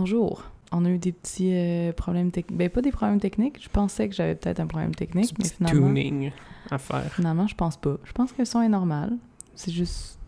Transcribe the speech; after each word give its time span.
Bonjour. 0.00 0.42
On 0.72 0.84
a 0.84 0.90
eu 0.90 0.98
des 0.98 1.10
petits 1.12 1.54
euh, 1.54 1.90
problèmes 1.90 2.30
techniques. 2.30 2.58
Ben, 2.58 2.68
pas 2.68 2.82
des 2.82 2.92
problèmes 2.92 3.18
techniques. 3.18 3.62
Je 3.64 3.70
pensais 3.70 4.10
que 4.10 4.14
j'avais 4.14 4.34
peut-être 4.34 4.60
un 4.60 4.66
problème 4.66 4.94
technique, 4.94 5.34
mais 5.38 5.46
finalement, 5.48 5.86
tuning 5.88 6.32
à 6.70 6.76
faire. 6.76 7.10
finalement, 7.14 7.46
je 7.46 7.54
pense 7.54 7.78
pas. 7.78 7.96
Je 8.04 8.12
pense 8.12 8.30
que 8.32 8.40
le 8.40 8.44
son 8.44 8.60
est 8.60 8.68
normal. 8.68 9.14
C'est 9.54 9.70
juste, 9.72 10.18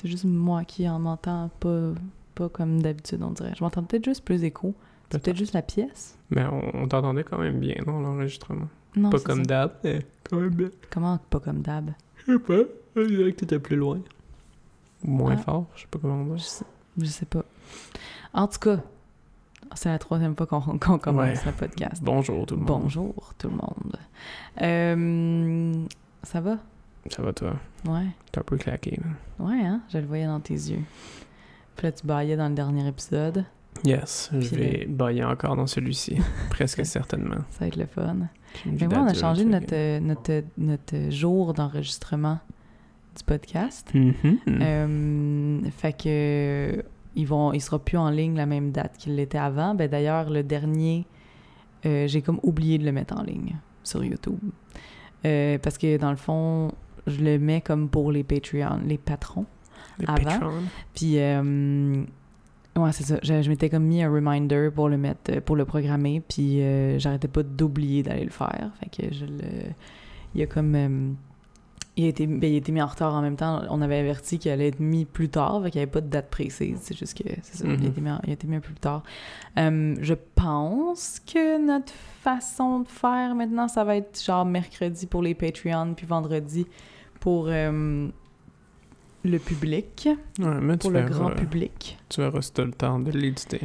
c'est 0.00 0.08
juste 0.08 0.24
moi 0.24 0.64
qui 0.64 0.88
en 0.88 0.98
m'entends 0.98 1.50
pas, 1.60 1.90
pas 2.34 2.48
comme 2.48 2.80
d'habitude, 2.80 3.22
on 3.22 3.32
dirait. 3.32 3.52
Je 3.54 3.62
m'entends 3.62 3.82
peut-être 3.82 4.06
juste 4.06 4.24
plus 4.24 4.44
écho. 4.44 4.74
C'est 5.10 5.22
Peut-être. 5.22 5.36
juste 5.36 5.52
la 5.52 5.60
pièce. 5.60 6.16
Mais 6.30 6.46
on, 6.46 6.74
on 6.74 6.88
t'entendait 6.88 7.22
quand 7.24 7.36
même 7.36 7.60
bien 7.60 7.74
dans 7.84 8.00
l'enregistrement. 8.00 8.68
Non, 8.96 9.10
Pas 9.10 9.20
comme 9.20 9.44
d'hab, 9.44 9.72
mais 9.84 10.06
quand 10.30 10.38
même 10.38 10.54
bien. 10.54 10.70
Comment 10.90 11.18
pas 11.28 11.38
comme 11.38 11.60
d'hab? 11.60 11.90
Je 12.16 12.32
sais 12.32 12.38
pas. 12.38 12.62
On 12.96 13.04
dirait 13.04 13.32
que 13.32 13.40
t'étais 13.40 13.58
plus 13.58 13.76
loin. 13.76 14.00
Moins 15.04 15.34
Ah. 15.36 15.42
fort, 15.42 15.66
je 15.76 15.82
sais 15.82 15.86
pas 15.90 15.98
comment 15.98 16.24
Je 16.24 16.34
dire. 16.36 16.40
sais, 16.46 16.64
je 16.96 17.04
sais 17.04 17.26
pas. 17.26 17.44
En 18.32 18.48
tout 18.48 18.58
cas, 18.58 18.78
c'est 19.74 19.88
la 19.88 19.98
troisième 19.98 20.34
fois 20.36 20.46
qu'on 20.46 20.60
commence 20.78 21.14
Ouais. 21.14 21.34
le 21.46 21.52
podcast. 21.52 22.02
Bonjour 22.04 22.46
tout 22.46 22.54
le 22.56 22.60
monde. 22.62 22.82
Bonjour 22.82 23.32
tout 23.38 23.48
le 23.48 23.56
monde. 23.56 23.96
Euh, 24.60 25.84
ça 26.22 26.40
va? 26.40 26.58
Ça 27.10 27.22
va 27.22 27.32
toi? 27.32 27.54
Ouais. 27.86 28.06
T'es 28.30 28.38
un 28.38 28.44
peu 28.44 28.56
claqué, 28.56 29.00
là. 29.02 29.44
Ouais, 29.44 29.60
hein? 29.64 29.80
Je 29.92 29.98
le 29.98 30.06
voyais 30.06 30.26
dans 30.26 30.40
tes 30.40 30.54
yeux. 30.54 30.82
Puis 31.76 31.86
là, 31.86 31.92
tu 31.92 32.06
baillais 32.06 32.36
dans 32.36 32.48
le 32.48 32.54
dernier 32.54 32.86
épisode. 32.86 33.44
Yes, 33.84 34.30
je 34.38 34.54
vais 34.54 34.86
bailler 34.88 35.24
encore 35.24 35.56
dans 35.56 35.66
celui-ci. 35.66 36.18
Presque 36.50 36.84
certainement. 36.86 37.38
Ça 37.50 37.60
va 37.60 37.66
être 37.68 37.76
le 37.76 37.86
fun. 37.86 38.16
Mais 38.66 38.86
moi, 38.86 38.98
on 38.98 39.06
a 39.06 39.14
changé 39.14 39.44
notre, 39.44 39.72
euh, 39.74 39.98
notre, 39.98 40.44
notre 40.58 41.10
jour 41.10 41.54
d'enregistrement 41.54 42.38
du 43.16 43.24
podcast. 43.24 43.90
Euh, 43.94 45.60
fait 45.76 45.92
que 45.94 46.84
ils 47.14 47.26
vont, 47.26 47.52
il 47.52 47.60
sera 47.60 47.78
plus 47.78 47.98
en 47.98 48.10
ligne 48.10 48.36
la 48.36 48.46
même 48.46 48.72
date 48.72 48.96
qu'il 48.98 49.16
l'était 49.16 49.38
avant. 49.38 49.74
Ben 49.74 49.88
d'ailleurs, 49.88 50.30
le 50.30 50.42
dernier, 50.42 51.06
euh, 51.86 52.06
j'ai 52.06 52.22
comme 52.22 52.40
oublié 52.42 52.78
de 52.78 52.84
le 52.84 52.92
mettre 52.92 53.16
en 53.16 53.22
ligne 53.22 53.56
sur 53.82 54.04
YouTube. 54.04 54.38
Euh, 55.24 55.58
parce 55.58 55.78
que 55.78 55.96
dans 55.98 56.10
le 56.10 56.16
fond, 56.16 56.72
je 57.06 57.22
le 57.22 57.38
mets 57.38 57.60
comme 57.60 57.88
pour 57.88 58.12
les 58.12 58.24
Patreon, 58.24 58.80
les 58.86 58.98
patrons. 58.98 59.46
Les 59.98 60.06
avant. 60.08 60.52
Puis, 60.94 61.18
euh, 61.18 62.02
ouais, 62.76 62.92
c'est 62.92 63.04
ça. 63.04 63.18
Je, 63.22 63.42
je 63.42 63.48
m'étais 63.50 63.68
comme 63.68 63.84
mis 63.84 64.02
un 64.02 64.10
reminder 64.10 64.70
pour 64.74 64.88
le 64.88 64.96
mettre, 64.96 65.40
pour 65.40 65.56
le 65.56 65.64
programmer. 65.64 66.22
Puis, 66.26 66.60
j'arrêtais 66.98 67.28
pas 67.28 67.42
d'oublier 67.42 68.02
d'aller 68.02 68.24
le 68.24 68.30
faire. 68.30 68.70
Fait 68.80 68.88
que 68.90 69.14
je 69.14 69.26
le. 69.26 69.70
Il 70.34 70.40
y 70.40 70.42
a 70.42 70.46
comme. 70.46 71.16
Il 71.96 72.04
a, 72.06 72.08
été, 72.08 72.26
ben, 72.26 72.50
il 72.50 72.56
été 72.56 72.72
mis 72.72 72.80
en 72.80 72.86
retard 72.86 73.12
en 73.14 73.20
même 73.20 73.36
temps. 73.36 73.62
On 73.68 73.82
avait 73.82 73.98
averti 73.98 74.38
qu'il 74.38 74.50
allait 74.50 74.68
être 74.68 74.80
mis 74.80 75.04
plus 75.04 75.28
tard, 75.28 75.62
fait 75.62 75.70
qu'il 75.70 75.78
n'y 75.78 75.82
avait 75.82 75.90
pas 75.92 76.00
de 76.00 76.08
date 76.08 76.30
précise. 76.30 76.78
C'est 76.80 76.96
juste 76.96 77.16
que 77.22 77.28
c'est 77.42 77.56
ça. 77.58 77.64
il, 77.66 77.70
a 77.72 77.76
Mhm. 77.76 77.84
été 77.86 78.00
mis 78.00 78.10
il 78.24 78.30
a 78.30 78.32
été 78.32 78.46
mis 78.46 78.56
un 78.56 78.60
peu 78.60 78.68
plus 78.68 78.74
tard. 78.76 79.02
Euh, 79.58 79.94
je 80.00 80.14
pense 80.34 81.20
que 81.20 81.64
notre 81.64 81.92
façon 81.92 82.80
de 82.80 82.88
faire 82.88 83.34
maintenant, 83.34 83.68
ça 83.68 83.84
va 83.84 83.96
être 83.96 84.22
genre 84.24 84.46
mercredi 84.46 85.06
pour 85.06 85.22
les 85.22 85.34
Patreons, 85.34 85.92
puis 85.94 86.06
vendredi 86.06 86.66
pour 87.20 87.48
euh, 87.48 88.08
le 89.24 89.38
public 89.38 90.08
Ouais, 90.38 90.60
mais 90.60 90.74
tu 90.74 90.78
pour 90.78 90.90
le 90.92 91.00
verras, 91.00 91.10
grand 91.10 91.30
public. 91.30 91.98
Tu 92.08 92.20
verras 92.22 92.40
si 92.40 92.52
t'as 92.52 92.64
le 92.64 92.72
temps 92.72 92.98
de 93.00 93.10
l'éditer. 93.10 93.60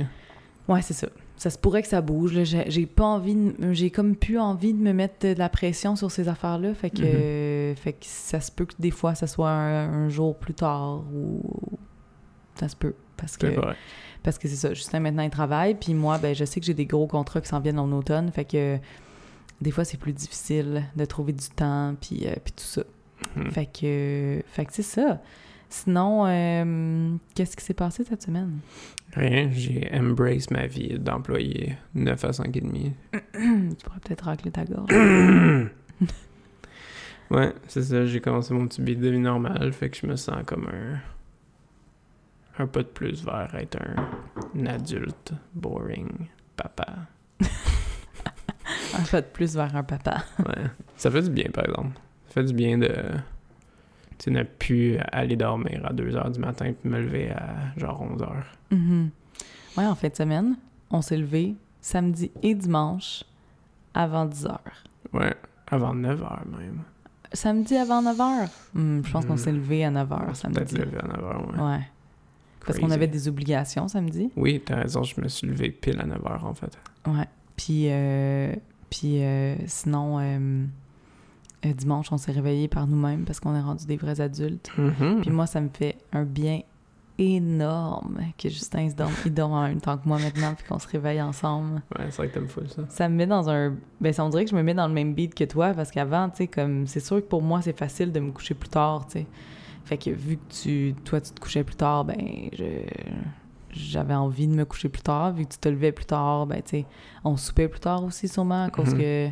Ouais, 0.67 0.81
c'est 0.81 0.93
ça. 0.93 1.07
Ça 1.37 1.49
se 1.49 1.57
pourrait 1.57 1.83
que 1.83 1.87
ça 1.87 2.01
bouge. 2.01 2.43
J'ai 2.43 2.85
pas 2.85 3.05
envie, 3.05 3.37
j'ai 3.71 3.91
comme 3.91 4.15
plus 4.15 4.39
envie 4.39 4.73
de 4.73 4.79
me 4.79 4.91
mettre 4.91 5.27
de 5.27 5.37
la 5.37 5.49
pression 5.49 5.95
sur 5.95 6.11
ces 6.11 6.27
affaires-là. 6.27 6.73
Fait 6.73 6.89
que, 6.89 7.73
fait 7.77 7.93
que 7.93 8.05
ça 8.05 8.41
se 8.41 8.51
peut 8.51 8.65
que 8.65 8.73
des 8.79 8.91
fois, 8.91 9.13
ça 9.13 9.27
soit 9.27 9.51
un, 9.51 10.05
un 10.05 10.09
jour 10.09 10.35
plus 10.35 10.55
tard 10.55 11.03
ou 11.13 11.41
ça 12.55 12.67
se 12.67 12.75
peut. 12.75 12.95
Parce 13.17 13.37
que 13.37 13.47
vrai. 13.47 13.75
parce 14.23 14.37
que 14.37 14.47
c'est 14.47 14.55
ça. 14.55 14.73
Justin 14.73 14.99
maintenant 14.99 15.23
il 15.23 15.29
travaille, 15.29 15.75
puis 15.75 15.93
moi, 15.93 16.17
ben 16.17 16.35
je 16.35 16.45
sais 16.45 16.59
que 16.59 16.65
j'ai 16.65 16.73
des 16.73 16.85
gros 16.85 17.07
contrats 17.07 17.41
qui 17.41 17.47
s'en 17.47 17.59
viennent 17.59 17.79
en 17.79 17.91
automne. 17.91 18.31
Fait 18.31 18.45
que 18.45 18.77
des 19.61 19.71
fois 19.71 19.83
c'est 19.83 19.97
plus 19.97 20.13
difficile 20.13 20.83
de 20.95 21.05
trouver 21.05 21.33
du 21.33 21.49
temps, 21.49 21.95
puis 21.99 22.27
euh, 22.27 22.35
puis 22.43 22.53
tout 22.53 22.63
ça. 22.63 22.83
Mhm. 23.35 23.51
Fait 23.51 23.65
que, 23.65 24.43
fait 24.47 24.65
que 24.65 24.73
c'est 24.73 24.83
ça. 24.83 25.19
Sinon, 25.69 26.25
euh, 26.25 27.15
qu'est-ce 27.35 27.57
qui 27.57 27.63
s'est 27.63 27.73
passé 27.73 28.03
cette 28.03 28.21
semaine? 28.21 28.59
Rien, 29.13 29.49
j'ai 29.51 29.89
embrace 29.93 30.49
ma 30.51 30.67
vie 30.67 30.97
d'employé 30.99 31.77
9 31.95 32.25
à 32.25 32.33
5 32.33 32.55
et 32.55 32.61
demi. 32.61 32.93
tu 33.11 33.85
pourrais 33.85 33.99
peut-être 33.99 34.25
racler 34.25 34.51
ta 34.51 34.63
gorge. 34.65 34.89
ouais, 37.31 37.53
c'est 37.67 37.83
ça, 37.83 38.05
j'ai 38.05 38.21
commencé 38.21 38.53
mon 38.53 38.67
petit 38.67 38.81
beat 38.81 38.99
de 38.99 39.09
vie 39.09 39.19
normal, 39.19 39.73
fait 39.73 39.89
que 39.89 39.97
je 39.97 40.07
me 40.07 40.15
sens 40.15 40.43
comme 40.45 40.67
un 40.67 40.99
un 42.59 42.65
pas 42.65 42.81
de 42.81 42.87
plus 42.87 43.23
vers 43.23 43.53
être 43.55 43.77
un, 43.79 44.09
un 44.59 44.65
adulte 44.65 45.33
boring 45.53 46.09
papa. 46.55 46.87
En 48.93 49.03
fait, 49.03 49.31
plus 49.31 49.55
vers 49.55 49.75
un 49.75 49.83
papa. 49.83 50.23
Ouais, 50.39 50.65
ça 50.95 51.11
fait 51.11 51.21
du 51.21 51.29
bien 51.29 51.49
par 51.53 51.65
exemple. 51.65 51.99
Ça 52.27 52.33
fait 52.35 52.45
du 52.45 52.53
bien 52.53 52.77
de 52.77 52.91
tu 54.17 54.31
ne 54.31 54.43
plus 54.43 54.97
aller 55.11 55.35
dormir 55.35 55.85
à 55.85 55.93
2h 55.93 56.31
du 56.33 56.39
matin 56.39 56.73
puis 56.79 56.89
me 56.89 56.99
lever 57.01 57.31
à 57.31 57.55
genre 57.77 58.03
11h. 58.03 58.29
Mhm. 58.71 59.09
Ouais, 59.77 59.85
en 59.85 59.95
fin 59.95 60.09
de 60.09 60.15
semaine, 60.15 60.55
on 60.89 61.01
s'est 61.01 61.17
levé 61.17 61.55
samedi 61.81 62.31
et 62.41 62.55
dimanche 62.55 63.23
avant 63.93 64.25
10 64.25 64.45
h. 64.45 64.57
Ouais, 65.13 65.33
avant 65.69 65.93
9h 65.95 66.45
même. 66.57 66.81
Samedi 67.33 67.75
avant 67.75 68.01
9 68.01 68.17
h? 68.17 68.49
je 68.75 69.11
pense 69.11 69.25
qu'on 69.25 69.37
s'est 69.37 69.51
levé 69.51 69.83
à 69.85 69.91
9 69.91 70.09
h 70.09 70.19
On 70.29 70.33
s'est 70.33 70.47
Peut-être 70.49 70.69
samedi. 70.69 70.85
levé 70.85 70.97
à 70.97 71.07
9h, 71.07 71.51
ouais. 71.55 71.61
Ouais. 71.77 71.81
Parce 72.65 72.79
qu'on 72.79 72.91
avait 72.91 73.07
des 73.07 73.27
obligations 73.27 73.87
samedi. 73.87 74.29
Oui, 74.35 74.61
t'as 74.65 74.77
raison, 74.77 75.03
je 75.03 75.19
me 75.21 75.27
suis 75.29 75.47
levé 75.47 75.69
pile 75.71 75.99
à 76.01 76.05
9h 76.05 76.43
en 76.43 76.53
fait. 76.53 76.77
Ouais. 77.05 77.25
Puis, 77.55 77.85
euh, 77.89 78.53
puis 78.89 79.23
euh, 79.23 79.55
sinon, 79.67 80.19
euh, 80.19 80.65
euh, 81.65 81.73
dimanche, 81.73 82.11
on 82.11 82.17
s'est 82.17 82.31
réveillé 82.31 82.67
par 82.67 82.87
nous-mêmes 82.87 83.23
parce 83.25 83.39
qu'on 83.39 83.55
est 83.55 83.61
rendu 83.61 83.85
des 83.85 83.97
vrais 83.97 84.21
adultes. 84.21 84.71
Mhm. 84.77 85.21
Puis 85.21 85.29
moi, 85.31 85.45
ça 85.47 85.59
me 85.61 85.69
fait 85.69 85.97
un 86.13 86.23
bien 86.23 86.61
énorme 87.19 88.19
que 88.37 88.47
Justin 88.49 88.89
se 88.89 88.95
dorme, 88.95 89.11
il 89.25 89.33
dorme 89.33 89.53
en 89.53 89.63
même 89.63 89.81
temps 89.81 89.97
que 89.97 90.07
moi 90.07 90.19
maintenant, 90.19 90.53
puis 90.55 90.65
qu'on 90.67 90.77
se 90.79 90.87
réveille 90.87 91.21
ensemble. 91.21 91.81
Ouais, 91.97 92.05
c'est 92.09 92.17
vrai 92.17 92.27
que 92.29 92.33
t'aimes 92.35 92.47
full 92.47 92.69
ça. 92.69 92.83
Ça 92.89 93.09
me 93.09 93.15
met 93.15 93.25
dans 93.27 93.49
un... 93.49 93.75
Ben, 93.99 94.13
ça, 94.13 94.23
on 94.23 94.29
dirait 94.29 94.45
que 94.45 94.51
je 94.51 94.55
me 94.55 94.61
mets 94.63 94.75
dans 94.75 94.87
le 94.87 94.93
même 94.93 95.13
beat 95.13 95.33
que 95.33 95.43
toi, 95.43 95.73
parce 95.73 95.89
qu'avant, 95.91 96.29
tu 96.29 96.37
sais, 96.37 96.47
comme... 96.47 96.85
C'est 96.85 96.99
sûr 96.99 97.17
que 97.17 97.27
pour 97.27 97.41
moi, 97.41 97.61
c'est 97.61 97.77
facile 97.77 98.11
de 98.11 98.19
me 98.19 98.31
coucher 98.31 98.53
plus 98.53 98.69
tard, 98.69 99.05
tu 99.07 99.13
sais. 99.13 99.25
Fait 99.85 99.97
que 99.97 100.11
vu 100.11 100.37
que 100.37 100.53
tu... 100.53 100.93
Toi, 101.05 101.19
tu 101.21 101.31
te 101.31 101.39
couchais 101.39 101.63
plus 101.63 101.75
tard, 101.75 102.05
ben, 102.05 102.17
je... 102.53 102.65
J'avais 103.71 104.15
envie 104.15 104.47
de 104.47 104.53
me 104.55 104.65
coucher 104.65 104.89
plus 104.89 105.01
tard. 105.03 105.33
Vu 105.33 105.45
que 105.45 105.51
tu 105.53 105.59
te 105.59 105.69
levais 105.69 105.91
plus 105.91 106.05
tard, 106.05 106.47
ben, 106.47 106.61
tu 106.63 106.69
sais, 106.69 106.85
on 107.23 107.35
soupait 107.37 107.67
plus 107.67 107.79
tard 107.79 108.03
aussi, 108.03 108.27
sûrement, 108.27 108.63
à 108.65 108.69
cause 108.69 108.93
Mhm. 108.93 108.99
que 108.99 109.29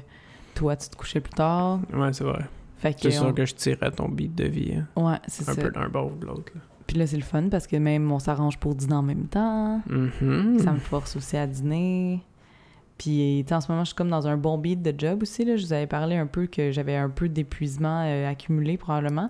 toi, 0.55 0.75
tu 0.75 0.89
te 0.89 0.95
couchais 0.95 1.19
plus 1.21 1.33
tard. 1.33 1.79
Ouais, 1.93 2.11
c'est 2.13 2.23
vrai. 2.23 2.45
Fait 2.77 2.93
que... 2.93 3.01
C'est 3.01 3.11
sûr 3.11 3.27
on- 3.27 3.33
que 3.33 3.45
je 3.45 3.53
tirais 3.55 3.91
ton 3.91 4.09
beat 4.09 4.33
de 4.35 4.45
vie, 4.45 4.73
hein? 4.75 4.88
Ouais, 4.95 5.17
c'est 5.27 5.47
un 5.49 5.53
ça. 5.53 5.61
peu 5.61 5.69
d'un 5.69 5.88
bord 5.89 6.11
ou 6.11 6.16
de 6.17 6.25
l'autre. 6.25 6.51
Puis 6.88 6.97
là, 6.97 7.07
c'est 7.07 7.17
le 7.17 7.23
fun, 7.23 7.49
parce 7.49 7.67
que 7.67 7.75
même 7.77 8.11
on 8.11 8.19
s'arrange 8.19 8.57
pour 8.59 8.75
dîner 8.75 8.94
en 8.95 9.01
même 9.01 9.27
temps. 9.27 9.81
Mhm. 9.89 10.59
Ça 10.59 10.71
me 10.71 10.79
force 10.79 11.15
aussi 11.15 11.35
à 11.38 11.47
dîner. 11.47 12.21
Puis, 12.97 13.44
en 13.51 13.59
ce 13.59 13.69
moment, 13.71 13.83
je 13.83 13.88
suis 13.89 13.95
comme 13.95 14.09
dans 14.09 14.25
un 14.27 14.38
bon 14.38 14.57
beat 14.57 14.81
de 14.81 14.94
job 14.97 15.23
aussi. 15.23 15.44
Là. 15.44 15.57
Je 15.57 15.65
vous 15.65 15.73
avais 15.73 15.88
parlé 15.88 16.15
un 16.15 16.27
peu 16.27 16.45
que 16.47 16.71
j'avais 16.71 16.95
un 16.95 17.09
peu 17.09 17.27
d'épuisement 17.27 18.03
euh, 18.05 18.29
accumulé, 18.29 18.77
probablement. 18.77 19.29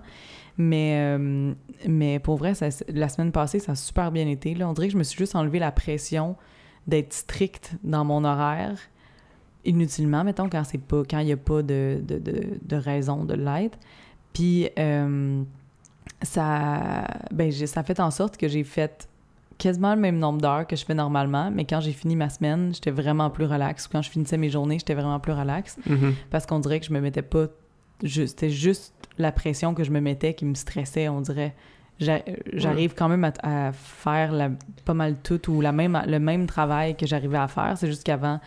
Mais, 0.56 1.16
euh, 1.18 1.52
mais 1.88 2.18
pour 2.20 2.36
vrai, 2.36 2.54
ça- 2.54 2.68
la 2.88 3.08
semaine 3.08 3.32
passée, 3.32 3.58
ça 3.58 3.72
a 3.72 3.74
super 3.74 4.12
bien 4.12 4.28
été. 4.28 4.54
Là. 4.54 4.68
On 4.68 4.72
dirait 4.72 4.86
que 4.86 4.92
je 4.92 4.98
me 4.98 5.02
suis 5.02 5.18
juste 5.18 5.34
enlevé 5.34 5.58
la 5.58 5.72
pression 5.72 6.36
d'être 6.86 7.12
stricte 7.12 7.72
dans 7.82 8.04
mon 8.04 8.22
horaire 8.24 8.78
inutilement, 9.66 10.24
mettons, 10.24 10.48
quand 10.48 10.62
c'est 10.64 10.78
pas 10.78 11.02
quand 11.08 11.18
il 11.18 11.26
n'y 11.26 11.32
a 11.32 11.36
pas 11.36 11.62
de, 11.62 12.00
de, 12.02 12.18
de, 12.18 12.42
de 12.62 12.76
raison 12.76 13.24
de 13.24 13.34
l'être. 13.34 13.78
Puis 14.32 14.68
euh, 14.78 15.42
ça, 16.22 17.06
ben, 17.32 17.50
j'ai- 17.52 17.66
ça 17.66 17.82
fait 17.82 18.00
en 18.00 18.10
sorte 18.10 18.36
que 18.36 18.48
j'ai 18.48 18.64
fait 18.64 19.08
quasiment 19.58 19.94
le 19.94 20.00
même 20.00 20.18
nombre 20.18 20.40
d'heures 20.40 20.66
que 20.66 20.76
je 20.76 20.84
fais 20.84 20.94
normalement, 20.94 21.50
mais 21.50 21.64
quand 21.64 21.80
j'ai 21.80 21.92
fini 21.92 22.14
ma 22.16 22.28
semaine, 22.28 22.74
j'étais 22.74 22.90
vraiment 22.90 23.30
plus 23.30 23.46
relax. 23.46 23.86
Quand 23.88 24.02
je 24.02 24.10
finissais 24.10 24.36
mes 24.36 24.50
journées, 24.50 24.78
j'étais 24.78 24.94
vraiment 24.94 25.18
plus 25.18 25.32
relax 25.32 25.78
Mhm. 25.86 26.14
parce 26.30 26.44
qu'on 26.46 26.58
dirait 26.58 26.80
que 26.80 26.86
je 26.86 26.92
me 26.92 27.00
mettais 27.00 27.22
pas 27.22 27.46
juste 28.02 28.38
c'était 28.38 28.52
juste 28.52 28.92
la 29.18 29.32
pression 29.32 29.72
que 29.72 29.82
je 29.82 29.90
me 29.90 30.00
mettais 30.00 30.34
qui 30.34 30.44
me 30.44 30.54
stressait, 30.54 31.08
on 31.08 31.22
dirait. 31.22 31.54
J'a- 31.98 32.20
J'arrive 32.52 32.92
quand 32.94 33.08
même 33.08 33.24
à, 33.24 33.32
à 33.68 33.72
faire 33.72 34.30
la- 34.32 34.50
pas 34.84 34.92
mal 34.92 35.16
tout 35.22 35.50
ou 35.50 35.62
la 35.62 35.72
même, 35.72 35.98
le 36.06 36.18
même 36.18 36.46
travail 36.46 36.94
que 36.94 37.06
j'arrivais 37.06 37.38
à 37.38 37.48
faire. 37.48 37.72
C'est 37.78 37.86
juste 37.86 38.04
qu'avant, 38.04 38.38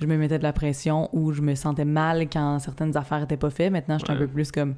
je 0.00 0.06
me 0.06 0.16
mettais 0.16 0.38
de 0.38 0.42
la 0.44 0.52
pression 0.52 1.08
ou 1.12 1.32
je 1.32 1.42
me 1.42 1.54
sentais 1.54 1.84
mal 1.84 2.28
quand 2.30 2.58
certaines 2.58 2.96
affaires 2.96 3.22
étaient 3.22 3.36
pas 3.36 3.50
faites. 3.50 3.72
Maintenant, 3.72 3.98
je 3.98 4.04
suis 4.04 4.12
un 4.12 4.16
Ouais. 4.18 4.26
peu 4.26 4.32
plus 4.32 4.52
comme 4.52 4.74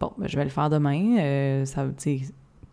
bon, 0.00 0.12
ben, 0.18 0.28
je 0.28 0.36
vais 0.36 0.44
le 0.44 0.50
faire 0.50 0.68
demain. 0.70 1.18
Euh, 1.18 1.64
ça, 1.64 1.84
tu 1.96 2.18
sais, 2.18 2.20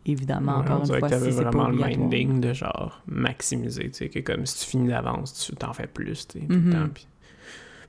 évidemment, 0.06 0.58
Ouais, 0.58 0.64
encore 0.64 0.80
une 0.82 0.88
fois, 0.88 1.02
que 1.02 1.08
t'avais 1.10 1.32
si 1.32 1.38
c'est 1.38 1.44
vraiment 1.44 1.70
le 1.70 1.86
minding 1.86 2.40
de 2.42 2.52
genre 2.54 3.02
maximiser, 3.08 3.90
tu 3.92 3.94
sais, 3.94 4.10
que 4.10 4.20
comme 4.20 4.46
si 4.46 4.64
tu 4.66 4.72
finis 4.72 4.90
d'avance, 4.90 5.46
tu 5.48 5.56
t'en 5.56 5.72
fais 5.74 5.88
plus, 5.88 6.28
tu 6.28 6.40
sais, 6.40 6.46
tout 6.48 6.54
Mhm. 6.54 6.66
le 6.66 6.72
temps. 6.72 6.90
puis 6.94 7.08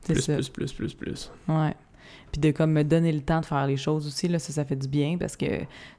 plus, 0.04 0.20
ça. 0.20 0.34
plus, 0.34 0.48
plus, 0.50 0.72
plus, 0.74 0.94
plus. 0.94 1.32
Ouais. 1.48 1.74
Puis 2.34 2.40
de 2.40 2.50
comme 2.50 2.72
me 2.72 2.82
donner 2.82 3.12
le 3.12 3.20
temps 3.20 3.40
de 3.40 3.46
faire 3.46 3.64
les 3.64 3.76
choses 3.76 4.08
aussi, 4.08 4.26
là, 4.26 4.40
ça, 4.40 4.52
ça 4.52 4.64
fait 4.64 4.74
du 4.74 4.88
bien 4.88 5.18
parce 5.18 5.36
que 5.36 5.46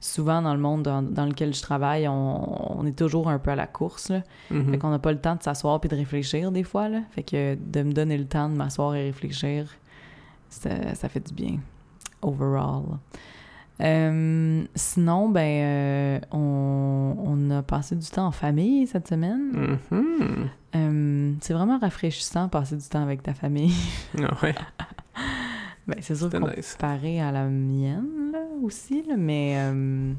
souvent 0.01 0.41
dans 0.41 0.53
le 0.53 0.59
monde 0.59 0.83
dans, 0.83 1.01
dans 1.01 1.25
lequel 1.25 1.53
je 1.53 1.61
travaille, 1.61 2.09
on, 2.09 2.77
on 2.77 2.85
est 2.85 2.97
toujours 2.97 3.29
un 3.29 3.39
peu 3.39 3.51
à 3.51 3.55
la 3.55 3.67
course, 3.67 4.09
là. 4.09 4.21
Mhm. 4.51 4.71
Fait 4.71 4.77
qu'on 4.77 4.89
n'a 4.89 4.99
pas 4.99 5.13
le 5.13 5.21
temps 5.21 5.35
de 5.35 5.43
s'asseoir 5.43 5.79
puis 5.79 5.87
de 5.87 5.95
réfléchir 5.95 6.51
des 6.51 6.63
fois, 6.63 6.89
là. 6.89 6.99
Fait 7.11 7.23
que 7.23 7.55
de 7.55 7.83
me 7.83 7.93
donner 7.93 8.17
le 8.17 8.25
temps 8.25 8.49
de 8.49 8.53
m'asseoir 8.53 8.95
et 8.95 9.03
réfléchir, 9.05 9.69
ça, 10.49 10.93
ça 10.93 11.07
fait 11.07 11.25
du 11.25 11.33
bien. 11.33 11.57
Overall. 12.21 12.83
Euh, 13.81 14.63
sinon, 14.75 15.29
ben, 15.29 15.39
euh, 15.41 16.19
on, 16.31 17.15
on 17.17 17.51
a 17.51 17.61
passé 17.61 17.95
du 17.95 18.07
temps 18.07 18.27
en 18.27 18.31
famille 18.31 18.87
cette 18.87 19.07
semaine. 19.07 19.79
Mhm. 19.89 20.49
Euh, 20.75 21.33
c'est 21.39 21.53
vraiment 21.53 21.79
rafraîchissant 21.79 22.49
passer 22.49 22.75
du 22.75 22.87
temps 22.89 23.03
avec 23.03 23.23
ta 23.23 23.33
famille. 23.33 23.73
Ah 24.21 24.35
ouais, 24.43 24.55
ben, 25.87 25.97
c'est 26.01 26.15
sûr 26.15 26.29
qu'on 26.29 26.47
nice. 26.49 26.73
comparé 26.73 27.21
à 27.21 27.31
la 27.31 27.45
mienne, 27.45 28.31
là, 28.33 28.39
aussi, 28.63 29.03
là, 29.07 29.15
mais... 29.17 29.53
euh, 29.57 30.13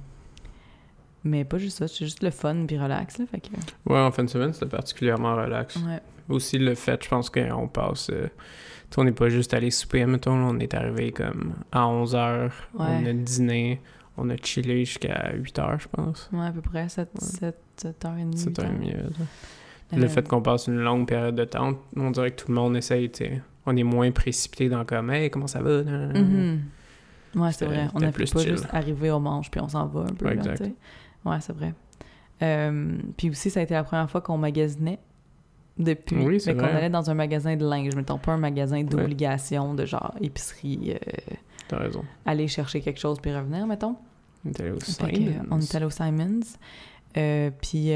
mais 1.25 1.45
pas 1.45 1.59
juste 1.59 1.79
ça, 1.79 1.89
c'est 1.89 2.05
juste 2.05 2.23
le 2.23 2.31
fun 2.31 2.67
puis 2.67 2.79
relax, 2.79 3.19
là, 3.19 3.25
fait 3.27 3.41
que... 3.41 3.49
Ouais, 3.91 3.99
en 3.99 4.13
fin 4.13 4.23
de 4.25 4.29
semaine, 4.31 4.53
c'était 4.53 4.67
particulièrement 4.67 5.35
relax. 5.35 5.77
Ouais. 5.77 6.01
Aussi, 6.29 6.59
le 6.59 6.75
fait, 6.75 7.03
je 7.03 7.09
pense 7.09 7.31
qu'on 7.31 7.67
passe. 7.69 8.11
euh, 8.11 8.29
on 8.97 9.05
n'est 9.05 9.13
pas 9.13 9.29
juste 9.29 9.53
allé 9.53 9.71
souper, 9.73 10.07
mettons, 10.07 10.33
on 10.33 10.59
est 10.61 10.73
arrivé 10.75 11.11
comme 11.13 11.55
à 11.73 11.81
11h, 11.87 12.51
on 12.79 12.85
Ouais. 12.85 13.09
a 13.11 13.13
dîné, 13.13 13.81
on 14.17 14.31
a 14.31 14.37
chillé 14.37 14.85
jusqu'à 14.85 15.33
8h, 15.35 15.81
je 15.81 15.89
pense. 15.89 16.31
Ouais, 16.33 16.47
à 16.47 16.53
peu 16.53 16.61
près 16.63 16.89
7, 16.89 17.11
Ouais. 17.15 17.21
7, 17.21 17.57
7h30. 17.77 18.37
7h30. 18.37 18.79
huit 18.81 18.95
heures. 18.95 19.11
Le 19.93 20.05
Euh, 20.05 20.09
fait 20.09 20.27
qu'on 20.27 20.43
passe 20.43 20.67
une 20.67 20.79
longue 20.79 21.07
période 21.07 21.35
de 21.37 21.45
temps, 21.45 21.75
on 21.97 22.11
dirait 22.11 22.31
que 22.33 22.43
tout 22.43 22.49
le 22.49 22.55
monde 22.55 22.77
essaye, 22.77 23.11
tu 23.11 23.25
sais. 23.25 23.43
On 23.67 23.77
est 23.77 23.83
moins 23.85 24.11
précipité 24.11 24.69
dans 24.69 24.85
comme, 24.85 25.11
hey, 25.11 25.31
comment 25.31 25.47
ça 25.47 25.61
va? 25.61 25.83
Mhm. 25.83 26.61
Ouais, 27.37 27.53
c'est 27.53 27.67
vrai. 27.67 27.89
On 27.95 27.99
c'était 27.99 28.07
a 28.07 28.13
plus 28.13 28.33
pas 28.33 28.41
chill. 28.41 28.53
juste 28.53 28.67
arrivé 28.73 29.11
au 29.11 29.19
manche 29.21 29.51
puis 29.51 29.61
on 29.61 29.69
s'en 29.69 29.87
va 29.87 30.01
un 30.03 30.15
peu. 30.15 30.27
Ouais, 30.27 30.35
là, 30.37 30.55
ouais, 31.25 31.37
c'est 31.41 31.53
vrai. 31.53 31.75
Euh, 32.43 32.97
puis 33.17 33.31
aussi, 33.31 33.51
ça 33.51 33.61
a 33.61 33.63
été 33.63 33.75
la 33.75 33.85
première 33.85 34.11
fois 34.11 34.21
qu'on 34.21 34.39
magasinait 34.39 34.99
depuis. 35.79 36.17
Oui, 36.25 36.41
c'est 36.41 36.55
mais 36.55 36.61
qu'on 36.63 36.75
allait 36.77 36.89
dans 36.91 37.11
un 37.11 37.15
magasin 37.15 37.57
de 37.57 37.65
linge, 37.69 37.95
mettons 37.95 38.19
pas 38.19 38.33
un 38.33 38.39
magasin 38.39 38.83
d'obligation 38.83 39.75
de 39.75 39.85
genre 39.85 40.15
épicerie, 40.21 40.93
euh, 40.95 41.35
T'as 41.69 41.79
raison. 41.79 42.05
aller 42.25 42.49
chercher 42.49 42.81
quelque 42.81 43.01
chose 43.01 43.19
puis 43.21 43.35
revenir, 43.35 43.67
mettons. 43.67 43.97
On 44.45 44.51
est 44.51 44.61
allé 44.61 44.71
au 44.71 44.81
Simons. 44.81 45.33
on 45.51 45.61
est 45.61 45.75
allé 45.75 45.85
au 45.85 45.91
Simons. 45.91 46.41
Euh, 47.17 47.51
puis 47.61 47.89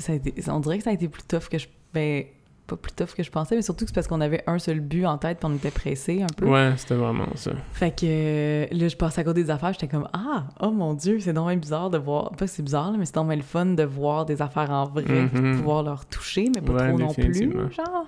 ça 0.00 0.12
a 0.12 0.16
été, 0.16 0.34
on 0.50 0.60
dirait 0.60 0.78
que 0.78 0.84
ça 0.84 0.90
a 0.90 0.92
été 0.94 1.08
plus 1.08 1.22
tough 1.22 1.48
que 1.50 1.58
je. 1.58 1.66
Ben, 1.94 2.24
pas 2.66 2.76
plus 2.76 2.92
tough 2.92 3.14
que 3.16 3.22
je 3.24 3.30
pensais, 3.32 3.56
mais 3.56 3.62
surtout 3.62 3.84
que 3.84 3.88
c'est 3.90 3.94
parce 3.96 4.06
qu'on 4.06 4.20
avait 4.20 4.44
un 4.46 4.60
seul 4.60 4.78
but 4.78 5.04
en 5.04 5.18
tête 5.18 5.38
puis 5.40 5.48
on 5.50 5.56
était 5.56 5.72
pressés 5.72 6.22
un 6.22 6.28
peu. 6.36 6.46
Ouais, 6.46 6.72
c'était 6.76 6.94
vraiment 6.94 7.26
ça. 7.34 7.50
Fait 7.72 7.90
que 7.90 8.04
euh, 8.04 8.66
là, 8.70 8.86
je 8.86 8.94
passais 8.96 9.22
à 9.22 9.24
côté 9.24 9.42
des 9.42 9.50
affaires, 9.50 9.72
j'étais 9.72 9.88
comme 9.88 10.06
Ah, 10.12 10.44
oh 10.60 10.70
mon 10.70 10.94
Dieu, 10.94 11.18
c'est 11.18 11.32
donc 11.32 11.50
bizarre 11.58 11.90
de 11.90 11.98
voir. 11.98 12.30
Pas 12.30 12.44
que 12.44 12.50
c'est 12.50 12.62
bizarre, 12.62 12.92
là, 12.92 12.96
mais 12.96 13.06
c'est 13.06 13.14
donc 13.16 13.28
le 13.34 13.42
fun 13.42 13.66
de 13.66 13.82
voir 13.82 14.24
des 14.24 14.40
affaires 14.40 14.70
en 14.70 14.84
vrai, 14.84 15.02
puis 15.02 15.12
de 15.12 15.40
Mhm. 15.48 15.56
pouvoir 15.56 15.82
leur 15.82 16.06
toucher, 16.06 16.48
mais 16.54 16.60
pas 16.60 16.72
Ouais, 16.74 16.88
trop 16.90 16.98
non 16.98 17.12
plus, 17.12 17.50
genre. 17.72 18.04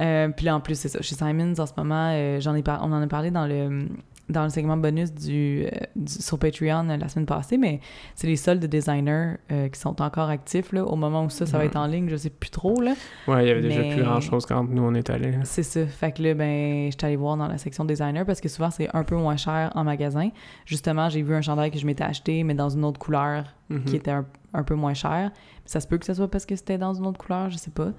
Euh, 0.00 0.28
puis 0.30 0.46
là, 0.46 0.56
en 0.56 0.60
plus, 0.60 0.76
c'est 0.78 0.88
ça. 0.88 1.02
Chez 1.02 1.14
Simons, 1.14 1.54
en 1.58 1.66
ce 1.66 1.72
moment, 1.76 2.10
euh, 2.14 2.40
j'en 2.40 2.54
ai 2.54 2.62
par- 2.62 2.82
on 2.82 2.90
en 2.90 3.02
a 3.02 3.06
parlé 3.06 3.30
dans 3.30 3.46
le 3.46 3.86
dans 4.30 4.44
le 4.44 4.48
segment 4.48 4.76
bonus 4.78 5.12
du, 5.12 5.64
euh, 5.66 5.70
du- 5.96 6.10
sur 6.12 6.38
Patreon 6.38 6.88
euh, 6.88 6.96
la 6.96 7.08
semaine 7.08 7.26
passée, 7.26 7.58
mais 7.58 7.80
c'est 8.14 8.26
les 8.26 8.36
soldes 8.36 8.60
de 8.60 8.66
designers 8.66 9.34
euh, 9.52 9.68
qui 9.68 9.78
sont 9.78 10.00
encore 10.00 10.30
actifs 10.30 10.72
là, 10.72 10.84
au 10.86 10.96
moment 10.96 11.24
où 11.24 11.30
ça, 11.30 11.44
ça 11.44 11.58
va 11.58 11.64
Mhm. 11.64 11.70
être 11.70 11.76
en 11.76 11.86
ligne, 11.86 12.08
je 12.08 12.16
sais 12.16 12.30
plus 12.30 12.48
trop 12.50 12.80
là. 12.80 12.94
Ouais, 13.28 13.44
il 13.44 13.48
y 13.48 13.50
avait 13.50 13.60
déjà 13.60 13.82
plus 13.82 14.02
grand 14.02 14.20
chose 14.20 14.46
quand 14.46 14.64
nous 14.64 14.82
on 14.82 14.94
est 14.94 15.10
allés. 15.10 15.34
C'est 15.44 15.62
ça. 15.62 15.86
Fait 15.86 16.10
que 16.12 16.22
là, 16.22 16.32
ben, 16.34 16.90
j'étais 16.90 17.06
allée 17.06 17.16
voir 17.16 17.36
dans 17.36 17.48
la 17.48 17.58
section 17.58 17.84
designer 17.84 18.24
parce 18.24 18.40
que 18.40 18.48
souvent, 18.48 18.70
c'est 18.70 18.88
un 18.94 19.04
peu 19.04 19.16
moins 19.16 19.36
cher 19.36 19.70
en 19.74 19.84
magasin. 19.84 20.30
Justement, 20.64 21.08
j'ai 21.10 21.20
vu 21.22 21.34
un 21.34 21.42
chandail 21.42 21.70
que 21.70 21.78
je 21.78 21.84
m'étais 21.86 22.04
acheté, 22.04 22.44
mais 22.44 22.54
dans 22.54 22.70
une 22.70 22.84
autre 22.84 22.98
couleur 22.98 23.44
Mhm. 23.70 23.84
qui 23.84 23.96
était 23.96 24.10
un, 24.10 24.26
un 24.52 24.62
peu 24.62 24.74
moins 24.74 24.94
cher. 24.94 25.32
Ça 25.66 25.80
se 25.80 25.86
peut 25.86 25.96
que 25.98 26.04
ce 26.06 26.12
soit 26.14 26.30
parce 26.30 26.44
que 26.46 26.54
c'était 26.56 26.76
dans 26.78 26.92
une 26.94 27.06
autre 27.06 27.18
couleur, 27.18 27.48
je 27.50 27.56
sais 27.56 27.70
pas. 27.70 27.92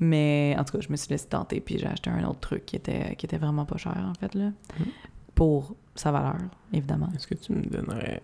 Mais 0.00 0.54
en 0.58 0.62
tout 0.64 0.76
cas, 0.76 0.80
je 0.80 0.90
me 0.90 0.96
suis 0.96 1.10
laissé 1.10 1.26
tenter, 1.26 1.60
puis 1.60 1.76
j'ai 1.78 1.86
acheté 1.88 2.08
un 2.10 2.22
autre 2.24 2.38
truc 2.38 2.64
qui 2.64 2.76
était, 2.76 3.16
qui 3.16 3.26
était 3.26 3.38
vraiment 3.38 3.64
pas 3.64 3.76
cher, 3.78 3.96
en 4.08 4.14
fait, 4.14 4.32
là. 4.36 4.44
Mhm. 4.78 4.86
Pour 5.38 5.76
sa 5.94 6.10
valeur, 6.10 6.36
évidemment. 6.72 7.08
Est-ce 7.14 7.28
que 7.28 7.34
tu 7.36 7.52
me 7.52 7.62
donnerais 7.62 8.20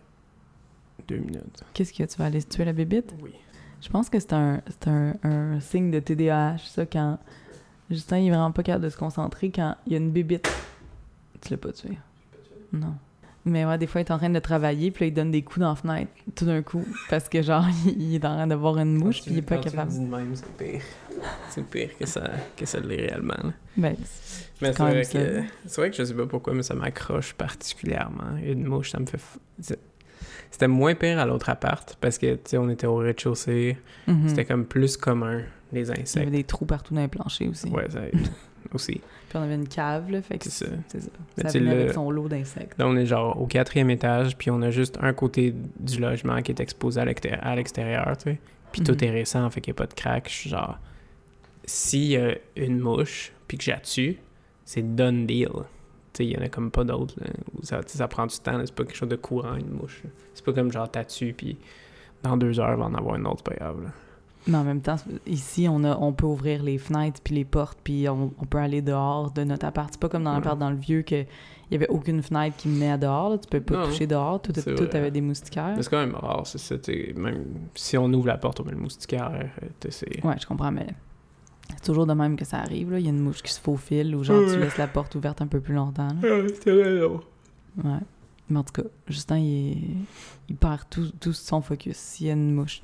deux 1.06 1.18
minutes? 1.18 1.62
Qu'est-ce 1.72 1.92
que 1.92 2.02
tu 2.02 2.18
vas 2.18 2.24
aller 2.24 2.42
tuer 2.42 2.64
la 2.64 2.72
bébite? 2.72 3.14
Oui. 3.22 3.30
Je 3.80 3.88
pense 3.88 4.10
que 4.10 4.18
c'est 4.18 4.32
un, 4.32 4.60
un, 4.86 5.14
un 5.22 5.60
signe 5.60 5.92
de 5.92 6.00
TDAH, 6.00 6.58
ça, 6.58 6.86
quand 6.86 7.18
Justin, 7.88 8.18
il 8.18 8.26
est 8.26 8.30
vraiment 8.30 8.50
pas 8.50 8.64
capable 8.64 8.84
de 8.84 8.90
se 8.90 8.96
concentrer 8.96 9.52
quand 9.52 9.76
il 9.86 9.92
y 9.92 9.94
a 9.94 9.98
une 9.98 10.10
bébite. 10.10 10.50
Tu 11.40 11.50
l'as 11.52 11.56
pas 11.56 11.70
tué? 11.70 11.98
Non. 12.72 12.94
Mais 13.46 13.66
ouais, 13.66 13.76
des 13.76 13.86
fois, 13.86 14.00
il 14.00 14.04
est 14.04 14.10
en 14.10 14.16
train 14.18 14.30
de 14.30 14.38
travailler, 14.38 14.90
puis 14.90 15.04
là, 15.04 15.08
il 15.08 15.12
donne 15.14 15.30
des 15.30 15.42
coups 15.42 15.60
dans 15.60 15.68
la 15.70 15.74
fenêtre, 15.74 16.10
tout 16.34 16.46
d'un 16.46 16.62
coup, 16.62 16.84
parce 17.10 17.28
que, 17.28 17.42
genre, 17.42 17.64
il 17.86 18.14
est 18.14 18.24
en 18.24 18.34
train 18.36 18.46
de 18.46 18.54
voir 18.54 18.78
une 18.78 18.94
mouche, 18.96 19.20
puis 19.22 19.32
il 19.32 19.38
est 19.38 19.42
pas 19.42 19.58
capable. 19.58 19.90
c'est 19.92 20.56
pire. 20.56 20.82
C'est 21.50 21.64
pire 21.66 21.90
que 21.98 22.06
ça, 22.06 22.30
que 22.56 22.64
ça 22.66 22.80
l'est 22.80 22.96
réellement. 22.96 23.34
là. 23.42 23.52
Ben, 23.76 23.96
Mais 24.62 24.72
c'est 24.72 24.78
vrai, 24.82 25.02
que, 25.02 25.42
c'est 25.66 25.80
vrai 25.80 25.90
que 25.90 25.96
je 25.96 26.04
sais 26.04 26.14
pas 26.14 26.26
pourquoi, 26.26 26.54
mais 26.54 26.62
ça 26.62 26.74
m'accroche 26.74 27.34
particulièrement. 27.34 28.36
Une 28.42 28.64
mouche, 28.64 28.90
ça 28.92 28.98
me 28.98 29.06
fait. 29.06 29.20
C'était 30.50 30.68
moins 30.68 30.94
pire 30.94 31.18
à 31.18 31.26
l'autre 31.26 31.48
appart 31.50 31.96
parce 32.00 32.16
que, 32.16 32.34
tu 32.34 32.40
sais, 32.44 32.58
on 32.58 32.68
était 32.70 32.86
au 32.86 32.96
rez-de-chaussée. 32.96 33.76
mhm. 34.06 34.28
C'était 34.28 34.44
comme 34.44 34.64
plus 34.64 34.96
commun, 34.96 35.42
les 35.72 35.80
Il 35.82 35.86
y 35.88 35.90
avait 35.90 36.00
insectes. 36.02 36.30
des 36.30 36.44
trous 36.44 36.64
partout 36.64 36.94
dans 36.94 37.00
les 37.00 37.08
planchers 37.08 37.48
aussi. 37.50 37.68
Ouais, 37.68 37.90
ça 37.90 38.00
aussi. 38.72 39.00
Puis 39.28 39.36
on 39.38 39.42
avait 39.42 39.54
une 39.56 39.68
cave, 39.68 40.10
là, 40.10 40.22
fait 40.22 40.38
que 40.38 40.44
C'est 40.44 40.66
ça. 40.66 40.72
c'est 40.88 41.00
ça. 41.00 41.10
Venait 41.58 41.70
avec 41.70 41.92
son 41.92 42.10
lot 42.10 42.28
d'insectes. 42.28 42.78
Là, 42.78 42.86
on 42.86 42.96
est 42.96 43.06
genre 43.06 43.40
au 43.40 43.46
quatrième 43.46 43.90
étage, 43.90 44.36
puis 44.36 44.50
on 44.50 44.62
a 44.62 44.70
juste 44.70 44.98
un 45.00 45.12
côté 45.12 45.54
du 45.80 46.00
logement 46.00 46.40
qui 46.42 46.52
est 46.52 46.60
exposé 46.60 47.00
à 47.00 47.04
l'exté- 47.04 47.32
à 47.32 47.54
l'extérieur, 47.56 48.16
tu 48.16 48.30
sais. 48.30 48.38
Puis 48.72 48.80
Mhm. 48.82 48.86
tout 48.86 49.04
est 49.04 49.10
récent, 49.10 49.48
fait 49.50 49.60
qu'il 49.60 49.72
n'y 49.72 49.76
a 49.76 49.78
pas 49.78 49.86
de 49.86 49.94
crack. 49.94 50.28
Je 50.28 50.34
suis 50.34 50.50
genre, 50.50 50.78
s'il 51.64 52.04
y 52.06 52.16
a 52.16 52.34
une 52.56 52.78
mouche, 52.78 53.32
puis 53.48 53.58
que 53.58 53.64
je 53.64 53.70
la 53.70 53.78
tue, 53.78 54.18
c'est 54.64 54.94
done 54.94 55.26
deal. 55.26 55.48
Tu 56.12 56.18
sais, 56.18 56.26
il 56.26 56.30
y 56.32 56.38
en 56.38 56.42
a 56.42 56.48
comme 56.48 56.70
pas 56.70 56.84
d'autres. 56.84 57.14
Ça, 57.62 57.80
ça 57.86 58.06
prend 58.08 58.26
du 58.26 58.36
temps, 58.38 58.60
c'est 58.64 58.74
pas 58.74 58.84
quelque 58.84 58.96
chose 58.96 59.08
de 59.08 59.16
courant, 59.16 59.56
une 59.56 59.70
mouche. 59.70 60.02
C'est 60.34 60.44
pas 60.44 60.52
comme 60.52 60.70
genre, 60.72 60.88
t'as 60.90 61.04
tué, 61.04 61.32
puis 61.32 61.56
dans 62.22 62.36
deux 62.36 62.58
heures, 62.60 62.72
il 62.72 62.78
va 62.78 62.84
en 62.84 62.94
avoir 62.94 63.16
une 63.16 63.26
autre, 63.26 63.42
c'est 63.44 63.54
pas 63.56 63.64
grave. 63.64 63.82
là. 63.84 63.90
Mais 64.46 64.58
en 64.58 64.64
même 64.64 64.82
temps, 64.82 64.96
ici, 65.26 65.66
on, 65.70 65.84
a, 65.84 65.96
on 65.96 66.12
peut 66.12 66.26
ouvrir 66.26 66.62
les 66.62 66.76
fenêtres 66.76 67.20
puis 67.24 67.34
les 67.34 67.44
portes, 67.46 67.78
puis 67.82 68.06
on, 68.10 68.30
on 68.38 68.44
peut 68.44 68.58
aller 68.58 68.82
dehors 68.82 69.30
de 69.30 69.42
notre 69.44 69.64
appart. 69.66 69.88
C'est 69.92 70.00
pas 70.00 70.08
comme 70.10 70.24
dans 70.24 70.30
Ouais. 70.32 70.36
l'appart 70.36 70.58
dans 70.58 70.68
le 70.70 70.76
vieux 70.76 71.00
que 71.02 71.22
il 71.70 71.72
y 71.72 71.76
avait 71.76 71.88
aucune 71.88 72.22
fenêtre 72.22 72.54
qui 72.58 72.68
menait 72.68 72.92
à 72.92 72.98
dehors. 72.98 73.30
là. 73.30 73.38
Tu 73.38 73.48
peux 73.48 73.60
pas 73.62 73.78
Non, 73.78 73.84
toucher 73.86 74.06
dehors. 74.06 74.42
Tout, 74.42 74.52
tout 74.52 74.60
vrai. 74.60 74.96
avait 74.96 75.10
des 75.10 75.22
moustiquaires. 75.22 75.74
C'est 75.80 75.88
quand 75.88 75.98
même 75.98 76.14
rare, 76.14 76.46
c'est 76.46 76.58
ça. 76.58 76.74
Même 77.16 77.44
si 77.74 77.96
on 77.96 78.04
ouvre 78.12 78.26
la 78.26 78.36
porte, 78.36 78.60
on 78.60 78.64
met 78.64 78.72
le 78.72 78.76
moustiquaire. 78.78 79.32
euh. 79.32 79.88
Ouais, 80.24 80.36
je 80.38 80.46
comprends, 80.46 80.70
mais 80.70 80.88
c'est 81.70 81.82
toujours 81.82 82.06
de 82.06 82.12
même 82.12 82.36
que 82.36 82.44
ça 82.44 82.58
arrive. 82.58 82.92
là. 82.92 82.98
Il 82.98 83.04
y 83.06 83.08
a 83.08 83.12
une 83.12 83.20
mouche 83.20 83.42
qui 83.42 83.50
se 83.52 83.60
faufile 83.60 84.14
ou 84.14 84.22
genre 84.24 84.42
tu 84.44 84.50
Ouais. 84.50 84.58
laisses 84.58 84.76
la 84.76 84.88
porte 84.88 85.14
ouverte 85.14 85.40
un 85.40 85.46
peu 85.46 85.60
plus 85.60 85.74
longtemps. 85.74 86.08
là. 86.08 86.14
Ah, 86.22 86.46
c'est 86.62 86.70
vrai, 86.70 86.94
non. 87.00 87.20
Ouais. 87.82 87.98
Mais 88.50 88.58
en 88.58 88.62
tout 88.62 88.82
cas, 88.82 88.88
Justin, 89.08 89.38
il, 89.38 89.72
est- 89.72 89.78
il 90.50 90.56
perd 90.56 90.82
tout, 90.90 91.10
tout 91.18 91.32
son 91.32 91.62
focus. 91.62 91.96
S'il 91.96 92.26
y 92.26 92.30
a 92.30 92.34
une 92.34 92.52
mouche, 92.54 92.82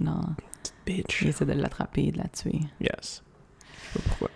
non, 0.88 0.94
Bitch. 0.96 1.22
il 1.22 1.28
essaie 1.28 1.44
de 1.46 1.52
l'attraper 1.52 2.04
et 2.06 2.12
de 2.12 2.18
la 2.18 2.28
tuer. 2.28 2.60
Yes. 2.80 2.90
Je 2.90 3.98
sais 3.98 3.98
pas 3.98 4.00
pourquoi. 4.08 4.30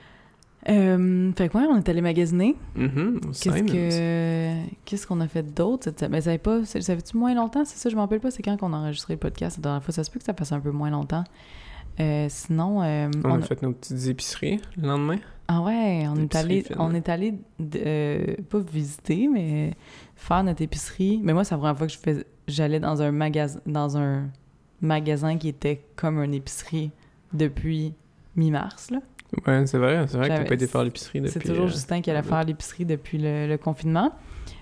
Euh, 0.66 1.30
fait 1.36 1.48
que 1.50 1.58
ouais, 1.58 1.64
on 1.68 1.76
est 1.76 1.88
allé 1.90 2.00
magasiner. 2.00 2.56
Mhm, 2.74 3.20
Qu'est-ce 3.26 3.42
Simons. 3.42 3.66
que 3.66 4.62
qu'est-ce 4.86 5.06
qu'on 5.06 5.20
a 5.20 5.28
fait 5.28 5.42
d'autre 5.42 5.84
cette 5.84 5.98
semaine? 6.00 6.12
Mais 6.12 6.20
ça 6.22 6.30
fait 6.32 6.38
pas 6.38 6.64
ça 6.64 6.80
fait-tu 6.80 7.16
moins 7.18 7.34
longtemps, 7.34 7.64
c'est 7.66 7.76
ça, 7.76 7.90
je 7.90 7.96
m'en 7.96 8.02
rappelle 8.02 8.20
pas, 8.20 8.30
c'est 8.30 8.42
quand 8.42 8.56
qu'on 8.56 8.72
a 8.72 8.76
enregistré 8.78 9.12
le 9.14 9.18
podcast 9.20 9.58
la 9.58 9.62
dernière 9.62 9.84
fois, 9.84 9.92
ça 9.92 10.04
se 10.04 10.10
peut 10.10 10.18
que 10.18 10.24
ça 10.24 10.32
passe 10.32 10.52
un 10.52 10.60
peu 10.60 10.70
moins 10.70 10.88
longtemps. 10.90 11.24
Euh, 12.00 12.26
sinon 12.30 12.82
euh, 12.82 13.08
On, 13.24 13.30
on 13.30 13.34
a 13.34 13.42
fait 13.42 13.60
nos 13.62 13.72
petites 13.72 14.06
épiceries 14.08 14.58
le 14.78 14.88
lendemain. 14.88 15.18
ah 15.48 15.60
ouais, 15.60 16.06
on 16.08 16.16
est 16.16 16.34
allé 16.34 16.64
on 16.78 16.94
est 16.94 17.08
allé 17.10 17.34
euh, 17.76 18.34
pas 18.48 18.58
visiter 18.60 19.28
mais 19.30 19.74
faire 20.16 20.42
notre 20.44 20.62
épicerie. 20.62 21.20
Mais 21.22 21.34
moi 21.34 21.44
c'est 21.44 21.54
la 21.54 21.58
première 21.58 21.76
fois 21.76 21.86
que 21.88 21.92
je 21.92 22.22
j'allais 22.48 22.80
dans 22.80 23.02
un 23.02 23.12
magasin 23.12 23.60
dans 23.66 23.96
un 23.98 24.28
magasin 24.80 25.36
qui 25.38 25.48
était 25.48 25.84
comme 25.96 26.22
une 26.22 26.34
épicerie 26.34 26.90
depuis 27.32 27.94
mi-mars 28.36 28.90
là. 28.90 28.98
Ouais, 29.46 29.66
c'est 29.66 29.78
vrai, 29.78 30.04
c'est 30.06 30.16
vrai 30.16 30.28
que 30.28 30.34
t'as 30.36 30.44
pas 30.44 30.54
été 30.54 30.66
faire 30.68 30.84
l'épicerie 30.84 31.20
depuis. 31.20 31.32
C'est 31.32 31.40
toujours 31.48 31.64
euh, 31.64 31.68
Justin 31.68 32.00
qui 32.00 32.10
allait 32.10 32.22
faire 32.22 32.44
l'épicerie 32.44 32.84
depuis 32.84 33.18
le, 33.18 33.48
le 33.48 33.56
confinement. 33.58 34.12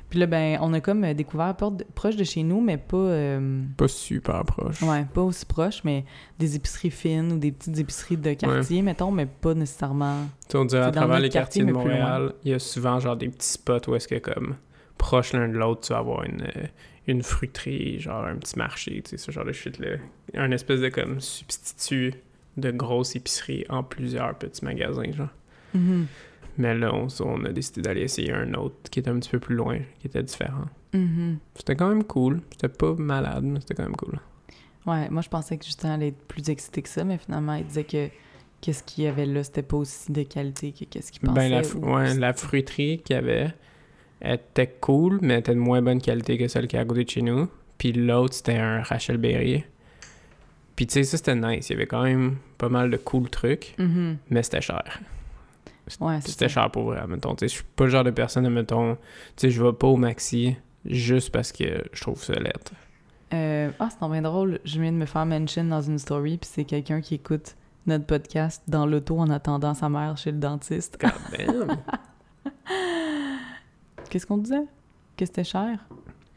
Puis 0.09 0.19
là, 0.19 0.27
ben, 0.27 0.59
on 0.63 0.73
a 0.75 0.81
comme 0.81 1.05
euh, 1.05 1.13
découvert 1.15 1.55
porte 1.57 1.79
de- 1.79 1.87
proche 1.95 2.17
de 2.17 2.25
chez 2.25 2.43
nous, 2.43 2.61
mais 2.61 2.77
pas, 2.79 2.97
euh, 2.97 3.63
Pas 3.77 3.89
super 3.89 4.45
proche. 4.45 4.83
ouais, 4.83 5.05
pas 5.13 5.23
aussi 5.23 5.45
proche, 5.45 5.85
mais 5.85 6.05
des 6.39 6.57
épiceries 6.57 6.91
fines 6.91 7.33
ou 7.33 7.39
des 7.39 7.51
petites 7.53 7.79
épiceries 7.79 8.17
de 8.19 8.33
quartier, 8.35 8.81
mettons, 8.83 9.11
mais 9.11 9.27
pas 9.27 9.53
nécessairement. 9.55 10.17
Tu 10.49 10.57
on 10.57 10.65
dirait 10.65 10.83
à 10.85 10.91
travers 10.91 11.19
les 11.21 11.29
quartiers 11.29 11.63
quartier, 11.63 11.65
de 11.65 11.73
Montréal, 11.73 12.33
il 12.45 12.51
y 12.53 12.55
a 12.55 12.59
souvent 12.59 12.99
genre 12.99 13.17
des 13.17 13.29
petits 13.29 13.49
spots 13.49 13.89
où 13.91 13.95
est-ce 13.95 14.09
que 14.09 14.19
comme 14.19 14.57
proche 14.97 15.33
l'un 15.35 15.49
de 15.49 15.55
l'autre, 15.59 15.81
tu 15.87 15.93
vas 15.93 15.99
avoir 15.99 16.25
une, 16.25 16.43
une 17.07 17.23
fruiterie, 17.23 17.99
genre 18.01 18.25
un 18.25 18.37
petit 18.37 18.57
marché, 18.59 19.03
tu 19.03 19.11
sais, 19.11 19.17
ce 19.19 19.31
genre 19.33 19.45
de 19.45 19.53
shit 19.53 19.79
là. 19.79 19.97
Un 20.35 20.51
espèce 20.53 20.81
de 20.81 20.89
comme 20.89 21.21
substitut 21.21 22.15
de 22.57 22.71
grosse 22.71 23.17
épicerie 23.17 23.65
en 23.69 23.83
plusieurs 23.83 24.37
petits 24.37 24.65
magasins, 24.65 25.11
genre. 25.13 25.29
Mais 26.59 26.75
là, 26.75 26.93
on, 26.95 27.07
on 27.25 27.45
a 27.45 27.49
décidé 27.51 27.81
d'aller 27.83 28.03
essayer 28.03 28.33
un 28.33 28.53
autre 28.55 28.77
qui 28.91 29.01
était 29.01 29.09
un 29.11 29.19
petit 29.19 29.31
peu 29.31 29.41
plus 29.41 29.55
loin, 29.55 29.79
qui 30.01 30.07
était 30.07 30.23
différent. 30.23 30.67
Mhm. 30.93 31.39
C'était 31.57 31.77
quand 31.77 31.89
même 31.89 32.05
cool. 32.05 32.43
C'était 32.51 32.69
pas 32.69 32.93
malade, 32.95 33.45
mais 33.45 33.61
c'était 33.61 33.75
quand 33.75 33.85
même 33.85 33.97
cool. 33.97 34.19
Ouais, 34.87 35.09
moi 35.11 35.23
je 35.23 35.29
pensais 35.29 35.57
que 35.57 35.65
Justin 35.65 35.93
allait 35.93 36.09
être 36.09 36.23
plus 36.27 36.51
excité 36.51 36.83
que 36.83 36.89
ça, 36.89 37.05
mais 37.05 37.17
finalement 37.17 37.55
il 37.55 37.65
disait 37.65 37.85
que 37.85 38.09
qu'est-ce 38.61 38.83
qu'il 38.83 39.05
y 39.05 39.07
avait 39.07 39.27
là, 39.27 39.43
c'était 39.45 39.63
pas 39.63 39.77
aussi 39.77 40.11
de 40.13 40.23
qualité 40.25 40.73
que 40.73 40.85
qu'est-ce 40.85 41.11
qu'il 41.13 41.23
pensait. 41.23 41.49
Ben, 41.49 41.63
la, 41.63 41.63
ou- 41.77 41.95
ouais, 41.95 42.15
la 42.19 42.33
fruiterie 42.35 43.01
qu'il 43.03 43.15
y 43.15 43.19
avait 43.19 43.55
était 44.25 44.69
cool, 44.81 45.19
mais 45.23 45.39
était 45.41 45.55
de 45.55 45.59
moins 45.61 45.83
bonne 45.83 46.01
qualité 46.01 46.39
que 46.39 46.49
celle 46.49 46.67
qui 46.69 46.77
est 46.77 46.81
à 46.81 46.85
côté 46.85 47.05
de 47.05 47.11
chez 47.11 47.23
nous. 47.23 47.49
Puis 47.79 47.93
l'autre, 47.93 48.35
c'était 48.35 48.57
un 48.59 48.83
Rachel 48.83 49.17
Berry. 49.19 49.65
Puis 50.77 50.87
tu 50.87 50.95
sais, 50.95 51.03
ça 51.05 51.17
c'était 51.17 51.35
nice. 51.35 51.69
Il 51.69 51.73
y 51.73 51.77
avait 51.77 51.87
quand 51.87 52.03
même 52.03 52.37
pas 52.59 52.69
mal 52.69 52.91
de 52.91 52.97
cool 52.97 53.29
trucs, 53.29 53.75
Mhm. 53.79 54.17
mais 54.31 54.43
c'était 54.43 54.61
cher. 54.61 55.01
Ouais, 56.01 56.21
C'était 56.21 56.49
cher 56.49 56.71
pour 56.71 56.85
vrai, 56.85 57.05
mettons. 57.09 57.35
Je 57.41 57.47
suis 57.47 57.65
pas 57.77 57.85
le 57.85 57.91
genre 57.91 58.05
de 58.05 58.11
personne, 58.13 58.49
mettons, 58.49 58.95
tu 58.95 59.01
sais, 59.37 59.51
je 59.51 59.63
vais 59.63 59.73
pas 59.73 59.89
au 59.89 59.97
maxi 59.97 60.57
juste 60.87 61.31
parce 61.31 61.51
que 61.53 61.83
je 61.93 62.01
trouve 62.01 62.23
ça 62.23 62.35
lettre. 62.35 62.73
Euh, 63.35 63.71
ah, 63.81 63.89
c'est 63.91 64.09
bien 64.09 64.23
drôle. 64.23 64.61
Je 64.65 64.81
viens 64.81 64.93
de 64.93 64.97
me 64.97 65.07
faire 65.07 65.27
mention 65.27 65.65
dans 65.65 65.83
une 65.83 65.99
story, 65.99 66.39
puis 66.39 66.49
c'est 66.53 66.65
quelqu'un 66.65 67.01
qui 67.01 67.17
écoute 67.17 67.57
notre 67.87 68.07
podcast 68.07 68.63
dans 68.69 68.87
l'auto 68.87 69.19
en 69.19 69.29
attendant 69.31 69.75
sa 69.75 69.89
mère 69.89 70.17
chez 70.17 70.31
le 70.31 70.39
dentiste. 70.39 70.99
God 71.01 71.13
damn! 71.37 71.77
Qu'est-ce 74.13 74.27
qu'on 74.27 74.37
disait? 74.37 74.67
Que 75.17 75.25
c'était 75.25 75.43
cher? 75.43 75.79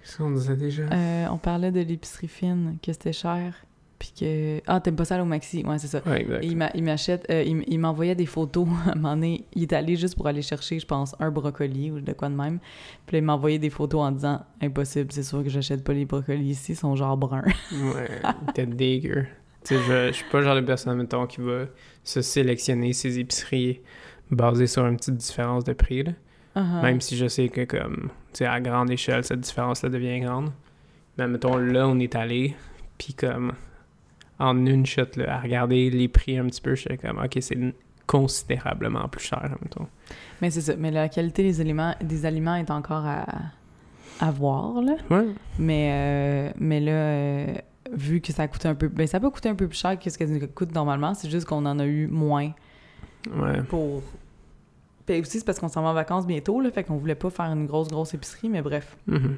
Qu'est-ce 0.01 0.17
qu'on 0.17 0.31
disait 0.31 0.55
déjà? 0.55 0.83
Euh, 0.83 1.27
on 1.29 1.37
parlait 1.37 1.73
de 1.73 1.81
l'épicerie 1.81 2.29
fine, 2.29 2.77
que 2.81 2.93
c'était 2.93 3.11
cher, 3.11 3.53
puis 3.99 4.13
que... 4.17 4.61
Ah, 4.65 4.79
t'aimes 4.79 4.95
pas 4.95 5.03
ça 5.03 5.15
aller 5.15 5.23
au 5.23 5.27
maxi? 5.27 5.61
Ouais, 5.65 5.77
c'est 5.77 5.87
ça. 5.87 6.01
Ouais, 6.05 6.21
exact. 6.21 6.41
Et 6.41 6.47
il 6.47 6.55
m'a- 6.55 6.71
il 6.73 6.83
m'achète, 6.85 7.25
euh, 7.29 7.43
il, 7.43 7.77
m'envoyait 7.77 8.15
des 8.15 8.27
photos. 8.27 8.65
À 8.87 8.91
un 8.91 8.95
moment 8.95 9.15
donné, 9.15 9.43
il 9.53 9.63
est 9.63 9.73
allé 9.73 9.97
juste 9.97 10.15
pour 10.15 10.25
aller 10.25 10.41
chercher, 10.41 10.79
je 10.79 10.85
pense, 10.85 11.17
un 11.19 11.29
brocoli 11.31 11.91
ou 11.91 11.99
de 11.99 12.13
quoi 12.13 12.29
de 12.29 12.35
même. 12.35 12.59
Puis 13.05 13.15
là, 13.15 13.19
il 13.19 13.25
m'envoyait 13.25 13.59
des 13.59 13.69
photos 13.69 14.03
en 14.03 14.11
disant 14.13 14.45
Impossible, 14.61 15.11
c'est 15.11 15.23
sûr 15.23 15.43
que 15.43 15.49
j'achète 15.49 15.83
pas 15.83 15.91
les 15.91 16.05
brocolis 16.05 16.51
ici, 16.51 16.71
ils 16.71 16.75
sont 16.77 16.95
genre 16.95 17.17
bruns. 17.17 17.43
Ouais, 17.73 18.21
était 18.51 18.67
dégueu. 18.67 19.25
Tu 19.65 19.75
sais, 19.75 19.81
je, 19.81 20.07
je 20.07 20.11
suis 20.13 20.29
pas 20.31 20.37
le 20.39 20.45
genre 20.45 20.55
de 20.55 20.61
personne, 20.61 20.97
mettons, 20.97 21.27
qui 21.27 21.41
va 21.41 21.65
se 22.05 22.21
sélectionner 22.21 22.93
ses 22.93 23.19
épiceries 23.19 23.81
basées 24.31 24.67
sur 24.67 24.85
une 24.87 24.95
petite 24.95 25.17
différence 25.17 25.65
de 25.65 25.73
prix, 25.73 26.03
là. 26.03 26.13
Uh-huh. 26.55 26.81
Même 26.81 27.01
si 27.01 27.17
je 27.17 27.27
sais 27.27 27.49
que, 27.49 27.65
comme, 27.65 28.09
tu 28.31 28.39
sais, 28.39 28.45
à 28.45 28.61
grande 28.61 28.89
échelle, 28.89 29.23
cette 29.23 29.41
différence-là 29.41 29.89
devient 29.89 30.21
grande. 30.21 30.51
Mais 31.17 31.27
mettons, 31.27 31.57
là, 31.57 31.87
on 31.87 31.99
est 31.99 32.15
allé, 32.15 32.55
puis 32.97 33.13
comme, 33.13 33.53
en 34.39 34.65
une 34.65 34.85
shot, 34.85 35.03
là, 35.17 35.35
à 35.35 35.39
regarder 35.39 35.89
les 35.89 36.07
prix 36.07 36.37
un 36.37 36.45
petit 36.45 36.61
peu, 36.61 36.75
j'étais 36.75 36.97
comme, 36.97 37.19
OK, 37.23 37.37
c'est 37.41 37.57
considérablement 38.07 39.07
plus 39.07 39.23
cher, 39.25 39.55
mettons. 39.61 39.87
Mais 40.41 40.49
c'est 40.49 40.61
ça. 40.61 40.75
Mais 40.77 40.91
la 40.91 41.09
qualité 41.09 41.43
des 41.43 41.59
aliments, 41.61 41.95
des 42.01 42.25
aliments 42.25 42.55
est 42.55 42.69
encore 42.71 43.05
à, 43.05 43.25
à 44.19 44.31
voir, 44.31 44.81
là. 44.81 44.95
Ouais. 45.09 45.27
Mais, 45.59 45.89
euh, 45.91 46.51
mais 46.59 46.79
là, 46.79 46.91
euh, 46.91 47.53
vu 47.91 48.21
que 48.21 48.31
ça 48.31 48.43
a 48.43 48.47
coûté 48.47 48.67
un 48.67 48.75
peu... 48.75 48.87
Ben, 48.87 49.07
ça 49.07 49.19
peut 49.19 49.29
coûter 49.29 49.49
un 49.49 49.55
peu 49.55 49.67
plus 49.67 49.77
cher 49.79 49.97
que 49.97 50.09
ce 50.09 50.17
que 50.17 50.27
ça 50.27 50.47
coûte 50.47 50.73
normalement. 50.73 51.13
C'est 51.13 51.29
juste 51.29 51.47
qu'on 51.47 51.65
en 51.65 51.79
a 51.79 51.85
eu 51.85 52.07
moins 52.07 52.51
Ouais. 53.35 53.61
pour... 53.63 54.03
Puis 55.05 55.19
aussi, 55.21 55.39
c'est 55.39 55.45
parce 55.45 55.59
qu'on 55.59 55.67
s'en 55.67 55.83
va 55.83 55.89
en 55.89 55.93
vacances 55.93 56.25
bientôt, 56.25 56.59
là. 56.61 56.71
Fait 56.71 56.83
qu'on 56.83 56.97
voulait 56.97 57.15
pas 57.15 57.29
faire 57.29 57.45
une 57.45 57.65
grosse, 57.67 57.87
grosse 57.89 58.13
épicerie, 58.13 58.49
mais 58.49 58.61
bref. 58.61 58.97
Mhm. 59.07 59.37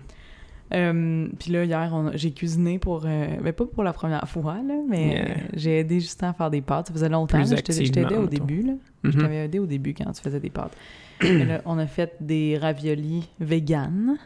Euh, 0.73 1.27
puis 1.39 1.51
là, 1.51 1.63
hier, 1.63 2.11
j'ai 2.15 2.31
cuisiné 2.31 2.77
pour... 2.77 3.03
euh, 3.05 3.27
ben, 3.41 3.53
pas 3.53 3.65
pour 3.65 3.83
la 3.83 3.93
première 3.93 4.27
fois, 4.27 4.55
là, 4.55 4.75
mais 4.89 5.07
Yeah. 5.07 5.35
j'ai 5.53 5.79
aidé 5.79 5.99
Justin 6.01 6.29
à 6.29 6.33
faire 6.33 6.49
des 6.49 6.61
pâtes. 6.61 6.87
Ça 6.87 6.93
faisait 6.93 7.07
longtemps. 7.09 7.37
Là, 7.37 7.45
Je 7.45 7.55
t'ai- 7.55 7.85
je 7.85 7.91
t'aidais 7.91 8.17
au 8.17 8.27
début, 8.27 8.63
là. 8.63 8.73
Je 9.03 9.17
t'avais 9.17 9.45
aidé 9.45 9.59
au 9.59 9.65
début 9.65 9.93
quand 9.93 10.11
tu 10.11 10.21
faisais 10.21 10.39
des 10.41 10.49
pâtes. 10.49 10.75
Mais 11.21 11.45
là, 11.45 11.61
on 11.65 11.77
a 11.77 11.87
fait 11.87 12.15
des 12.19 12.57
raviolis 12.57 13.29
vegan. 13.39 14.17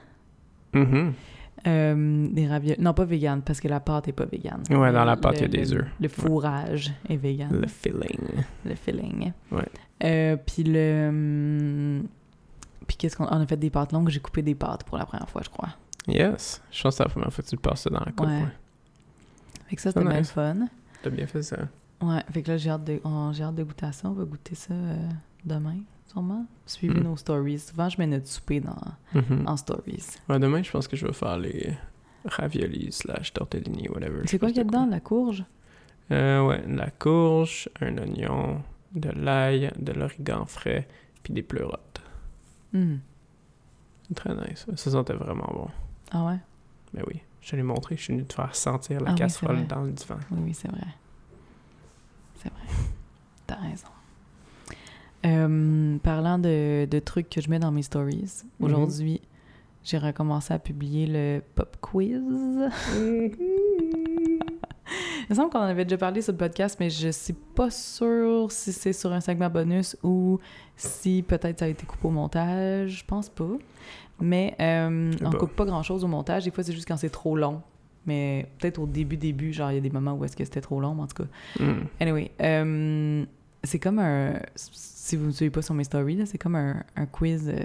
Mhm. 0.73 1.13
Euh, 1.67 2.27
des 2.31 2.47
raviolis... 2.47 2.81
Non, 2.81 2.93
pas 2.95 3.05
vegan, 3.05 3.41
parce 3.45 3.61
que 3.61 3.67
la 3.67 3.79
pâte 3.79 4.07
est 4.07 4.13
pas 4.13 4.25
vegan. 4.25 4.61
Ouais, 4.71 4.91
dans 4.91 5.05
la 5.05 5.15
pâte, 5.17 5.35
il 5.37 5.41
y 5.41 5.45
a 5.45 5.47
des 5.47 5.73
œufs. 5.73 5.85
Le 5.99 6.07
fourrage 6.07 6.91
est 7.07 7.17
vegan. 7.17 7.49
Le 7.51 7.67
filling. 7.67 8.43
Le 8.65 8.73
filling. 8.75 9.31
Ouais. 9.51 9.61
Euh, 10.03 10.35
puis 10.37 10.63
le... 10.63 11.07
hum, 11.09 12.07
Puis 12.87 12.97
qu'est-ce 12.97 13.15
qu'on... 13.15 13.25
On 13.25 13.41
a 13.41 13.45
fait 13.47 13.57
des 13.57 13.69
pâtes 13.69 13.91
longues. 13.93 14.09
J'ai 14.09 14.19
coupé 14.19 14.41
des 14.41 14.55
pâtes 14.55 14.83
pour 14.83 14.97
la 14.97 15.05
première 15.05 15.29
fois, 15.29 15.41
je 15.43 15.49
crois. 15.49 15.69
Yes. 16.07 16.61
Je 16.71 16.81
pense 16.81 16.93
que 16.93 16.97
c'est 16.97 17.03
la 17.03 17.09
première 17.09 17.31
fois 17.31 17.43
que 17.43 17.49
tu 17.49 17.55
le 17.55 17.61
passes 17.61 17.85
dans 17.87 17.99
la 17.99 18.11
coupe. 18.11 18.27
Ouais. 18.27 18.41
Ouais. 18.41 18.47
Fait 19.67 19.75
que 19.75 19.81
ça, 19.81 19.91
c'était 19.91 20.05
bien 20.07 20.19
nice. 20.19 20.31
fun. 20.31 20.67
T'as 21.03 21.09
bien 21.09 21.27
fait 21.27 21.43
ça. 21.43 21.57
Ouais, 22.01 22.23
fait 22.31 22.41
que 22.41 22.51
là, 22.51 22.57
j'ai 22.57 22.69
hâte, 22.71 22.83
de... 22.83 22.99
on- 23.03 23.31
hâte 23.31 23.55
de 23.55 23.63
goûter 23.63 23.85
à 23.85 23.91
ça. 23.91 24.09
On 24.09 24.13
va 24.13 24.23
goûter 24.23 24.55
ça 24.55 24.73
euh, 24.73 24.95
demain, 25.45 25.77
sûrement. 26.07 26.45
Suivez 26.65 26.99
Mm. 26.99 27.03
nos 27.03 27.17
stories. 27.17 27.59
Souvent, 27.59 27.87
je 27.89 27.97
mets 27.99 28.07
notre 28.07 28.27
souper 28.27 28.59
dans... 28.59 28.75
Mhm. 29.13 29.43
en 29.47 29.55
stories. 29.57 30.07
Ouais, 30.27 30.39
demain, 30.39 30.63
je 30.63 30.71
pense 30.71 30.87
que 30.87 30.95
je 30.97 31.05
vais 31.05 31.13
faire 31.13 31.37
les 31.37 31.73
raviolis 32.25 32.91
slash 32.91 33.33
tortellini, 33.33 33.87
whatever. 33.89 34.21
C'est 34.25 34.39
quoi 34.39 34.47
qu'il 34.49 34.57
y 34.57 34.61
a 34.61 34.63
dedans? 34.63 34.87
La 34.87 34.99
courge? 34.99 35.43
Euh, 36.11 36.45
ouais, 36.45 36.63
la 36.67 36.89
courge, 36.89 37.69
un 37.79 37.97
oignon, 37.99 38.61
de 38.93 39.09
l'ail, 39.09 39.71
de 39.79 39.91
l'origan 39.93 40.45
frais, 40.45 40.87
puis 41.23 41.33
des 41.33 41.43
pleurotes. 41.43 42.01
Hmm. 42.73 42.97
Très 44.15 44.33
nice. 44.35 44.65
Ça 44.75 44.91
sentait 44.91 45.13
vraiment 45.13 45.49
bon. 45.53 45.67
Ah 46.11 46.25
ouais? 46.25 46.37
Mais 46.93 47.01
oui, 47.07 47.21
je 47.41 47.55
l'ai 47.55 47.63
montré, 47.63 47.95
je 47.95 48.01
suis 48.03 48.13
venu 48.13 48.25
te 48.25 48.33
faire 48.33 48.53
sentir 48.55 48.99
la 49.01 49.11
Ah 49.11 49.15
casserole 49.15 49.65
dans 49.67 49.81
le 49.81 49.91
divan. 49.91 50.17
Oui, 50.31 50.39
oui, 50.45 50.53
c'est 50.53 50.67
vrai. 50.69 50.81
C'est 52.35 52.49
vrai. 52.51 52.63
T'as 53.47 53.55
raison. 53.55 53.87
Euh, 55.25 55.97
parlant 55.99 56.39
de, 56.39 56.85
de 56.85 56.99
trucs 56.99 57.29
que 57.29 57.39
je 57.41 57.49
mets 57.49 57.59
dans 57.59 57.71
mes 57.71 57.83
stories, 57.83 58.43
Mhm. 58.59 58.65
aujourd'hui, 58.65 59.21
j'ai 59.83 59.97
recommencé 59.99 60.53
à 60.53 60.59
publier 60.59 61.05
le 61.07 61.41
pop 61.55 61.77
quiz. 61.79 62.19
Il 65.31 65.35
me 65.35 65.37
semble 65.37 65.49
qu'on 65.49 65.59
en 65.59 65.61
avait 65.61 65.85
déjà 65.85 65.97
parlé 65.97 66.21
sur 66.21 66.33
le 66.33 66.37
podcast, 66.37 66.75
mais 66.77 66.89
je 66.89 67.07
suis 67.07 67.31
pas 67.31 67.69
sûre 67.69 68.51
si 68.51 68.73
c'est 68.73 68.91
sur 68.91 69.13
un 69.13 69.21
segment 69.21 69.49
bonus 69.49 69.95
ou 70.03 70.41
si 70.75 71.23
peut-être 71.25 71.59
ça 71.59 71.65
a 71.65 71.67
été 71.69 71.85
coupé 71.85 72.05
au 72.09 72.11
montage. 72.11 72.97
Je 72.97 73.05
pense 73.05 73.29
pas. 73.29 73.47
Mais 74.19 74.53
euh, 74.59 75.09
on 75.23 75.29
pas. 75.29 75.37
coupe 75.37 75.55
pas 75.55 75.63
grand-chose 75.63 76.03
au 76.03 76.07
montage. 76.09 76.43
Des 76.43 76.51
fois, 76.51 76.65
c'est 76.65 76.73
juste 76.73 76.85
quand 76.85 76.97
c'est 76.97 77.09
trop 77.09 77.37
long. 77.37 77.61
Mais 78.05 78.45
peut-être 78.59 78.79
au 78.79 78.85
début, 78.85 79.15
début, 79.15 79.53
genre, 79.53 79.71
il 79.71 79.75
y 79.75 79.77
a 79.77 79.81
des 79.81 79.89
moments 79.89 80.15
où 80.15 80.25
est-ce 80.25 80.35
que 80.35 80.43
c'était 80.43 80.59
trop 80.59 80.81
long, 80.81 80.95
mais 80.95 81.03
en 81.03 81.07
tout 81.07 81.23
cas. 81.23 81.63
Mm. 81.63 81.87
Anyway, 82.01 82.31
euh, 82.41 83.25
c'est 83.63 83.79
comme 83.79 83.99
un... 83.99 84.33
Si 84.57 85.15
vous 85.15 85.21
ne 85.21 85.27
me 85.27 85.31
suivez 85.31 85.49
pas 85.49 85.61
sur 85.61 85.73
mes 85.73 85.85
stories, 85.85 86.27
c'est 86.27 86.39
comme 86.39 86.57
un, 86.57 86.83
un 86.97 87.05
quiz 87.05 87.47
euh, 87.47 87.63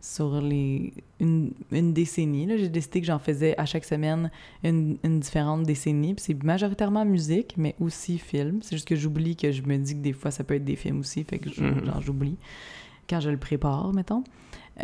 sur 0.00 0.40
les 0.40 0.92
une, 1.20 1.50
une 1.72 1.92
décennie. 1.92 2.46
J'ai 2.58 2.68
décidé 2.68 3.00
que 3.00 3.06
j'en 3.06 3.18
faisais 3.18 3.58
à 3.58 3.66
chaque 3.66 3.84
semaine 3.84 4.30
une, 4.62 4.96
une 5.04 5.20
différente 5.20 5.64
décennie. 5.64 6.14
Puis 6.14 6.24
c'est 6.26 6.42
majoritairement 6.44 7.04
musique, 7.04 7.54
mais 7.56 7.74
aussi 7.80 8.18
film. 8.18 8.60
C'est 8.62 8.76
juste 8.76 8.88
que 8.88 8.96
j'oublie 8.96 9.36
que 9.36 9.50
je 9.52 9.62
me 9.62 9.76
dis 9.76 9.94
que 9.94 10.00
des 10.02 10.12
fois, 10.12 10.30
ça 10.30 10.44
peut 10.44 10.54
être 10.54 10.64
des 10.64 10.76
films 10.76 11.00
aussi. 11.00 11.24
Fait 11.24 11.38
que 11.38 11.48
Mhm. 11.60 11.84
genre, 11.86 12.00
j'oublie 12.00 12.36
quand 13.08 13.20
je 13.20 13.30
le 13.30 13.36
prépare, 13.38 13.92
mettons. 13.92 14.22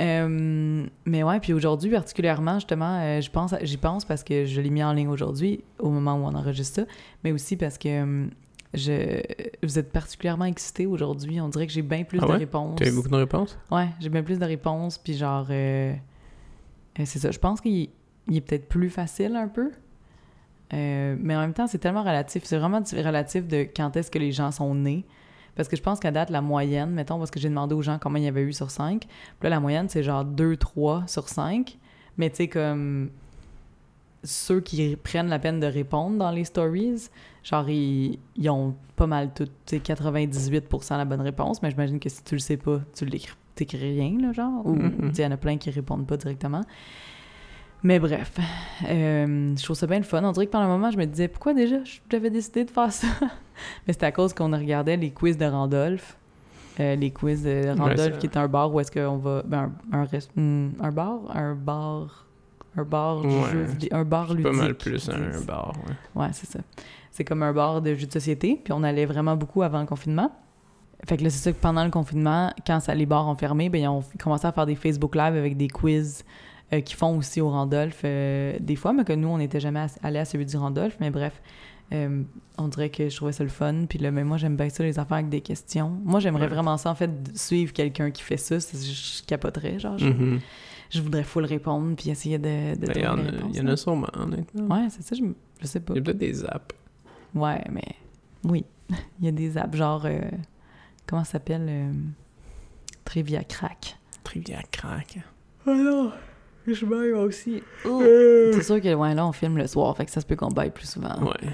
Euh, 0.01 0.87
mais 1.07 1.23
ouais, 1.23 1.39
puis 1.41 1.53
aujourd'hui 1.53 1.91
particulièrement, 1.91 2.55
justement, 2.55 2.99
euh, 3.01 3.21
je 3.21 3.31
pense, 3.31 3.55
j'y 3.63 3.77
pense 3.77 4.05
parce 4.05 4.25
que 4.25 4.45
je 4.45 4.61
l'ai 4.61 4.71
mis 4.71 4.83
en 4.83 4.93
ligne 4.93 5.09
aujourd'hui, 5.09 5.61
au 5.79 5.91
moment 5.91 6.15
où 6.15 6.25
on 6.25 6.35
enregistre 6.35 6.81
ça, 6.83 6.87
mais 7.23 7.31
aussi 7.31 7.57
parce 7.57 7.79
que 7.79 7.89
euh, 7.89 8.27
je, 8.75 9.21
vous 9.63 9.79
êtes 9.79 9.93
particulièrement 9.93 10.45
excité 10.45 10.87
aujourd'hui. 10.87 11.41
On 11.41 11.49
dirait 11.49 11.67
que 11.67 11.73
j'ai 11.73 11.83
bien 11.83 12.05
plus 12.05 12.19
Ah 12.23 12.27
de 12.27 12.33
réponses. 12.33 12.77
Tu 12.77 12.85
as 12.85 12.89
eu 12.89 12.93
beaucoup 12.95 13.09
de 13.09 13.17
réponses? 13.17 13.59
Ouais, 13.71 13.89
j'ai 14.01 14.09
bien 14.09 14.23
plus 14.23 14.39
de 14.39 14.45
réponses, 14.45 14.99
puis 14.99 15.15
genre, 15.15 15.47
euh, 15.51 15.93
euh, 16.99 17.03
c'est 17.05 17.19
ça. 17.19 17.31
Je 17.31 17.39
pense 17.39 17.61
qu'il 17.61 17.89
il 18.27 18.37
est 18.37 18.41
peut-être 18.41 18.69
plus 18.69 18.91
facile 18.91 19.37
un 19.37 19.49
peu, 19.49 19.71
Euh, 20.73 21.15
mais 21.21 21.37
en 21.37 21.41
même 21.41 21.53
temps, 21.53 21.67
c'est 21.67 21.79
tellement 21.79 22.03
relatif. 22.03 22.45
C'est 22.45 22.57
vraiment 22.59 22.81
relatif 22.81 23.47
de 23.47 23.69
quand 23.77 23.97
est-ce 23.97 24.11
que 24.11 24.19
les 24.19 24.33
gens 24.33 24.51
sont 24.51 24.75
nés. 24.75 25.05
Parce 25.55 25.69
que 25.69 25.77
je 25.77 25.83
pense 25.83 26.01
qu'à 26.01 26.11
date, 26.11 26.31
la 26.31 26.41
moyenne, 26.41 26.91
mettons, 26.91 27.19
parce 27.19 27.31
que 27.31 27.39
j'ai 27.39 27.49
demandé 27.51 27.75
aux 27.75 27.83
gens 27.83 27.99
combien 28.01 28.21
il 28.21 28.25
y 28.25 28.29
avait 28.29 28.43
eu 28.43 28.53
sur 28.53 28.71
5, 28.73 29.01
puis 29.01 29.09
là, 29.43 29.51
la 29.51 29.61
moyenne, 29.61 29.89
c'est 29.89 30.03
genre 30.03 30.25
2-3 30.25 31.07
sur 31.07 31.29
5. 31.29 31.79
Mais 32.17 32.31
tu 32.31 32.37
sais, 32.37 32.49
comme 32.49 33.11
ceux 34.25 34.61
qui 34.61 34.97
prennent 34.97 35.29
la 35.29 35.39
peine 35.39 35.61
de 35.61 35.67
répondre 35.67 36.17
dans 36.19 36.31
les 36.31 36.45
stories, 36.45 37.09
genre, 37.43 37.69
ils, 37.69 38.19
ils 38.37 38.51
ont 38.51 38.75
pas 38.97 39.07
mal 39.07 39.33
tout, 39.35 39.45
tu 39.67 39.77
sais, 39.77 39.79
98% 39.79 40.97
la 40.97 41.05
bonne 41.05 41.21
réponse, 41.21 41.63
mais 41.63 41.71
j'imagine 41.71 42.01
que 42.01 42.09
si 42.09 42.23
tu 42.25 42.35
le 42.35 42.41
sais 42.41 42.57
pas, 42.57 42.81
tu 42.97 43.05
l'écris, 43.05 43.35
t'écris 43.55 43.79
rien, 44.01 44.19
là, 44.21 44.33
genre, 44.33 44.65
ou, 44.67 44.77
tu 44.77 45.15
sais, 45.15 45.23
il 45.23 45.25
y 45.25 45.27
en 45.27 45.33
a 45.33 45.37
plein 45.37 45.57
qui 45.59 45.71
répondent 45.71 46.07
pas 46.07 46.17
directement. 46.17 46.63
Mais 47.83 47.99
bref, 47.99 48.33
euh, 48.89 49.55
je 49.57 49.63
trouve 49.63 49.77
ça 49.77 49.87
bien 49.87 49.99
le 49.99 50.05
fun. 50.05 50.23
On 50.25 50.33
dirait 50.33 50.47
que 50.47 50.51
pendant 50.51 50.65
un 50.65 50.69
moment, 50.69 50.91
je 50.91 50.97
me 50.97 51.05
disais, 51.05 51.29
pourquoi 51.29 51.53
déjà 51.53 51.77
j'avais 52.11 52.31
décidé 52.31 52.65
de 52.65 52.71
faire 52.71 52.91
ça? 52.91 53.07
Mais 53.87 53.93
c'était 53.93 54.07
à 54.07 54.13
cause 54.13 54.33
qu'on 54.33 54.51
regardait 54.51 54.97
les 54.97 55.11
quiz 55.11 55.37
de 55.37 55.45
Randolph. 55.45 56.17
Euh, 56.81 56.97
les 56.97 57.11
quiz 57.11 57.43
de 57.43 57.69
Randolph, 57.79 58.19
qui 58.19 58.27
est 58.27 58.37
un 58.39 58.49
bar 58.49 58.73
où 58.73 58.81
est-ce 58.81 58.91
qu'on 58.91 59.19
va... 59.19 59.43
Ben, 59.43 59.71
un, 59.93 59.99
un, 60.01 60.05
rest- 60.05 60.31
hmm, 60.35 60.71
un 60.81 60.91
bar? 60.93 61.21
Un 61.37 61.55
bar... 61.55 62.24
Un 62.77 62.85
bar, 62.85 63.25
Ouais. 63.25 63.31
jeu 63.53 63.63
vidi- 63.65 63.89
un 63.93 64.05
bar 64.05 64.27
C'est 64.29 64.35
ludique. 64.35 64.51
pas 64.53 64.57
mal 64.59 64.75
plus 64.75 65.09
un 65.09 65.41
bar, 65.47 65.75
ouais. 65.87 66.23
Ouais, 66.23 66.29
c'est 66.33 66.47
ça. 66.51 66.59
C'est 67.11 67.25
comme 67.25 67.43
un 67.43 67.53
bar 67.53 67.81
de 67.83 67.95
jeux 67.95 68.07
de 68.07 68.13
société. 68.13 68.61
Puis 68.63 68.73
on 68.73 68.83
allait 68.83 69.07
vraiment 69.07 69.37
beaucoup 69.37 69.63
avant 69.63 69.81
le 69.81 69.87
confinement. 69.87 70.33
Fait 71.07 71.17
que 71.17 71.23
là, 71.25 71.31
c'est 71.31 71.39
ça 71.39 71.53
que 71.53 71.61
pendant 71.61 71.85
le 71.85 71.91
confinement, 71.91 72.51
quand 72.67 72.81
ça, 72.81 72.95
les 72.95 73.07
bars 73.07 73.29
ont 73.29 73.35
fermé, 73.37 73.69
ben, 73.69 73.83
ils 73.83 73.89
ont 73.89 74.03
commencé 74.19 74.47
à 74.47 74.53
faire 74.53 74.67
des 74.67 74.75
Facebook 74.75 75.15
Live 75.15 75.35
avec 75.37 75.57
des 75.57 75.69
quiz 75.69 76.25
euh, 76.73 76.81
qu'ils 76.81 76.97
font 76.97 77.17
aussi 77.19 77.41
au 77.41 77.51
Randolph 77.51 78.01
euh, 78.05 78.57
des 78.59 78.75
fois, 78.75 78.93
mais 78.93 79.05
que 79.05 79.13
nous, 79.13 79.29
on 79.29 79.39
n'était 79.39 79.61
jamais 79.61 79.87
allé 80.03 80.19
à 80.19 80.25
celui 80.25 80.47
du 80.47 80.57
Randolph. 80.57 80.97
Mais 81.01 81.11
bref, 81.11 81.41
euh, 81.93 82.23
on 82.57 82.69
dirait 82.69 82.89
que 82.89 83.09
je 83.09 83.15
trouvais 83.15 83.33
ça 83.33 83.45
le 83.45 83.51
fun. 83.51 83.85
Puis 83.89 83.99
là, 83.99 84.11
mais 84.11 84.25
moi, 84.25 84.39
j'aime 84.39 84.57
bien 84.57 84.71
ça, 84.71 84.83
les 84.83 84.99
affaires 84.99 85.19
avec 85.19 85.29
des 85.29 85.43
questions. 85.43 85.93
Moi, 86.05 86.21
j'aimerais 86.21 86.45
Ouais. 86.45 86.49
vraiment 86.55 86.77
ça, 86.79 86.91
en 86.91 86.95
fait, 86.95 87.11
suivre 87.35 87.73
quelqu'un 87.75 88.11
qui 88.11 88.23
fait 88.23 88.39
ça. 88.39 88.57
Je, 88.59 88.77
je 88.79 89.23
capoterais, 89.27 89.79
genre. 89.79 89.99
Je, 89.99 90.07
Mhm. 90.09 90.41
Je 90.95 91.03
voudrais 91.03 91.25
full 91.25 91.45
répondre 91.45 91.95
puis 91.97 92.11
essayer 92.11 92.39
de, 92.39 92.75
de 92.75 92.87
Ben, 92.87 92.93
Il 92.95 93.01
y, 93.01 93.03
trouver 93.03 93.07
en 93.09 93.17
les 93.17 93.29
a- 93.29 93.31
réponses, 93.33 93.51
il 93.55 93.57
y 93.59 93.61
en 93.63 93.67
a 93.69 93.77
sûrement, 93.77 94.09
honnêtement. 94.15 94.75
Ouais, 94.77 94.87
c'est 94.91 95.03
ça, 95.03 95.15
je, 95.17 95.23
me- 95.23 95.35
je 95.61 95.67
sais 95.67 95.81
pas. 95.81 95.95
Il 95.95 95.97
y 95.97 96.01
a 96.01 96.03
peut-être 96.03 96.19
des 96.19 96.45
apps. 96.45 96.75
Ouais, 97.35 97.63
mais 97.71 97.83
oui. 98.45 98.65
Il 99.21 99.25
y 99.25 99.29
a 99.29 99.33
des 99.33 99.57
apps 99.59 99.77
genre. 99.77 100.05
euh, 100.07 100.21
comment 101.07 101.25
ça 101.25 101.33
s'appelle 101.33 101.67
euh, 101.69 101.93
Trivia 103.05 103.45
Crack. 103.45 103.97
Trivia 104.23 104.59
crack. 104.73 105.19
Ah 105.67 105.75
non, 105.75 106.13
je 106.67 106.85
baille 106.87 107.13
aussi. 107.13 107.63
C'est 107.83 108.63
sûr 108.63 108.81
que 108.81 108.95
ouais, 108.95 109.15
là, 109.15 109.27
on 109.27 109.33
filme 109.33 109.57
le 109.59 109.67
soir, 109.67 109.97
fait 109.97 110.05
que 110.07 110.11
ça 110.11 110.21
se 110.21 110.27
peut 110.27 110.37
qu'on 110.37 110.49
baille 110.49 110.71
plus 110.71 110.89
souvent. 110.89 111.15
Ouais. 111.23 111.51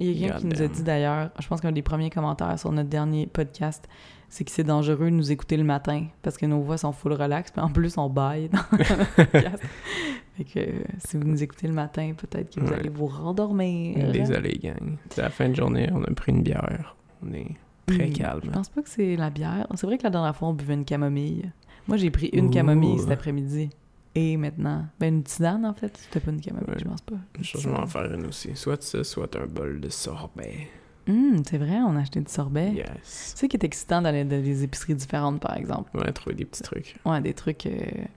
Il 0.00 0.12
y 0.12 0.24
a 0.24 0.28
quelqu'un 0.28 0.38
qui 0.40 0.46
nous 0.46 0.62
a 0.62 0.68
dit 0.68 0.82
d'ailleurs, 0.82 1.30
je 1.40 1.46
pense 1.48 1.60
qu'un 1.60 1.72
des 1.72 1.82
premiers 1.82 2.10
commentaires 2.10 2.58
sur 2.58 2.70
notre 2.72 2.88
dernier 2.88 3.26
podcast, 3.26 3.88
c'est 4.28 4.44
que 4.44 4.50
c'est 4.50 4.64
dangereux 4.64 5.06
de 5.06 5.16
nous 5.16 5.32
écouter 5.32 5.56
le 5.56 5.64
matin 5.64 6.06
parce 6.22 6.36
que 6.36 6.46
nos 6.46 6.60
voix 6.60 6.76
sont 6.78 6.92
full 6.92 7.12
relax, 7.14 7.50
puis 7.50 7.60
en 7.60 7.70
plus 7.70 7.96
on 7.98 8.08
baille 8.10 8.48
dans 8.50 8.58
le 8.78 9.24
podcast. 9.24 9.62
Fait 10.36 10.44
que 10.44 10.58
euh, 10.60 10.72
si 10.98 11.16
vous 11.16 11.24
nous 11.24 11.42
écoutez 11.42 11.66
le 11.66 11.74
matin, 11.74 12.12
peut-être 12.16 12.54
que 12.54 12.60
vous 12.60 12.66
Ouais. 12.68 12.74
allez 12.78 12.88
vous 12.90 13.06
rendormir. 13.06 14.12
Désolé, 14.12 14.58
gang. 14.62 14.96
C'est 15.10 15.22
la 15.22 15.30
fin 15.30 15.48
de 15.48 15.54
journée, 15.56 15.88
on 15.92 16.02
a 16.04 16.10
pris 16.12 16.32
une 16.32 16.42
bière. 16.42 16.96
On 17.26 17.32
est 17.32 17.56
très 17.86 18.08
Hmm, 18.08 18.12
calme. 18.12 18.40
Je 18.44 18.50
pense 18.50 18.68
pas 18.68 18.82
que 18.82 18.88
c'est 18.90 19.16
la 19.16 19.30
bière. 19.30 19.66
C'est 19.74 19.86
vrai 19.86 19.96
que 19.98 20.02
la 20.04 20.10
dernière 20.10 20.36
fois, 20.36 20.48
on 20.48 20.52
buvait 20.52 20.74
une 20.74 20.84
camomille. 20.84 21.50
Moi, 21.88 21.96
j'ai 21.96 22.10
pris 22.10 22.26
une 22.34 22.46
Ouh. 22.46 22.50
camomille 22.50 22.98
cet 22.98 23.10
après-midi. 23.10 23.70
Et 24.14 24.36
maintenant, 24.36 24.84
ben 25.00 25.14
une 25.14 25.22
tisane 25.22 25.64
en 25.64 25.74
fait, 25.74 25.96
c'était 25.96 26.20
pas 26.20 26.30
une 26.32 26.40
camomille, 26.40 26.68
Ouais. 26.70 26.76
je 26.78 26.84
pense 26.84 27.00
pas. 27.02 27.14
Je 27.40 27.56
vais 27.58 27.76
en 27.76 27.86
faire 27.86 28.12
une 28.12 28.26
aussi. 28.26 28.50
Soit 28.56 28.82
ça, 28.82 29.04
soit 29.04 29.34
un 29.36 29.46
bol 29.46 29.80
de 29.80 29.88
sorbet. 29.88 30.68
Hum, 31.08 31.42
c'est 31.48 31.56
vrai, 31.56 31.76
on 31.86 31.96
a 31.96 32.00
acheté 32.00 32.20
du 32.20 32.30
sorbet. 32.30 32.70
Yes. 32.72 32.86
C'est 33.02 33.38
ça 33.38 33.48
qui 33.48 33.56
est 33.56 33.64
excitant 33.64 34.02
dans 34.02 34.10
les, 34.10 34.24
dans 34.24 34.36
les 34.42 34.62
épiceries 34.62 34.94
différentes, 34.94 35.40
par 35.40 35.56
exemple? 35.56 35.90
Ouais, 35.96 36.12
trouver 36.12 36.36
des 36.36 36.44
petits 36.44 36.62
trucs. 36.62 36.96
Ouais, 37.06 37.20
des 37.22 37.32
trucs. 37.32 37.64
euh, 37.64 37.70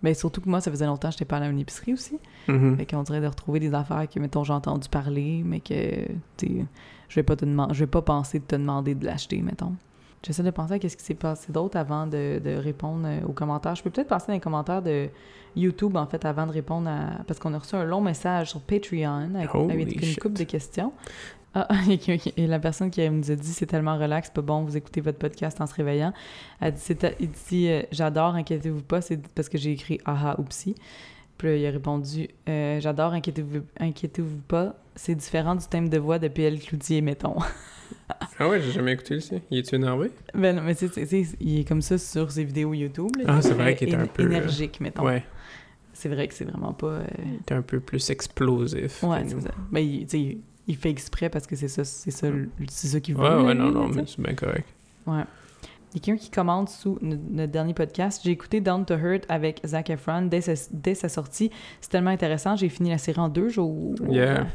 Ben 0.03 0.13
surtout 0.13 0.41
que 0.41 0.49
moi, 0.49 0.59
ça 0.59 0.69
faisait 0.71 0.85
longtemps 0.85 1.07
que 1.07 1.13
j'étais 1.13 1.23
pas 1.25 1.37
allée 1.37 1.45
à 1.45 1.49
une 1.49 1.59
épicerie 1.59 1.93
aussi. 1.93 2.19
Mhm. 2.49 2.75
Fait 2.77 2.85
qu'on 2.85 3.03
dirait 3.03 3.21
de 3.21 3.27
retrouver 3.27 3.61
des 3.61 3.73
affaires 3.73 4.07
que, 4.09 4.19
mettons, 4.19 4.43
j'ai 4.43 4.53
entendu 4.53 4.89
parler, 4.89 5.41
mais 5.45 5.61
que, 5.61 6.05
tu 6.37 6.65
je 7.07 7.15
vais 7.15 7.23
pas 7.23 7.35
te 7.35 7.45
demander, 7.45 7.73
je 7.73 7.79
vais 7.79 7.87
pas 7.87 8.01
penser 8.01 8.39
de 8.39 8.45
te 8.45 8.55
demander 8.55 8.93
de 8.95 9.05
l'acheter, 9.05 9.41
mettons. 9.41 9.73
J'essaie 10.25 10.43
de 10.43 10.51
penser 10.51 10.73
à 10.73 10.79
qu'est-ce 10.79 10.95
qui 10.95 11.03
s'est 11.03 11.13
passé 11.15 11.51
d'autre 11.51 11.77
avant 11.77 12.05
de, 12.07 12.39
de 12.43 12.55
répondre 12.55 13.05
euh, 13.07 13.21
aux 13.27 13.31
commentaires. 13.33 13.75
Je 13.75 13.83
peux 13.83 13.89
peut-être 13.89 14.07
passer 14.07 14.27
dans 14.27 14.33
les 14.33 14.39
commentaires 14.39 14.81
de 14.81 15.07
YouTube, 15.55 15.95
en 15.97 16.05
fait, 16.05 16.23
avant 16.25 16.45
de 16.45 16.51
répondre 16.51 16.87
à... 16.89 17.23
Parce 17.25 17.39
qu'on 17.39 17.53
a 17.53 17.57
reçu 17.57 17.75
un 17.75 17.83
long 17.85 18.01
message 18.01 18.51
sur 18.51 18.61
Patreon 18.61 19.31
avec, 19.35 19.49
avec 19.55 20.01
une 20.01 20.15
couple 20.17 20.37
de 20.37 20.43
questions. 20.43 20.93
Ah, 21.53 21.67
et 21.89 21.97
que- 21.97 22.29
et 22.37 22.47
la 22.47 22.59
personne 22.59 22.89
qui 22.91 23.07
nous 23.09 23.29
a 23.31 23.35
dit 23.35 23.47
«C'est 23.53 23.65
tellement 23.65 23.97
relax, 23.97 24.29
pas 24.29 24.41
bon, 24.41 24.63
vous 24.63 24.77
écoutez 24.77 25.01
votre 25.01 25.17
podcast 25.17 25.59
en 25.59 25.67
se 25.67 25.73
réveillant.» 25.73 26.13
Elle 26.61 26.73
dit, 26.73 26.81
il 27.19 27.29
dit 27.31 27.67
euh, 27.69 27.81
J'adore, 27.91 28.35
inquiétez-vous 28.35 28.81
pas.» 28.83 29.01
C'est 29.01 29.19
parce 29.35 29.49
que 29.49 29.57
j'ai 29.57 29.71
écrit 29.71 29.99
«Aha, 30.05 30.35
oupsie.» 30.39 30.75
Puis 31.37 31.47
là, 31.49 31.55
il 31.55 31.65
a 31.65 31.71
répondu 31.71 32.29
Euh, 32.47 32.79
J'adore, 32.79 33.13
inquiétez-vous 33.13 33.61
inquiétez-vous 33.79 34.41
pas. 34.47 34.75
C'est 34.95 35.15
différent 35.15 35.55
du 35.55 35.65
thème 35.65 35.89
de 35.89 35.97
voix 35.97 36.19
de 36.19 36.27
PL 36.27 36.59
Cloutier, 36.59 37.01
mettons. 37.01 37.35
Ah 38.39 38.47
ouais, 38.47 38.61
j'ai 38.61 38.71
jamais 38.71 38.93
écouté 38.93 39.15
le 39.15 39.19
sien. 39.19 39.41
Il 39.51 39.59
est-tu 39.59 39.75
énervé? 39.75 40.11
ben 40.33 40.55
non, 40.55 40.61
mais 40.63 40.73
c'est- 40.73 41.05
c'est- 41.05 41.35
il 41.41 41.59
est 41.59 41.63
comme 41.67 41.81
ça 41.81 41.97
sur 41.97 42.31
ses 42.31 42.45
vidéos 42.45 42.73
YouTube. 42.73 43.09
là. 43.17 43.25
Ah, 43.27 43.41
c'est 43.41 43.53
vrai 43.53 43.75
qu'il 43.75 43.89
est 43.89 43.95
un 43.95 44.07
peu, 44.07 44.23
euh, 44.23 44.27
énergique, 44.27 44.79
mettons. 44.79 45.03
Ouais. 45.05 45.23
C'est 45.93 46.07
vrai 46.07 46.27
que 46.29 46.33
c'est 46.33 46.45
vraiment 46.45 46.71
pas. 46.73 46.87
euh, 46.87 47.03
Il 47.19 47.33
est 47.35 47.51
un 47.51 47.61
peu 47.61 47.79
plus 47.81 48.09
explosif. 48.09 49.03
Ouais, 49.03 49.23
c'est 49.27 49.41
ça. 49.41 49.51
Ben, 49.71 49.81
il, 49.81 50.07
tu 50.07 50.17
sais, 50.17 50.37
il- 50.67 50.75
fait 50.77 50.89
exprès 50.89 51.29
parce 51.29 51.47
que 51.47 51.55
c'est 51.55 51.67
ça, 51.67 51.83
c'est 51.83 52.11
ça, 52.11 52.27
c'est 52.69 52.87
ça 52.87 52.99
qu'il 52.99 53.15
veut. 53.15 53.21
Ouais, 53.23 53.43
ouais, 53.47 53.53
non, 53.53 53.71
non, 53.71 53.87
mais 53.89 54.03
c'est 54.05 54.19
bien 54.21 54.33
correct. 54.35 54.67
Ouais. 55.07 55.23
Il 55.93 55.97
y 55.97 55.99
a 55.99 56.03
quelqu'un 56.05 56.21
qui 56.23 56.31
commente 56.31 56.69
sous 56.69 56.97
no- 57.01 57.17
notre 57.31 57.51
dernier 57.51 57.73
podcast. 57.73 58.21
J'ai 58.23 58.31
écouté 58.31 58.61
Down 58.61 58.85
to 58.85 58.93
Hurt 58.95 59.25
avec 59.27 59.59
Zac 59.65 59.89
Efron 59.89 60.21
dès 60.23 60.39
sa, 60.41 60.53
dès 60.71 60.95
sa 60.95 61.09
sortie. 61.09 61.51
C'est 61.81 61.89
tellement 61.89 62.11
intéressant. 62.11 62.55
J'ai 62.55 62.69
fini 62.69 62.89
la 62.89 62.97
série 62.97 63.19
en 63.19 63.27
deux 63.27 63.49
jours. 63.49 63.95
Yeah. 64.09 64.47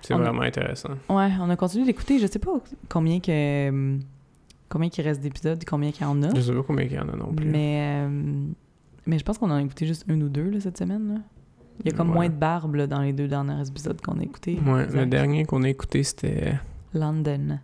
C'est 0.00 0.14
a- 0.14 0.16
vraiment 0.16 0.42
intéressant. 0.42 0.90
Ouais, 1.08 1.30
on 1.40 1.48
a 1.50 1.54
continué 1.56 1.84
d'écouter. 1.86 2.18
Je 2.18 2.26
sais 2.26 2.40
pas 2.40 2.50
combien 2.88 3.20
que 3.20 3.98
combien 4.68 4.88
qu'il 4.88 5.04
reste 5.04 5.20
d'épisodes, 5.20 5.62
combien 5.64 5.92
qu'il 5.92 6.02
y 6.02 6.06
en 6.06 6.20
a. 6.24 6.34
Je 6.34 6.40
sais 6.40 6.52
pas 6.52 6.62
combien 6.66 6.84
il 6.86 6.92
y 6.92 6.98
en 6.98 7.08
a 7.08 7.14
non 7.16 7.32
plus. 7.32 7.46
Mais 7.46 8.02
euh, 8.04 8.08
mais 9.06 9.18
je 9.20 9.24
pense 9.24 9.38
qu'on 9.38 9.50
en 9.52 9.54
a 9.56 9.62
écouté 9.62 9.86
juste 9.86 10.04
un 10.08 10.20
ou 10.20 10.28
deux 10.28 10.50
là, 10.50 10.58
cette 10.58 10.78
semaine. 10.78 11.14
là. 11.14 11.20
Il 11.84 11.90
y 11.90 11.94
a 11.94 11.96
comme 11.96 12.08
Ouais. 12.10 12.14
moins 12.14 12.28
de 12.28 12.34
barbe 12.34 12.74
là, 12.76 12.86
dans 12.86 13.00
les 13.02 13.12
deux 13.12 13.28
derniers 13.28 13.66
épisodes 13.66 14.00
qu'on 14.00 14.18
a 14.20 14.22
écoutés. 14.22 14.58
Ouais, 14.66 14.86
le 14.86 15.06
dernier 15.06 15.44
qu'on 15.44 15.62
a 15.64 15.68
écouté, 15.68 16.02
c'était... 16.02 16.54
London. 16.94 17.58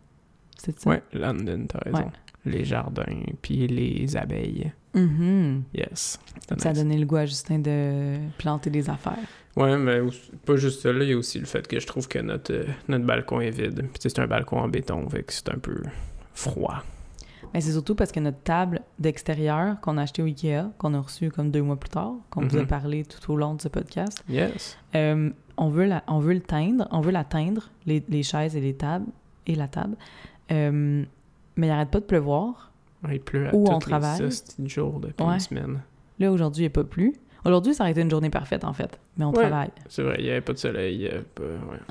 C'est 0.57 0.79
ça? 0.81 0.91
Ouais, 0.91 1.03
London, 1.13 1.67
t'as 1.69 1.79
raison. 1.81 1.99
Ouais. 1.99 2.13
Les 2.47 2.65
jardins, 2.65 3.05
puis 3.43 3.67
les 3.67 4.17
abeilles. 4.17 4.73
Mhm. 4.95 5.65
Yes. 5.75 6.19
C'était 6.41 6.61
Ça 6.63 6.71
a 6.71 6.73
donné 6.73 6.97
le 6.97 7.05
goût 7.05 7.17
à 7.17 7.27
Justin 7.27 7.59
de 7.59 8.17
planter 8.39 8.71
des 8.71 8.89
affaires. 8.89 9.19
Ouais, 9.57 9.77
mais 9.77 9.99
pas 10.47 10.57
juste 10.57 10.81
ça, 10.83 10.93
là, 10.93 11.05
il 11.05 11.11
y 11.11 11.13
a 11.13 11.17
aussi 11.19 11.39
le 11.39 11.45
fait 11.47 11.67
que 11.69 11.79
je 11.79 11.87
trouve 11.87 12.09
que 12.09 12.19
notre, 12.21 12.53
euh, 12.53 12.65
notre 12.89 13.05
balcon 13.05 13.41
est 13.41 13.51
vide. 13.51 13.83
Puis 13.93 13.99
c'est 14.01 14.19
un 14.19 14.27
balcon 14.27 14.59
en 14.61 14.69
béton, 14.69 15.09
fait 15.11 15.23
que 15.25 15.33
c'est 15.33 15.49
un 15.51 15.59
peu 15.59 15.83
froid. 16.33 16.83
Mais 17.55 17.61
c'est 17.61 17.73
surtout 17.73 17.95
parce 17.95 18.13
que 18.13 18.21
notre 18.21 18.41
table 18.43 18.81
d'extérieur 18.99 19.81
qu'on 19.81 19.97
a 19.99 20.03
acheté 20.03 20.23
au 20.23 20.27
Ikea, 20.27 20.71
qu'on 20.79 20.95
a 20.95 21.01
reçu 21.01 21.31
comme 21.31 21.51
deux 21.51 21.63
mois 21.63 21.77
plus 21.77 21.91
tard, 21.91 22.15
qu'on 22.31 22.43
vous 22.47 22.57
a 22.57 22.61
Mhm. 22.61 22.67
parlé 22.67 23.05
tout 23.05 23.33
au 23.33 23.37
long 23.37 23.55
de 23.55 23.61
ce 23.63 23.69
podcast, 23.69 24.23
Yes. 24.29 24.77
euh, 24.95 25.31
on, 25.57 25.69
veut 25.69 25.87
la, 25.87 26.03
on 26.09 26.19
veut 26.19 26.35
le 26.35 26.41
teindre, 26.41 26.87
on 26.91 27.01
veut 27.01 27.11
la 27.13 27.25
teindre, 27.25 27.71
les, 27.87 28.05
les 28.09 28.23
chaises 28.23 28.55
et 28.57 28.61
les 28.61 28.75
tables, 28.75 29.07
et 29.47 29.55
la 29.55 29.69
table. 29.69 29.97
Euh, 30.53 31.05
mais 31.57 31.67
il 31.67 31.71
arrête 31.71 31.91
pas 31.91 32.01
de 32.01 32.05
pleuvoir. 32.05 32.73
Ouais, 33.05 33.17
Il 33.17 33.21
pleut 33.21 33.49
à 33.49 33.55
Où 33.55 33.67
on 33.69 33.75
les 33.75 33.79
travaille. 33.79 34.21
de 34.59 34.69
jours 34.69 35.01
depuis 35.01 35.25
Ouais. 35.25 35.35
une 35.35 35.41
semaine. 35.41 35.81
Là, 36.19 36.33
aujourd'hui, 36.33 36.63
il 36.65 36.67
n'est 36.67 36.71
pas 36.71 36.85
plu. 36.85 37.15
Aujourd'hui, 37.45 37.73
ça 37.75 37.85
aurait 37.85 37.93
été 37.93 38.01
une 38.01 38.11
journée 38.11 38.31
parfaite, 38.31 38.65
en 38.65 38.73
fait. 38.73 38.99
Mais 39.17 39.25
on 39.25 39.31
Ouais. 39.31 39.49
travaille. 39.49 39.71
C'est 39.89 40.03
vrai, 40.03 40.17
il 40.19 40.25
n'y 40.25 40.31
avait 40.31 40.41
pas 40.41 40.53
de 40.53 40.59
soleil. 40.59 40.95
il 40.97 41.01
y 41.03 41.09
avait 41.09 41.23
pas- 41.23 41.43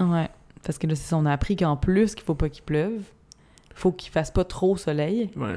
ouais. 0.03 0.05
Ouais. 0.05 0.29
Parce 0.63 0.77
que 0.77 0.85
là, 0.87 0.95
c'est 0.95 1.07
ça, 1.07 1.17
on 1.17 1.25
a 1.25 1.31
appris 1.31 1.55
qu'en 1.55 1.77
plus, 1.77 2.13
qu'il 2.13 2.25
faut 2.25 2.35
pas 2.35 2.49
qu'il 2.49 2.63
pleuve. 2.63 3.03
Faut 3.77 3.91
qu'il 3.91 4.11
fasse 4.11 4.31
pas 4.31 4.43
trop 4.43 4.75
soleil. 4.77 5.29
Ouais. 5.35 5.55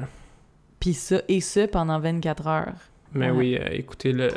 Puis 0.79 0.93
ça, 0.93 1.21
et 1.27 1.41
ça 1.41 1.67
pendant 1.67 1.99
24 1.99 2.47
heures. 2.47 2.73
Mais 3.13 3.29
Ouais. 3.31 3.37
oui, 3.37 3.57
euh, 3.57 3.67
écoutez, 3.71 4.13
le... 4.13 4.29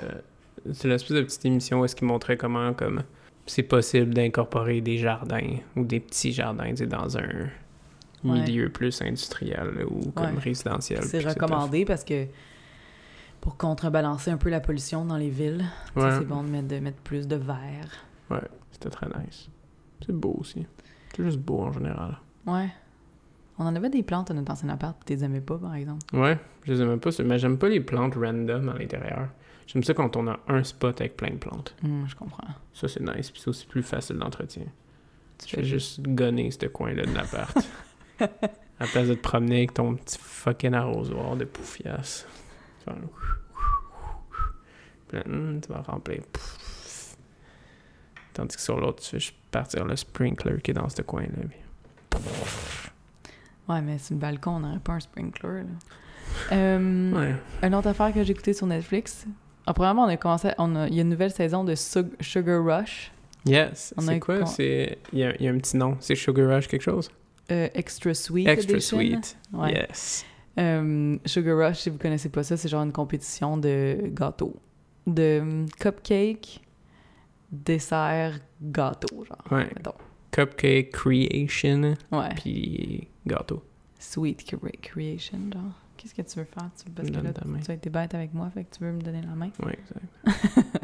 c'est 0.72 0.88
l'espèce 0.88 1.16
de 1.16 1.22
petite 1.22 1.44
émission 1.44 1.80
où 1.80 1.84
est-ce 1.84 1.96
comment 2.36 2.72
comme 2.74 3.02
c'est 3.46 3.62
possible 3.62 4.12
d'incorporer 4.14 4.80
des 4.80 4.96
jardins 4.98 5.56
ou 5.76 5.84
des 5.84 6.00
petits 6.00 6.32
jardins 6.32 6.72
dans 6.72 7.16
un 7.18 7.48
Ouais. 8.24 8.40
milieu 8.40 8.70
plus 8.70 9.02
industriel 9.02 9.84
ou 9.90 10.10
comme 10.12 10.36
Ouais. 10.36 10.40
résidentiel. 10.40 11.02
C'est 11.04 11.20
recommandé 11.20 11.84
parce 11.84 12.04
que 12.04 12.26
pour 13.42 13.58
contrebalancer 13.58 14.30
un 14.30 14.38
peu 14.38 14.48
la 14.48 14.60
pollution 14.60 15.04
dans 15.04 15.18
les 15.18 15.28
villes, 15.28 15.62
Ouais. 15.94 16.10
c'est 16.10 16.24
bon 16.26 16.42
de 16.42 16.48
mettre, 16.48 16.68
de 16.68 16.78
mettre 16.78 16.96
plus 17.02 17.28
de 17.28 17.36
verre. 17.36 17.90
C'était 18.72 18.88
très 18.88 19.06
nice. 19.08 19.48
C'est 20.04 20.14
beau 20.14 20.36
aussi. 20.40 20.66
C'est 21.14 21.22
juste 21.22 21.38
beau 21.38 21.60
en 21.60 21.72
général. 21.72 22.16
Ouais. 22.46 22.68
On 23.58 23.66
en 23.66 23.76
avait 23.76 23.90
des 23.90 24.02
plantes 24.02 24.30
à 24.30 24.34
notre 24.34 24.50
ancien 24.50 24.68
appart, 24.68 24.96
tu 25.06 25.12
les 25.14 25.24
aimais 25.24 25.40
pas, 25.40 25.56
par 25.58 25.74
exemple. 25.74 26.02
Ouais, 26.16 26.38
je 26.64 26.72
les 26.72 26.82
aime 26.82 26.98
pas, 26.98 27.10
mais 27.24 27.38
j'aime 27.38 27.56
pas 27.58 27.68
les 27.68 27.80
plantes 27.80 28.14
random 28.14 28.68
à 28.68 28.78
l'intérieur. 28.78 29.28
J'aime 29.66 29.82
ça 29.84 29.94
quand 29.94 30.16
on 30.16 30.26
a 30.26 30.38
un 30.48 30.62
spot 30.64 31.00
avec 31.00 31.16
plein 31.16 31.30
de 31.30 31.36
plantes. 31.36 31.74
Hum, 31.84 32.04
je 32.08 32.14
comprends. 32.16 32.46
Ça, 32.74 32.88
c'est 32.88 33.00
nice, 33.00 33.30
puis 33.30 33.40
c'est 33.40 33.48
aussi 33.48 33.66
plus 33.66 33.82
facile 33.82 34.16
d'entretien. 34.16 34.64
Tu 35.38 35.48
Je 35.48 35.56
fais 35.56 35.64
juste 35.64 36.02
gonner 36.02 36.50
ce 36.50 36.66
coin-là 36.66 37.06
de 37.06 37.14
l'appart. 37.14 37.56
à 38.20 38.28
la 38.80 38.86
place 38.86 39.08
de 39.08 39.14
te 39.14 39.20
promener 39.22 39.58
avec 39.58 39.74
ton 39.74 39.94
petit 39.94 40.18
fucking 40.20 40.74
arrosoir 40.74 41.36
de 41.36 41.44
poufias. 41.44 42.26
Faire 42.84 42.94
un 42.94 43.00
Puis 45.08 45.18
là, 45.18 45.22
hum, 45.26 45.60
tu 45.60 45.68
vas 45.72 45.80
remplir. 45.82 46.22
Tandis 48.32 48.56
que 48.56 48.62
sur 48.62 48.80
l'autre, 48.80 49.02
tu 49.02 49.10
fais 49.10 49.20
juste 49.20 49.36
partir 49.50 49.84
le 49.84 49.94
sprinkler 49.94 50.60
qui 50.60 50.72
est 50.72 50.74
dans 50.74 50.88
ce 50.88 51.02
coin-là. 51.02 51.46
puis- 51.48 52.20
Ouais, 53.68 53.80
mais 53.80 53.98
sur 53.98 54.14
le 54.14 54.20
balcon, 54.20 54.52
on 54.56 54.60
n'aurait 54.60 54.78
pas 54.78 54.92
un 54.94 55.00
sprinkler, 55.00 55.62
là. 55.62 55.64
Euh, 56.52 57.12
Ouais. 57.12 57.34
Une 57.62 57.74
autre 57.74 57.88
affaire 57.88 58.12
que 58.12 58.22
j'ai 58.22 58.32
écoutée 58.32 58.52
sur 58.52 58.66
Netflix. 58.66 59.26
Ah, 59.66 59.72
premièrement, 59.72 60.04
on 60.04 60.08
a 60.08 60.16
commencé... 60.16 60.50
on 60.58 60.74
a- 60.76 60.88
Il 60.88 60.94
y 60.94 60.98
a 60.98 61.02
une 61.02 61.08
nouvelle 61.08 61.30
saison 61.30 61.64
de 61.64 61.74
Sug- 61.74 62.14
Sugar 62.20 62.62
Rush. 62.64 63.10
Yes. 63.46 63.94
C'est 63.98 64.20
quoi? 64.20 64.38
con- 64.40 64.46
C'est... 64.46 64.98
Il 65.12 65.18
y, 65.20 65.24
a, 65.24 65.34
il 65.36 65.42
y 65.42 65.48
a 65.48 65.52
un 65.52 65.58
petit 65.58 65.76
nom. 65.76 65.96
C'est 66.00 66.14
Sugar 66.14 66.48
Rush 66.48 66.66
quelque 66.68 66.82
chose? 66.82 67.10
euh, 67.50 67.68
Extra 67.74 68.14
Sweet 68.14 68.48
Extra 68.48 68.72
Edition. 68.74 68.96
sweet. 68.98 69.36
Ouais. 69.52 69.72
Yes. 69.72 70.24
Euh, 70.58 71.16
Sugar 71.26 71.56
Rush, 71.58 71.78
si 71.78 71.90
vous 71.90 71.98
connaissez 71.98 72.28
pas 72.30 72.42
ça, 72.42 72.56
c'est 72.56 72.68
genre 72.68 72.82
une 72.82 72.92
compétition 72.92 73.56
de 73.56 73.98
gâteaux. 74.14 74.56
De 75.06 75.66
cupcake, 75.78 76.62
dessert, 77.52 78.38
gâteau, 78.62 79.24
genre. 79.24 79.44
Ouais. 79.50 79.68
mettons. 79.76 79.94
Cupcake 80.30 80.90
Creation, 80.90 81.94
Ouais. 82.10 82.28
puis 82.36 83.08
gâteau. 83.26 83.62
Sweet 83.98 84.42
cre- 84.46 84.80
Creation, 84.82 85.38
genre. 85.52 85.62
Qu'est-ce 85.96 86.14
que 86.14 86.22
tu 86.22 86.38
veux 86.38 86.44
faire? 86.44 86.68
Tu, 86.76 86.90
parce 86.90 87.08
que 87.08 87.14
là, 87.14 87.30
tu 87.64 87.70
as 87.70 87.74
été 87.74 87.88
bête 87.88 88.14
avec 88.14 88.34
moi, 88.34 88.50
fait 88.50 88.64
que 88.64 88.76
tu 88.76 88.84
veux 88.84 88.92
me 88.92 89.00
donner 89.00 89.22
la 89.22 89.34
main. 89.34 89.50
Ouais, 89.64 89.78
exact. 89.78 90.64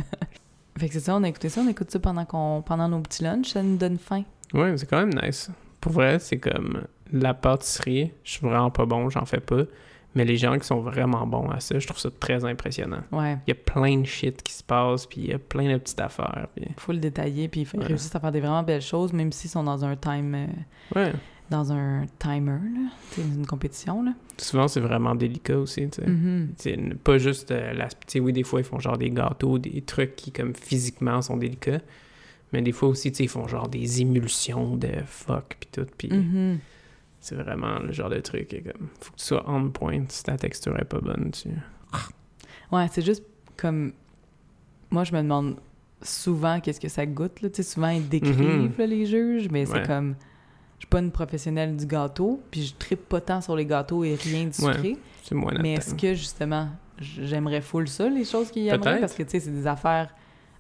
Fait 0.79 0.87
que 0.89 0.95
c'est 0.95 1.01
ça, 1.01 1.15
on 1.17 1.23
a 1.25 1.29
écouté 1.29 1.51
ça, 1.51 1.61
on 1.61 1.69
écoute 1.69 1.91
ça 1.91 1.99
pendant, 1.99 2.25
qu'on, 2.25 2.63
pendant 2.65 2.89
nos 2.89 3.01
petits 3.01 3.23
lunchs, 3.23 3.49
ça 3.49 3.63
nous 3.63 3.77
donne 3.77 3.99
faim. 3.99 4.23
Ouais, 4.55 4.75
c'est 4.79 4.87
quand 4.87 5.05
même 5.05 5.13
nice. 5.23 5.51
Pour 5.79 5.93
vrai, 5.93 6.19
c'est 6.19 6.39
comme 6.39 6.85
la 7.13 7.35
pâtisserie, 7.35 8.13
je 8.25 8.31
suis 8.31 8.47
vraiment 8.47 8.71
pas 8.71 8.87
bon, 8.87 9.11
j'en 9.11 9.27
fais 9.27 9.41
pas. 9.41 9.65
Mais 10.15 10.25
les 10.25 10.37
gens 10.39 10.59
qui 10.59 10.67
sont 10.67 10.81
vraiment 10.81 11.27
bons 11.27 11.51
à 11.51 11.61
ça, 11.61 11.79
je 11.79 11.87
trouve 11.87 11.99
ça 12.01 12.09
très 12.19 12.45
impressionnant. 12.47 13.03
Ouais, 13.13 13.35
Il 13.47 13.51
y 13.51 13.53
a 13.53 13.57
plein 13.57 13.99
de 13.99 14.07
shit 14.07 14.43
qui 14.43 14.53
se 14.55 14.65
passe, 14.65 15.05
puis 15.07 15.21
il 15.21 15.27
y 15.29 15.35
a 15.35 15.39
plein 15.39 15.71
de 15.71 15.77
petites 15.77 16.01
affaires. 16.01 16.47
Puis... 16.57 16.67
faut 16.79 16.93
le 16.93 16.99
détailler, 16.99 17.49
puis 17.49 17.61
ils 17.71 17.79
Ouais. 17.79 17.85
réussissent 17.87 18.15
à 18.17 18.21
faire 18.21 18.33
des 18.33 18.41
vraiment 18.41 18.63
belles 18.63 18.81
choses, 18.81 19.13
même 19.13 19.31
s'ils 19.33 19.51
sont 19.51 19.63
dans 19.65 19.85
un 19.85 19.97
time... 19.97 20.35
euh, 20.35 20.47
Ouais. 20.97 21.13
Dans 21.51 21.73
un 21.73 22.07
timer, 22.19 22.59
là, 22.75 22.91
une 23.19 23.45
compétition, 23.47 24.03
là. 24.03 24.13
Souvent, 24.39 24.69
c'est 24.69 24.81
vraiment 24.81 25.15
délicat 25.17 25.59
aussi, 25.59 25.89
tu 25.91 26.01
sais. 26.01 26.09
Mhm. 26.09 26.53
C'est 26.57 26.73
n- 26.75 26.95
pas 26.95 27.19
juste 27.19 27.51
euh, 27.51 27.73
la... 27.73 27.89
Tu 27.89 27.97
sais, 28.07 28.21
oui, 28.21 28.33
des 28.33 28.45
fois, 28.45 28.61
ils 28.61 28.65
font 28.65 28.79
genre 28.79 28.97
des 28.97 29.11
gâteaux, 29.11 29.59
des 29.59 29.83
trucs 29.83 30.15
qui, 30.17 30.31
comme, 30.33 30.55
physiquement, 30.55 31.21
sont 31.23 31.37
délicats. 31.37 31.81
Mais 32.53 32.63
des 32.63 32.73
fois 32.73 32.89
aussi, 32.89 33.11
tu 33.11 33.19
sais, 33.19 33.25
ils 33.25 33.29
font 33.29 33.47
genre 33.49 33.69
des 33.69 34.01
émulsions 34.01 34.77
de 34.77 34.89
fuck, 35.07 35.57
puis 35.61 35.69
tout. 35.73 35.87
Puis 35.99 36.09
Mhm. 36.13 36.59
c'est 37.21 37.35
vraiment 37.35 37.81
le 37.81 37.93
genre 37.93 38.09
de 38.11 38.21
truc 38.21 38.55
est 38.55 38.63
comme... 38.63 38.89
Faut 39.01 39.11
que 39.13 39.17
tu 39.19 39.25
sois 39.25 39.45
on 39.49 39.69
point 39.71 40.05
si 40.09 40.23
ta 40.23 40.37
texture 40.37 40.79
est 40.79 40.85
pas 40.85 41.01
bonne, 41.01 41.31
tu... 41.33 41.49
Ouais, 42.73 42.87
c'est 42.93 43.03
juste 43.05 43.25
comme... 43.57 43.93
Moi, 44.91 45.05
je 45.05 45.13
me 45.13 45.19
demande 45.23 45.57
souvent 46.03 46.61
qu'est-ce 46.61 46.81
que 46.81 46.89
ça 46.89 47.05
goûte, 47.07 47.43
là. 47.43 47.51
Tu 47.51 47.57
sais, 47.57 47.63
souvent, 47.75 47.91
ils 47.91 48.09
décrivent, 48.09 48.39
Mhm. 48.39 48.73
là, 48.79 48.87
les 48.87 49.07
juges, 49.07 49.49
mais 49.51 49.67
c'est 49.67 49.85
comme... 49.87 50.15
Je 50.81 50.87
suis 50.87 50.89
pas 50.91 50.99
une 50.99 51.11
professionnelle 51.13 51.77
du 51.77 51.87
gâteau, 51.87 52.41
puis 52.51 52.63
je 52.65 52.75
trippe 52.75 53.09
pas 53.09 53.21
tant 53.21 53.41
sur 53.41 53.55
les 53.55 53.67
gâteaux 53.67 54.03
et 54.03 54.15
rien 54.17 54.45
de 54.47 54.65
Ouais, 54.65 54.73
sucré. 54.73 54.97
C'est 55.23 55.35
moins 55.35 55.53
mais 55.61 55.75
est-ce 55.75 55.95
que, 55.95 56.15
justement, 56.15 56.69
j'aimerais 56.99 57.61
full 57.61 57.87
ça, 57.87 58.09
les 58.09 58.25
choses 58.25 58.51
qu'ils 58.51 58.67
aimeraient? 58.67 58.79
Peut-être. 58.81 59.01
Parce 59.01 59.15
que, 59.15 59.23
tu 59.23 59.31
sais, 59.31 59.41
c'est 59.41 59.51
des 59.51 59.67
affaires 59.67 60.13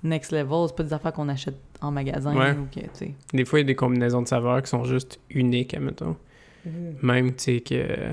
next 0.04 0.30
level, 0.32 0.66
c'est 0.68 0.76
pas 0.76 0.82
des 0.84 0.92
affaires 0.92 1.12
qu'on 1.14 1.28
achète 1.28 1.56
en 1.80 1.90
magasin 1.90 2.36
Ouais. 2.36 2.52
ou 2.52 2.66
que, 2.72 2.80
tu 2.80 2.88
sais... 2.92 3.14
Des 3.32 3.44
fois, 3.44 3.58
il 3.58 3.62
y 3.62 3.64
a 3.64 3.66
des 3.68 3.74
combinaisons 3.74 4.22
de 4.22 4.28
saveurs 4.28 4.62
qui 4.62 4.68
sont 4.70 4.84
juste 4.84 5.18
uniques, 5.30 5.72
admettons. 5.74 6.16
Même, 7.02 7.34
tu 7.34 7.42
sais, 7.42 7.60
que... 7.60 7.74
euh, 7.74 8.12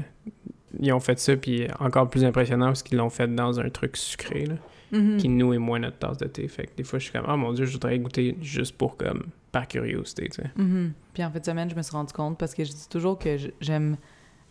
Ils 0.80 0.93
ont 0.93 1.00
fait 1.02 1.20
ça, 1.20 1.36
puis 1.36 1.67
encore 1.80 2.10
plus 2.10 2.24
impressionnant 2.24 2.67
parce 2.67 2.84
qu'ils 2.84 2.98
l'ont 2.98 3.10
fait 3.10 3.28
dans 3.34 3.60
un 3.60 3.70
truc 3.70 3.98
sucré, 3.98 4.46
là. 4.46 4.56
Mhm. 4.91 5.17
qui 5.17 5.28
nous 5.30 5.54
est 5.54 5.58
moins 5.58 5.80
notre 5.80 5.97
tasse 5.97 6.17
de 6.17 6.28
thé. 6.28 6.47
Fait 6.47 6.67
que 6.67 6.76
des 6.78 6.84
fois, 6.84 7.00
je 7.00 7.06
suis 7.06 7.13
comme, 7.13 7.26
ah 7.28 7.36
mon 7.36 7.52
dieu, 7.54 7.65
je 7.65 7.73
voudrais 7.73 7.97
goûter 8.00 8.38
juste 8.41 8.78
pour 8.78 8.95
comme, 8.97 9.26
par 9.52 9.67
curiosité, 9.67 10.30
tu 10.30 10.41
sais. 10.41 10.50
Mhm. 10.56 10.93
Puis 11.13 11.23
en 11.23 11.30
de 11.30 11.43
semaine, 11.43 11.69
je 11.69 11.76
me 11.76 11.82
suis 11.82 11.91
rendu 11.91 12.13
compte 12.13 12.38
parce 12.38 12.54
que 12.54 12.63
je 12.63 12.71
dis 12.71 12.88
toujours 12.89 13.17
que 13.19 13.36
j'aime 13.60 13.97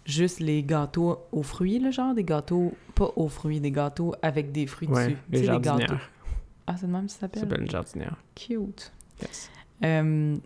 juste 0.05 0.41
les 0.41 0.63
gâteaux 0.63 1.19
aux 1.33 1.43
fruits, 1.43 1.79
le 1.79 1.91
genre 1.91 2.15
des 2.15 2.23
gâteaux 2.25 2.75
pas 2.95 3.11
aux 3.17 3.29
fruits, 3.29 3.61
des 3.61 3.71
gâteaux 3.73 4.15
avec 4.23 4.53
des 4.53 4.67
fruits 4.67 4.89
Ouais, 4.89 5.07
dessus. 5.09 5.17
les 5.31 5.45
jardinières. 5.45 5.79
gâteaux. 5.79 6.01
Ah, 6.67 6.77
c'est 6.77 6.87
de 6.87 6.93
même 6.93 7.09
ça 7.09 7.15
Ça 7.15 7.21
s'appelle? 7.23 7.41
s'appelle 7.41 7.61
une 7.63 7.71
jardinière. 7.71 8.17
Cute. 8.35 8.93
Yes. 9.23 9.51
Euh, 9.85 10.37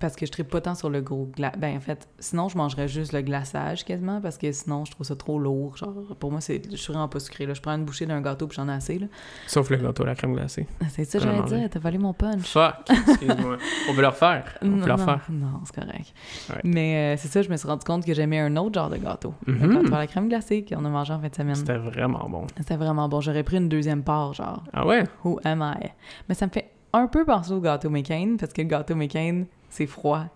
parce 0.00 0.14
que 0.16 0.26
je 0.26 0.30
tripe 0.32 0.48
pas 0.48 0.60
tant 0.60 0.74
sur 0.74 0.90
le 0.90 1.00
gros 1.00 1.26
gla... 1.34 1.52
Ben, 1.58 1.76
en 1.76 1.80
fait, 1.80 2.08
sinon, 2.18 2.48
je 2.48 2.56
mangerais 2.56 2.88
juste 2.88 3.12
le 3.12 3.20
glaçage 3.22 3.84
quasiment 3.84 4.20
parce 4.20 4.38
que 4.38 4.50
sinon, 4.52 4.84
je 4.84 4.90
trouve 4.92 5.06
ça 5.06 5.16
trop 5.16 5.38
lourd. 5.38 5.76
Genre, 5.76 5.92
pour 6.18 6.30
moi, 6.30 6.40
c'est... 6.40 6.62
je 6.70 6.76
suis 6.76 6.92
vraiment 6.92 7.08
pas 7.08 7.20
sucré. 7.20 7.46
Là. 7.46 7.54
Je 7.54 7.60
prends 7.60 7.74
une 7.74 7.84
bouchée 7.84 8.06
d'un 8.06 8.20
gâteau 8.20 8.46
puis 8.46 8.56
j'en 8.56 8.68
ai 8.68 8.72
assez. 8.72 8.98
Là. 8.98 9.06
Sauf 9.46 9.70
le 9.70 9.76
gâteau 9.78 10.04
à 10.04 10.06
la 10.06 10.14
crème 10.14 10.34
glacée. 10.34 10.66
C'est 10.90 11.04
ça, 11.04 11.18
la 11.18 11.24
j'allais 11.24 11.42
dire. 11.60 11.68
T'as 11.70 11.78
volé 11.80 11.98
mon 11.98 12.12
punch. 12.12 12.46
Fuck! 12.46 12.74
Excuse-moi. 12.90 13.56
On 13.90 13.94
peut 13.94 14.00
le 14.00 14.08
refaire. 14.08 14.58
On 14.62 14.66
Non, 14.66 14.78
peut 14.80 14.86
le 14.86 14.92
refaire. 14.92 15.26
non, 15.30 15.60
c'est 15.64 15.74
correct. 15.74 16.14
Ouais. 16.50 16.60
Mais 16.64 17.14
euh, 17.14 17.16
c'est 17.20 17.28
ça, 17.28 17.42
je 17.42 17.48
me 17.50 17.56
suis 17.56 17.66
rendu 17.68 17.84
compte 17.84 18.04
que 18.04 18.14
j'aimais 18.14 18.38
un 18.40 18.56
autre 18.56 18.74
genre 18.80 18.90
de 18.90 18.96
gâteau. 18.98 19.34
Le 19.46 19.54
Mhm. 19.54 19.82
gâteau 19.82 19.94
à 19.94 19.98
la 19.98 20.06
crème 20.06 20.28
glacée 20.28 20.64
qu'on 20.64 20.84
a 20.84 20.88
mangé 20.88 21.12
en 21.12 21.20
fin 21.20 21.28
de 21.28 21.34
semaine. 21.34 21.54
C'était 21.54 21.76
vraiment 21.78 22.28
bon. 22.28 22.46
C'était 22.56 22.76
vraiment 22.76 23.08
bon. 23.08 23.20
J'aurais 23.20 23.42
pris 23.42 23.56
une 23.56 23.68
deuxième 23.68 24.02
part, 24.02 24.32
genre. 24.34 24.62
Ah 24.72 24.86
ouais? 24.86 25.04
Who 25.24 25.40
am 25.44 25.62
I? 25.80 25.88
Mais 26.28 26.34
ça 26.34 26.46
me 26.46 26.50
fait 26.52 26.70
un 26.92 27.06
peu 27.06 27.24
penser 27.24 27.52
au 27.52 27.60
gâteau 27.60 27.90
McCain, 27.90 28.36
parce 28.40 28.52
que 28.52 28.62
le 28.62 28.68
gâteau 28.68 28.94
McCain, 28.94 29.44
c'est 29.70 29.86
froid. 29.86 30.26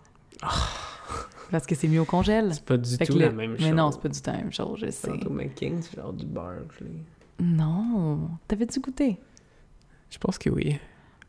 Parce 1.51 1.67
que 1.67 1.75
c'est 1.75 1.89
mieux 1.89 2.01
au 2.01 2.05
congèle. 2.07 2.55
C'est 2.55 2.65
pas 2.65 2.79
du 2.79 2.97
Fait 2.97 3.05
tout 3.07 3.15
le- 3.15 3.27
la 3.27 3.31
même 3.33 3.57
chose. 3.59 3.67
Mais 3.67 3.73
non, 3.73 3.91
c'est 3.93 4.01
pas 4.01 4.09
du 4.09 4.21
tout 4.21 4.31
la 4.31 4.37
même 4.39 4.53
chose, 4.53 4.79
je 4.81 4.91
sais. 4.91 5.11
Gâteau 5.11 5.31
McKing, 5.31 5.83
c'est 5.83 5.97
genre 5.97 6.13
du 6.13 6.25
l'ai- 6.25 7.45
Non. 7.45 8.31
T'avais-tu 8.49 8.81
goûté? 8.81 9.19
je 10.11 10.19
pense 10.19 10.37
que 10.39 10.51
oui. 10.51 10.79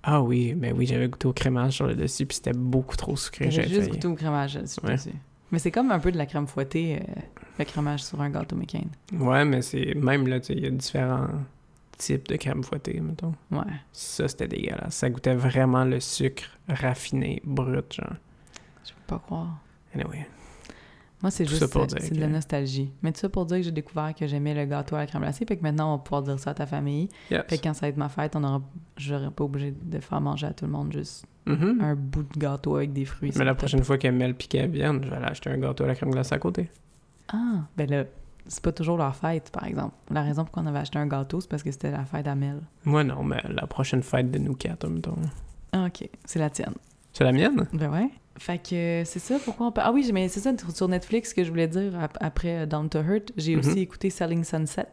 Ah 0.03 0.21
oui, 0.21 0.53
mais 0.57 0.73
oui, 0.73 0.85
j'avais 0.85 1.07
goûté 1.07 1.27
au 1.27 1.33
crémage 1.33 1.73
sur 1.73 1.87
le 1.87 1.95
dessus, 1.95 2.25
puis 2.25 2.35
c'était 2.35 2.51
beaucoup 2.51 2.97
trop 2.97 3.15
sucré. 3.15 3.45
J'avais 3.49 3.67
J'avais 3.67 3.67
juste 3.69 3.81
failli. 3.87 3.91
goûté 3.91 4.07
au 4.07 4.15
crémage 4.15 4.55
dessus. 4.55 4.79
Ouais. 4.83 4.95
dessus. 4.95 5.13
Mais 5.51 5.59
c'est 5.59 5.71
comme 5.71 5.91
un 5.91 5.99
peu 5.99 6.11
de 6.11 6.17
la 6.17 6.25
crème 6.25 6.47
fouettée, 6.47 6.97
euh, 7.01 7.21
le 7.59 7.63
crémage 7.65 8.03
sur 8.03 8.19
un 8.21 8.29
gâteau 8.29 8.55
McCain. 8.57 8.83
Ouais, 9.13 9.45
mais 9.45 9.61
c'est... 9.61 9.93
Même 9.95 10.27
là, 10.27 10.39
tu 10.41 10.47
sais, 10.47 10.53
il 10.55 10.63
y 10.63 10.65
a 10.65 10.69
différents 10.71 11.27
de 12.11 12.35
crème 12.35 12.63
fouettée, 12.63 12.99
mettons. 12.99 13.33
Ouais. 13.51 13.59
Ça, 13.91 14.27
c'était 14.27 14.47
dégueulasse. 14.47 14.95
Ça 14.95 15.09
goûtait 15.09 15.35
vraiment 15.35 15.83
le 15.85 15.99
sucre 15.99 16.43
raffiné, 16.67 17.41
brut, 17.45 17.93
genre. 17.93 18.13
Je 18.85 18.91
peux 18.91 19.15
pas 19.15 19.19
croire. 19.19 19.57
Anyway. 19.95 20.27
Moi, 21.21 21.31
c'est 21.31 21.45
juste 21.45 21.65
c'est 21.99 22.13
de 22.13 22.19
la 22.19 22.27
nostalgie. 22.27 22.91
Mais 23.01 23.13
tout 23.13 23.19
ça 23.19 23.29
pour 23.29 23.45
dire 23.45 23.57
que 23.57 23.63
j'ai 23.63 23.71
découvert 23.71 24.13
que 24.13 24.27
j'aimais 24.27 24.53
le 24.53 24.65
gâteau 24.65 24.95
à 24.97 24.99
la 24.99 25.07
crème 25.07 25.21
glacée. 25.21 25.45
Fait 25.45 25.55
que 25.55 25.63
maintenant, 25.63 25.93
on 25.93 25.97
va 25.97 26.03
pouvoir 26.03 26.21
dire 26.23 26.37
ça 26.37 26.49
à 26.49 26.53
ta 26.53 26.65
famille. 26.65 27.07
Yes. 27.31 27.43
Fait 27.47 27.57
que 27.57 27.63
quand 27.63 27.73
ça 27.73 27.81
va 27.81 27.87
être 27.87 27.97
ma 27.97 28.09
fête, 28.09 28.35
on 28.35 28.43
aura... 28.43 28.61
j'aurais 28.97 29.31
pas 29.31 29.45
obligé 29.45 29.71
de 29.71 29.99
faire 30.01 30.19
manger 30.19 30.47
à 30.47 30.53
tout 30.53 30.65
le 30.65 30.71
monde 30.71 30.91
juste 30.91 31.25
Mhm. 31.45 31.79
un 31.81 31.95
bout 31.95 32.23
de 32.23 32.39
gâteau 32.39 32.77
avec 32.77 32.93
des 32.93 33.03
fruits. 33.03 33.31
Mais 33.35 33.43
la 33.43 33.51
top. 33.51 33.57
prochaine 33.59 33.83
fois 33.83 33.97
que 33.97 34.07
Mel 34.07 34.31
et 34.31 34.33
Kev 34.35 34.67
viennent, 34.71 35.03
je 35.03 35.09
vais 35.09 35.15
aller 35.17 35.25
acheter 35.25 35.49
un 35.49 35.57
gâteau 35.57 35.83
à 35.83 35.87
la 35.87 35.95
crème 35.95 36.11
glacée 36.11 36.35
à 36.35 36.39
côté. 36.39 36.69
Ah, 37.27 37.65
ben 37.75 37.89
là, 37.89 38.05
c'est 38.47 38.63
pas 38.63 38.71
toujours 38.71 38.97
leur 38.97 39.15
fête, 39.15 39.49
par 39.51 39.65
exemple. 39.65 39.93
La 40.11 40.21
raison 40.21 40.43
pourquoi 40.43 40.63
on 40.63 40.67
avait 40.67 40.79
acheté 40.79 40.99
un 40.99 41.07
gâteau, 41.07 41.41
c'est 41.41 41.49
parce 41.49 41.63
que 41.63 41.71
c'était 41.71 41.91
la 41.91 42.05
fête 42.05 42.27
à 42.27 42.35
Mel. 42.35 42.61
Moi, 42.85 43.03
non, 43.03 43.23
mais 43.23 43.41
la 43.49 43.67
prochaine 43.67 44.03
fête 44.03 44.29
de 44.31 44.37
nous 44.39 44.53
quatre, 44.55 44.87
mettons. 44.87 45.15
Ah, 45.71 45.85
ok, 45.87 46.07
c'est 46.25 46.39
la 46.39 46.49
tienne. 46.49 46.73
C'est 47.13 47.23
la 47.23 47.31
mienne? 47.31 47.67
Ben 47.73 47.91
ouais. 47.91 48.09
Fait 48.39 48.57
que 48.57 48.75
euh, 48.75 49.05
c'est 49.05 49.19
ça, 49.19 49.35
pourquoi 49.43 49.67
on 49.67 49.71
peut... 49.71 49.81
Ah 49.83 49.91
oui, 49.91 50.09
mais 50.11 50.27
c'est 50.27 50.39
ça, 50.39 50.51
sur 50.73 50.87
Netflix, 50.87 51.33
que 51.33 51.43
je 51.43 51.49
voulais 51.49 51.67
dire 51.67 51.97
ap- 51.99 52.17
après 52.19 52.61
euh, 52.61 52.65
Down 52.65 52.89
to 52.89 52.99
Hurt, 53.01 53.31
j'ai 53.37 53.55
Mhm. 53.55 53.59
aussi 53.59 53.79
écouté 53.79 54.09
Selling 54.09 54.43
Sunset. 54.43 54.87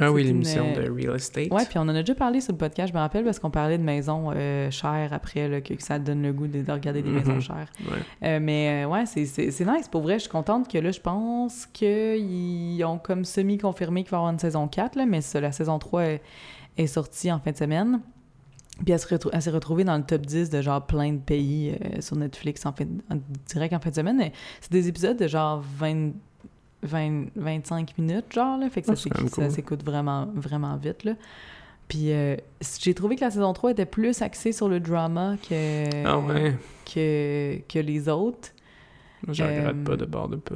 Ah 0.00 0.12
oui, 0.12 0.22
une, 0.22 0.28
l'émission 0.28 0.66
euh, 0.76 0.84
de 0.86 0.90
Real 0.90 1.16
Estate. 1.16 1.50
Ouais, 1.50 1.64
puis 1.68 1.78
on 1.78 1.82
en 1.82 1.88
a 1.90 2.00
déjà 2.00 2.14
parlé 2.14 2.40
sur 2.40 2.52
le 2.52 2.58
podcast, 2.58 2.88
je 2.92 2.94
me 2.94 3.00
rappelle, 3.00 3.24
parce 3.24 3.38
qu'on 3.38 3.50
parlait 3.50 3.78
de 3.78 3.82
maisons 3.82 4.32
euh, 4.34 4.70
chères 4.70 5.12
après, 5.12 5.48
là, 5.48 5.60
que, 5.60 5.74
ça 5.78 5.98
donne 5.98 6.22
le 6.22 6.32
goût 6.32 6.46
de, 6.46 6.62
de 6.62 6.72
regarder 6.72 7.02
des 7.02 7.10
Mhm. 7.10 7.16
maisons 7.18 7.40
chères. 7.40 7.70
Ouais. 7.80 7.98
Euh, 8.28 8.38
mais 8.40 8.84
ouais, 8.84 9.04
c'est- 9.06 9.64
nice. 9.66 9.88
Pour 9.90 10.02
vrai, 10.02 10.14
je 10.14 10.20
suis 10.24 10.30
contente 10.30 10.68
que 10.70 10.78
là, 10.78 10.90
je 10.90 11.00
pense 11.00 11.66
qu'ils 11.66 12.84
ont 12.84 12.98
comme 12.98 13.24
semi-confirmé 13.24 14.02
qu'il 14.02 14.10
va 14.10 14.16
y 14.16 14.18
avoir 14.18 14.32
une 14.32 14.38
saison 14.38 14.68
4, 14.68 14.96
là, 14.96 15.06
mais 15.06 15.20
ça, 15.20 15.40
la 15.40 15.52
saison 15.52 15.78
3 15.78 16.02
est, 16.04 16.22
est 16.76 16.86
sortie 16.86 17.30
en 17.32 17.38
fin 17.40 17.50
de 17.52 17.56
semaine. 17.56 18.00
Puis 18.84 18.92
elle 18.92 19.00
se 19.00 19.08
retrou- 19.12 19.40
s'est 19.40 19.50
retrouvée 19.50 19.82
dans 19.82 19.96
le 19.96 20.04
top 20.04 20.24
10 20.24 20.50
de 20.50 20.62
genre 20.62 20.86
plein 20.86 21.12
de 21.12 21.18
pays 21.18 21.70
euh, 21.72 22.00
sur 22.00 22.14
Netflix 22.14 22.64
en 22.64 22.72
fin 22.72 22.84
de- 22.84 23.02
en- 23.12 23.18
direct 23.52 23.74
en 23.74 23.80
fin 23.80 23.90
de 23.90 23.94
semaine. 23.96 24.30
C'est 24.60 24.70
des 24.70 24.86
épisodes 24.86 25.16
de 25.16 25.26
genre 25.26 25.60
20, 25.78 26.12
20 26.82 27.26
25 27.36 27.98
minutes, 27.98 28.32
genre, 28.32 28.56
là. 28.58 28.68
Fait 28.70 28.80
que 28.82 28.86
ça 28.86 28.92
Ah, 28.96 29.18
même 29.18 29.28
ça 29.28 29.42
cool. 29.42 29.50
s'écoute 29.50 29.84
vraiment, 29.84 30.28
vraiment 30.34 30.76
vite, 30.76 31.04
là. 31.04 31.12
Puis 31.88 32.12
euh, 32.12 32.36
j'ai 32.82 32.92
trouvé 32.94 33.16
que 33.16 33.22
la 33.22 33.30
saison 33.30 33.52
3 33.52 33.70
était 33.72 33.86
plus 33.86 34.20
axée 34.22 34.52
sur 34.52 34.68
le 34.68 34.78
drama 34.78 35.36
que, 35.48 36.06
Ah 36.06 36.18
ouais. 36.18 36.54
que, 36.84 37.58
que 37.68 37.78
les 37.78 38.08
autres. 38.08 38.50
Moi, 39.26 39.32
je 39.34 39.42
regrette 39.42 39.76
Euh, 39.76 39.84
pas 39.84 39.96
de 39.96 40.04
bord 40.04 40.28
de 40.28 40.36
pas, 40.36 40.54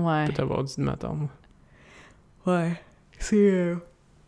Ouais. 0.00 0.24
peut 0.32 0.42
avoir 0.42 0.64
dit 0.64 0.74
de 0.78 0.82
m'attendre. 0.82 1.28
Ouais. 2.46 2.72
C'est. 3.18 3.36
euh, 3.36 3.76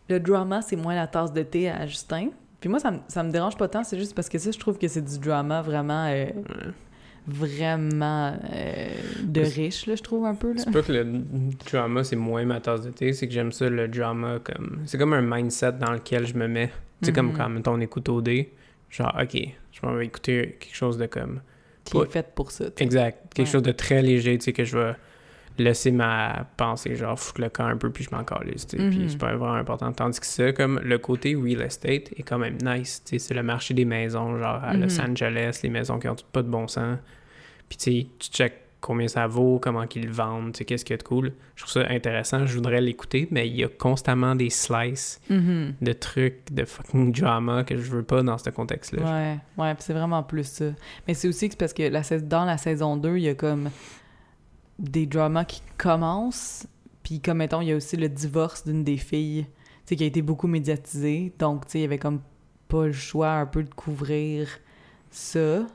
Le 0.09 0.21
drama, 0.21 0.61
c'est 0.63 0.77
moins 0.77 0.95
la 0.95 1.07
tasse 1.07 1.33
de 1.33 1.43
thé 1.43 1.71
à 1.71 1.87
Justin. 1.87 2.29
Puis 2.61 2.69
moi, 2.69 2.79
ça 2.79 2.91
me, 2.91 2.99
ça 3.09 3.23
me 3.23 3.31
dérange 3.31 3.57
pas 3.57 3.67
tant, 3.69 3.83
c'est 3.83 3.99
juste 3.99 4.15
parce 4.15 4.29
que 4.29 4.39
ça, 4.39 4.51
je 4.51 4.59
trouve 4.59 4.77
que 4.79 4.87
c'est 4.89 5.01
du 5.03 5.19
drama 5.19 5.63
vraiment. 5.63 6.05
euh, 6.09 6.27
Ouais. 6.27 6.73
Vraiment. 7.27 8.37
euh, 8.55 8.89
de 9.25 9.41
riche, 9.41 9.87
là, 9.87 9.95
je 9.97 10.03
trouve 10.03 10.25
un 10.27 10.35
peu, 10.35 10.53
là. 10.53 10.63
C'est 10.65 10.71
pas 10.73 10.83
que 10.83 10.93
le 10.93 11.05
drama, 11.71 12.05
c'est 12.05 12.17
moins 12.17 12.45
ma 12.45 12.61
tasse 12.61 12.83
de 12.83 12.91
thé, 12.91 13.13
c'est 13.13 13.27
que 13.29 13.33
j'aime 13.35 13.53
ça, 13.53 13.69
le 13.69 13.89
drama, 13.89 14.39
comme... 14.43 14.81
C'est 14.87 14.99
comme 14.99 15.13
un 15.13 15.23
mindset 15.23 15.73
dans 15.73 15.93
lequel 15.93 16.27
je 16.27 16.35
me 16.35 16.49
mets. 16.49 16.71
C'est 17.03 17.13
comme 17.13 17.29
Mhm. 17.29 17.37
quand, 17.37 17.49
mettons, 17.49 17.75
on 17.75 17.81
écoute 17.81 18.09
OD, 18.09 18.47
genre, 18.91 19.17
OK, 19.21 19.37
je 19.73 19.87
vais 19.87 20.07
écouter 20.07 20.57
quelque 20.61 20.75
chose 20.75 20.99
de 20.99 21.07
comme... 21.07 21.41
Qui 21.85 21.99
est 21.99 22.13
faite 22.13 22.29
pour 22.37 22.51
ça. 22.53 22.67
Exact. 22.79 23.19
Quelque 23.35 23.47
Ouais. 23.49 23.53
chose 23.53 23.63
de 23.63 23.73
très 23.73 24.03
léger, 24.03 24.39
tu 24.39 24.45
sais, 24.45 24.53
que 24.53 24.65
je 24.65 24.79
vais 24.79 24.93
laisser 25.59 25.91
ma 25.91 26.47
pensée, 26.57 26.97
genre, 26.97 27.19
foutre 27.19 27.41
le 27.41 27.49
camp 27.51 27.67
un 27.67 27.77
peu, 27.77 27.91
puis 27.91 28.05
je 28.05 28.15
m'en 28.15 28.25
calisse, 28.25 28.67
tu 28.67 28.77
sais, 28.79 28.83
Mhm. 28.83 28.91
puis 28.91 29.07
c'est 29.11 29.19
pas 29.19 29.35
vraiment 29.35 29.55
important. 29.55 29.93
Tandis 29.93 30.19
que 30.21 30.27
ça, 30.27 30.53
comme, 30.53 30.81
le 30.83 30.99
côté 30.99 31.35
real 31.35 31.63
estate 31.63 32.13
est 32.17 32.23
quand 32.23 32.39
même 32.39 32.57
nice, 32.65 33.03
tu 33.05 33.11
sais, 33.11 33.19
c'est 33.19 33.35
le 33.35 33.43
marché 33.43 33.75
des 33.75 33.85
maisons, 33.85 34.39
genre, 34.39 34.63
à 34.65 34.75
Los 34.75 34.99
Mhm. 35.01 35.11
Angeles, 35.11 35.61
les 35.63 35.71
maisons 35.71 35.99
qui 35.99 36.09
ont 36.09 36.15
toutes 36.15 36.27
pas 36.29 36.43
de 36.43 36.49
bon 36.49 36.67
sens. 36.69 36.99
Puis, 37.69 37.79
tu 37.79 37.85
sais, 37.85 38.07
tu 38.19 38.31
check 38.31 38.55
combien 38.81 39.07
ça 39.07 39.29
vaut, 39.29 39.61
comment 39.63 39.87
qu'ils 39.87 40.07
le 40.07 40.11
vendent, 40.13 40.53
tu 40.55 40.59
sais, 40.59 40.65
qu'est-ce 40.65 40.85
qu'il 40.85 40.95
y 40.95 40.99
a 40.99 40.99
de 40.99 41.05
cool. 41.05 41.33
Je 41.55 41.63
trouve 41.63 41.73
ça 41.83 41.89
intéressant, 41.89 42.47
je 42.47 42.55
voudrais 42.57 42.81
l'écouter, 42.81 43.29
mais 43.31 43.47
il 43.47 43.55
y 43.55 43.63
a 43.63 43.69
constamment 43.69 44.35
des 44.35 44.51
slices 44.51 45.21
Mhm. 45.31 45.75
de 45.81 45.93
trucs, 45.93 46.53
de 46.53 46.65
fucking 46.65 47.13
drama 47.13 47.63
que 47.63 47.77
je 47.77 47.89
veux 47.93 48.03
pas 48.03 48.23
dans 48.25 48.39
ce 48.39 48.51
contexte-là. 48.51 49.03
Ouais, 49.05 49.39
ouais, 49.63 49.75
puis 49.75 49.85
c'est 49.85 49.93
vraiment 49.93 50.25
plus 50.25 50.45
ça. 50.49 50.65
Mais 51.07 51.15
c'est 51.15 51.29
aussi 51.29 51.47
que 51.49 51.53
c'est 51.53 51.59
parce 51.59 51.73
que 51.73 51.85
la, 51.85 52.01
dans 52.23 52.45
la 52.45 52.57
saison 52.59 52.97
2, 52.97 53.19
il 53.19 53.23
y 53.23 53.29
a 53.29 53.35
comme 53.37 53.71
des 54.79 55.07
dramas 55.07 55.45
qui 55.45 55.63
commencent, 55.79 56.67
puis 57.03 57.21
comme, 57.21 57.39
mettons, 57.39 57.61
il 57.61 57.69
y 57.69 57.73
a 57.73 57.77
aussi 57.77 57.97
le 57.97 58.09
divorce 58.09 58.65
d'une 58.65 58.85
des 58.85 58.97
filles, 58.97 59.45
tu 59.45 59.51
sais, 59.87 59.97
qui 59.97 60.05
a 60.05 60.07
été 60.07 60.23
beaucoup 60.23 60.47
médiatisé. 60.47 61.33
Donc, 61.39 61.67
tu 61.67 61.73
sais, 61.73 61.79
il 61.79 61.83
y 61.83 61.85
avait 61.85 61.99
comme 61.99 62.21
pas 62.69 62.87
le 62.87 62.93
choix 62.93 63.33
un 63.33 63.47
peu 63.47 63.63
de 63.63 63.73
couvrir 63.75 64.49
ça. 65.11 65.67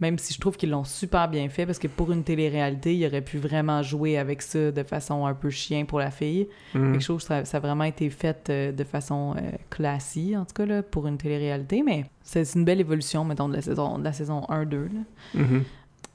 Même 0.00 0.18
si 0.18 0.32
je 0.32 0.40
trouve 0.40 0.56
qu'ils 0.56 0.70
l'ont 0.70 0.84
super 0.84 1.28
bien 1.28 1.50
fait, 1.50 1.66
parce 1.66 1.78
que 1.78 1.86
pour 1.86 2.10
une 2.10 2.24
télé-réalité, 2.24 2.96
il 2.96 3.06
aurait 3.06 3.20
pu 3.20 3.36
vraiment 3.36 3.82
jouer 3.82 4.16
avec 4.16 4.40
ça 4.40 4.72
de 4.72 4.82
façon 4.82 5.26
un 5.26 5.34
peu 5.34 5.50
chien 5.50 5.84
pour 5.84 5.98
la 5.98 6.10
fille. 6.10 6.48
Mhm. 6.74 6.92
Fait 6.92 6.96
que 6.96 7.00
je 7.00 7.06
trouve 7.06 7.18
que 7.18 7.26
ça, 7.26 7.44
ça 7.44 7.58
a 7.58 7.60
vraiment 7.60 7.84
été 7.84 8.08
fait 8.08 8.48
euh, 8.48 8.72
de 8.72 8.82
façon 8.82 9.34
euh, 9.36 9.50
classique, 9.68 10.34
en 10.36 10.46
tout 10.46 10.54
cas, 10.54 10.64
là, 10.64 10.82
pour 10.82 11.06
une 11.06 11.18
télé-réalité. 11.18 11.82
Mais 11.84 12.06
c'est 12.22 12.50
une 12.54 12.64
belle 12.64 12.80
évolution, 12.80 13.26
mettons, 13.26 13.50
de 13.50 13.56
la 13.56 13.60
saison, 13.60 13.98
de 13.98 14.04
la 14.04 14.14
saison 14.14 14.40
1-2. 14.48 14.84
là. 14.84 15.00
Mhm. 15.34 15.64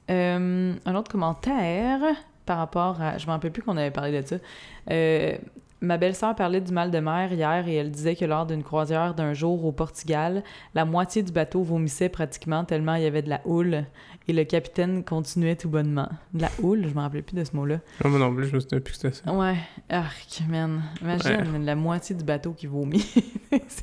Euh, 0.09 0.73
un 0.85 0.95
autre 0.95 1.11
commentaire 1.11 2.01
par 2.45 2.57
rapport 2.57 3.01
à. 3.01 3.17
Je 3.17 3.25
me 3.25 3.31
rappelle 3.31 3.51
plus 3.51 3.63
qu'on 3.63 3.77
avait 3.77 3.91
parlé 3.91 4.21
de 4.21 4.27
ça. 4.27 4.35
Euh, 4.91 5.35
ma 5.81 5.97
belle-sœur 5.97 6.35
parlait 6.35 6.61
du 6.61 6.71
mal 6.71 6.91
de 6.91 6.99
mer 6.99 7.31
hier 7.31 7.67
et 7.67 7.75
elle 7.75 7.91
disait 7.91 8.15
que 8.15 8.25
lors 8.25 8.45
d'une 8.45 8.63
croisière 8.63 9.13
d'un 9.13 9.33
jour 9.33 9.65
au 9.65 9.71
Portugal, 9.71 10.43
la 10.73 10.85
moitié 10.85 11.23
du 11.23 11.31
bateau 11.31 11.61
vomissait 11.63 12.09
pratiquement 12.09 12.63
tellement 12.65 12.95
il 12.95 13.03
y 13.03 13.05
avait 13.05 13.21
de 13.21 13.29
la 13.29 13.41
houle 13.45 13.85
et 14.27 14.33
le 14.33 14.43
capitaine 14.43 15.03
continuait 15.03 15.55
tout 15.55 15.69
bonnement. 15.69 16.09
De 16.33 16.41
la 16.41 16.49
houle, 16.61 16.87
je 16.87 16.93
me 16.93 16.99
rappelais 16.99 17.21
plus 17.21 17.35
de 17.35 17.43
ce 17.43 17.55
mot-là. 17.55 17.79
Ah, 18.03 18.07
moi 18.07 18.19
non 18.19 18.33
plus, 18.33 18.47
je 18.47 18.55
me 18.55 18.59
souviens 18.59 18.79
plus 18.79 18.93
que 18.93 18.99
c'était 18.99 19.13
ça. 19.13 19.31
Ouais, 19.31 19.55
arc, 19.89 20.41
man. 20.49 20.81
Imagine 21.01 21.63
la 21.65 21.75
moitié 21.75 22.15
du 22.15 22.23
bateau 22.23 22.53
qui 22.53 22.67
vomit. 22.67 23.05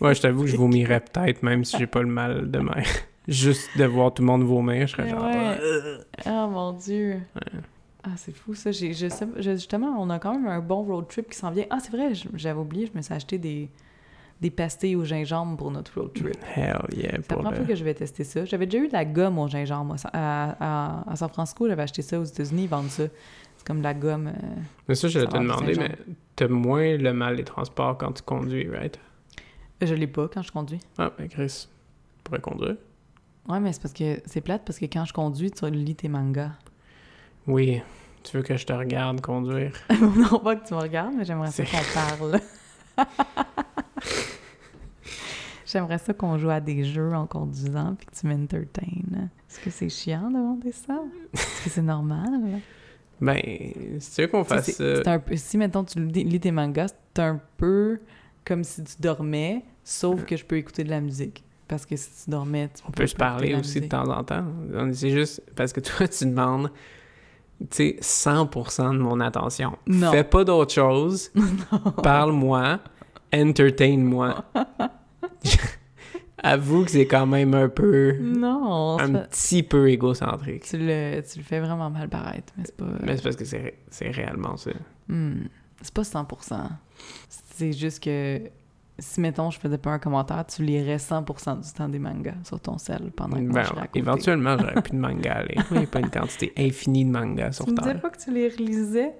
Ouais, 0.00 0.14
je 0.14 0.20
t'avoue 0.20 0.42
que 0.42 0.48
je 0.48 0.56
vomirais 0.56 1.00
peut-être, 1.00 1.42
même 1.42 1.64
si 1.64 1.78
j'ai 1.78 1.86
pas 1.86 2.02
le 2.02 2.08
mal 2.08 2.50
de 2.50 2.58
mer. 2.58 2.84
Juste 3.28 3.70
de 3.78 3.84
voir 3.84 4.12
tout 4.12 4.22
le 4.22 4.26
monde 4.26 4.42
vomir, 4.42 4.86
je 4.86 4.92
serais 4.92 5.04
Mais 5.04 5.10
genre. 5.10 5.24
ouais. 5.24 5.58
euh. 5.60 5.98
Oh 6.26 6.48
mon 6.50 6.72
dieu. 6.72 7.20
Ah, 8.04 8.10
c'est 8.16 8.34
fou 8.34 8.54
ça. 8.54 8.72
J'ai, 8.72 8.92
je 8.94 9.08
sais- 9.08 9.28
je- 9.36 9.52
justement, 9.52 9.94
on 9.98 10.10
a 10.10 10.18
quand 10.18 10.32
même 10.34 10.48
un 10.48 10.58
bon 10.60 10.82
road 10.82 11.06
trip 11.08 11.30
qui 11.30 11.36
s'en 11.38 11.50
vient. 11.52 11.64
Ah, 11.70 11.78
c'est 11.80 11.92
vrai, 11.92 12.12
j'avais 12.34 12.58
oublié, 12.58 12.86
je 12.92 12.96
me 12.96 13.02
suis 13.02 13.14
acheté 13.14 13.38
des, 13.38 13.68
des 14.40 14.50
pastilles 14.50 14.96
au 14.96 15.04
gingembre 15.04 15.56
pour 15.56 15.70
notre 15.70 16.00
road 16.00 16.12
trip. 16.12 16.36
Hell 16.56 16.78
yeah. 16.96 17.10
C'est 17.12 17.30
la 17.30 17.36
première 17.36 17.50
le- 17.52 17.56
fois 17.58 17.66
que 17.66 17.74
je 17.76 17.84
vais 17.84 17.94
tester 17.94 18.24
ça. 18.24 18.44
J'avais 18.44 18.66
déjà 18.66 18.82
eu 18.82 18.88
de 18.88 18.92
la 18.92 19.04
gomme 19.04 19.38
au 19.38 19.46
gingembre 19.46 19.94
à, 20.12 20.56
à, 21.04 21.12
à 21.12 21.14
San 21.16 21.28
Francisco. 21.28 21.68
J'avais 21.68 21.82
acheté 21.84 22.02
ça 22.02 22.18
aux 22.18 22.24
États-Unis, 22.24 22.64
ils 22.64 22.68
vendent 22.68 22.90
ça. 22.90 23.04
C'est 23.56 23.64
comme 23.68 23.78
de 23.78 23.84
la 23.84 23.94
gomme. 23.94 24.26
euh, 24.26 24.60
Mais 24.88 24.96
ça, 24.96 25.06
je 25.06 25.20
vais 25.20 25.26
te 25.28 25.38
demander, 25.38 25.74
mais 25.76 25.94
t'as 26.34 26.48
moins 26.48 26.96
le 26.96 27.12
mal 27.12 27.36
des 27.36 27.44
transports 27.44 27.96
quand 27.98 28.10
tu 28.10 28.22
conduis, 28.24 28.68
right? 28.68 28.98
Je 29.80 29.94
l'ai 29.94 30.08
pas 30.08 30.26
quand 30.26 30.42
je 30.42 30.50
conduis. 30.50 30.80
Ah, 30.98 31.12
ben 31.16 31.28
Chris, 31.28 31.68
tu 31.68 32.22
pourrais 32.24 32.40
conduire. 32.40 32.74
Ouais, 33.48 33.58
mais 33.60 33.72
c'est 33.72 33.82
parce 33.82 33.94
que 33.94 34.20
c'est 34.26 34.40
plate 34.40 34.62
parce 34.64 34.78
que 34.78 34.84
quand 34.84 35.04
je 35.04 35.12
conduis, 35.12 35.50
tu 35.50 35.68
lis 35.70 35.96
tes 35.96 36.08
mangas. 36.08 36.52
Oui, 37.46 37.82
tu 38.22 38.36
veux 38.36 38.42
que 38.42 38.56
je 38.56 38.64
te 38.64 38.72
regarde 38.72 39.20
conduire? 39.20 39.72
non 40.00 40.38
pas 40.38 40.56
que 40.56 40.66
tu 40.66 40.74
me 40.74 40.78
regardes, 40.78 41.14
mais 41.16 41.24
j'aimerais 41.24 41.50
ça 41.50 41.64
qu'on 41.64 41.94
parle. 41.94 42.40
j'aimerais 45.66 45.98
ça 45.98 46.14
qu'on 46.14 46.38
joue 46.38 46.50
à 46.50 46.60
des 46.60 46.84
jeux 46.84 47.12
en 47.14 47.26
conduisant 47.26 47.96
puis 47.96 48.06
que 48.06 48.14
tu 48.14 48.26
m'entertaines. 48.26 49.30
Est-ce 49.50 49.60
que 49.60 49.70
c'est 49.70 49.88
chiant 49.88 50.28
de 50.28 50.34
demander 50.34 50.72
ça? 50.72 51.02
Est-ce 51.32 51.64
que 51.64 51.70
c'est 51.70 51.82
normal? 51.82 52.60
Ben, 53.20 53.40
si 53.98 54.14
tu 54.14 54.22
veux 54.22 54.28
qu'on 54.28 54.44
fasse 54.44 54.70
ça... 54.70 55.02
un 55.06 55.18
peu, 55.18 55.36
si, 55.36 55.58
mettons, 55.58 55.84
tu 55.84 56.04
lis 56.04 56.24
lis 56.24 56.40
tes 56.40 56.50
mangas, 56.52 56.94
c'est 57.14 57.22
un 57.22 57.40
peu 57.56 57.98
comme 58.44 58.62
si 58.64 58.82
tu 58.84 58.94
dormais, 59.00 59.64
sauf 59.84 60.24
que 60.24 60.36
je 60.36 60.44
peux 60.44 60.56
écouter 60.56 60.84
de 60.84 60.90
la 60.90 61.00
musique. 61.00 61.44
Parce 61.72 61.86
que 61.86 61.96
si 61.96 62.24
tu 62.24 62.30
dormais, 62.30 62.68
tu 62.68 62.82
On 62.86 62.90
peut 62.90 63.06
se 63.06 63.14
parler 63.16 63.54
aussi 63.54 63.80
de 63.80 63.86
temps 63.86 64.06
en 64.10 64.22
temps. 64.22 64.44
C'est 64.92 65.08
juste 65.08 65.42
parce 65.56 65.72
que 65.72 65.80
toi, 65.80 66.06
tu 66.06 66.26
demandes, 66.26 66.70
tu 67.70 67.96
sais, 67.96 67.96
100% 68.02 68.92
de 68.92 68.98
mon 68.98 69.20
attention. 69.20 69.78
Non. 69.86 70.10
Fais 70.10 70.22
pas 70.24 70.44
d'autre 70.44 70.74
chose. 70.74 71.32
Parle-moi. 72.02 72.78
Entertain-moi. 73.34 74.44
Avoue 76.44 76.84
que 76.84 76.90
c'est 76.90 77.06
quand 77.06 77.24
même 77.26 77.54
un 77.54 77.68
peu... 77.70 78.18
Non, 78.20 78.98
un 78.98 79.12
petit 79.14 79.62
peu 79.62 79.88
égocentrique. 79.90 80.64
tu, 80.64 80.76
le, 80.76 81.22
tu 81.22 81.38
le 81.38 81.44
fais 81.44 81.60
vraiment 81.60 81.88
mal 81.88 82.08
paraître, 82.10 82.52
mais 82.58 82.64
c'est 82.66 82.76
pas... 82.76 82.84
Mais 83.02 83.16
c'est 83.16 83.22
parce 83.22 83.36
que 83.36 83.44
c'est 83.46 83.62
ré- 83.62 83.78
c'est 83.88 84.10
réellement 84.10 84.56
ça. 84.58 84.72
Hmm, 85.08 85.44
c'est 85.80 85.94
pas 85.94 86.02
100%. 86.02 86.68
C'est 87.28 87.72
juste 87.72 88.02
que 88.02 88.40
si, 88.98 89.20
mettons, 89.20 89.50
je 89.50 89.58
faisais 89.58 89.78
pas 89.78 89.90
un 89.90 89.98
commentaire, 89.98 90.44
tu 90.46 90.62
lirais 90.62 90.96
100% 90.96 91.60
du 91.66 91.72
temps 91.72 91.88
des 91.88 91.98
mangas 91.98 92.34
sur 92.44 92.60
ton 92.60 92.78
sel 92.78 93.10
pendant 93.16 93.36
que 93.38 93.42
moi, 93.42 93.62
Ben, 93.62 93.64
je 93.64 93.72
à 93.80 93.86
côté. 93.86 93.98
éventuellement, 93.98 94.56
j'aurais 94.58 94.80
plus 94.82 94.92
de 94.92 94.98
manga 94.98 95.32
à 95.32 95.42
lire. 95.44 95.64
Il 95.72 95.78
n'y 95.78 95.84
a 95.84 95.86
pas 95.86 96.00
une 96.00 96.10
quantité 96.10 96.52
infinie 96.58 97.04
de 97.04 97.10
mangas 97.10 97.52
sur 97.52 97.64
Tu 97.64 97.72
me 97.72 97.76
disais 97.78 97.92
Terre. 97.92 98.00
pas 98.00 98.10
que 98.10 98.18
tu 98.22 98.32
les 98.32 98.48
relisais? 98.48 99.12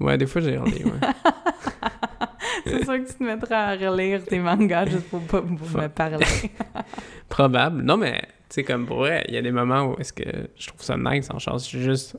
Ouais, 0.00 0.16
des 0.16 0.26
fois, 0.26 0.40
j'ai 0.40 0.56
relu, 0.56 0.84
ouais. 0.84 0.92
C'est 2.64 2.84
sûr 2.84 2.94
que 2.94 3.08
tu 3.08 3.14
te 3.14 3.22
mettrais 3.24 3.54
à 3.54 3.72
relire 3.74 4.24
tes 4.24 4.38
mangas 4.38 4.86
juste 4.86 5.08
pour 5.08 5.20
pas 5.22 5.40
pour 5.42 5.50
me 5.80 5.88
parler. 5.88 6.26
Probable. 7.28 7.82
Non, 7.82 7.96
mais, 7.96 8.20
tu 8.20 8.26
sais, 8.50 8.64
comme 8.64 8.86
pour 8.86 8.98
vrai, 8.98 9.24
il 9.28 9.34
y 9.34 9.36
a 9.38 9.42
des 9.42 9.52
moments 9.52 9.86
où 9.92 9.94
est-ce 9.98 10.12
que 10.12 10.24
je 10.56 10.66
trouve 10.68 10.82
ça 10.82 10.96
nice 10.96 11.28
en 11.30 11.38
chance. 11.38 11.64
Je 11.64 11.68
suis 11.68 11.82
juste... 11.82 12.16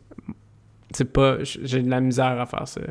C'est 0.92 1.12
pas... 1.12 1.38
J'ai 1.44 1.82
de 1.84 1.90
la 1.90 2.02
misère 2.02 2.40
à 2.40 2.46
faire 2.46 2.68
ça. 2.68 2.82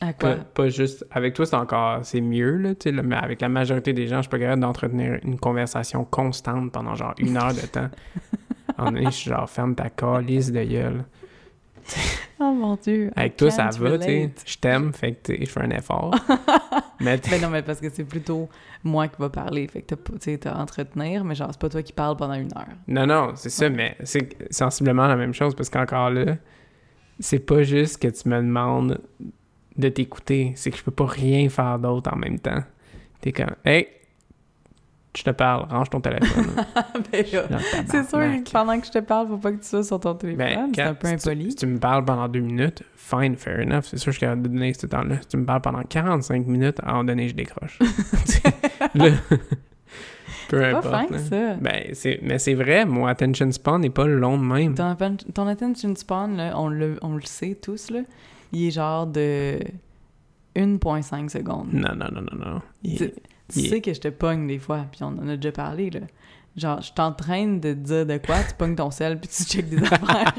À 0.00 0.12
quoi? 0.12 0.36
Pas, 0.36 0.44
pas 0.44 0.68
juste... 0.68 1.04
Avec 1.10 1.34
toi, 1.34 1.46
c'est 1.46 1.56
encore... 1.56 2.04
C'est 2.04 2.20
mieux, 2.20 2.56
là, 2.56 2.74
tu 2.74 2.94
sais, 2.94 3.02
mais 3.02 3.16
avec 3.16 3.40
la 3.40 3.48
majorité 3.48 3.92
des 3.92 4.06
gens, 4.06 4.18
je 4.18 4.22
suis 4.22 4.30
pas 4.30 4.38
capable 4.38 4.62
d'entretenir 4.62 5.18
une 5.24 5.38
conversation 5.38 6.04
constante 6.04 6.72
pendant 6.72 6.94
genre 6.94 7.14
une 7.18 7.36
heure 7.36 7.54
de 7.54 7.66
temps. 7.66 7.88
En 8.78 8.94
je 8.94 9.10
suis 9.10 9.30
genre, 9.30 9.50
ferme 9.50 9.74
ta 9.74 9.90
calice 9.90 10.52
de 10.52 10.62
gueule. 10.62 11.04
Oh 12.38 12.52
mon 12.52 12.76
Dieu. 12.76 13.10
Avec 13.16 13.36
toi, 13.36 13.50
ça 13.50 13.70
va, 13.70 13.98
tu 13.98 14.04
sais. 14.04 14.30
Je 14.46 14.56
t'aime, 14.56 14.92
fait 14.92 15.14
que 15.14 15.34
je 15.36 15.46
fais 15.46 15.62
un 15.62 15.70
effort. 15.70 16.14
mais 17.00 17.18
Ben 17.28 17.40
non, 17.42 17.50
mais 17.50 17.62
parce 17.62 17.80
que 17.80 17.90
c'est 17.90 18.04
plutôt 18.04 18.48
moi 18.84 19.08
qui 19.08 19.16
va 19.18 19.28
parler. 19.30 19.66
Fait 19.66 19.82
que 19.82 19.94
tu 20.20 20.38
t'as 20.38 20.54
entretenir, 20.54 21.24
mais 21.24 21.34
genre, 21.34 21.48
c'est 21.50 21.60
pas 21.60 21.68
toi 21.68 21.82
qui 21.82 21.92
parles 21.92 22.16
pendant 22.16 22.34
une 22.34 22.56
heure. 22.56 22.68
non, 22.86 23.06
non, 23.06 23.32
c'est 23.34 23.50
ça, 23.50 23.68
mais 23.68 23.96
c'est 24.04 24.36
sensiblement 24.52 25.08
la 25.08 25.16
même 25.16 25.34
chose 25.34 25.54
parce 25.56 25.68
qu'encore 25.68 26.10
là, 26.10 26.36
c'est 27.18 27.40
pas 27.40 27.64
juste 27.64 28.00
que 28.00 28.08
tu 28.08 28.28
me 28.28 28.36
demandes 28.36 29.00
de 29.78 29.88
t'écouter, 29.88 30.52
c'est 30.56 30.70
que 30.70 30.76
je 30.76 30.82
peux 30.82 30.90
pas 30.90 31.06
rien 31.06 31.48
faire 31.48 31.78
d'autre 31.78 32.12
en 32.12 32.16
même 32.16 32.38
temps. 32.38 32.62
T'es 33.20 33.32
comme, 33.32 33.54
hey, 33.64 33.86
je 35.16 35.22
te 35.24 35.30
parle, 35.30 35.66
range 35.70 35.90
ton 35.90 36.00
téléphone. 36.00 36.46
ben 37.12 37.24
c'est 37.86 38.08
sûr 38.08 38.18
que 38.18 38.50
pendant 38.52 38.78
que 38.78 38.86
je 38.86 38.92
te 38.92 38.98
parle, 38.98 39.28
faut 39.28 39.36
pas 39.38 39.50
que 39.52 39.56
tu 39.58 39.66
sois 39.66 39.82
sur 39.82 39.98
ton 39.98 40.14
téléphone. 40.14 40.46
Ben, 40.46 40.72
c'est 40.74 40.82
un 40.82 40.94
peu 40.94 41.08
si 41.08 41.16
tu- 41.16 41.28
impoli. 41.28 41.50
Si 41.50 41.56
tu 41.56 41.66
me 41.66 41.78
parles 41.78 42.04
pendant 42.04 42.28
deux 42.28 42.40
minutes, 42.40 42.82
fine, 42.94 43.34
fair 43.36 43.60
enough. 43.60 43.84
C'est 43.84 43.96
sûr 43.98 44.06
que 44.06 44.12
je 44.12 44.18
suis 44.18 44.20
capable 44.26 44.42
de 44.42 44.48
donner 44.48 44.74
ce 44.74 44.86
temps-là. 44.86 45.16
Si 45.22 45.28
tu 45.28 45.36
me 45.38 45.44
parles 45.46 45.62
pendant 45.62 45.82
45 45.82 46.46
minutes, 46.46 46.78
à 46.82 46.88
un 46.88 46.92
moment 46.92 47.04
donné, 47.04 47.28
je 47.28 47.34
décroche. 47.34 47.78
Là, 48.94 49.10
peu 50.48 50.60
Pas 50.60 50.68
importe. 50.78 50.84
fin, 50.90 51.06
là. 51.10 51.18
ça. 51.18 51.54
Ben, 51.60 51.84
c'est, 51.94 52.20
mais 52.22 52.38
c'est 52.38 52.54
vrai, 52.54 52.84
mon 52.86 53.06
attention 53.06 53.50
span 53.50 53.78
n'est 53.80 53.90
pas 53.90 54.06
long 54.06 54.38
de 54.38 54.44
même. 54.44 54.74
Ton, 54.74 54.92
atten- 54.92 55.32
ton 55.32 55.46
attention 55.46 55.94
span, 55.96 56.28
là, 56.28 56.52
on, 56.56 56.68
le, 56.68 56.96
on 57.02 57.14
le 57.14 57.22
sait 57.22 57.56
tous, 57.60 57.90
là, 57.90 58.00
il 58.52 58.66
est 58.68 58.70
genre 58.70 59.06
de 59.06 59.58
1,5 60.56 61.28
secondes. 61.30 61.68
Non, 61.72 61.94
non, 61.94 62.06
non, 62.12 62.22
non, 62.32 62.38
non. 62.52 62.62
Il- 62.82 62.96
Tu, 62.96 63.10
tu 63.10 63.58
il- 63.60 63.68
sais 63.68 63.80
que 63.80 63.92
je 63.94 64.00
te 64.00 64.08
pogne 64.08 64.46
des 64.46 64.58
fois, 64.58 64.86
puis 64.90 65.02
on 65.02 65.08
en 65.08 65.28
a 65.28 65.36
déjà 65.36 65.52
parlé, 65.52 65.90
là. 65.90 66.00
Genre, 66.56 66.80
je 66.82 66.92
t'entraîne 66.92 67.60
de 67.60 67.72
te 67.72 67.78
dire 67.78 68.06
de 68.06 68.16
quoi, 68.18 68.36
tu 68.42 68.54
pognes 68.54 68.74
ton 68.74 68.90
sel, 68.90 69.20
puis 69.20 69.28
tu 69.28 69.44
checkes 69.44 69.68
des 69.68 69.76
affaires. 69.84 70.34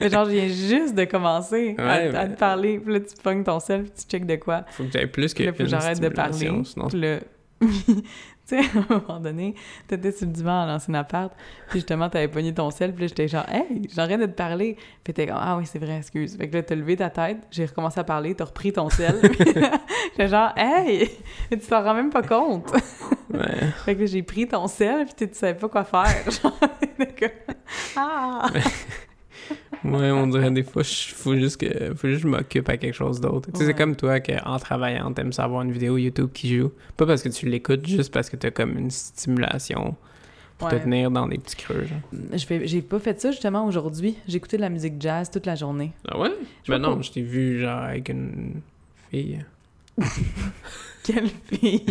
mais 0.00 0.10
genre, 0.10 0.24
je 0.24 0.30
viens 0.30 0.48
juste 0.48 0.94
de 0.96 1.04
commencer 1.04 1.76
à, 1.78 1.82
Ouais, 1.86 2.16
à 2.16 2.26
mais- 2.26 2.34
te 2.34 2.38
parler, 2.40 2.78
puis 2.80 2.92
là, 2.94 3.00
tu 3.00 3.14
pognes 3.22 3.44
ton 3.44 3.60
sel, 3.60 3.84
puis 3.84 3.92
tu 3.96 4.02
checkes 4.08 4.26
de 4.26 4.36
quoi. 4.36 4.64
Faut 4.70 4.82
que 4.84 4.90
j'aille 4.92 5.06
plus 5.06 5.32
que 5.32 5.36
Puis 5.38 5.46
là, 5.46 5.52
faut 5.52 5.58
que 5.58 5.62
une 5.62 5.68
j'arrête 5.68 6.00
de 6.00 6.08
parler. 6.08 6.50
Sinon, 6.64 6.88
Puis 6.88 7.00
là, 7.00 7.18
tu 8.48 8.62
sais, 8.62 8.78
à 8.78 8.94
un 8.94 9.00
moment 9.00 9.20
donné, 9.20 9.54
t'étais 9.86 10.12
sur 10.12 10.26
le 10.26 10.32
divan 10.32 10.62
à 10.62 10.66
l'ancien 10.66 10.94
appart, 10.94 11.32
puis 11.68 11.80
justement, 11.80 12.08
t'avais 12.08 12.28
pogné 12.28 12.54
ton 12.54 12.70
sel, 12.70 12.92
puis 12.92 13.02
là, 13.02 13.08
j'étais 13.08 13.28
genre, 13.28 13.46
hey, 13.48 13.88
j'arrête 13.94 14.20
de 14.20 14.26
te 14.26 14.32
parler. 14.32 14.76
Puis 15.04 15.12
t'es 15.12 15.26
comme, 15.26 15.38
ah 15.38 15.56
oui, 15.56 15.66
c'est 15.66 15.78
vrai, 15.78 15.98
excuse. 15.98 16.36
Fait 16.36 16.48
que 16.48 16.56
là, 16.56 16.62
t'as 16.62 16.74
levé 16.74 16.96
ta 16.96 17.10
tête, 17.10 17.38
j'ai 17.50 17.66
recommencé 17.66 18.00
à 18.00 18.04
parler, 18.04 18.34
t'as 18.34 18.44
repris 18.44 18.72
ton 18.72 18.88
sel. 18.88 19.20
j'étais 20.10 20.28
genre, 20.28 20.52
hey, 20.56 21.10
tu 21.50 21.58
t'en 21.58 21.82
rends 21.82 21.94
même 21.94 22.10
pas 22.10 22.22
compte. 22.22 22.72
ouais. 23.32 23.66
fait 23.84 23.94
que 23.94 24.00
là, 24.00 24.06
j'ai 24.06 24.22
pris 24.22 24.48
ton 24.48 24.66
sel, 24.66 25.04
puis 25.04 25.14
tu 25.16 25.28
tu 25.28 25.38
savais 25.38 25.54
pas 25.54 25.68
quoi 25.68 25.84
faire. 25.84 26.30
Genre, 26.30 26.58
ah! 27.96 28.48
Ouais, 29.84 30.10
on 30.10 30.26
dirait 30.26 30.50
des 30.50 30.62
fois, 30.62 30.82
il 30.82 31.14
faut 31.14 31.36
juste 31.36 31.58
que, 31.60 31.94
faut 31.94 32.08
juste 32.08 32.22
que 32.22 32.28
je 32.28 32.36
m'occupe 32.36 32.68
à 32.68 32.76
quelque 32.76 32.94
chose 32.94 33.20
d'autre. 33.20 33.50
Tu 33.52 33.58
sais, 33.58 33.64
Ouais. 33.66 33.72
c'est 33.72 33.78
comme 33.78 33.94
toi 33.96 34.20
qu'en 34.20 34.58
travaillant, 34.58 35.12
t'aimes 35.12 35.32
savoir 35.32 35.62
une 35.62 35.72
vidéo 35.72 35.96
YouTube 35.96 36.30
qui 36.32 36.56
joue. 36.56 36.72
Pas 36.96 37.06
parce 37.06 37.22
que 37.22 37.28
tu 37.28 37.46
l'écoutes, 37.48 37.86
juste 37.86 38.12
parce 38.12 38.28
que 38.30 38.36
t'as 38.36 38.50
comme 38.50 38.76
une 38.78 38.90
stimulation 38.90 39.94
pour 40.58 40.68
te 40.70 40.74
tenir 40.76 41.10
dans 41.12 41.28
des 41.28 41.38
petits 41.38 41.54
creux. 41.56 41.86
J'ai 42.64 42.82
pas 42.82 42.98
fait 42.98 43.20
ça 43.20 43.30
justement 43.30 43.66
aujourd'hui. 43.66 44.16
J'ai 44.26 44.38
écouté 44.38 44.56
de 44.56 44.62
la 44.62 44.70
musique 44.70 44.94
jazz 45.00 45.30
toute 45.30 45.46
la 45.46 45.54
journée. 45.54 45.92
Ah 46.08 46.18
ouais? 46.18 46.30
Je 46.64 46.72
Ben 46.72 46.80
pas. 46.80 46.88
non, 46.88 47.00
je 47.00 47.12
t'ai 47.12 47.22
vu 47.22 47.60
genre 47.60 47.82
avec 47.82 48.08
une 48.08 48.60
fille. 49.10 49.38
Quelle 51.04 51.28
fille! 51.28 51.84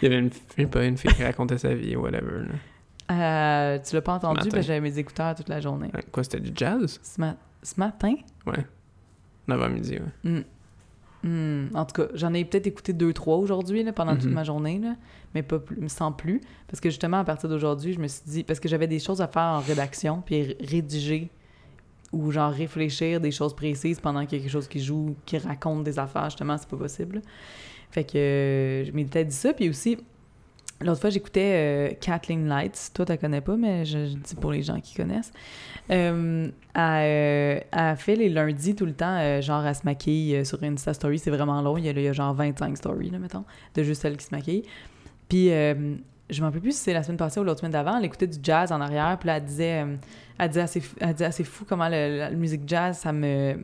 Il 0.00 0.02
y 0.02 0.06
avait 0.06 0.18
une, 0.18 0.30
je 0.30 0.62
sais 0.62 0.66
pas, 0.68 0.84
une 0.84 0.96
fille 0.96 1.12
qui 1.14 1.22
racontait 1.24 1.58
sa 1.58 1.74
vie, 1.74 1.94
whatever. 1.96 2.46
Là. 2.46 2.54
Euh, 3.20 3.78
tu 3.78 3.94
l'as 3.94 4.02
pas 4.02 4.14
entendu 4.14 4.48
que 4.48 4.60
j'avais 4.62 4.80
mes 4.80 4.98
écouteurs 4.98 5.34
toute 5.34 5.48
la 5.48 5.60
journée. 5.60 5.90
Ouais, 5.94 6.04
Quoi, 6.10 6.24
c'était 6.24 6.40
du 6.40 6.52
jazz? 6.54 7.00
Ce, 7.02 7.20
ma- 7.20 7.36
ce 7.62 7.74
matin? 7.78 8.14
Ouais. 8.46 8.64
9h 9.48 9.68
midi, 9.72 9.98
ouais. 9.98 10.30
Hmm. 10.30 10.42
Hmm, 11.24 11.68
En 11.74 11.84
tout 11.84 12.02
cas, 12.02 12.08
j'en 12.14 12.34
ai 12.34 12.44
peut-être 12.44 12.66
écouté 12.66 12.92
deux, 12.92 13.12
trois 13.12 13.36
aujourd'hui, 13.36 13.84
pendant 13.92 14.14
toute 14.16 14.24
Mhm. 14.26 14.32
ma 14.34 14.42
journée, 14.44 14.78
là, 14.80 14.96
mais 15.34 15.42
pas 15.42 15.58
plus, 15.60 15.88
sans 15.88 16.10
plus. 16.10 16.40
Parce 16.66 16.80
que 16.80 16.90
justement, 16.90 17.18
à 17.18 17.24
partir 17.24 17.48
d'aujourd'hui, 17.48 17.92
je 17.92 18.00
me 18.00 18.08
suis 18.08 18.22
dit... 18.26 18.42
Parce 18.44 18.58
que 18.58 18.68
j'avais 18.68 18.88
des 18.88 18.98
choses 18.98 19.20
à 19.20 19.28
faire 19.28 19.42
en 19.42 19.60
rédaction, 19.60 20.20
puis 20.24 20.56
rédiger 20.60 21.30
ou 22.12 22.30
genre 22.32 22.52
réfléchir 22.52 23.20
des 23.20 23.30
choses 23.30 23.54
précises 23.54 24.00
pendant 24.00 24.26
qu'il 24.26 24.38
y 24.38 24.40
a 24.40 24.44
quelque 24.44 24.52
chose 24.52 24.68
qui 24.68 24.80
joue, 24.80 25.14
qui 25.24 25.38
raconte 25.38 25.84
des 25.84 25.98
affaires, 25.98 26.24
justement, 26.24 26.58
c'est 26.58 26.68
pas 26.68 26.76
possible. 26.76 27.22
Fait 27.92 28.04
que 28.04 28.18
euh, 28.18 28.84
je 28.84 28.90
m'étais 28.92 29.24
dit 29.24 29.34
ça, 29.34 29.52
puis 29.54 29.68
aussi... 29.68 29.98
L'autre 30.82 31.00
fois, 31.00 31.10
j'écoutais 31.10 31.90
euh, 31.92 31.94
Kathleen 32.00 32.46
Lights. 32.46 32.90
Toi, 32.94 33.04
tu 33.04 33.16
connais 33.18 33.40
pas, 33.40 33.56
mais 33.56 33.84
je, 33.84 34.14
dis 34.16 34.34
pour 34.34 34.52
les 34.52 34.62
gens 34.62 34.80
qui 34.80 34.94
connaissent. 34.94 35.32
Euh, 35.90 36.48
elle, 36.74 36.80
euh, 36.80 37.60
elle 37.72 37.96
fait 37.96 38.16
les 38.16 38.28
lundis 38.28 38.74
tout 38.74 38.86
le 38.86 38.94
temps, 38.94 39.40
genre, 39.40 39.66
elle 39.66 39.74
se 39.74 39.84
maquille 39.84 40.44
sur 40.44 40.62
Insta 40.62 40.94
Story. 40.94 41.18
C'est 41.18 41.30
vraiment 41.30 41.60
long. 41.62 41.76
Il 41.76 41.84
y, 41.84 41.88
a, 41.88 41.92
il 41.92 42.12
genre 42.12 42.34
25 42.34 42.76
stories, 42.76 43.10
là, 43.10 43.18
mettons, 43.18 43.44
de 43.74 43.82
juste 43.82 44.04
elle 44.04 44.16
qui 44.16 44.26
se 44.26 44.34
maquille. 44.34 44.62
Puis, 45.28 45.48
je 45.48 46.40
m'en 46.40 46.46
rappelle 46.46 46.62
plus 46.62 46.72
si 46.72 46.78
c'est 46.78 46.94
la 46.94 47.02
semaine 47.02 47.18
passée 47.18 47.40
ou 47.40 47.44
l'autre 47.44 47.60
semaine 47.60 47.72
d'avant. 47.72 47.98
Elle 47.98 48.04
écoutait 48.04 48.26
du 48.26 48.38
jazz 48.42 48.72
en 48.72 48.80
arrière. 48.80 49.16
Puis 49.18 49.26
là, 49.26 49.36
elle 49.36 49.44
disait, 49.44 49.84
elle 50.38 50.48
disait, 50.48 50.60
assez, 50.60 50.82
elle 51.00 51.14
disait 51.14 51.44
fou 51.44 51.64
comment 51.68 51.88
le- 51.88 52.18
la, 52.18 52.30
musique 52.30 52.62
jazz, 52.66 52.98
ça 52.98 53.12
me. 53.12 53.62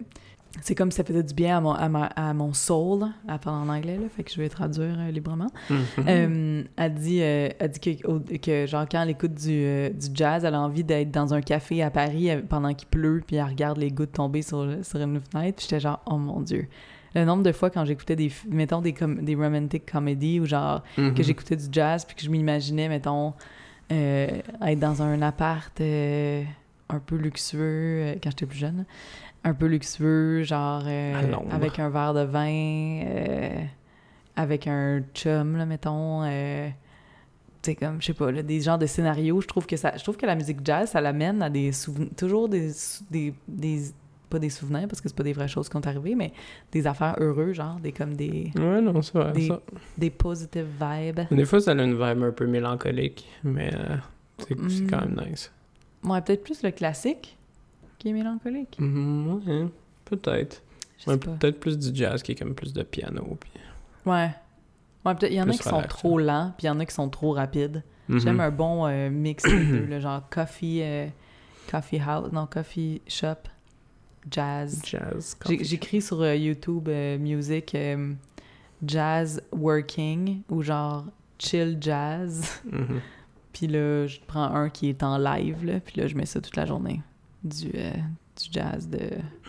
C'est 0.62 0.74
comme 0.74 0.90
si 0.90 0.96
ça 0.96 1.04
faisait 1.04 1.22
du 1.22 1.34
bien 1.34 1.58
à 1.58 1.61
mon, 1.61 1.72
à 1.72 1.88
ma- 1.88 2.06
à 2.16 2.32
mon 2.34 2.52
soul. 2.52 3.06
Elle 3.28 3.38
parle 3.38 3.68
en 3.68 3.72
anglais, 3.72 3.96
là, 3.96 4.08
fait 4.14 4.24
que 4.24 4.30
je 4.32 4.40
vais 4.40 4.48
traduire 4.48 4.96
euh, 4.98 5.11
librement. 5.11 5.50
Mhm. 5.70 5.78
Euh, 6.08 6.62
elle 6.76 6.94
dit, 6.94 7.20
euh, 7.22 7.48
elle 7.58 7.70
dit 7.70 7.80
que, 7.80 8.06
au- 8.08 8.20
que, 8.20 8.66
genre, 8.66 8.87
quand 8.90 9.02
elle 9.02 9.11
écoute 9.11 9.34
du, 9.34 9.50
euh, 9.52 9.90
du 9.90 10.06
jazz, 10.14 10.44
elle 10.44 10.54
a 10.54 10.61
envie 10.61 10.82
d'être 10.84 11.11
dans 11.11 11.32
un 11.34 11.42
café 11.42 11.82
à 11.82 11.90
Paris 11.90 12.30
pendant 12.48 12.74
qu'il 12.74 12.88
pleut, 12.88 13.22
puis 13.26 13.37
elle 13.37 13.44
regarde 13.44 13.78
les 13.78 13.90
gouttes 13.90 14.12
tomber 14.12 14.42
sur, 14.42 14.66
sur 14.82 15.00
une 15.00 15.20
fenêtre. 15.20 15.56
Puis 15.58 15.66
j'étais 15.68 15.80
genre, 15.80 16.00
oh 16.06 16.16
mon 16.16 16.40
Dieu. 16.40 16.66
Le 17.14 17.24
nombre 17.24 17.42
de 17.42 17.52
fois 17.52 17.70
quand 17.70 17.84
j'écoutais 17.84 18.16
des, 18.16 18.30
mettons, 18.50 18.80
des, 18.80 18.92
com- 18.94 19.22
des 19.24 19.34
romantic 19.34 19.90
comedies 19.90 20.40
ou 20.40 20.46
genre, 20.46 20.82
Mhm. 20.96 21.14
que 21.14 21.22
j'écoutais 21.22 21.56
du 21.56 21.66
jazz, 21.70 22.04
puis 22.04 22.16
que 22.16 22.22
je 22.22 22.30
m'imaginais, 22.30 22.88
mettons, 22.88 23.32
être 23.90 24.78
dans 24.80 25.02
un 25.02 25.22
appart 25.22 25.80
un 25.80 27.00
peu 27.04 27.16
luxueux, 27.16 28.14
quand 28.22 28.30
j'étais 28.30 28.46
plus 28.46 28.58
jeune, 28.58 28.84
un 29.48 29.54
peu 29.54 29.66
luxueux, 29.66 30.42
genre 30.42 30.82
euh, 30.87 31.32
avec 31.50 31.78
un 31.78 31.88
verre 31.90 32.14
de 32.14 32.22
vin, 32.24 33.02
euh, 33.06 33.61
avec 34.37 34.66
un 34.66 35.02
chum, 35.14 35.56
là, 35.56 35.66
mettons. 35.66 36.22
euh, 36.24 36.68
tu 37.62 37.70
sais, 37.70 37.74
comme, 37.74 38.00
je 38.00 38.06
sais 38.06 38.14
pas, 38.14 38.30
là, 38.30 38.42
des 38.42 38.61
genres 38.61 38.78
de 38.78 38.87
scénarios. 38.87 39.40
Je 39.40 39.48
trouve 39.48 39.66
que 39.66 39.76
ça, 39.76 39.96
je 39.96 40.02
trouve 40.02 40.16
que 40.16 40.26
la 40.26 40.37
musique 40.37 40.58
jazz, 40.64 40.90
ça 40.90 41.00
l'amène 41.00 41.42
à 41.42 41.50
des 41.50 41.72
souvenirs, 41.72 42.11
toujours 42.16 42.48
des, 42.48 42.70
des, 43.11 43.34
des, 43.48 43.80
pas 44.30 44.38
des 44.38 44.50
souvenirs, 44.50 44.87
parce 44.88 45.00
que 45.00 45.08
c'est 45.08 45.16
pas 45.16 45.24
des 45.24 45.32
vraies 45.32 45.48
choses 45.48 45.68
qui 45.68 45.72
sont 45.72 45.87
arrivées, 45.87 46.14
mais 46.14 46.32
des 46.70 46.87
affaires 46.87 47.16
heureuses, 47.18 47.54
genre, 47.56 47.80
des, 47.80 47.90
comme 47.92 48.14
des, 48.14 48.52
Ouais, 48.56 48.80
non, 48.80 49.02
c'est 49.02 49.18
vrai, 49.18 49.32
des- 49.32 49.48
ça. 49.48 49.61
des 49.96 50.11
positive 50.11 50.66
vibes. 50.80 51.20
Des 51.30 51.44
fois, 51.44 51.61
ça 51.61 51.72
a 51.72 51.74
une 51.74 51.94
vibe 51.94 52.22
un 52.22 52.30
peu 52.32 52.46
mélancolique, 52.46 53.26
mais 53.42 53.70
euh, 53.74 53.96
c'est 54.38 54.56
c'est 54.70 54.84
quand 54.84 55.04
Mm. 55.04 55.14
même 55.16 55.30
nice. 55.30 55.50
Ouais, 56.04 56.20
peut-être 56.20 56.44
plus 56.44 56.62
le 56.62 56.70
classique 56.70 57.37
qui 57.98 58.11
est 58.11 58.12
mélancolique. 58.12 58.76
Mhm, 58.78 59.42
ouais, 59.46 59.66
peut-être. 60.04 60.62
Je 60.98 61.11
Ouais, 61.11 61.16
peut-être 61.16 61.61
plus 61.61 61.78
du 61.78 61.94
jazz 61.94 62.22
qui 62.22 62.32
est 62.32 62.34
comme 62.34 62.54
plus 62.54 62.72
de 62.72 62.82
piano. 62.82 63.37
Puis... 63.38 63.50
Ouais. 64.06 64.30
Ouais, 65.04 65.14
peut-être. 65.14 65.32
Il 65.32 65.37
y 65.37 65.42
en 65.42 65.48
a 65.48 65.52
qui 65.52 65.58
sont 65.58 65.82
trop 65.82 66.18
lents, 66.18 66.52
puis 66.56 66.66
il 66.66 66.68
y 66.68 66.70
en 66.70 66.80
a 66.80 66.87
qui 66.87 66.94
sont 66.94 67.08
trop 67.08 67.32
rapides. 67.32 67.82
Mhm. 68.08 68.20
J'aime 68.20 68.40
un 68.40 68.50
bon 68.50 68.87
euh, 68.87 69.11
mix 69.11 69.44
des 69.44 69.64
deux, 69.64 69.84
le 69.88 70.00
genre 70.00 70.22
coffee, 70.30 70.80
euh, 70.82 71.06
coffee 71.70 72.00
house, 72.00 72.32
non, 72.32 72.46
coffee 72.46 73.02
shop, 73.06 73.48
jazz. 74.30 74.82
Jazz. 74.84 75.37
J'écris 75.61 76.02
sur 76.02 76.22
euh, 76.22 76.34
YouTube 76.34 76.88
Music 77.20 77.76
Jazz 78.84 79.42
Working 79.52 80.42
ou 80.48 80.62
genre 80.62 81.04
Chill 81.38 81.76
Jazz. 81.80 82.61
Mhm. 82.70 83.00
Puis 83.52 83.66
là, 83.66 84.06
je 84.06 84.20
prends 84.26 84.54
un 84.54 84.70
qui 84.70 84.88
est 84.88 85.02
en 85.02 85.18
live, 85.18 85.64
là, 85.64 85.80
puis 85.80 86.00
là, 86.00 86.06
je 86.06 86.14
mets 86.14 86.26
ça 86.26 86.40
toute 86.40 86.56
la 86.56 86.64
journée. 86.64 87.00
Du, 87.44 87.70
euh, 87.74 87.92
du 87.92 88.48
jazz 88.51 88.88
de, 88.88 88.98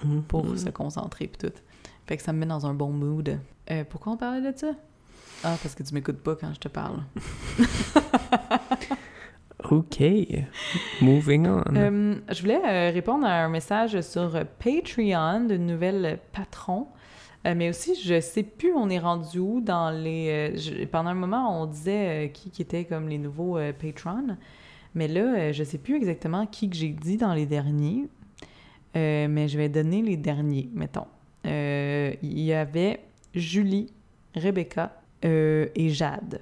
Mhm. 0.04 0.24
pour 0.24 0.58
se 0.58 0.70
concentrer 0.70 1.28
puis 1.28 1.50
tout. 1.50 1.56
Fait 2.06 2.18
que 2.18 2.24
ça 2.24 2.34
me 2.34 2.40
met 2.40 2.46
dans 2.46 2.66
un 2.66 2.74
bon 2.74 2.92
mood. 2.92 3.38
Euh, 3.72 3.84
pourquoi 3.90 4.14
on 4.14 4.18
parlait 4.18 4.52
de 4.52 4.58
ça? 4.58 4.72
Ah, 5.44 5.56
parce 5.62 5.74
que 5.76 5.84
tu 5.84 5.94
m'écoutes 5.94 6.20
pas 6.22 6.36
quand 6.36 6.54
je 6.54 6.60
te 6.60 6.68
parle. 6.68 7.00
OK. 9.70 10.00
Moving 11.02 11.48
on. 11.48 11.64
Euh, 11.76 12.16
je 12.32 12.42
voulais 12.42 12.90
répondre 12.92 13.26
à 13.26 13.44
un 13.44 13.50
message 13.50 14.00
sur 14.02 14.32
Patreon 14.64 15.46
d'une 15.48 15.66
nouvelle 15.68 16.20
patron. 16.32 16.88
Euh, 17.46 17.54
mais 17.56 17.70
aussi, 17.70 17.96
je 18.02 18.20
sais 18.20 18.44
plus 18.44 18.74
on 18.74 18.90
est 18.90 19.00
rendu 19.00 19.40
où 19.40 19.62
dans 19.62 19.92
les... 19.92 20.52
euh, 20.54 20.58
je- 20.58 20.86
pendant 20.86 21.10
un 21.12 21.16
moment, 21.16 21.62
on 21.62 21.66
disait 21.68 22.26
euh, 22.26 22.28
qui, 22.30 22.50
qui 22.52 22.62
était 22.62 22.86
comme 22.86 23.08
les 23.10 23.18
nouveaux 23.18 23.58
patrons. 23.82 24.36
Mais 24.96 25.08
là, 25.08 25.22
euh, 25.22 25.54
je 25.54 25.64
sais 25.64 25.78
plus 25.78 25.96
exactement 25.96 26.46
qui 26.46 26.70
que 26.70 26.76
j'ai 26.76 26.90
dit 26.90 27.18
dans 27.18 27.34
les 27.34 27.46
derniers. 27.46 28.08
Euh, 28.96 29.28
mais 29.30 29.48
je 29.48 29.58
vais 29.58 29.70
donner 29.70 30.02
les 30.02 30.18
derniers, 30.18 30.70
mettons. 30.74 31.06
Euh, 31.46 32.14
Il 32.24 32.40
y 32.40 32.54
avait 32.54 33.00
Julie, 33.36 33.94
Rebecca 34.36 35.00
euh, 35.26 35.68
et 35.76 35.90
Jade. 35.90 36.42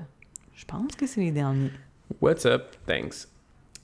Je 0.56 0.66
pense 0.66 0.96
que 0.96 1.06
c'est 1.06 1.22
les 1.22 1.32
derniers. 1.32 1.72
What's 2.22 2.46
up? 2.46 2.76
Thanks. 2.86 3.28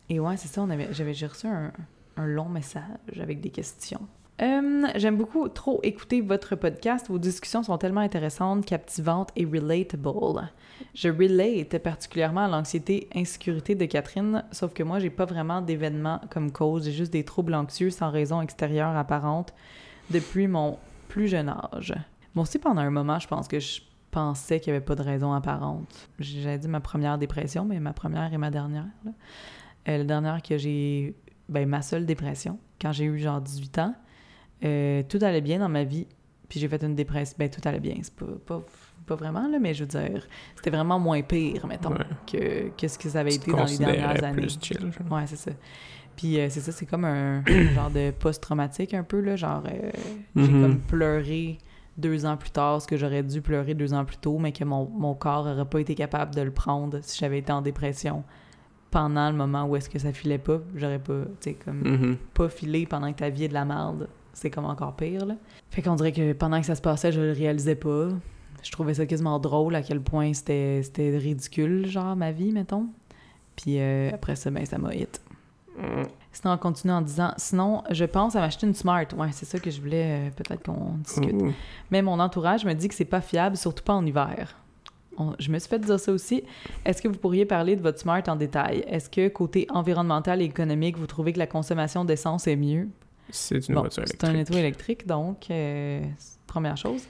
Et 0.09 0.19
ouais, 0.19 0.37
c'est 0.37 0.47
ça, 0.47 0.61
on 0.61 0.69
avait, 0.69 0.93
j'avais, 0.93 1.13
j'ai 1.13 1.27
reçu 1.27 1.47
un, 1.47 1.71
un 2.17 2.25
long 2.25 2.47
message 2.47 3.19
avec 3.19 3.41
des 3.41 3.49
questions. 3.49 4.07
Euh, 4.41 4.87
j'aime 4.95 5.17
beaucoup 5.17 5.47
trop 5.47 5.79
écouter 5.83 6.21
votre 6.21 6.55
podcast. 6.55 7.07
Vos 7.07 7.19
discussions 7.19 7.61
sont 7.63 7.77
tellement 7.77 8.01
intéressantes, 8.01 8.65
captivantes 8.65 9.29
et 9.35 9.45
relatable. 9.45 10.49
Je 10.95 11.09
relate 11.09 11.77
particulièrement 11.77 12.45
à 12.45 12.47
l'anxiété, 12.47 13.07
insécurité 13.13 13.75
de 13.75 13.85
Catherine, 13.85 14.43
sauf 14.51 14.73
que 14.73 14.81
moi, 14.81 14.99
j'ai 14.99 15.11
pas 15.11 15.25
vraiment 15.25 15.61
d'événements 15.61 16.19
comme 16.31 16.51
cause. 16.51 16.85
J'ai 16.85 16.91
juste 16.91 17.13
des 17.13 17.23
troubles 17.23 17.53
anxieux 17.53 17.91
sans 17.91 18.09
raison 18.09 18.41
extérieure 18.41 18.95
apparente 18.97 19.53
depuis 20.09 20.47
mon 20.47 20.79
plus 21.09 21.27
jeune 21.27 21.49
âge. 21.49 21.93
Bon, 22.33 22.41
aussi, 22.41 22.57
pendant 22.57 22.81
un 22.81 22.89
moment, 22.89 23.19
je 23.19 23.27
pense 23.27 23.47
que 23.47 23.59
je 23.59 23.81
pensais 24.09 24.59
qu'il 24.59 24.73
n'y 24.73 24.77
avait 24.77 24.85
pas 24.85 24.95
de 24.95 25.03
raison 25.03 25.31
apparente. 25.31 26.09
J'ai 26.19 26.57
dit 26.57 26.67
ma 26.67 26.79
première 26.79 27.19
dépression, 27.19 27.65
mais 27.65 27.79
ma 27.79 27.93
première 27.93 28.33
et 28.33 28.37
ma 28.37 28.49
dernière. 28.49 28.85
Euh, 29.05 29.97
la 29.97 30.03
dernière 30.03 30.41
que 30.41 30.57
j'ai... 30.57 31.15
Ben, 31.49 31.67
ma 31.67 31.81
seule 31.81 32.05
dépression, 32.05 32.57
quand 32.81 32.93
j'ai 32.93 33.03
eu 33.03 33.19
genre 33.19 33.41
18 33.41 33.79
ans, 33.79 33.95
euh, 34.63 35.03
tout 35.07 35.19
allait 35.21 35.41
bien 35.41 35.59
dans 35.59 35.69
ma 35.69 35.83
vie. 35.83 36.07
Puis 36.49 36.59
j'ai 36.59 36.67
fait 36.67 36.83
une 36.83 36.95
dépression. 36.95 37.35
Ben, 37.39 37.49
tout 37.49 37.61
allait 37.67 37.79
bien. 37.79 37.95
C'est 38.01 38.13
pas, 38.13 38.25
pas, 38.45 38.61
pas 39.07 39.15
vraiment, 39.15 39.47
là, 39.47 39.57
mais 39.59 39.73
je 39.73 39.83
veux 39.83 39.87
dire, 39.89 40.27
c'était 40.55 40.69
vraiment 40.69 40.99
moins 40.99 41.21
pire, 41.21 41.65
mettons, 41.67 41.91
Ouais. 41.91 42.05
que, 42.31 42.69
que 42.79 42.87
ce 42.87 42.97
que 42.99 43.09
ça 43.09 43.21
avait 43.21 43.31
Tu 43.31 43.37
été 43.37 43.51
dans 43.51 43.65
les 43.65 43.77
dernières 43.77 44.23
années. 44.23 44.41
plus 44.41 44.57
chill. 44.61 44.79
genre. 44.79 45.11
Ouais, 45.11 45.23
c'est 45.25 45.35
ça. 45.37 45.51
Puis 46.15 46.39
euh, 46.39 46.47
c'est 46.49 46.59
ça, 46.59 46.71
c'est 46.71 46.85
comme 46.85 47.05
un, 47.05 47.39
un 47.39 47.43
genre 47.73 47.89
de 47.89 48.11
post-traumatique 48.11 48.93
un 48.93 49.03
peu, 49.03 49.19
là. 49.19 49.35
Genre, 49.35 49.63
euh, 49.65 49.89
j'ai 50.35 50.51
Mhm. 50.51 50.61
comme 50.61 50.79
pleuré 50.79 51.57
deux 51.97 52.25
ans 52.25 52.37
plus 52.37 52.51
tard, 52.51 52.81
ce 52.81 52.87
que 52.87 52.97
j'aurais 52.97 53.23
dû 53.23 53.41
pleurer 53.41 53.73
deux 53.73 53.93
ans 53.93 54.05
plus 54.05 54.17
tôt, 54.17 54.37
mais 54.37 54.51
que 54.51 54.63
mon, 54.63 54.87
mon 54.89 55.13
corps 55.15 55.45
n'aurait 55.45 55.65
pas 55.65 55.79
été 55.79 55.95
capable 55.95 56.33
de 56.35 56.41
le 56.41 56.51
prendre 56.51 56.99
si 57.01 57.17
j'avais 57.19 57.39
été 57.39 57.51
en 57.51 57.61
dépression 57.61 58.23
pendant 58.91 59.29
le 59.31 59.35
moment 59.35 59.65
où 59.65 59.75
est-ce 59.75 59.89
que 59.89 59.97
ça 59.99 60.13
filait 60.13 60.37
pas. 60.37 60.59
J'aurais 60.75 60.99
pas, 60.99 61.21
tu 61.41 61.49
sais, 61.51 61.53
comme 61.55 61.81
Mhm. 61.81 62.17
pas 62.33 62.47
filé 62.49 62.85
pendant 62.85 63.11
que 63.11 63.17
ta 63.17 63.29
vie 63.29 63.45
est 63.45 63.47
de 63.49 63.53
la 63.53 63.65
merde. 63.65 64.07
C'est 64.33 64.49
comme 64.49 64.65
encore 64.65 64.95
pire, 64.95 65.25
là. 65.25 65.35
Fait 65.69 65.81
qu'on 65.81 65.95
dirait 65.95 66.11
que 66.11 66.33
pendant 66.33 66.59
que 66.59 66.65
ça 66.65 66.75
se 66.75 66.81
passait, 66.81 67.11
je 67.11 67.21
le 67.21 67.31
réalisais 67.31 67.75
pas. 67.75 68.09
Je 68.63 68.71
trouvais 68.71 68.93
ça 68.95 69.05
quasiment 69.05 69.39
drôle 69.39 69.75
à 69.75 69.81
quel 69.81 70.01
point 70.01 70.33
c'était 70.33 70.81
ridicule, 71.17 71.85
genre, 71.85 72.15
ma 72.15 72.31
vie, 72.31 72.51
mettons. 72.51 72.87
Puis 73.55 73.79
euh, 73.79 74.09
après 74.13 74.35
ça, 74.35 74.49
ben, 74.49 74.65
ça 74.65 74.77
m'a 74.77 74.93
hit. 74.95 75.21
Mm. 75.77 76.03
Sinon, 76.31 76.53
on 76.53 76.57
continue 76.57 76.93
en 76.93 77.01
disant 77.01 77.33
Sinon, 77.37 77.83
je 77.91 78.05
pense 78.05 78.35
à 78.35 78.39
m'acheter 78.39 78.65
une 78.65 78.73
Smart. 78.73 79.05
Ouais, 79.17 79.29
c'est 79.31 79.45
ça 79.45 79.59
que 79.59 79.69
je 79.69 79.79
voulais 79.81 80.27
euh, 80.27 80.29
peut-être 80.35 80.63
qu'on 80.63 80.95
discute. 81.03 81.33
Ouh. 81.41 81.53
Mais 81.91 82.01
mon 82.01 82.19
entourage 82.19 82.65
me 82.65 82.73
dit 82.73 82.87
que 82.87 82.95
c'est 82.95 83.05
pas 83.05 83.21
fiable, 83.21 83.57
surtout 83.57 83.83
pas 83.83 83.93
en 83.93 84.05
hiver. 84.05 84.55
On- 85.17 85.33
je 85.37 85.51
me 85.51 85.59
suis 85.59 85.69
fait 85.69 85.77
dire 85.79 85.99
ça 85.99 86.11
aussi. 86.11 86.43
Est-ce 86.85 87.01
que 87.01 87.07
vous 87.07 87.17
pourriez 87.19 87.45
parler 87.45 87.75
de 87.75 87.81
votre 87.81 87.99
Smart 87.99 88.23
en 88.27 88.35
détail? 88.35 88.83
Est-ce 88.87 89.09
que 89.09 89.27
côté 89.27 89.67
environnemental 89.69 90.41
et 90.41 90.45
économique, 90.45 90.97
vous 90.97 91.05
trouvez 91.07 91.33
que 91.33 91.39
la 91.39 91.47
consommation 91.47 92.05
d'essence 92.05 92.47
est 92.47 92.55
mieux? 92.55 92.87
C'est 93.35 93.67
une 93.67 93.75
Bon, 93.75 93.81
voiture 93.81 94.03
c'est 94.05 94.23
un 94.23 94.29
électrique. 94.29 94.49
auto 94.55 94.59
électrique, 94.59 95.07
donc, 95.07 95.49
euh, 95.49 96.01
première 96.47 96.77
chose. 96.77 97.03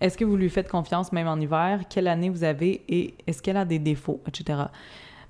Est-ce 0.00 0.16
que 0.18 0.24
vous 0.24 0.36
lui 0.36 0.50
faites 0.50 0.68
confiance 0.70 1.12
même 1.12 1.26
en 1.26 1.36
hiver? 1.38 1.80
Quelle 1.88 2.08
année 2.08 2.28
vous 2.28 2.44
avez 2.44 2.82
et 2.88 3.14
est-ce 3.26 3.42
qu'elle 3.42 3.56
a 3.56 3.64
des 3.64 3.78
défauts, 3.78 4.20
etc. 4.26 4.58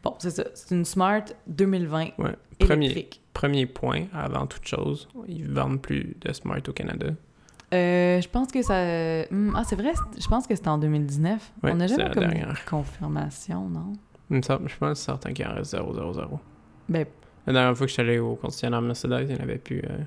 Bon, 0.03 0.15
c'est 0.19 0.31
ça. 0.31 0.45
C'est 0.55 0.75
une 0.75 0.85
Smart 0.85 1.25
2020 1.47 2.11
Ouais. 2.19 2.35
Premier, 2.59 2.87
électrique. 2.87 3.21
premier 3.35 3.67
point, 3.67 4.05
avant 4.15 4.47
toute 4.47 4.67
chose, 4.67 5.09
ils 5.29 5.49
vendent 5.49 5.81
plus 5.83 6.17
de 6.21 6.33
Smart 6.33 6.61
au 6.69 6.73
Canada. 6.73 7.09
Euh, 7.75 8.21
je 8.21 8.29
pense 8.29 8.49
que 8.53 8.63
ça... 8.63 9.25
Hmm, 9.31 9.53
ah, 9.57 9.63
c'est 9.65 9.77
vrai, 9.77 9.93
je 10.19 10.27
pense 10.29 10.47
que 10.47 10.55
c'était 10.55 10.69
en 10.69 10.79
2019. 10.79 11.53
Ouais, 11.63 11.73
On 11.73 11.75
n'a 11.77 11.87
jamais 11.89 12.11
comme 12.11 12.25
dernière. 12.29 12.65
confirmation, 12.65 13.69
non? 13.69 13.93
Je 14.31 14.39
pense 14.39 14.59
que 14.79 14.95
c'est 14.95 15.05
certain 15.05 15.33
qu'il 15.33 15.47
en 15.47 15.55
reste 15.55 15.73
000. 15.73 15.93
Ben, 16.89 17.07
La 17.47 17.53
dernière 17.53 17.77
fois 17.77 17.87
que 17.87 17.89
je 17.89 17.93
suis 17.95 18.03
allé 18.03 18.19
au 18.19 18.37
concessionnaire 18.37 18.81
Mercedes, 18.83 19.27
il 19.29 19.35
n'y 19.35 19.41
en 19.41 19.43
avait 19.43 19.59
plus 19.59 19.79
euh, 19.81 19.99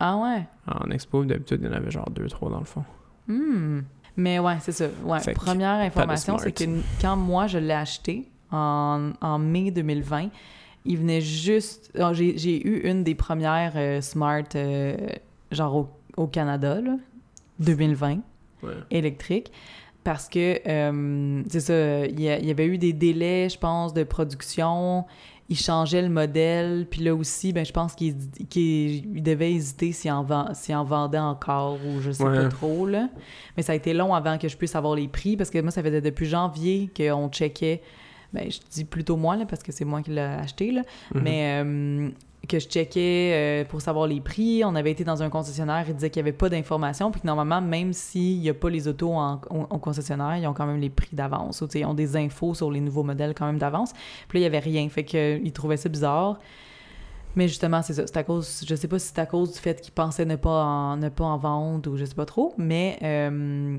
ah 0.00 0.16
ouais? 0.16 0.46
en 0.66 0.90
expo. 0.90 1.24
D'habitude, 1.24 1.60
il 1.62 1.66
y 1.66 1.70
en 1.70 1.72
avait 1.76 1.90
genre 1.90 2.08
2-3 2.10 2.50
dans 2.50 2.58
le 2.58 2.64
fond. 2.64 2.84
Hmm. 3.26 3.80
Mais 4.16 4.38
ouais, 4.38 4.56
c'est 4.60 4.72
ça. 4.72 4.86
Ouais. 5.04 5.20
Fait 5.20 5.32
Première 5.34 5.74
information, 5.80 6.38
c'est 6.38 6.52
que 6.52 6.64
quand 7.00 7.16
moi, 7.16 7.46
je 7.46 7.58
l'ai 7.58 7.72
acheté 7.74 8.28
en, 8.50 9.10
en 9.20 9.38
mai 9.38 9.70
2020, 9.70 10.28
il 10.84 10.98
venait 10.98 11.20
juste... 11.20 11.92
ah, 11.98 12.12
J'ai 12.12 12.66
eu 12.66 12.80
une 12.88 13.04
des 13.04 13.14
premières 13.14 13.72
euh, 13.76 14.00
Smart, 14.00 14.42
euh, 14.54 14.96
genre 15.52 15.76
au, 15.76 15.88
au 16.16 16.26
Canada, 16.26 16.80
là, 16.80 16.96
2020 17.60 18.18
Ouais. 18.62 18.72
électrique 18.90 19.52
parce 20.02 20.28
que 20.28 20.58
euh, 20.66 21.42
c'est 21.48 21.60
ça, 21.60 22.06
il 22.06 22.20
y, 22.20 22.28
a- 22.28 22.38
il 22.40 22.46
y 22.46 22.50
avait 22.50 22.66
eu 22.66 22.76
des 22.78 22.92
délais, 22.92 23.48
je 23.48 23.56
pense, 23.58 23.94
de 23.94 24.02
production. 24.02 25.04
Ils 25.50 25.56
changeaient 25.58 26.02
le 26.02 26.10
modèle, 26.10 26.86
puis 26.90 27.02
là 27.02 27.14
aussi, 27.14 27.54
ben 27.54 27.64
je 27.64 27.72
pense 27.72 27.94
ils 28.02 29.22
devaient 29.22 29.52
hésiter 29.52 29.92
s'ils 29.92 30.12
en, 30.12 30.22
vend- 30.22 30.52
en 30.74 30.84
vendaient 30.84 31.18
encore 31.18 31.78
ou 31.86 32.00
je 32.02 32.10
sais 32.10 32.22
Ouais. 32.22 32.36
pas 32.42 32.48
trop 32.48 32.86
là. 32.86 33.08
Mais 33.56 33.62
ça 33.62 33.72
a 33.72 33.74
été 33.76 33.94
long 33.94 34.12
avant 34.14 34.36
que 34.36 34.46
je 34.48 34.56
puisse 34.58 34.76
avoir 34.76 34.94
les 34.94 35.08
prix 35.08 35.36
parce 35.38 35.48
que 35.48 35.58
moi 35.60 35.70
ça 35.70 35.82
faisait 35.82 36.02
depuis 36.02 36.26
janvier 36.26 36.90
qu'on 36.94 37.28
checkait. 37.30 37.80
Ben 38.34 38.50
je 38.50 38.58
dis 38.70 38.84
plutôt 38.84 39.16
moi 39.16 39.36
là 39.36 39.46
parce 39.46 39.62
que 39.62 39.72
c'est 39.72 39.86
moi 39.86 40.02
qui 40.02 40.10
l'ai 40.10 40.20
acheté 40.20 40.70
là, 40.70 40.82
Mhm. 41.14 41.22
mais 41.22 41.62
euh, 41.64 42.10
que 42.48 42.58
je 42.58 42.66
checkais 42.66 43.32
euh, 43.32 43.64
pour 43.64 43.80
savoir 43.80 44.06
les 44.06 44.20
prix. 44.20 44.62
On 44.64 44.74
avait 44.74 44.90
été 44.90 45.04
dans 45.04 45.22
un 45.22 45.28
concessionnaire, 45.28 45.84
il 45.86 45.94
disait 45.94 46.10
qu'il 46.10 46.22
n'y 46.22 46.28
avait 46.28 46.36
pas 46.36 46.48
d'informations, 46.48 47.10
puis 47.10 47.20
que 47.20 47.26
normalement, 47.26 47.60
même 47.60 47.92
s'il 47.92 48.40
n'y 48.40 48.48
a 48.48 48.54
pas 48.54 48.70
les 48.70 48.88
autos 48.88 49.12
en, 49.12 49.36
concessionnaire, 49.78 50.36
ils 50.36 50.46
ont 50.46 50.54
quand 50.54 50.66
même 50.66 50.80
les 50.80 50.90
prix 50.90 51.14
d'avance. 51.14 51.60
Ou, 51.60 51.68
Ils 51.74 51.84
ont 51.84 51.94
des 51.94 52.16
infos 52.16 52.54
sur 52.54 52.70
les 52.70 52.80
nouveaux 52.80 53.04
modèles 53.04 53.34
quand 53.34 53.46
même 53.46 53.58
d'avance. 53.58 53.92
Puis 54.28 54.38
là, 54.38 54.46
il 54.46 54.50
n'y 54.50 54.56
avait 54.56 54.58
rien. 54.58 54.88
Fait 54.88 55.04
qu'ils 55.04 55.52
trouvaient 55.52 55.76
ça 55.76 55.88
bizarre. 55.88 56.38
Mais 57.36 57.46
justement, 57.46 57.82
c'est 57.82 57.94
ça. 57.94 58.06
C'est 58.06 58.16
à 58.16 58.24
cause, 58.24 58.64
je 58.66 58.74
sais 58.74 58.88
pas 58.88 58.98
si 58.98 59.08
c'est 59.08 59.20
à 59.20 59.26
cause 59.26 59.52
du 59.52 59.58
fait 59.58 59.80
qu'ils 59.80 59.92
pensaient 59.92 60.24
ne 60.24 60.36
pas 60.36 60.64
en, 60.64 60.96
ne 60.96 61.08
pas 61.08 61.24
en 61.24 61.36
vendre 61.36 61.90
ou 61.90 61.96
je 61.96 62.04
sais 62.04 62.14
pas 62.14 62.26
trop, 62.26 62.54
mais 62.56 62.98
euh, 63.02 63.76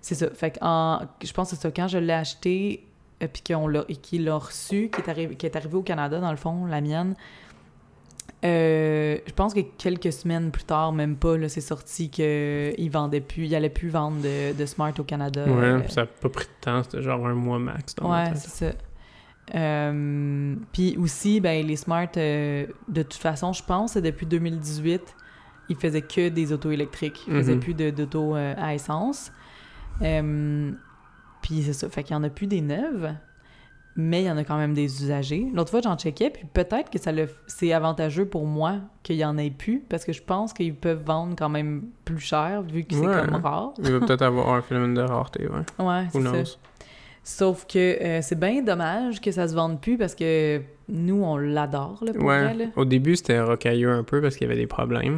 c'est 0.00 0.14
ça. 0.14 0.28
Fait 0.30 0.50
que 0.50 0.58
je 0.58 1.32
pense 1.32 1.50
que 1.50 1.56
c'est 1.56 1.62
ça. 1.62 1.70
Quand 1.70 1.88
je 1.88 1.98
l'ai 1.98 2.12
acheté, 2.12 2.86
euh, 3.22 3.28
puis 3.32 3.42
qu'on 3.42 3.68
l'a, 3.68 3.84
et 3.88 3.96
qu'il 3.96 4.24
l'a 4.24 4.36
reçu, 4.36 4.90
qui 4.92 5.00
est, 5.00 5.08
arrivé, 5.08 5.36
qui 5.36 5.46
est 5.46 5.56
arrivé 5.56 5.74
au 5.74 5.82
Canada, 5.82 6.18
dans 6.20 6.30
le 6.30 6.36
fond, 6.36 6.66
la 6.66 6.80
mienne, 6.80 7.14
euh, 8.44 9.18
je 9.26 9.32
pense 9.32 9.54
que 9.54 9.60
quelques 9.60 10.12
semaines 10.12 10.50
plus 10.50 10.64
tard, 10.64 10.92
même 10.92 11.16
pas, 11.16 11.36
c'est 11.48 11.60
sorti 11.60 12.10
qu'il 12.10 12.90
vendait 12.90 13.20
plus, 13.20 13.44
il 13.46 13.54
allait 13.54 13.70
plus 13.70 13.88
vendre 13.88 14.18
de, 14.22 14.52
de 14.56 14.66
Smart 14.66 14.92
au 14.98 15.04
Canada. 15.04 15.44
Ouais, 15.46 15.52
Euh, 15.64 15.88
ça 15.88 16.02
a 16.02 16.06
pas 16.06 16.28
pris 16.28 16.44
de 16.44 16.50
temps, 16.60 16.82
c'était 16.82 17.02
genre 17.02 17.26
un 17.26 17.34
mois 17.34 17.58
max. 17.58 17.94
Dans 17.94 18.12
Ouais, 18.12 18.32
c'est 18.34 18.66
ça. 18.70 18.72
Euh, 19.54 20.54
Puis 20.72 20.96
aussi, 20.98 21.40
ben, 21.40 21.64
les 21.66 21.76
Smart, 21.76 22.08
de 22.14 22.66
toute 22.88 23.14
façon, 23.14 23.52
je 23.52 23.62
pense, 23.62 23.94
que 23.94 24.00
depuis 24.00 24.26
2018, 24.26 25.00
ils 25.68 25.76
faisaient 25.76 26.02
que 26.02 26.28
des 26.28 26.52
autos 26.52 26.70
électriques. 26.70 27.22
Ils 27.28 27.34
faisaient 27.34 27.54
Mhm. 27.54 27.60
plus 27.60 27.74
de- 27.74 27.90
d'autos 27.90 28.34
à 28.34 28.74
essence. 28.74 29.32
Puis 31.42 31.62
c'est 31.62 31.72
ça. 31.72 31.88
Fait 31.88 32.02
qu'il 32.02 32.14
y 32.14 32.18
en 32.18 32.24
a 32.24 32.28
plus 32.30 32.46
des 32.46 32.60
neuves, 32.60 33.14
mais 33.96 34.22
il 34.22 34.26
y 34.26 34.30
en 34.30 34.36
a 34.36 34.44
quand 34.44 34.58
même 34.58 34.74
des 34.74 35.02
usagers. 35.02 35.46
L'autre 35.54 35.70
fois, 35.70 35.80
j'en 35.82 35.96
checkais, 35.96 36.30
puis 36.30 36.44
peut-être 36.52 36.90
que 36.90 36.98
ça 36.98 37.12
le... 37.12 37.28
c'est 37.46 37.72
avantageux 37.72 38.26
pour 38.26 38.46
moi 38.46 38.76
qu'il 39.02 39.16
y 39.16 39.24
en 39.24 39.38
ait 39.38 39.50
plus, 39.50 39.80
parce 39.88 40.04
que 40.04 40.12
je 40.12 40.22
pense 40.22 40.52
qu'ils 40.52 40.74
peuvent 40.74 41.02
vendre 41.02 41.34
quand 41.36 41.48
même 41.48 41.84
plus 42.04 42.18
cher, 42.18 42.62
vu 42.62 42.84
que 42.84 42.94
c'est 42.94 43.00
comme 43.00 43.40
rare. 43.42 43.72
Il 43.82 43.92
va 43.92 44.00
peut-être 44.00 44.22
avoir 44.22 44.50
un 44.54 44.62
phénomène 44.62 44.94
de 44.94 45.00
rareté, 45.02 45.48
ouais. 45.48 45.62
Ouais, 45.84 46.04
c'est 46.12 46.22
ça. 46.22 46.58
Sauf 47.28 47.66
que 47.66 47.78
euh, 47.78 48.20
c'est 48.22 48.38
bien 48.38 48.62
dommage 48.62 49.20
que 49.20 49.32
ça 49.32 49.48
se 49.48 49.54
vende 49.56 49.80
plus 49.80 49.98
parce 49.98 50.14
que 50.14 50.60
nous, 50.88 51.24
on 51.24 51.36
l'adore, 51.36 51.98
là, 52.04 52.12
pour 52.12 52.22
Ouais. 52.24 52.44
vrai, 52.44 52.54
là. 52.54 52.64
Au 52.76 52.84
début, 52.84 53.16
c'était 53.16 53.40
rocailleux 53.40 53.90
un 53.90 54.04
peu 54.04 54.20
parce 54.20 54.36
qu'il 54.36 54.46
y 54.46 54.50
avait 54.50 54.60
des 54.60 54.68
problèmes. 54.68 55.16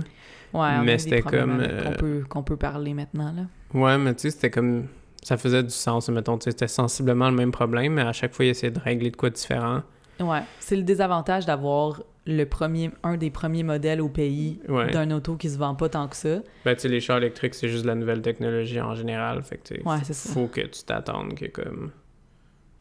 Ouais, 0.55 0.69
on 0.81 0.85
Mais 0.85 0.97
c'était 0.97 1.21
comme, 1.21 1.61
euh, 1.61 1.85
Qu'on 1.85 1.93
peut, 1.93 2.25
qu'on 2.27 2.43
peut 2.43 2.57
parler 2.57 2.95
maintenant, 2.95 3.35
là. 3.37 3.43
Ouais, 3.79 3.99
mais 3.99 4.15
tu 4.15 4.23
sais, 4.23 4.31
c'était 4.31 4.49
comme. 4.51 4.87
Ça 5.23 5.37
faisait 5.37 5.63
du 5.63 5.71
sens, 5.71 6.09
mettons. 6.09 6.39
C'était 6.41 6.69
sensiblement 6.69 7.29
le 7.31 7.37
même 7.37 7.53
problème, 7.53 7.95
mais 7.95 8.03
à 8.03 8.13
chaque 8.13 8.35
fois, 8.35 8.45
il 8.45 8.49
essayait 8.49 8.71
de 8.73 8.79
régler 8.81 9.11
de 9.11 9.17
quoi 9.17 9.31
de 9.31 9.35
différent. 9.35 9.83
Ouais. 10.21 10.41
C'est 10.61 10.77
le 10.77 10.83
désavantage 10.83 11.47
d'avoir 11.47 12.03
le 12.27 12.45
premier, 12.45 12.91
un 13.03 13.17
des 13.17 13.31
premiers 13.31 13.63
modèles 13.63 14.01
au 14.01 14.09
pays 14.09 14.61
Ouais. 14.69 14.91
d'un 14.91 15.11
auto 15.13 15.37
qui 15.37 15.49
se 15.49 15.57
vend 15.59 15.75
pas 15.75 15.89
tant 15.89 16.09
que 16.09 16.17
ça. 16.17 16.41
Ben, 16.65 16.75
tu 16.75 16.83
sais, 16.83 16.89
les 16.89 17.01
chars 17.01 17.19
électriques, 17.19 17.55
c'est 17.55 17.69
juste 17.69 17.85
la 17.85 17.95
nouvelle 17.95 18.21
technologie 18.23 18.81
en 18.81 18.95
général. 18.95 19.43
Fait 19.43 19.57
que, 19.59 19.75
Ouais, 19.89 19.97
c'est 20.03 20.13
ça. 20.15 20.33
faut 20.33 20.47
que 20.47 20.61
tu 20.63 20.83
t'attendes 20.85 21.35
que, 21.35 21.47
comme. 21.47 21.91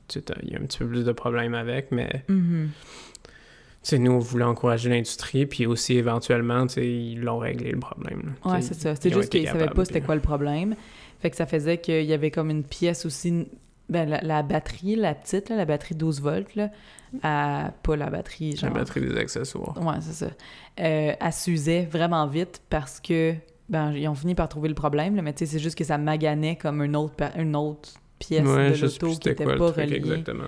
Tu 0.07 0.21
il 0.43 0.51
y 0.51 0.55
a 0.55 0.59
un 0.59 0.63
petit 0.63 0.77
peu 0.79 0.87
plus 0.87 1.03
de 1.05 1.11
problèmes 1.11 1.53
avec, 1.53 1.91
mais. 1.91 2.23
Tu 2.27 2.69
sais, 3.83 3.99
nous, 3.99 4.11
on 4.11 4.19
voulait 4.19 4.43
encourager 4.43 4.89
l'industrie, 4.89 5.45
puis 5.45 5.65
aussi, 5.65 5.95
éventuellement, 5.97 6.67
tu 6.67 6.73
sais, 6.75 6.87
ils 6.87 7.21
l'ont 7.21 7.37
réglé 7.37 7.71
le 7.71 7.79
problème. 7.79 8.33
là. 8.45 8.51
Ouais, 8.53 8.61
c'est 8.61 8.73
ça. 8.73 8.95
C'est 8.95 9.13
juste 9.13 9.29
qu'ils 9.29 9.45
savaient 9.47 9.59
capables, 9.59 9.75
pas 9.75 9.85
c'était 9.85 10.01
quoi 10.01 10.15
le 10.15 10.21
problème. 10.21 10.75
Fait 11.19 11.29
que 11.29 11.35
ça 11.35 11.45
faisait 11.45 11.77
qu'il 11.79 12.05
y 12.05 12.13
avait 12.13 12.31
comme 12.31 12.49
une 12.49 12.63
pièce 12.63 13.05
aussi... 13.05 13.47
Ben, 13.89 14.07
la, 14.09 14.19
la 14.21 14.43
batterie, 14.43 14.97
la 14.97 15.15
petite, 15.15 15.47
là, 15.49 15.55
la 15.55 15.63
batterie 15.63 15.95
12 15.95 16.19
volts, 16.21 16.55
là, 16.55 16.69
à- 17.23 17.71
pas 17.83 17.95
la 17.95 18.09
batterie, 18.09 18.51
La 18.51 18.57
genre... 18.67 18.71
batterie 18.71 18.99
des 18.99 19.15
accessoires. 19.15 19.75
Ouais, 19.81 19.95
c'est 20.01 20.25
ça. 20.25 20.31
Euh, 20.81 21.13
elle 21.19 21.33
s'usait 21.33 21.85
vraiment 21.85 22.27
vite 22.27 22.61
parce 22.69 22.99
que, 22.99 23.33
ben, 23.69 23.93
ils 23.93 24.07
ont 24.09 24.13
fini 24.13 24.35
par 24.35 24.49
trouver 24.49 24.67
le 24.67 24.75
problème, 24.75 25.15
là, 25.15 25.21
mais 25.21 25.31
tu 25.31 25.45
sais, 25.45 25.53
c'est 25.53 25.59
juste 25.59 25.77
que 25.77 25.85
ça 25.85 25.97
maganait 25.97 26.57
comme 26.57 26.81
une 26.83 26.97
autre, 26.97 27.13
une 27.37 27.55
autre 27.55 27.91
pièce 28.19 28.45
ouais, 28.45 28.71
de 28.71 28.81
l'auto 28.81 29.07
qui 29.07 29.13
c'était 29.13 29.31
était 29.31 29.43
quoi 29.45 29.53
le 29.53 29.59
pas 29.59 29.71
reliée. 29.71 29.95
exactement. 29.95 30.43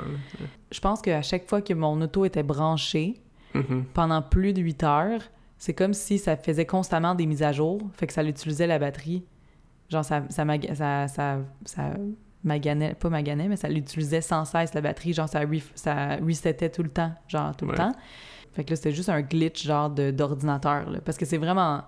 Je 0.71 0.79
pense 0.81 1.01
qu'à 1.01 1.21
chaque 1.21 1.47
fois 1.47 1.61
que 1.61 1.73
mon 1.73 2.01
auto 2.01 2.25
était 2.25 2.43
branchée, 2.43 3.21
Mhm. 3.55 3.85
pendant 3.93 4.21
plus 4.21 4.51
de 4.53 4.61
8 4.61 4.83
heures, 4.83 5.21
c'est 5.57 5.73
comme 5.73 5.93
si 5.93 6.17
ça 6.19 6.35
faisait 6.35 6.65
constamment 6.65 7.15
des 7.15 7.25
mises 7.25 7.41
à 7.41 7.51
jour, 7.53 7.81
fait 7.93 8.05
que 8.05 8.11
ça 8.13 8.21
utilisait 8.23 8.67
la 8.67 8.79
batterie. 8.79 9.23
Genre, 9.89 10.05
ça, 10.05 10.23
ça, 10.29 10.45
ça, 10.75 11.07
ça, 11.07 11.37
ça 11.65 11.83
maganait, 12.43 12.93
pas 12.93 13.09
maganait, 13.09 13.47
mais 13.47 13.55
ça 13.57 13.67
l'utilisait 13.67 14.21
sans 14.21 14.45
cesse, 14.45 14.73
la 14.73 14.81
batterie. 14.81 15.13
Genre, 15.13 15.27
ça, 15.27 15.43
ref- 15.43 15.71
ça 15.75 16.17
resetait 16.17 16.69
tout 16.69 16.83
le 16.83 16.89
temps, 16.89 17.11
genre, 17.27 17.55
tout 17.55 17.65
le 17.65 17.71
temps. 17.77 17.91
Fait 18.53 18.63
que 18.63 18.69
là, 18.71 18.75
c'était 18.75 18.91
juste 18.91 19.09
un 19.09 19.21
glitch, 19.21 19.65
genre, 19.65 19.89
d'ordinateur. 19.89 20.85
Parce 21.05 21.17
que 21.17 21.25
c'est 21.25 21.37
vraiment... 21.37 21.81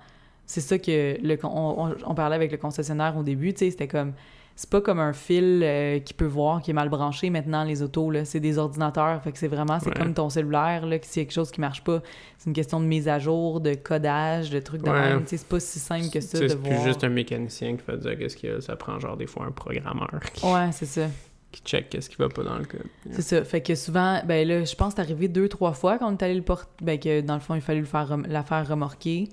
C'est 0.45 0.62
ça 0.62 0.78
que... 0.80 1.18
Le, 1.22 1.38
on, 1.43 1.86
on- 1.88 1.95
on 2.06 2.16
parlait 2.16 2.36
avec 2.36 2.52
le 2.52 2.58
concessionnaire 2.58 3.16
au 3.18 3.24
début, 3.24 3.54
tu 3.54 3.60
sais, 3.60 3.72
c'était 3.72 3.88
comme... 3.88 4.14
C'est 4.62 4.70
pas 4.70 4.80
comme 4.80 4.99
un 4.99 5.12
fil 5.14 5.62
euh, 5.64 5.97
qui 5.97 6.14
peut 6.14 6.28
voir 6.28 6.62
qui 6.62 6.70
est 6.70 6.74
mal 6.76 6.88
branché 6.88 7.32
maintenant, 7.32 7.64
les 7.64 7.82
autos, 7.82 8.12
là. 8.12 8.26
C'est 8.26 8.39
des 8.39 8.59
ordinateurs. 8.59 9.20
Fait 9.24 9.32
que 9.32 9.39
c'est 9.39 9.47
vraiment... 9.47 9.80
C'est 9.80 9.88
Ouais. 9.88 9.95
comme 9.95 10.14
ton 10.14 10.30
cellulaire, 10.30 10.86
là, 10.86 10.99
que 10.99 11.07
s'il 11.07 11.22
y 11.22 11.24
a 11.24 11.26
quelque 11.26 11.34
chose 11.34 11.49
qui 11.49 11.59
marche 11.62 11.84
pas, 11.84 12.03
c'est 12.38 12.47
une 12.47 12.53
question 12.53 12.80
de 12.80 12.86
mise 12.86 13.07
à 13.07 13.18
jour, 13.18 13.59
de 13.59 13.74
codage, 13.74 14.51
de 14.51 14.59
trucs 14.59 14.84
de 14.84 14.89
Ouais. 14.91 14.99
même. 14.99 15.24
C'est 15.26 15.43
pas 15.47 15.59
si 15.59 15.80
simple 15.80 16.12
que 16.14 16.22
ça 16.22 16.38
C'est 16.38 16.62
plus 16.62 16.70
voir. 16.76 16.84
juste 16.86 17.03
un 17.03 17.09
mécanicien 17.09 17.76
qui 17.76 17.82
fait 17.84 17.97
dire 17.97 18.16
qu'est-ce 18.20 18.38
qu'il 18.38 18.51
y 18.51 18.53
a. 18.53 18.62
Ça 18.62 18.76
prend 18.76 18.99
genre 18.99 19.18
des 19.18 19.26
fois 19.26 19.45
un 19.47 19.51
programmeur 19.51 20.20
qui, 20.32 20.45
Ouais, 20.45 20.70
c'est 20.72 20.86
ça. 20.86 21.07
qui 21.51 21.64
check 21.64 21.89
qu'est-ce 21.89 22.07
qui 22.12 22.18
va 22.18 22.30
pas 22.30 22.43
dans 22.43 22.59
le 22.59 22.66
code. 22.66 22.86
C'est 23.09 23.24
ça. 23.24 23.43
Fait 23.43 23.62
que 23.62 23.74
souvent, 23.74 24.22
ben 24.26 24.47
là, 24.47 24.64
je 24.64 24.76
pense 24.76 24.93
que 24.93 24.97
c'est 24.97 25.01
arrivé 25.01 25.28
deux, 25.28 25.49
trois 25.49 25.74
fois 25.74 25.97
quand 25.97 26.07
on 26.07 26.16
est 26.16 26.22
allé 26.24 26.36
le 26.36 26.43
porter, 26.43 26.70
ben 26.84 26.99
que 26.99 27.22
dans 27.22 27.34
le 27.34 27.39
fond, 27.41 27.55
il 27.55 27.62
fallait 27.62 27.80
le 27.80 27.86
faire 27.88 28.16
la 28.28 28.43
faire 28.43 28.68
remorquer. 28.68 29.28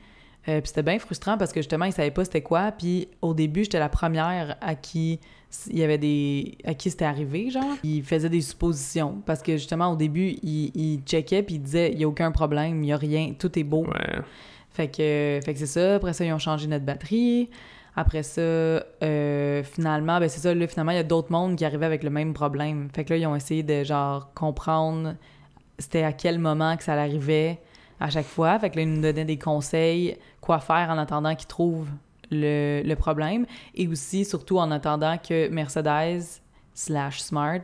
Euh, 0.47 0.61
puis 0.61 0.69
c'était 0.69 0.83
bien 0.83 0.99
frustrant 0.99 1.37
parce 1.37 1.53
que 1.53 1.61
justement, 1.61 1.85
ils 1.85 1.93
savaient 1.93 2.11
pas 2.11 2.25
c'était 2.25 2.43
quoi. 2.43 2.73
Puis 2.73 3.09
au 3.23 3.35
début, 3.35 3.65
j'étais 3.65 3.79
la 3.79 3.89
première 3.89 4.57
à 4.61 4.75
qui 4.75 5.21
il 5.69 5.79
y 5.79 5.83
avait 5.83 5.99
des... 5.99 6.59
à 6.65 6.75
qui 6.75 6.91
c'était 6.91 7.07
arrivé, 7.07 7.51
genre. 7.51 7.65
Ils 7.83 8.03
faisaient 8.03 8.29
des 8.29 8.43
suppositions 8.43 9.23
parce 9.25 9.43
que 9.43 9.53
justement, 9.53 9.93
au 9.93 9.97
début, 9.97 10.37
ils, 10.43 11.01
checkaient 11.07 11.43
puis 11.43 11.55
ils 11.57 11.63
disaient 11.63 11.91
«Il 11.93 11.99
y 11.99 12.05
a 12.05 12.09
aucun 12.09 12.31
problème, 12.33 12.85
il 12.85 12.89
y 12.89 12.93
a 12.93 12.99
rien, 12.99 13.33
tout 13.39 13.59
est 13.59 13.65
beau. 13.65 13.85
Ouais. 13.87 14.21
Fait 14.71 14.89
que, 14.89 15.41
fait 15.45 15.55
que 15.55 15.59
c'est 15.59 15.67
ça. 15.67 15.95
Après 15.97 16.13
ça, 16.13 16.25
ils 16.25 16.33
ont 16.33 16.39
changé 16.39 16.67
notre 16.67 16.85
batterie. 16.85 17.49
Après 17.97 18.23
ça, 18.23 18.41
euh, 18.41 19.63
finalement, 19.65 20.21
ben 20.21 20.29
c'est 20.29 20.41
ça, 20.41 20.55
là, 20.55 20.69
finalement, 20.69 20.93
il 20.93 20.97
y 20.97 21.01
a 21.01 21.05
d'autres 21.05 21.33
mondes 21.33 21.57
qui 21.57 21.65
arrivaient 21.65 21.87
avec 21.87 22.05
le 22.05 22.11
même 22.11 22.33
problème. 22.33 22.89
Fait 22.95 23.05
que 23.05 23.15
là, 23.15 23.19
ils 23.19 23.27
ont 23.27 23.35
essayé 23.35 23.63
de, 23.63 23.85
genre, 23.85 24.33
comprendre 24.35 25.15
c'était 25.79 26.03
à 26.03 26.13
quel 26.13 26.39
moment 26.39 26.77
que 26.77 26.85
ça 26.85 26.95
arrivait 26.95 27.59
à 28.01 28.11
chaque 28.11 28.27
fois. 28.27 28.59
Fait 28.59 28.71
que 28.71 28.77
là, 28.77 28.83
ils 28.83 28.93
nous 28.93 29.03
donnaient 29.03 29.25
des 29.25 29.39
conseils, 29.39 30.17
quoi 30.41 30.59
faire 30.61 30.89
en 30.91 30.99
attendant 30.99 31.35
qu'ils 31.35 31.49
trouvent 31.49 31.89
le, 32.31 32.83
le 32.85 32.95
problème. 32.97 33.47
Et 33.75 33.89
aussi, 33.89 34.25
surtout, 34.25 34.59
en 34.59 34.71
attendant 34.71 35.17
que 35.19 35.49
Mercedes 35.49 36.41
slash 36.75 37.21
Smart 37.21 37.61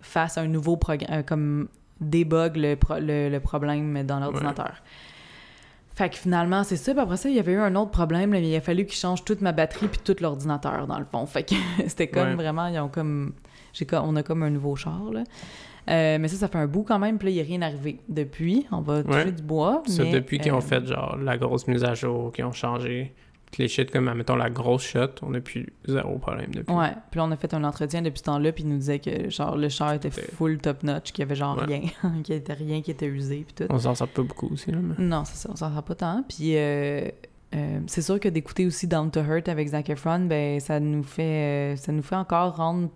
fasse 0.00 0.38
un 0.38 0.46
nouveau 0.46 0.76
programme, 0.76 1.22
comme 1.24 1.68
débug 2.00 2.56
le, 2.56 2.74
pro- 2.76 2.98
le, 3.00 3.28
le 3.30 3.40
problème 3.40 4.02
dans 4.04 4.20
l'ordinateur. 4.20 4.82
Fait 5.94 6.10
que 6.10 6.16
finalement, 6.16 6.62
c'est 6.62 6.76
ça. 6.76 6.92
Puis 6.92 7.00
après 7.00 7.16
ça, 7.16 7.28
il 7.30 7.34
y 7.36 7.38
avait 7.38 7.52
eu 7.52 7.58
un 7.60 7.74
autre 7.74 7.90
problème. 7.90 8.32
là, 8.32 8.38
mais 8.40 8.48
il 8.50 8.54
a 8.54 8.60
fallu 8.60 8.84
qu'ils 8.84 8.98
changent 8.98 9.24
toute 9.24 9.40
ma 9.40 9.52
batterie 9.52 9.88
puis 9.88 10.00
tout 10.04 10.14
l'ordinateur, 10.20 10.86
dans 10.86 10.98
le 10.98 11.06
fond. 11.06 11.24
Fait 11.26 11.42
que 11.42 11.54
c'était 11.86 12.08
comme 12.08 12.28
Ouais. 12.28 12.34
vraiment... 12.34 12.66
Ils 12.66 12.78
ont 12.78 12.88
comme... 12.88 13.32
J'ai 13.72 13.86
comme... 13.86 14.06
On 14.06 14.14
a 14.16 14.22
comme 14.22 14.42
un 14.42 14.50
nouveau 14.50 14.76
char, 14.76 15.10
là. 15.12 15.24
Euh, 15.88 16.18
mais 16.20 16.28
ça, 16.28 16.36
ça 16.36 16.48
fait 16.48 16.58
un 16.58 16.66
bout 16.66 16.82
quand 16.82 16.98
même. 16.98 17.18
Puis 17.18 17.26
là, 17.26 17.30
il 17.32 17.34
n'y 17.34 17.40
a 17.40 17.44
rien 17.44 17.62
arrivé 17.62 18.00
depuis. 18.08 18.66
On 18.72 18.80
va 18.80 19.02
toucher 19.02 19.18
Ouais. 19.24 19.32
du 19.32 19.42
bois. 19.42 19.82
Ça, 19.86 20.02
mais, 20.02 20.10
depuis 20.10 20.38
qu'ils 20.38 20.52
euh, 20.52 20.56
ont 20.56 20.60
fait 20.60 20.84
genre 20.86 21.16
la 21.16 21.36
grosse 21.38 21.66
mise 21.68 21.84
à 21.84 21.94
jour, 21.94 22.32
qu'ils 22.32 22.44
ont 22.44 22.52
changé 22.52 23.14
toutes 23.46 23.58
les 23.58 23.68
shit 23.68 23.92
comme, 23.92 24.12
mettons, 24.12 24.34
la 24.34 24.50
grosse 24.50 24.82
shot, 24.82 25.06
on 25.22 25.32
a 25.34 25.40
plus 25.40 25.72
zéro 25.86 26.18
problème 26.18 26.50
depuis. 26.52 26.74
Ouais. 26.74 26.90
Puis 27.10 27.18
là, 27.18 27.24
on 27.26 27.30
a 27.30 27.36
fait 27.36 27.54
un 27.54 27.62
entretien 27.62 28.02
depuis 28.02 28.18
ce 28.18 28.24
temps-là. 28.24 28.50
Puis 28.50 28.64
ils 28.64 28.68
nous 28.68 28.78
disaient 28.78 28.98
que, 28.98 29.30
genre, 29.30 29.56
le 29.56 29.68
char 29.68 29.92
était 29.94 30.10
full 30.10 30.58
top-notch, 30.58 31.12
qu'il 31.12 31.22
y 31.22 31.26
avait 31.26 31.36
genre 31.36 31.56
Ouais. 31.58 31.64
rien. 31.66 31.80
qu'il 32.24 32.34
n'y 32.36 32.42
avait 32.42 32.52
rien 32.54 32.82
qui 32.82 32.90
était 32.90 33.06
usé 33.06 33.44
puis 33.46 33.66
tout. 33.66 33.72
On 33.72 33.78
s'en 33.78 33.94
sort 33.94 34.08
pas 34.08 34.22
beaucoup 34.22 34.48
aussi, 34.52 34.72
là. 34.72 34.78
Mais... 34.82 35.04
Non, 35.04 35.22
c'est 35.24 35.36
ça, 35.36 35.48
on 35.52 35.56
s'en 35.56 35.72
sort 35.72 35.82
pas 35.84 35.94
tant. 35.94 36.24
Puis, 36.28 36.56
euh, 36.56 37.08
euh, 37.54 37.78
c'est 37.86 38.02
sûr 38.02 38.18
que 38.18 38.28
d'écouter 38.28 38.66
aussi 38.66 38.88
Down 38.88 39.12
to 39.12 39.20
Hurt 39.20 39.48
avec 39.48 39.68
Zac 39.68 39.88
Efron, 39.88 40.26
ben 40.26 40.58
ça 40.58 40.80
nous 40.80 41.04
fait 41.04 41.72
euh, 41.72 41.76
ça 41.76 41.92
nous 41.92 42.02
fait 42.02 42.16
encore 42.16 42.56
rendre 42.56 42.88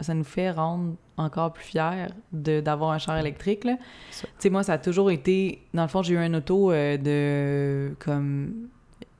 ça 0.00 0.14
nous 0.14 0.24
fait 0.24 0.50
rendre 0.50 0.94
encore 1.16 1.52
plus 1.52 1.64
fiers 1.64 2.06
d'avoir 2.32 2.92
un 2.92 2.98
char 2.98 3.18
électrique. 3.18 3.62
Tu 3.62 4.26
sais 4.38 4.50
moi 4.50 4.62
ça 4.62 4.74
a 4.74 4.78
toujours 4.78 5.10
été 5.10 5.62
dans 5.72 5.82
le 5.82 5.88
fond 5.88 6.02
j'ai 6.02 6.14
eu 6.14 6.18
un 6.18 6.34
auto 6.34 6.70
euh, 6.70 6.96
de 6.96 7.94
comme 7.98 8.68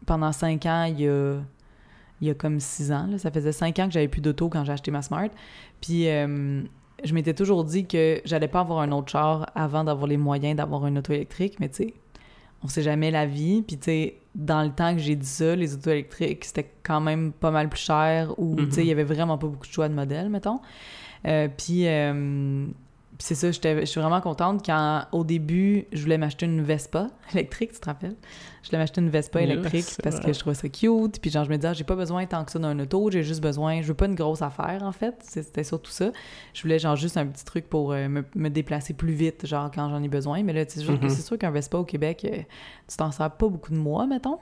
pendant 0.06 0.32
cinq 0.32 0.66
ans 0.66 0.84
il 0.84 1.00
y 1.00 1.08
a 1.08 1.36
il 2.20 2.28
y 2.28 2.30
a 2.30 2.34
comme 2.34 2.60
six 2.60 2.92
ans 2.92 3.06
là. 3.10 3.18
ça 3.18 3.30
faisait 3.30 3.52
cinq 3.52 3.78
ans 3.78 3.86
que 3.86 3.92
j'avais 3.92 4.08
plus 4.08 4.20
d'auto 4.20 4.48
quand 4.48 4.64
j'ai 4.64 4.72
acheté 4.72 4.90
ma 4.90 5.02
Smart 5.02 5.28
puis 5.80 6.08
euh, 6.08 6.62
je 7.02 7.14
m'étais 7.14 7.34
toujours 7.34 7.64
dit 7.64 7.86
que 7.86 8.20
j'allais 8.24 8.48
pas 8.48 8.60
avoir 8.60 8.80
un 8.80 8.92
autre 8.92 9.10
char 9.10 9.50
avant 9.54 9.84
d'avoir 9.84 10.06
les 10.06 10.16
moyens 10.16 10.56
d'avoir 10.56 10.86
une 10.86 10.98
auto 10.98 11.12
électrique 11.12 11.58
mais 11.58 11.68
tu 11.68 11.76
sais 11.76 11.94
on 12.62 12.68
sait 12.68 12.82
jamais 12.82 13.10
la 13.10 13.26
vie. 13.26 13.62
Puis, 13.62 13.76
tu 13.76 13.84
sais, 13.84 14.16
dans 14.34 14.62
le 14.62 14.70
temps 14.70 14.94
que 14.94 15.00
j'ai 15.00 15.16
dit 15.16 15.26
ça, 15.26 15.54
les 15.54 15.74
autos 15.74 15.90
électriques, 15.90 16.44
c'était 16.44 16.70
quand 16.82 17.00
même 17.00 17.32
pas 17.32 17.50
mal 17.50 17.68
plus 17.68 17.80
cher 17.80 18.34
ou, 18.38 18.56
tu 18.56 18.70
sais, 18.70 18.80
il 18.82 18.88
y 18.88 18.92
avait 18.92 19.04
vraiment 19.04 19.38
pas 19.38 19.46
beaucoup 19.46 19.66
de 19.66 19.72
choix 19.72 19.88
de 19.88 19.94
modèles, 19.94 20.28
mettons. 20.28 20.60
Euh, 21.26 21.48
puis, 21.48 21.86
euh, 21.86 22.66
puis 22.66 22.74
c'est 23.18 23.34
ça, 23.34 23.50
je 23.50 23.84
suis 23.84 24.00
vraiment 24.00 24.20
contente 24.20 24.64
quand, 24.66 25.04
au 25.12 25.22
début, 25.24 25.86
je 25.92 26.02
voulais 26.02 26.18
m'acheter 26.18 26.46
une 26.46 26.62
Vespa 26.62 27.08
électrique, 27.32 27.72
tu 27.72 27.80
te 27.80 27.86
rappelles? 27.86 28.16
Je 28.62 28.70
voulais 28.70 28.78
m'acheter 28.78 29.00
une 29.02 29.10
Vespa 29.10 29.42
électrique 29.42 29.84
c'est 29.84 30.02
parce 30.02 30.16
vrai. 30.16 30.24
que 30.26 30.32
je 30.32 30.38
trouvais 30.38 30.54
ça 30.54 30.68
cute. 30.68 31.20
Puis, 31.20 31.30
genre, 31.30 31.44
je 31.44 31.50
me 31.50 31.56
disais, 31.56 31.68
ah, 31.68 31.72
j'ai 31.74 31.84
pas 31.84 31.96
besoin 31.96 32.24
tant 32.26 32.44
que 32.44 32.50
ça 32.50 32.58
d'un 32.58 32.78
auto, 32.80 33.10
j'ai 33.10 33.22
juste 33.22 33.42
besoin, 33.42 33.82
je 33.82 33.86
veux 33.88 33.94
pas 33.94 34.06
une 34.06 34.14
grosse 34.14 34.42
affaire, 34.42 34.82
en 34.82 34.92
fait. 34.92 35.14
C'est- 35.22 35.42
C'était 35.42 35.64
surtout 35.64 35.90
ça. 35.90 36.10
Je 36.54 36.62
voulais, 36.62 36.78
genre, 36.78 36.96
juste 36.96 37.16
un 37.16 37.26
petit 37.26 37.44
truc 37.44 37.68
pour 37.68 37.92
euh, 37.92 38.08
me, 38.08 38.24
me 38.34 38.48
déplacer 38.48 38.94
plus 38.94 39.12
vite, 39.12 39.46
genre, 39.46 39.70
quand 39.70 39.88
j'en 39.90 40.02
ai 40.02 40.08
besoin. 40.08 40.42
Mais 40.42 40.52
là, 40.54 40.64
tu 40.66 40.80
sais, 40.80 40.90
Mhm. 40.92 41.08
c'est 41.08 41.22
sûr 41.22 41.36
qu'un 41.38 41.50
Vespa 41.50 41.76
au 41.78 41.84
Québec, 41.84 42.24
euh, 42.24 42.38
tu 42.88 42.96
t'en 42.96 43.10
sers 43.12 43.30
pas 43.30 43.48
beaucoup 43.48 43.70
de 43.72 43.78
mois, 43.78 44.06
mettons. 44.06 44.38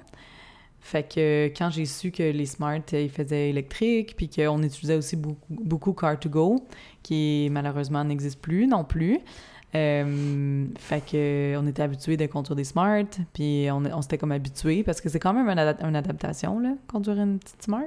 Fait 0.83 1.05
que 1.05 1.47
quand 1.57 1.71
j'ai 1.71 1.87
su 1.87 2.11
que 2.11 2.25
les 2.25 2.45
Smart, 2.45 2.81
euh, 2.93 3.03
ils 3.03 3.11
faisaient 3.11 3.51
électrique, 3.51 4.17
puis 4.17 4.29
qu'on 4.29 4.63
utilisait 4.63 4.97
aussi 4.97 5.15
beaucoup, 5.15 5.47
beaucoup 5.49 5.93
Car2Go, 5.93 6.59
qui 7.05 7.49
malheureusement 7.53 8.03
n'existe 8.05 8.41
plus 8.41 8.67
non 8.67 8.83
plus. 8.83 9.21
Euh, 9.75 10.67
fait 10.79 11.03
que 11.11 11.57
on 11.59 11.67
était 11.67 11.83
habitués 11.83 12.17
de 12.19 12.27
conduire 12.27 12.57
des 12.57 12.65
Smart, 12.65 13.05
puis 13.33 13.69
on, 13.71 13.83
on 13.87 14.03
s'était 14.03 14.19
comme 14.19 14.33
habitués, 14.33 14.83
parce 14.83 15.01
que 15.01 15.09
c'est 15.09 15.19
quand 15.19 15.33
même 15.33 15.49
une, 15.49 15.59
ada- 15.59 15.87
une 15.89 15.97
adaptation, 15.97 16.61
là, 16.61 16.75
conduire 16.87 17.17
une 17.19 17.39
petite 17.39 17.63
Smart. 17.63 17.81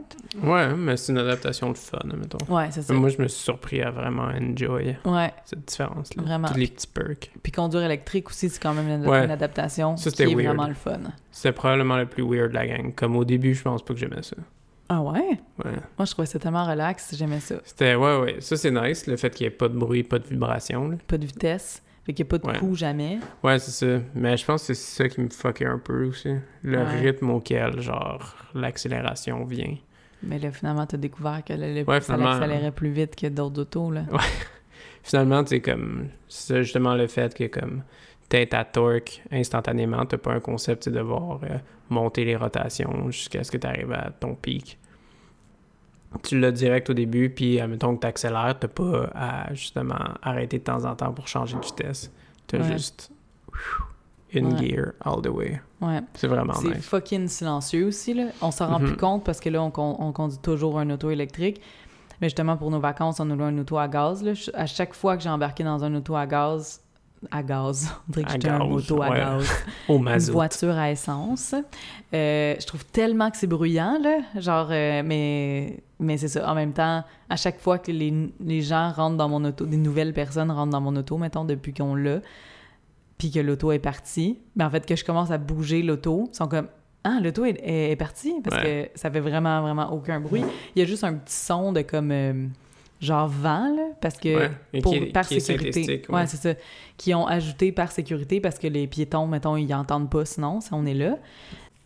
Ouais, 0.43 0.73
mais 0.75 0.97
c'est 0.97 1.11
une 1.11 1.19
adaptation 1.19 1.71
de 1.71 1.77
fun, 1.77 1.99
mettons. 2.17 2.39
Ouais, 2.53 2.67
c'est 2.71 2.81
ça. 2.81 2.93
Moi, 2.93 3.09
je 3.09 3.21
me 3.21 3.27
suis 3.27 3.43
surpris 3.43 3.81
à 3.81 3.91
vraiment 3.91 4.23
enjoy 4.23 4.95
Ouais, 5.05 5.31
cette 5.45 5.65
différence-là. 5.65 6.23
Vraiment. 6.23 6.47
Tous 6.47 6.57
les 6.57 6.67
petits 6.67 6.87
perks. 6.87 7.31
puis 7.43 7.51
conduire 7.51 7.83
électrique 7.83 8.29
aussi, 8.29 8.49
c'est 8.49 8.61
quand 8.61 8.73
même 8.73 8.87
une, 8.89 9.07
Ouais. 9.07 9.25
une 9.25 9.31
adaptation 9.31 9.95
Ça, 9.95 10.09
qui 10.09 10.23
est 10.23 10.25
weird. 10.25 10.45
vraiment 10.55 10.67
le 10.67 10.73
fun. 10.73 10.99
C'était 11.31 11.51
probablement 11.53 11.97
le 11.97 12.07
plus 12.07 12.23
weird 12.23 12.49
de 12.49 12.55
la 12.55 12.65
gang. 12.65 12.93
Comme 12.95 13.15
au 13.15 13.25
début, 13.25 13.53
je 13.53 13.61
pense 13.61 13.83
pas 13.85 13.93
que 13.93 13.99
j'aimais 13.99 14.23
ça. 14.23 14.35
Ah 14.89 15.01
ouais? 15.01 15.39
Ouais. 15.63 15.71
Moi, 15.97 16.05
je 16.05 16.11
trouvais 16.11 16.25
ça 16.27 16.37
tellement 16.39 16.65
relax, 16.65 17.15
j'aimais 17.17 17.39
ça. 17.39 17.55
C'était, 17.63 17.95
ouais, 17.95 18.17
ouais. 18.19 18.35
Ça, 18.39 18.55
c'est 18.55 18.69
nice, 18.71 19.07
le 19.07 19.17
fait 19.17 19.33
qu'il 19.33 19.45
n'y 19.47 19.53
ait 19.53 19.55
pas 19.57 19.67
de 19.67 19.77
bruit, 19.77 20.03
pas 20.03 20.19
de 20.19 20.27
vibration. 20.27 20.89
là. 20.89 20.97
Pas 21.07 21.17
de 21.17 21.25
vitesse, 21.25 21.81
fait 22.05 22.13
qu'il 22.13 22.23
n'y 22.23 22.29
a 22.29 22.31
pas 22.31 22.37
de 22.37 22.47
Ouais. 22.47 22.59
coup 22.59 22.75
jamais. 22.75 23.17
Ouais, 23.43 23.57
c'est 23.57 23.71
ça. 23.71 23.99
Mais 24.13 24.37
je 24.37 24.45
pense 24.45 24.67
que 24.67 24.73
c'est 24.73 25.03
ça 25.03 25.09
qui 25.09 25.21
me 25.21 25.29
fuckait 25.29 25.65
un 25.65 25.79
peu 25.79 26.05
aussi. 26.05 26.35
Le 26.61 26.77
Ouais. 26.77 26.99
rythme 26.99 27.31
auquel, 27.31 27.79
genre, 27.81 28.35
l'accélération 28.53 29.43
vient. 29.45 29.75
Mais 30.21 30.37
là, 30.39 30.51
finalement, 30.51 30.85
t'as 30.85 30.97
découvert 30.97 31.43
que 31.43 31.53
le, 31.53 31.73
le- 31.73 31.83
Ouais, 31.83 31.99
ça 32.01 32.13
finalement. 32.15 32.33
accélérait 32.35 32.71
plus 32.71 32.89
vite 32.91 33.15
que 33.15 33.27
d'autres 33.27 33.61
autos, 33.61 33.91
là. 33.91 34.03
Finalement, 35.03 35.45
sais, 35.45 35.61
comme, 35.61 36.07
c'est 36.27 36.63
justement 36.63 36.95
le 36.95 37.05
fait 37.07 37.33
que, 37.35 37.43
comme, 37.45 37.83
t'es 38.29 38.53
à 38.55 38.65
torque 38.65 39.21
instantanément, 39.31 40.05
t'as 40.05 40.17
pas 40.17 40.33
un 40.33 40.39
concept 40.39 40.83
tu 40.83 40.89
de 40.91 40.95
devoir 40.97 41.39
euh, 41.43 41.57
monter 41.89 42.25
les 42.25 42.35
rotations 42.35 43.09
jusqu'à 43.11 43.43
ce 43.43 43.51
que 43.51 43.57
tu 43.57 43.67
arrives 43.67 43.91
à 43.93 44.09
ton 44.19 44.35
pic. 44.35 44.77
Tu 46.23 46.39
l'as 46.39 46.51
direct 46.51 46.89
au 46.89 46.93
début, 46.93 47.29
puis 47.29 47.59
admettons 47.59 47.93
que 47.95 47.99
t'accélères, 48.01 48.55
t'as 48.59 48.69
pas 48.69 49.09
à 49.13 49.53
justement 49.53 49.99
arrêter 50.21 50.59
de 50.59 50.63
temps 50.63 50.85
en 50.85 50.95
temps 50.95 51.11
pour 51.11 51.27
changer 51.27 51.57
de 51.57 51.61
vitesse. 51.65 52.11
T'as 52.47 52.59
Ouais. 52.59 52.71
juste 52.71 53.11
in 54.33 54.45
Ouais. 54.51 54.57
gear 54.69 54.85
all 55.03 55.21
the 55.21 55.27
way. 55.27 55.61
Ouais. 55.81 55.99
C'est 56.13 56.27
vraiment 56.27 56.53
C'est 56.53 56.69
nice. 56.69 56.85
fucking 56.87 57.27
silencieux 57.27 57.87
aussi, 57.87 58.13
là. 58.13 58.27
On 58.41 58.51
s'en 58.51 58.67
rend 58.67 58.79
plus 58.79 58.95
compte 58.95 59.25
parce 59.25 59.39
que 59.41 59.49
là, 59.49 59.61
on, 59.61 59.71
con- 59.71 59.97
on 59.99 60.11
conduit 60.13 60.37
toujours 60.39 60.79
un 60.79 60.89
auto 60.89 61.09
électrique. 61.09 61.61
Mais 62.21 62.27
justement, 62.29 62.55
pour 62.55 62.71
nos 62.71 62.79
vacances, 62.79 63.19
on 63.19 63.29
a 63.29 63.35
loué 63.35 63.45
un 63.45 63.57
auto 63.57 63.77
à 63.77 63.89
gaz, 63.89 64.23
là. 64.23 64.31
À 64.53 64.65
chaque 64.67 64.93
fois 64.93 65.17
que 65.17 65.23
j'ai 65.23 65.29
embarqué 65.29 65.63
dans 65.65 65.83
un 65.83 65.93
auto 65.95 66.15
à 66.15 66.25
gaz... 66.25 66.81
À 67.31 67.43
gaz. 67.43 67.89
On 68.09 68.11
dirait 68.11 68.25
que 68.25 68.31
j'étais 68.31 68.49
un 68.49 68.59
moto 68.59 69.01
à 69.01 69.09
ouais. 69.09 69.17
gaz. 69.17 69.49
Au 69.89 69.97
une 69.97 70.03
mazout. 70.03 70.33
voiture 70.33 70.75
à 70.77 70.91
essence. 70.91 71.55
Euh, 72.13 72.55
je 72.59 72.65
trouve 72.65 72.85
tellement 72.85 73.31
que 73.31 73.37
c'est 73.37 73.47
bruyant, 73.47 73.97
là. 74.01 74.19
Genre, 74.39 74.67
euh, 74.71 75.01
mais, 75.03 75.83
mais 75.99 76.17
c'est 76.17 76.27
ça. 76.27 76.49
En 76.49 76.55
même 76.55 76.73
temps, 76.73 77.03
à 77.29 77.35
chaque 77.35 77.59
fois 77.59 77.79
que 77.79 77.91
les, 77.91 78.31
les 78.39 78.61
gens 78.61 78.91
rentrent 78.91 79.17
dans 79.17 79.29
mon 79.29 79.43
auto, 79.43 79.65
des 79.65 79.77
nouvelles 79.77 80.13
personnes 80.13 80.51
rentrent 80.51 80.71
dans 80.71 80.81
mon 80.81 80.95
auto, 80.95 81.17
mettons, 81.17 81.45
depuis 81.45 81.73
qu'on 81.73 81.95
l'a, 81.95 82.19
puis 83.17 83.31
que 83.31 83.39
l'auto 83.39 83.71
est 83.71 83.79
partie, 83.79 84.39
ben 84.55 84.67
en 84.67 84.69
fait, 84.69 84.85
que 84.85 84.95
je 84.95 85.03
commence 85.05 85.31
à 85.31 85.37
bouger 85.37 85.81
l'auto, 85.81 86.29
ils 86.31 86.35
sont 86.35 86.47
comme 86.47 86.67
ah, 87.05 87.19
l'auto 87.21 87.45
est, 87.45 87.59
est, 87.63 87.91
est 87.91 87.95
partie 87.95 88.33
parce 88.43 88.63
que 88.63 88.89
ça 88.95 89.11
fait 89.11 89.19
vraiment, 89.19 89.61
vraiment 89.61 89.93
aucun 89.93 90.19
bruit. 90.19 90.43
Il 90.75 90.79
y 90.79 90.81
a 90.81 90.85
juste 90.85 91.03
un 91.03 91.13
petit 91.13 91.35
son 91.35 91.71
de 91.71 91.81
comme 91.81 92.11
euh, 92.11 92.47
genre 93.01 93.27
vent, 93.27 93.75
là, 93.75 93.83
parce 94.01 94.17
que 94.17 94.49
Ouais, 94.73 94.81
pour, 94.81 94.93
qui 94.93 95.05
par 95.07 95.27
qui 95.27 95.41
sécurité. 95.41 96.03
ouais, 96.09 96.15
ouais. 96.15 96.27
c'est 96.27 96.37
ça. 96.37 96.59
Qui 96.97 97.13
ont 97.13 97.27
ajouté 97.27 97.71
par 97.71 97.91
sécurité 97.91 98.39
parce 98.39 98.57
que 98.57 98.67
les 98.67 98.87
piétons, 98.87 99.27
mettons, 99.27 99.57
ils 99.57 99.73
entendent 99.73 100.09
pas 100.09 100.25
sinon, 100.25 100.61
si 100.61 100.69
on 100.73 100.85
est 100.85 100.93
là. 100.93 101.17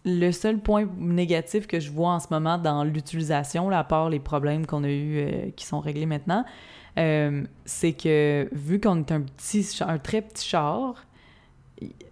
Le 0.06 0.32
seul 0.32 0.60
point 0.60 0.88
négatif 0.98 1.68
que 1.68 1.80
je 1.80 1.92
vois 1.92 2.12
en 2.12 2.20
ce 2.20 2.28
moment 2.32 2.58
dans 2.58 2.84
l'utilisation, 2.84 3.70
à 3.70 3.84
part 3.84 4.10
les 4.10 4.20
problèmes 4.20 4.66
qu'on 4.66 4.84
a 4.84 4.90
eus 4.90 5.18
euh, 5.20 5.50
qui 5.56 5.66
sont 5.66 5.80
réglés 5.82 6.06
maintenant, 6.06 6.46
euh, 6.98 7.44
c'est 7.66 7.94
que 7.94 8.48
vu 8.54 8.80
qu'on 8.80 9.00
est 9.00 9.12
un 9.12 9.22
petit, 9.22 9.68
un 9.82 9.98
très 9.98 10.22
petit 10.22 10.48
char, 10.48 11.06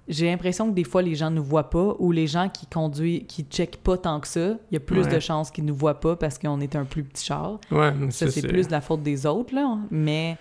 j'ai 0.08 0.26
l'impression 0.28 0.70
que 0.70 0.74
des 0.76 0.84
fois 0.86 1.02
les 1.02 1.16
gens 1.16 1.30
nous 1.30 1.44
voient 1.44 1.70
pas 1.70 1.96
ou 2.00 2.12
les 2.12 2.28
gens 2.28 2.48
qui 2.50 2.66
conduisent, 2.66 3.24
qui 3.28 3.44
checkent 3.44 3.78
pas 3.84 3.98
tant 3.98 4.20
que 4.22 4.28
ça, 4.28 4.52
il 4.72 4.74
y 4.74 4.78
a 4.78 4.80
plus 4.80 5.02
Ouais. 5.06 5.14
de 5.16 5.20
chances 5.20 5.52
qu'ils 5.52 5.66
nous 5.66 5.76
voient 5.76 6.00
pas 6.00 6.16
parce 6.16 6.40
qu'on 6.40 6.60
est 6.62 6.76
un 6.76 6.86
plus 6.86 7.04
petit 7.04 7.26
char. 7.26 7.60
Ouais, 7.72 7.92
Ça, 8.10 8.30
c'est 8.32 8.48
plus 8.48 8.68
de 8.68 8.72
la 8.72 8.80
faute 8.82 9.04
des 9.04 9.26
autres, 9.26 9.54
là. 9.54 9.78
Mais 9.92 10.38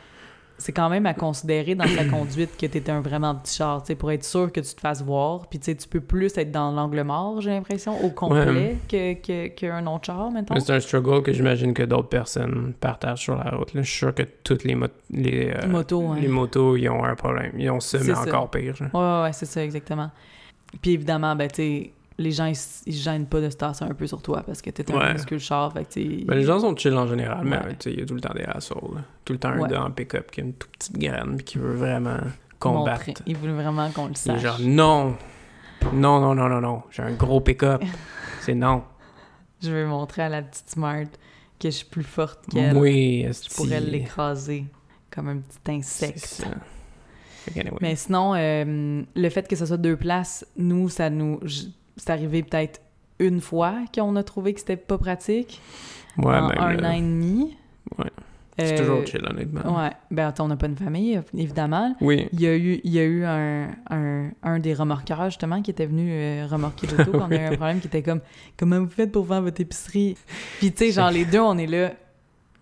c'est 0.59 0.73
quand 0.73 0.89
même 0.89 1.05
à 1.07 1.13
considérer 1.15 1.75
dans 1.75 1.85
ta 1.85 2.05
conduite 2.05 2.57
que 2.57 2.67
t'es 2.67 2.89
un 2.91 3.01
vraiment 3.01 3.35
petit 3.35 3.57
char, 3.57 3.83
tu 3.83 3.89
sais, 3.89 3.95
pour 3.95 4.11
être 4.11 4.25
sûr 4.25 4.51
que 4.51 4.61
tu 4.61 4.75
te 4.75 4.81
fasses 4.81 5.03
voir. 5.03 5.49
Puis, 5.49 5.59
tu 5.59 5.67
sais, 5.67 5.75
tu 5.77 5.87
peux 5.87 6.01
plus 6.01 6.37
être 6.39 6.51
dans 6.51 6.73
l'angle 6.73 7.03
mort, 7.03 7.41
j'ai 7.41 7.51
l'impression, 7.51 8.03
au 8.05 8.11
complet 8.11 8.77
que, 8.89 9.15
que, 9.15 9.49
qu'un 9.49 9.87
autre 9.87 10.07
char. 10.07 10.31
Mais 10.31 10.41
c'est 10.61 10.73
un 10.73 10.81
struggle 10.81 11.23
que 11.23 11.33
j'imagine 11.33 11.75
que 11.75 11.83
d'autres 11.83 12.09
personnes 12.09 12.73
partagent 12.81 13.23
sur 13.23 13.37
la 13.37 13.51
route. 13.51 13.75
là. 13.75 13.83
Je 13.83 13.89
suis 13.89 13.99
sûr 13.99 14.15
que 14.15 14.23
toutes 14.23 14.65
les, 14.65 14.75
mot- 14.75 14.87
les, 15.11 15.53
euh, 15.55 15.67
Moto, 15.69 16.01
ouais. 16.01 16.21
les 16.21 16.29
motos, 16.29 16.77
ils 16.77 16.89
ont 16.89 17.05
un 17.05 17.15
problème. 17.15 17.53
Ils 17.59 17.71
ont 17.71 17.81
ça, 17.81 17.99
mais 17.99 18.15
ça. 18.15 18.23
encore 18.23 18.51
pire. 18.51 18.75
genre. 18.75 18.89
Ouais, 18.95 19.01
ouais, 19.01 19.23
ouais, 19.25 19.33
c'est 19.33 19.47
ça, 19.47 19.63
exactement. 19.63 20.11
Puis 20.81 20.93
évidemment, 20.93 21.37
ben, 21.37 21.49
tu 21.49 21.57
sais, 21.57 21.91
les 22.19 22.31
gens, 22.31 22.47
ils, 22.47 22.57
ils 22.87 22.95
gênent 22.95 23.27
pas 23.27 23.41
de 23.41 23.51
se 23.51 23.57
tasser 23.57 23.85
un 23.85 23.93
peu 23.95 24.07
sur 24.07 24.23
toi 24.23 24.43
parce 24.47 24.63
que 24.63 24.71
t'es 24.71 24.91
un 24.91 24.97
Ouais. 24.99 25.07
minuscule 25.09 25.39
char, 25.39 25.73
fait 25.73 25.85
que. 25.85 26.25
Ben, 26.25 26.35
les 26.37 26.45
gens 26.45 26.59
sont 26.61 26.75
chill 26.77 26.95
en 26.95 27.07
général, 27.07 27.45
mais 27.45 27.57
Ouais. 27.59 27.77
il 27.87 27.99
y 28.01 28.03
a 28.03 28.07
tout 28.07 28.15
le 28.15 28.21
temps 28.21 28.35
des 28.35 28.45
assholes. 28.45 28.95
là. 28.97 29.01
Tout 29.25 29.33
le 29.35 29.39
temps 29.39 29.51
un 29.51 29.59
Ouais. 29.61 29.69
gars 29.69 29.83
en 29.85 29.91
pick-up 29.91 30.31
qui 30.31 30.41
a 30.41 30.45
une 30.45 30.55
toute 30.55 30.71
petite 30.73 30.99
graine 30.99 31.37
puis 31.37 31.45
qui 31.45 31.59
veut 31.59 31.75
vraiment 31.75 32.19
combattre. 32.59 33.07
montrer. 33.09 33.25
Ils 33.27 33.37
veulent 33.37 33.51
vraiment 33.55 33.91
qu'on 33.91 34.07
le 34.07 34.13
Il 34.13 34.17
sache. 34.17 34.41
genre, 34.41 34.59
non! 34.61 35.17
Non, 35.93 36.21
non, 36.21 36.35
non, 36.35 36.49
non, 36.49 36.61
non. 36.61 36.83
J'ai 36.91 37.03
un 37.03 37.13
gros 37.13 37.41
pick-up. 37.41 37.83
c'est 38.41 38.55
non. 38.55 38.83
Je 39.63 39.71
veux 39.71 39.87
montrer 39.87 40.23
à 40.23 40.29
la 40.29 40.43
petite 40.43 40.71
Smart 40.71 41.05
que 41.59 41.69
je 41.71 41.77
suis 41.77 41.87
plus 41.87 42.03
forte 42.03 42.41
qu'elle. 42.51 42.77
Oui, 42.77 43.27
Je 43.31 43.55
pourrais 43.55 43.81
l'écraser 43.81 44.65
comme 45.11 45.29
un 45.29 45.37
petit 45.39 45.73
insecte. 45.73 46.47
Mais 47.81 47.95
sinon, 47.95 48.35
euh, 48.35 49.03
le 49.15 49.29
fait 49.31 49.47
que 49.47 49.55
ce 49.55 49.67
soit 49.67 49.77
deux 49.77 49.97
places, 49.97 50.45
nous, 50.57 50.89
ça 50.89 51.11
nous. 51.11 51.41
C'est 51.97 52.11
arrivé 52.11 52.43
peut-être 52.43 52.81
une 53.19 53.41
fois 53.41 53.75
qu'on 53.95 54.15
a 54.17 54.23
trouvé 54.23 54.53
que 54.55 54.61
c'était 54.61 54.77
pas 54.77 54.99
pratique. 54.99 55.61
ouais, 56.19 56.25
en 56.35 56.49
même, 56.49 56.59
un 56.59 56.73
là, 56.75 56.89
an 56.91 56.93
et 56.93 57.01
demi. 57.01 57.57
Ouais. 57.99 58.11
C'est 58.59 58.73
Euh, 58.75 58.79
toujours 58.79 59.07
chill, 59.07 59.23
honnêtement. 59.29 59.79
Ouais. 59.83 59.91
Ben, 60.11 60.29
attends, 60.29 60.47
on 60.47 60.49
n'a 60.49 60.57
pas 60.57 60.67
une 60.67 60.77
famille, 60.77 61.21
évidemment. 61.37 61.95
Oui. 62.01 62.27
Il 62.33 62.41
y 62.41 62.47
a 62.47 62.57
eu, 62.57 62.81
il 62.85 62.91
y 62.91 62.99
a 62.99 63.05
eu 63.05 63.23
un, 63.25 63.69
un, 63.91 64.31
un 64.43 64.59
des 64.59 64.73
remorqueurs, 64.73 65.27
justement, 65.27 65.61
qui 65.61 65.71
était 65.71 65.85
venu 65.85 66.09
euh, 66.11 66.47
remorquer 66.51 66.87
l'auto 66.87 67.13
quand 67.13 67.29
on 67.29 67.33
a 67.33 67.37
eu 67.37 67.45
un 67.45 67.57
problème 67.57 67.81
qui 67.81 67.87
était 67.89 68.03
comme 68.03 68.21
«Comment 68.57 68.81
vous 68.81 68.89
faites 68.89 69.13
pour 69.13 69.27
faire 69.27 69.43
votre 69.43 69.61
épicerie?» 69.61 70.17
Puis, 70.59 70.73
tu 70.73 70.79
sais, 70.87 70.91
genre, 70.93 71.11
les 71.11 71.27
deux, 71.27 71.41
on 71.41 71.59
est 71.59 71.67
là... 71.67 71.93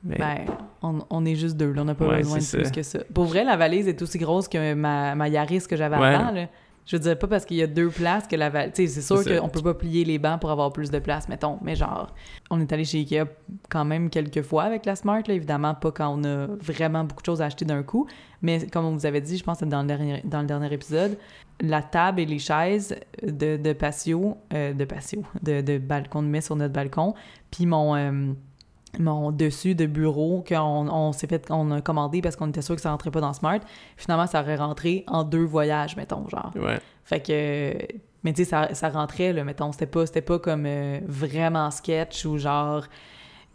Ben, 0.03 0.41
on, 0.83 0.99
on 1.11 1.25
est 1.25 1.35
juste 1.37 1.57
deux, 1.57 1.73
là, 1.73 1.83
on 1.83 1.87
n'a 1.87 1.95
pas 1.95 2.07
Ouais, 2.09 2.19
besoin 2.19 2.39
de 2.39 2.63
plus 2.63 2.71
que 2.73 2.83
ça. 2.83 2.99
Pour 3.15 3.25
vrai, 3.25 3.43
la 3.45 3.57
valise 3.57 3.89
est 3.89 4.03
aussi 4.03 4.19
grosse 4.19 4.49
que 4.49 4.75
ma, 4.75 5.15
ma 5.15 5.29
Yaris 5.29 5.63
que 5.69 5.77
j'avais 5.77 5.97
Ouais. 5.97 6.09
avant, 6.15 6.31
là. 6.33 6.47
Je 6.87 6.97
veux 6.97 7.01
dire, 7.01 7.19
pas 7.19 7.27
parce 7.27 7.45
qu'il 7.45 7.57
y 7.57 7.63
a 7.63 7.67
deux 7.67 7.89
places 7.89 8.27
que 8.27 8.37
la 8.37 8.51
valise... 8.51 8.73
Tu 8.75 8.87
sais, 8.87 9.01
c'est 9.01 9.25
sûr 9.25 9.41
qu'on 9.41 9.49
peut 9.49 9.63
pas 9.63 9.75
plier 9.75 10.05
les 10.05 10.19
bancs 10.19 10.41
pour 10.41 10.51
avoir 10.51 10.73
plus 10.73 10.91
de 10.91 10.99
place, 10.99 11.29
mettons. 11.29 11.59
Mais 11.63 11.75
genre, 11.77 12.13
on 12.51 12.61
est 12.61 12.73
allé 12.73 12.85
chez 12.85 12.99
Ikea 12.99 13.25
quand 13.71 13.85
même 13.85 14.11
quelques 14.11 14.43
fois 14.43 14.65
avec 14.65 14.85
la 14.85 14.95
Smart, 14.95 15.23
là. 15.27 15.35
Évidemment, 15.35 15.75
pas 15.75 15.93
quand 15.93 16.15
on 16.19 16.25
a 16.25 16.47
vraiment 16.47 17.05
beaucoup 17.05 17.23
de 17.23 17.27
choses 17.27 17.41
à 17.41 17.47
acheter 17.47 17.65
d'un 17.65 17.83
coup. 17.83 18.07
Mais 18.43 18.67
comme 18.67 18.85
on 18.85 18.93
vous 18.93 19.07
avait 19.07 19.23
dit, 19.23 19.39
je 19.39 19.45
pense 19.45 19.61
que 19.61 19.65
dans 19.65 19.81
le 19.83 19.89
dernier, 19.89 20.23
dans 20.25 20.41
le 20.41 20.47
dernier 20.47 20.73
épisode, 20.73 21.17
la 21.61 21.83
table 21.83 22.21
et 22.21 22.27
les 22.27 22.39
chaises 22.39 22.95
de, 23.23 23.57
de 23.57 23.73
patio, 23.73 24.37
euh, 24.53 24.75
de 24.75 24.85
patio, 24.85 25.23
de, 25.43 25.63
de 25.63 25.79
balcon 25.79 26.23
de 26.23 26.29
met 26.29 26.41
sur 26.43 26.57
notre 26.57 26.75
balcon, 26.75 27.15
puis 27.51 27.65
mon... 27.67 27.97
euh, 27.97 28.33
mon 28.99 29.31
dessus 29.31 29.75
de 29.75 29.87
bureau 29.87 30.45
qu'on 30.47 30.89
on 30.89 31.13
s'est 31.13 31.27
fait 31.27 31.47
on 31.51 31.71
a 31.71 31.81
commandé 31.81 32.23
parce 32.23 32.37
qu'on 32.37 32.49
était 32.49 32.63
sûr 32.63 32.75
que 32.75 32.81
ça 32.81 32.91
rentrait 32.91 33.11
pas 33.11 33.21
dans 33.21 33.33
Smart. 33.33 33.61
Finalement 33.97 34.27
ça 34.27 34.41
aurait 34.41 34.57
rentré 34.57 35.05
en 35.07 35.25
deux 35.25 35.45
voyages 35.45 35.97
mettons 35.97 36.29
genre. 36.29 36.53
Ouais. 36.57 36.79
fait 37.05 37.21
que 37.21 37.95
mais 38.23 38.33
tu 38.33 38.45
sais 38.45 38.51
ça, 38.51 38.75
ça 38.75 38.89
rentrait 38.89 39.33
là 39.33 39.45
mettons. 39.45 39.73
C'était 39.73 39.87
pas 39.87 40.07
c'était 40.07 40.23
pas 40.23 40.39
comme 40.39 40.65
euh, 40.67 41.01
vraiment 41.07 41.71
sketch 41.71 42.25
ou 42.25 42.39
genre 42.39 42.85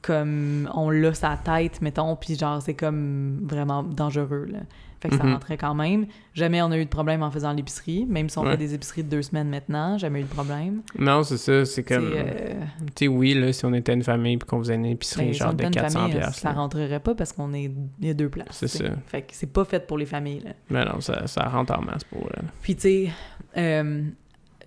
comme 0.02 0.70
on 0.74 0.90
l'a 0.90 1.14
sa 1.14 1.36
tête 1.38 1.82
mettons 1.82 2.16
puis 2.16 2.36
genre 2.38 2.62
c'est 2.62 2.74
comme 2.74 3.40
vraiment 3.44 3.84
dangereux 3.84 4.46
là 4.52 4.60
fait 5.02 5.08
que 5.10 5.16
ça 5.16 5.24
Mhm. 5.24 5.34
rentrait 5.34 5.58
quand 5.58 5.76
même 5.76 6.08
jamais 6.34 6.62
on 6.62 6.72
a 6.72 6.78
eu 6.78 6.84
de 6.84 6.90
problème 6.90 7.24
en 7.24 7.32
faisant 7.32 7.54
l'épicerie 7.54 8.06
même 8.06 8.28
si 8.30 8.38
on 8.38 8.44
Ouais. 8.44 8.52
fait 8.52 8.58
des 8.58 8.74
épiceries 8.74 9.04
de 9.04 9.10
deux 9.10 9.22
semaines 9.22 9.50
maintenant 9.50 9.98
jamais 9.98 10.20
eu 10.22 10.24
de 10.24 10.28
problème 10.30 10.82
Non, 10.98 11.24
c'est 11.24 11.38
ça, 11.38 11.64
c'est 11.66 11.84
comme... 11.84 12.12
Euh, 12.14 12.54
Tu 12.96 13.06
sais, 13.06 13.08
oui, 13.08 13.34
là, 13.34 13.52
si 13.54 13.66
on 13.66 13.74
était 13.74 13.94
une 13.94 14.04
famille 14.04 14.36
puis 14.38 14.48
qu'on 14.48 14.60
faisait 14.60 14.76
une 14.76 14.86
épicerie 14.86 15.28
Ben, 15.28 15.34
genre 15.34 15.54
de 15.54 15.64
était 15.64 15.68
une 15.68 15.72
400 15.84 16.00
famille, 16.00 16.16
piastres, 16.18 16.40
ça 16.40 16.50
là. 16.50 16.56
rentrerait 16.56 17.00
pas 17.00 17.16
parce 17.16 17.32
qu'on 17.32 17.54
est 17.54 17.72
il 18.02 18.08
y 18.08 18.10
a 18.10 18.14
deux 18.14 18.30
places. 18.30 18.48
C'est 18.52 18.68
ça. 18.68 18.86
Fait 19.08 19.22
que 19.22 19.28
c'est 19.32 19.52
pas 19.54 19.64
fait 19.66 19.86
pour 19.88 19.98
les 19.98 20.06
familles. 20.06 20.42
Là. 20.42 20.52
Mais 20.70 20.84
non, 20.86 21.00
ça, 21.02 21.28
ça 21.28 21.44
rentre 21.48 21.78
en 21.78 21.82
masse 21.82 22.04
pour... 22.04 22.30
Puis 22.62 22.76
tu 22.76 22.82
sais, 22.82 23.10
euh, 23.58 24.04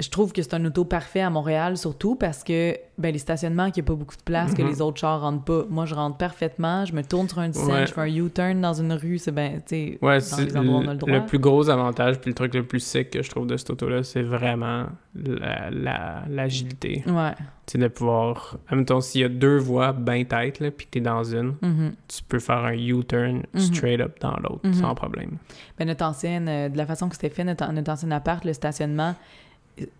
je 0.01 0.09
trouve 0.09 0.32
que 0.32 0.40
c'est 0.43 0.55
un 0.55 0.64
auto 0.64 0.84
parfait 0.84 1.20
à 1.20 1.28
Montréal 1.30 1.76
surtout 1.76 2.14
parce 2.14 2.43
que 2.45 2.76
ben 2.99 3.12
les 3.12 3.18
stationnements 3.18 3.70
qu'il 3.70 3.82
n'y 3.82 3.86
a 3.86 3.90
pas 3.93 3.95
beaucoup 3.99 4.16
de 4.16 4.22
place 4.22 4.55
que 4.55 4.62
Mhm. 4.62 4.68
les 4.68 4.80
autres 4.80 4.99
chars 4.99 5.20
rentrent 5.20 5.45
pas. 5.45 5.64
Moi 5.68 5.84
je 5.86 5.95
rentre 5.95 6.16
parfaitement, 6.16 6.84
je 6.86 6.95
me 6.95 7.03
tourne 7.03 7.28
sur 7.28 7.38
un 7.40 7.49
dizaine, 7.49 7.68
Ouais. 7.74 7.86
je 7.86 7.93
fais 7.93 8.01
un 8.01 8.07
U-turn 8.07 8.61
dans 8.61 8.72
une 8.74 8.93
rue, 8.93 9.18
c'est 9.18 9.32
ben 9.32 9.57
tu 9.57 9.62
sais 9.66 9.99
Ouais, 10.01 10.14
dans 10.18 10.20
c'est 10.24 10.45
les 10.47 10.57
endroits 10.57 10.76
où 10.76 10.78
on 10.78 10.82
a 10.82 10.84
le 10.86 10.93
le, 10.93 10.97
droit. 10.99 11.12
le 11.12 11.26
plus 11.26 11.38
gros 11.38 11.68
avantage 11.68 12.20
puis 12.20 12.30
le 12.30 12.34
truc 12.34 12.55
le 12.55 12.66
plus 12.66 12.80
sick 12.80 13.11
que 13.11 13.22
je 13.22 13.30
trouve 13.30 13.47
de 13.47 13.57
cette 13.57 13.70
auto-là, 13.70 14.03
c'est 14.03 14.22
vraiment 14.22 14.86
la- 15.14 15.70
la- 15.70 16.22
l'agilité. 16.28 17.03
Ouais. 17.07 17.32
tu 17.64 17.72
sais, 17.72 17.78
de 17.78 17.86
pouvoir... 17.88 18.57
Admettons, 18.68 19.01
s'il 19.01 19.20
y 19.20 19.24
a 19.24 19.28
deux 19.28 19.57
voies 19.59 19.93
bien 19.93 20.24
têtes, 20.24 20.59
là, 20.59 20.70
puis 20.72 20.86
que 20.86 20.90
t'es 20.93 21.01
dans 21.01 21.22
une, 21.22 21.55
Mhm. 21.62 21.93
tu 22.09 22.22
peux 22.28 22.40
faire 22.40 22.64
un 22.64 22.72
U-turn 22.72 23.43
Mhm. 23.55 23.61
straight 23.61 24.01
up 24.01 24.16
dans 24.20 24.36
l'autre, 24.38 24.62
sans 24.74 24.95
problème. 24.97 25.36
Ben, 25.78 25.86
notre 25.86 26.05
ancienne, 26.05 26.49
euh, 26.49 26.68
de 26.68 26.76
la 26.76 26.86
façon 26.86 27.09
que 27.09 27.14
c'était 27.14 27.28
fait, 27.30 27.45
notre, 27.45 27.70
notre 27.72 27.90
ancien 27.93 28.11
appart, 28.11 28.45
le 28.45 28.53
stationnement, 28.53 29.14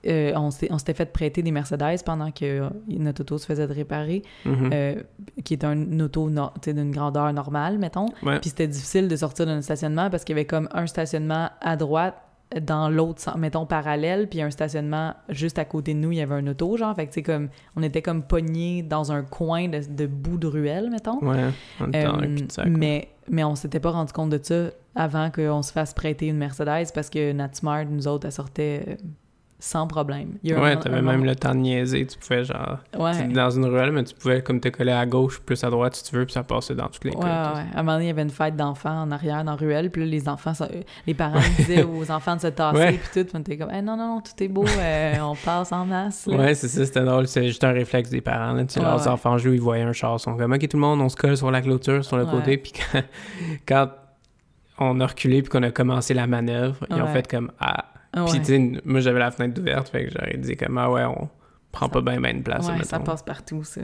euh, 0.07 0.33
on 0.37 0.51
on 0.71 0.79
s'était 0.79 0.95
fait 0.95 1.07
prêter 1.13 1.43
des 1.43 1.51
Mercedes 1.51 2.03
pendant 2.05 2.31
que 2.31 2.45
euh, 2.45 2.69
notre 2.89 3.23
auto 3.23 3.39
se 3.39 3.47
faisait 3.47 3.67
de 3.67 3.73
réparer, 3.73 4.23
Mhm. 4.45 4.71
euh, 4.73 5.03
qui 5.45 5.55
est 5.55 5.65
un 5.65 6.01
auto 6.01 6.29
no- 6.31 6.51
d'une 6.63 6.91
grandeur 6.91 7.33
normale, 7.33 7.79
mettons. 7.79 8.07
Ouais. 8.23 8.39
Puis 8.41 8.51
c'était 8.51 8.69
difficile 8.69 9.09
de 9.09 9.17
sortir 9.17 9.47
de 9.47 9.51
notre 9.53 9.65
stationnement 9.65 10.11
parce 10.11 10.25
qu'il 10.25 10.37
y 10.37 10.39
avait 10.39 10.47
comme 10.47 10.69
un 10.73 10.87
stationnement 10.87 11.49
à 11.61 11.77
droite 11.77 12.15
dans 12.61 12.91
l'autre, 12.91 13.39
mettons, 13.39 13.65
parallèle, 13.65 14.29
puis 14.29 14.43
un 14.43 14.51
stationnement 14.51 15.15
juste 15.31 15.59
à 15.59 15.65
côté 15.65 15.95
de 15.95 15.99
nous, 16.01 16.13
il 16.13 16.19
y 16.19 16.21
avait 16.21 16.35
un 16.35 16.47
auto, 16.49 16.77
genre. 16.77 16.95
Fait 16.95 17.07
que, 17.07 17.13
tu 17.15 17.23
comme, 17.23 17.49
on 17.77 17.83
était 17.83 18.03
comme 18.03 18.23
pognés 18.23 18.83
dans 18.83 19.11
un 19.11 19.23
coin 19.23 19.69
de, 19.69 19.81
de 19.89 20.07
bout 20.07 20.37
de 20.37 20.49
ruelle, 20.49 20.91
mettons. 20.91 21.19
Ouais, 21.23 21.45
un 21.81 22.19
ouais. 22.19 22.29
mais, 22.69 23.09
mais 23.31 23.43
on 23.43 23.55
s'était 23.55 23.81
pas 23.81 23.91
rendu 23.93 24.13
compte 24.13 24.29
de 24.29 24.39
ça 24.43 24.67
avant 24.95 25.31
qu'on 25.31 25.63
se 25.63 25.73
fasse 25.73 25.95
prêter 25.95 26.27
une 26.27 26.37
Mercedes 26.37 26.93
parce 26.95 27.09
que 27.09 27.33
notre 27.33 27.57
Smart, 27.57 27.87
nous 27.87 28.07
autres, 28.07 28.27
elle 28.27 28.33
sortait 28.33 28.99
sans 29.65 29.87
problème. 29.87 30.31
Il 30.43 30.51
y 30.51 30.55
a 30.55 30.61
Ouais, 30.61 30.77
t'avais 30.77 31.01
même 31.03 31.25
le 31.25 31.37
temps 31.37 31.55
de 31.55 31.61
niaiser, 31.61 32.05
tu 32.05 32.19
pouvais 32.19 32.43
genre... 32.43 32.79
Ouais. 32.99 33.13
t'es 33.17 33.29
dans 33.29 33.49
une 33.51 33.65
ruelle, 33.67 33.93
mais 33.93 34.03
tu 34.03 34.13
pouvais 34.13 34.43
comme 34.43 34.59
te 34.59 34.69
coller 34.69 34.91
à 34.91 35.07
gauche 35.07 35.39
plus 35.41 35.63
à 35.63 35.71
droite 35.71 35.95
si 35.95 36.03
tu 36.03 36.17
veux, 36.17 36.25
puis 36.25 36.33
ça 36.33 36.43
passait 36.43 36.75
dans 36.75 36.89
toutes 36.89 37.05
les 37.05 37.11
Ouais, 37.13 37.17
coins. 37.21 37.29
ouais. 37.55 37.65
À 37.73 37.79
un 37.79 37.83
moment 37.85 37.93
donné, 37.93 38.07
il 38.07 38.09
y 38.09 38.11
avait 38.11 38.23
une 38.23 38.31
fête 38.31 38.57
d'enfants 38.57 39.03
en 39.03 39.11
arrière, 39.13 39.45
dans 39.45 39.53
la 39.53 39.57
ruelle, 39.57 39.91
puis 39.93 40.03
là, 40.03 40.09
les 40.09 40.29
enfants, 40.29 40.53
ça- 40.53 40.69
les 41.07 41.15
parents 41.15 41.39
disaient 41.59 41.85
aux 41.85 42.11
enfants 42.11 42.35
de 42.35 42.41
se 42.41 42.47
tasser, 42.49 42.77
Ouais. 42.79 42.93
puis 43.13 43.23
tout, 43.25 43.31
puis 43.31 43.41
était 43.41 43.57
comme, 43.57 43.71
non, 43.71 43.97
non, 43.97 44.17
non, 44.17 44.21
tout 44.21 44.43
est 44.43 44.49
beau, 44.49 44.65
euh, 44.67 45.15
on 45.23 45.37
passe 45.37 45.71
en 45.71 45.87
masse. 45.87 46.27
Ouais, 46.27 46.55
c'est 46.55 46.67
ça, 46.67 46.85
c'était 46.85 47.05
drôle. 47.05 47.29
C'est 47.29 47.47
juste 47.47 47.63
un 47.63 47.71
réflexe 47.73 48.11
des 48.11 48.21
parents. 48.21 48.55
Là. 48.55 48.65
Tu 48.65 48.75
sais, 48.75 48.81
leurs 48.81 49.07
enfants 49.07 49.39
jouent, 49.39 49.53
ils 49.55 49.61
voyaient 49.61 49.85
un 49.85 49.93
char. 49.93 50.17
Ils 50.17 50.23
sont 50.23 50.37
comme, 50.37 50.53
OK, 50.53 50.67
tout 50.67 50.77
le 50.77 50.81
monde, 50.81 51.01
on 51.01 51.09
se 51.09 51.15
colle 51.17 51.37
sur 51.37 51.53
la 51.53 51.61
clôture, 51.63 52.05
sur 52.05 52.17
le 52.17 52.27
côté. 52.27 52.57
Puis 52.57 52.73
quand, 52.93 53.03
quand 53.67 53.89
on 54.79 54.99
a 54.99 55.07
reculé 55.07 55.43
puis 55.43 55.51
qu'on 55.51 55.63
a 55.63 55.71
commencé 55.71 56.15
la 56.15 56.27
manœuvre, 56.27 56.85
ils 56.91 57.01
ont 57.01 57.07
fait 57.07 57.31
comme, 57.31 57.53
ah. 57.61 57.85
Ah 58.15 58.25
Puis, 58.25 58.35
ouais. 58.35 58.39
tu 58.41 58.45
sais, 58.47 58.81
moi, 58.85 59.01
j'avais 59.01 59.19
la 59.19 59.31
fenêtre 59.31 59.61
ouverte, 59.61 59.89
fait 59.89 60.05
que 60.07 60.11
j'aurais 60.13 60.37
dit 60.37 60.57
comme, 60.57 60.77
ah 60.79 60.91
ouais, 60.91 61.05
on 61.05 61.29
prend 61.71 61.87
Ça- 61.87 61.93
pas 61.93 62.01
bien 62.03 62.21
ben 62.21 62.39
de 62.39 62.43
place. 62.43 62.69
Ouais, 62.69 62.83
ça 62.85 63.01
passe 63.01 63.23
partout, 63.23 63.65
ça. 63.65 63.81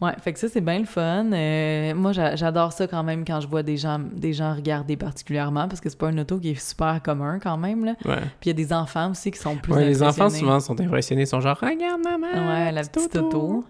Ouais, 0.00 0.12
fait 0.20 0.32
que 0.32 0.38
ça, 0.40 0.48
c'est 0.48 0.60
bien 0.60 0.80
le 0.80 0.84
fun. 0.84 1.30
Euh, 1.32 1.94
moi, 1.94 2.10
j'a- 2.10 2.34
j'adore 2.34 2.72
ça 2.72 2.88
quand 2.88 3.04
même 3.04 3.24
quand 3.24 3.40
je 3.40 3.46
vois 3.46 3.62
des 3.62 3.76
gens, 3.76 4.00
des 4.00 4.32
gens 4.32 4.52
regarder 4.54 4.96
particulièrement, 4.96 5.68
parce 5.68 5.80
que 5.80 5.88
c'est 5.88 5.98
pas 5.98 6.08
un 6.08 6.18
auto 6.18 6.40
qui 6.40 6.50
est 6.50 6.54
super 6.60 7.00
commun 7.02 7.38
quand 7.40 7.56
même, 7.56 7.84
là. 7.84 7.94
Ouais. 8.04 8.16
Puis 8.40 8.46
il 8.46 8.48
y 8.48 8.50
a 8.50 8.54
des 8.54 8.72
enfants 8.72 9.10
aussi 9.12 9.30
qui 9.30 9.38
sont 9.38 9.54
plus 9.56 9.72
Ouais, 9.74 9.84
les 9.84 10.02
enfants, 10.02 10.28
souvent, 10.28 10.58
sont 10.58 10.80
impressionnés. 10.80 11.22
Ils 11.22 11.26
sont 11.28 11.40
genre, 11.40 11.56
regarde, 11.60 12.00
maman. 12.02 12.26
Ouais, 12.48 12.72
la 12.72 12.82
petite 12.82 13.14
auto. 13.16 13.64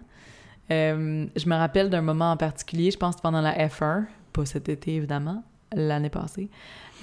Euh, 0.71 1.25
je 1.35 1.49
me 1.49 1.55
rappelle 1.55 1.89
d'un 1.89 2.01
moment 2.01 2.31
en 2.31 2.37
particulier, 2.37 2.89
je 2.89 2.97
pense 2.97 3.17
pendant 3.17 3.41
la 3.41 3.53
F1, 3.67 4.05
pas 4.31 4.45
cet 4.45 4.69
été 4.69 4.95
évidemment, 4.95 5.43
l'année 5.75 6.09
passée. 6.09 6.49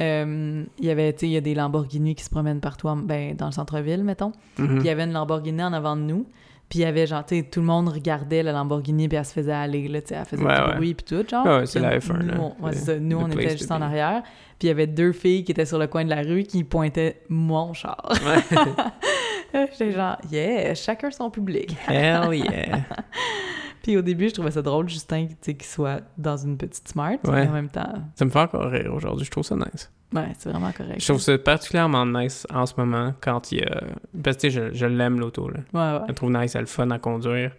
Euh, 0.00 0.64
il 0.78 0.84
y 0.84 0.90
avait, 0.90 1.12
tu 1.12 1.20
sais, 1.20 1.26
il 1.26 1.32
y 1.32 1.36
a 1.36 1.40
des 1.40 1.54
Lamborghini 1.54 2.14
qui 2.14 2.24
se 2.24 2.30
promènent 2.30 2.60
partout 2.60 2.88
en- 2.88 2.96
ben, 2.96 3.34
dans 3.36 3.46
le 3.46 3.52
centre-ville, 3.52 4.02
mettons. 4.02 4.32
Mhm. 4.58 4.66
Puis 4.68 4.76
il 4.78 4.86
y 4.86 4.90
avait 4.90 5.04
une 5.04 5.12
Lamborghini 5.12 5.62
en 5.62 5.72
avant 5.72 5.96
de 5.96 6.02
nous. 6.02 6.26
Puis 6.68 6.78
il 6.78 6.82
y 6.82 6.84
avait 6.84 7.06
genre, 7.06 7.26
tu 7.26 7.36
sais, 7.36 7.42
tout 7.42 7.58
le 7.60 7.66
monde 7.66 7.88
regardait 7.88 8.44
la 8.44 8.52
Lamborghini, 8.52 9.08
puis 9.08 9.18
elle 9.18 9.24
se 9.24 9.32
faisait 9.32 9.50
aller, 9.52 9.88
là, 9.88 10.00
tu 10.00 10.08
sais, 10.08 10.14
elle 10.14 10.24
faisait 10.24 10.42
Ouais, 10.44 10.54
du 10.54 10.60
ouais. 10.68 10.74
bruit, 10.76 10.94
puis 10.94 11.04
tout, 11.04 11.28
genre. 11.28 11.44
Ouais, 11.44 11.66
c'est 11.66 11.80
la 11.80 11.98
F1, 11.98 12.22
nous, 12.22 12.52
on- 12.62 12.72
ça. 12.72 12.96
Nous, 12.98 13.26
était 13.28 13.50
juste 13.58 13.72
en 13.72 13.80
arrière. 13.82 14.22
Puis 14.58 14.66
il 14.66 14.68
y 14.68 14.70
avait 14.70 14.86
deux 14.86 15.12
filles 15.12 15.42
qui 15.42 15.50
étaient 15.52 15.64
sur 15.66 15.78
le 15.78 15.86
coin 15.88 16.04
de 16.04 16.10
la 16.10 16.22
rue 16.22 16.44
qui 16.44 16.62
pointaient 16.64 17.22
mon 17.28 17.72
char. 17.72 18.12
J'étais 19.52 19.90
genre, 19.92 20.16
yeah, 20.30 20.74
chacun 20.74 21.10
son 21.10 21.28
public. 21.30 21.76
Hell 21.88 22.32
yeah. 22.34 22.80
Puis 23.82 23.96
au 23.96 24.02
début, 24.02 24.28
je 24.28 24.34
trouvais 24.34 24.50
ça 24.50 24.62
drôle, 24.62 24.88
Justin, 24.88 25.26
tu 25.26 25.36
sais, 25.40 25.54
qu'il 25.54 25.66
soit 25.66 26.00
dans 26.18 26.36
une 26.36 26.56
petite 26.56 26.88
Smart. 26.88 27.12
Ouais. 27.24 27.44
Mais 27.44 27.48
en 27.48 27.52
même 27.52 27.68
temps, 27.70 27.92
Ça 28.14 28.24
me 28.24 28.30
fait 28.30 28.38
encore 28.40 28.70
rire 28.70 28.92
aujourd'hui. 28.94 29.24
Je 29.24 29.30
trouve 29.30 29.44
ça 29.44 29.56
nice. 29.56 29.90
ouais, 30.14 30.32
c'est 30.38 30.50
vraiment 30.50 30.72
correct. 30.72 31.00
Je 31.00 31.06
trouve 31.06 31.20
ça 31.20 31.38
particulièrement 31.38 32.04
nice 32.06 32.46
en 32.52 32.66
ce 32.66 32.74
moment 32.76 33.14
quand 33.20 33.52
il 33.52 33.60
y 33.60 33.62
a. 33.62 33.82
Parce 34.22 34.36
que 34.36 34.42
tu 34.42 34.50
sais, 34.50 34.68
je, 34.70 34.74
je 34.74 34.86
l'aime 34.86 35.18
l'auto. 35.18 35.48
Là. 35.48 35.60
Ouais, 35.72 35.98
ouais. 35.98 36.04
Je 36.04 36.08
la 36.08 36.14
trouve 36.14 36.30
nice, 36.32 36.54
elle 36.54 36.60
est 36.60 36.62
le 36.62 36.66
fun 36.66 36.90
à 36.90 36.98
conduire. 36.98 37.52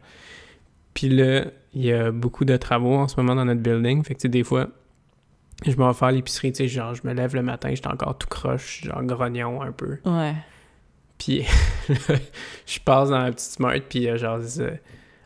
Puis 0.94 1.10
là, 1.10 1.46
il 1.74 1.84
y 1.86 1.94
a 1.94 2.12
beaucoup 2.12 2.46
de 2.46 2.56
travaux 2.58 2.96
en 2.96 3.08
ce 3.08 3.20
moment 3.20 3.36
dans 3.36 3.46
notre 3.46 3.62
building. 3.62 4.04
Fait 4.04 4.14
que 4.14 4.20
tu 4.20 4.24
sais, 4.24 4.30
des 4.30 4.44
fois, 4.44 4.68
je 5.66 5.76
m'en 5.76 5.88
vais 5.90 5.98
faire 5.98 6.12
l'épicerie, 6.12 6.52
tu 6.52 6.58
sais, 6.58 6.68
genre, 6.68 6.94
je 6.94 7.02
me 7.06 7.14
lève 7.14 7.34
le 7.36 7.44
matin, 7.44 7.70
j'étais 7.74 7.88
encore 7.88 8.18
tout 8.18 8.28
croche, 8.28 8.84
genre 8.84 9.04
grognon 9.04 9.62
un 9.62 9.72
peu. 9.72 10.00
Ouais. 10.06 10.36
Puis 11.18 11.46
je 12.66 12.80
passe 12.84 13.10
dans 13.10 13.20
la 13.20 13.32
petite 13.32 13.52
Smart, 13.52 13.80
puis 13.88 14.10
a 14.10 14.18
genre, 14.18 14.40
euh, 14.60 14.72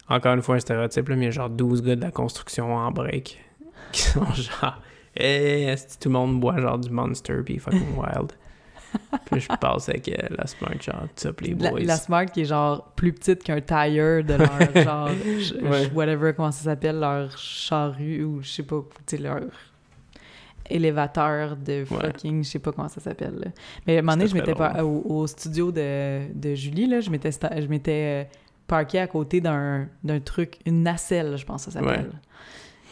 encore 0.10 0.34
une 0.34 0.42
fois 0.42 0.56
un 0.56 0.60
stéréotype, 0.60 1.10
là, 1.10 1.16
mais 1.16 1.24
il 1.24 1.26
y 1.26 1.28
a 1.30 1.32
genre 1.32 1.50
12 1.50 1.82
gars 1.84 1.96
de 1.96 2.02
la 2.02 2.12
construction 2.12 2.76
en 2.76 2.92
break 2.92 3.40
qui 3.92 4.02
sont 4.02 4.26
genre, 4.34 4.82
hey, 5.16 5.64
est-ce 5.66 5.98
que 5.98 6.04
tout 6.04 6.10
le 6.10 6.14
monde 6.14 6.40
boit 6.40 6.60
genre 6.60 6.78
du 6.78 6.90
Monster, 6.90 7.42
puis 7.44 7.58
fucking 7.60 7.96
wild? 7.98 8.32
puis 9.26 9.42
je 9.42 9.48
passe 9.60 9.90
avec 9.90 10.08
euh, 10.08 10.14
la 10.38 10.48
Smart, 10.48 10.82
genre, 10.82 11.04
top 11.22 11.42
les 11.42 11.54
La, 11.54 11.70
boys. 11.72 11.82
la 11.82 11.96
Smart 11.98 12.26
qui 12.28 12.42
est 12.42 12.46
genre 12.46 12.94
plus 12.96 13.12
petite 13.12 13.44
qu'un 13.44 13.60
tire 13.60 14.24
de 14.24 14.36
leur 14.36 14.84
genre, 14.84 15.10
Ouais. 15.62 15.90
whatever, 15.94 16.34
comment 16.34 16.52
ça 16.52 16.64
s'appelle, 16.64 17.00
leur 17.00 17.38
charrue 17.38 18.24
ou 18.24 18.42
je 18.42 18.50
sais 18.50 18.64
pas, 18.64 18.82
tu 19.06 19.18
sais, 19.18 19.22
leur 19.22 19.42
élévateur 20.70 21.56
de 21.58 21.82
Ouais. 21.82 21.86
fucking, 21.86 22.44
je 22.44 22.50
sais 22.50 22.60
pas 22.60 22.72
comment 22.72 22.88
ça 22.90 23.02
s'appelle. 23.02 23.36
là. 23.38 23.52
Mais 23.86 23.98
à 23.98 24.00
un 24.00 24.02
moment 24.02 24.14
donné, 24.18 24.28
je 24.28 24.34
m'étais 24.34 24.56
pas 24.56 24.84
au, 24.84 25.04
au 25.06 25.28
studio 25.28 25.72
de, 25.72 26.32
de 26.34 26.56
Julie, 26.56 26.88
là, 26.88 27.02
je 27.02 27.10
m'étais 27.10 27.32
je 27.32 27.68
m'étais 27.68 28.28
parqué 28.68 29.00
à 29.00 29.08
côté 29.08 29.42
d'un 29.42 29.88
truc, 30.24 30.60
une 30.66 30.84
nacelle, 30.84 31.38
je 31.38 31.46
pense 31.46 31.66
que 31.66 31.72
ça 31.72 31.80
s'appelle. 31.80 32.12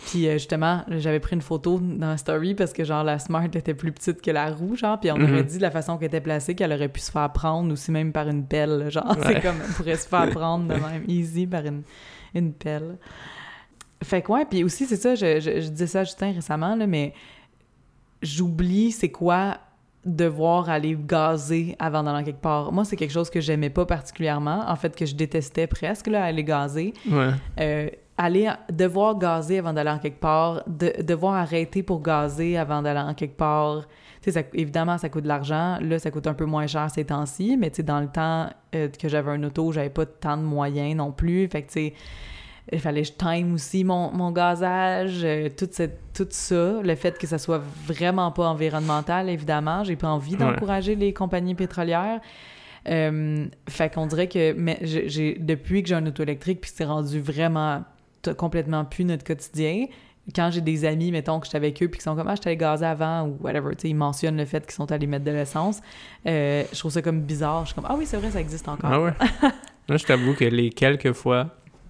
Puis 0.07 0.27
euh, 0.27 0.33
justement, 0.33 0.83
j'avais 0.89 1.21
pris 1.21 1.33
une 1.35 1.41
photo 1.41 1.79
dans 1.79 2.09
la 2.09 2.17
story 2.17 2.55
parce 2.55 2.73
que 2.73 2.83
genre 2.83 3.05
la 3.05 3.19
Smart 3.19 3.45
était 3.45 3.73
plus 3.73 3.93
petite 3.93 4.21
que 4.21 4.31
la 4.31 4.51
roue, 4.51 4.75
genre, 4.75 4.99
puis 4.99 5.09
on 5.11 5.17
Mhm. 5.17 5.31
aurait 5.31 5.43
dit 5.45 5.57
de 5.57 5.61
la 5.61 5.71
façon 5.71 5.97
qu'elle 5.97 6.07
était 6.09 6.19
placée 6.19 6.55
qu'elle 6.55 6.73
aurait 6.73 6.89
pu 6.89 6.99
se 6.99 7.09
faire 7.09 7.31
prendre 7.31 7.71
aussi 7.71 7.89
même 7.89 8.11
par 8.11 8.27
une 8.27 8.45
pelle, 8.45 8.87
genre, 8.91 9.05
Ouais. 9.17 9.23
c'est 9.35 9.41
comme 9.41 9.55
elle 9.65 9.73
pourrait 9.73 9.95
se 9.95 10.07
faire 10.07 10.29
prendre 10.31 10.65
de 10.67 10.73
même 10.73 11.03
easy 11.07 11.47
par 11.47 11.65
une, 11.65 11.83
une 12.35 12.51
pelle. 12.53 12.97
Fait 14.03 14.21
que 14.21 14.29
ouais, 14.33 14.43
puis 14.43 14.65
aussi 14.65 14.85
c'est 14.85 14.97
ça, 14.97 15.15
je, 15.15 15.39
je, 15.39 15.61
je 15.61 15.69
disais 15.69 15.87
ça 15.87 16.01
à 16.01 16.03
Justin 16.03 16.33
récemment 16.33 16.75
là, 16.75 16.85
mais 16.85 17.13
j'oublie 18.21 18.91
c'est 18.91 19.09
quoi 19.11 19.57
devoir 20.05 20.69
aller 20.69 20.97
gazer 20.99 21.75
avant 21.79 22.03
d'aller 22.03 22.23
quelque 22.23 22.41
part. 22.41 22.71
Moi, 22.71 22.85
c'est 22.85 22.95
quelque 22.95 23.13
chose 23.13 23.29
que 23.29 23.39
j'aimais 23.41 23.69
pas 23.69 23.85
particulièrement, 23.85 24.63
en 24.67 24.75
fait 24.75 24.95
que 24.95 25.05
je 25.05 25.15
détestais 25.15 25.67
presque 25.67 26.07
là, 26.07 26.23
aller 26.23 26.43
gazer. 26.43 26.93
Ouais. 27.09 27.29
Euh, 27.59 27.89
aller, 28.17 28.49
devoir 28.71 29.17
gazer 29.17 29.59
avant 29.59 29.73
d'aller 29.73 29.89
en 29.89 29.99
quelque 29.99 30.19
part, 30.19 30.63
de, 30.67 31.01
devoir 31.01 31.35
arrêter 31.35 31.83
pour 31.83 32.01
gazer 32.01 32.57
avant 32.57 32.81
d'aller 32.81 32.99
en 32.99 33.13
quelque 33.13 33.37
part. 33.37 33.87
Tu 34.21 34.31
sais, 34.31 34.41
ça- 34.41 34.47
évidemment, 34.53 34.97
ça 34.97 35.09
coûte 35.09 35.23
de 35.23 35.27
l'argent. 35.27 35.77
Là, 35.81 35.99
ça 35.99 36.11
coûte 36.11 36.27
un 36.27 36.33
peu 36.33 36.45
moins 36.45 36.67
cher 36.67 36.89
ces 36.89 37.05
temps-ci, 37.05 37.57
mais 37.57 37.69
tu 37.69 37.77
sais, 37.77 37.83
dans 37.83 37.99
le 37.99 38.07
temps 38.07 38.49
euh, 38.75 38.87
que 38.89 39.09
j'avais 39.09 39.31
un 39.31 39.43
auto, 39.43 39.71
j'avais 39.71 39.89
pas 39.89 40.05
tant 40.05 40.37
de 40.37 40.43
moyens 40.43 40.95
non 40.95 41.11
plus. 41.11 41.47
Fait 41.47 41.63
que, 41.63 41.67
tu 41.67 41.73
sais, 41.73 41.93
il 42.71 42.79
fallait 42.79 43.01
que 43.01 43.09
je 43.09 43.13
time 43.13 43.55
aussi 43.55 43.83
mon, 43.83 44.11
mon 44.11 44.31
gazage, 44.31 45.21
euh, 45.23 45.49
tout, 45.55 45.67
cette, 45.71 45.99
tout 46.13 46.27
ça. 46.29 46.81
Le 46.81 46.95
fait 46.95 47.17
que 47.17 47.27
ça 47.27 47.37
soit 47.37 47.61
vraiment 47.85 48.31
pas 48.31 48.47
environnemental, 48.47 49.29
évidemment. 49.29 49.83
J'ai 49.83 49.95
pas 49.95 50.07
envie 50.07 50.35
d'encourager 50.35 50.95
les 50.95 51.13
compagnies 51.13 51.55
pétrolières. 51.55 52.21
Euh, 52.89 53.45
fait 53.69 53.93
qu'on 53.93 54.07
dirait 54.07 54.27
que 54.27 54.53
mais 54.53 54.77
j'ai, 54.81 55.37
depuis 55.39 55.83
que 55.83 55.89
j'ai 55.89 55.95
un 55.95 56.05
auto 56.05 56.21
électrique 56.21 56.59
puis 56.59 56.69
c'est 56.73 56.83
rendu 56.83 57.21
vraiment 57.21 57.85
complètement 58.37 58.83
plus 58.83 59.05
notre 59.05 59.23
quotidien, 59.23 59.85
quand 60.35 60.51
j'ai 60.51 60.61
des 60.61 60.85
amis, 60.85 61.11
mettons, 61.11 61.39
que 61.39 61.45
j'étais 61.45 61.57
avec 61.57 61.81
eux 61.83 61.87
puis 61.87 61.99
qui 61.99 62.03
sont 62.03 62.15
comme 62.15 62.27
«Ah, 62.29 62.35
je 62.35 62.41
t'allais 62.41 62.57
gazer 62.57 62.85
avant» 62.85 63.23
ou 63.27 63.37
whatever, 63.41 63.75
tu 63.75 63.81
sais, 63.81 63.89
ils 63.89 63.95
mentionnent 63.95 64.37
le 64.37 64.45
fait 64.45 64.65
qu'ils 64.65 64.75
sont 64.75 64.89
allés 64.91 65.07
mettre 65.07 65.25
de 65.25 65.31
l'essence, 65.31 65.81
euh, 66.25 66.63
je 66.71 66.79
trouve 66.79 66.91
ça 66.91 67.01
comme 67.01 67.21
bizarre. 67.21 67.61
Je 67.61 67.67
suis 67.67 67.75
comme 67.75 67.87
«Ah 67.89 67.95
oui, 67.97 68.05
c'est 68.05 68.17
vrai, 68.17 68.31
ça 68.31 68.39
existe 68.39 68.67
encore. 68.67 68.89
Ah 68.91 69.01
ouais? 69.01 69.11
Moi, 69.89 69.97
je 69.97 70.05
t'avoue 70.05 70.33
que 70.33 70.45
les 70.45 70.69
quelques 70.69 71.11
fois, 71.11 71.49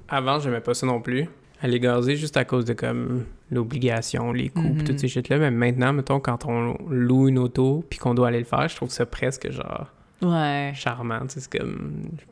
avant, 0.09 0.39
j'aimais 0.39 0.61
pas 0.61 0.73
ça 0.73 0.85
non 0.85 1.01
plus. 1.01 1.27
Aller 1.61 1.79
gazer 1.79 2.15
juste 2.17 2.35
à 2.35 2.43
cause 2.43 2.65
de 2.65 2.73
comme 2.73 3.25
l'obligation, 3.49 4.33
les 4.33 4.49
coûts, 4.49 4.61
pis 4.63 4.69
Mhm. 4.81 4.83
toutes 4.83 4.99
ces 4.99 5.07
shit-là. 5.07 5.37
Mais 5.37 5.51
maintenant, 5.51 5.93
mettons, 5.93 6.19
quand 6.19 6.45
on 6.45 6.75
loue 6.89 7.29
une 7.29 7.37
auto 7.39 7.85
puis 7.89 7.99
qu'on 7.99 8.13
doit 8.13 8.27
aller 8.27 8.39
le 8.39 8.43
faire, 8.45 8.67
je 8.67 8.75
trouve 8.75 8.89
ça 8.89 9.05
presque 9.05 9.49
genre 9.51 9.87
Ouais, 10.21 10.71
charmant. 10.75 11.19
C'est 11.27 11.57
comme. 11.57 12.09
Je 12.15 12.21
sais 12.21 12.27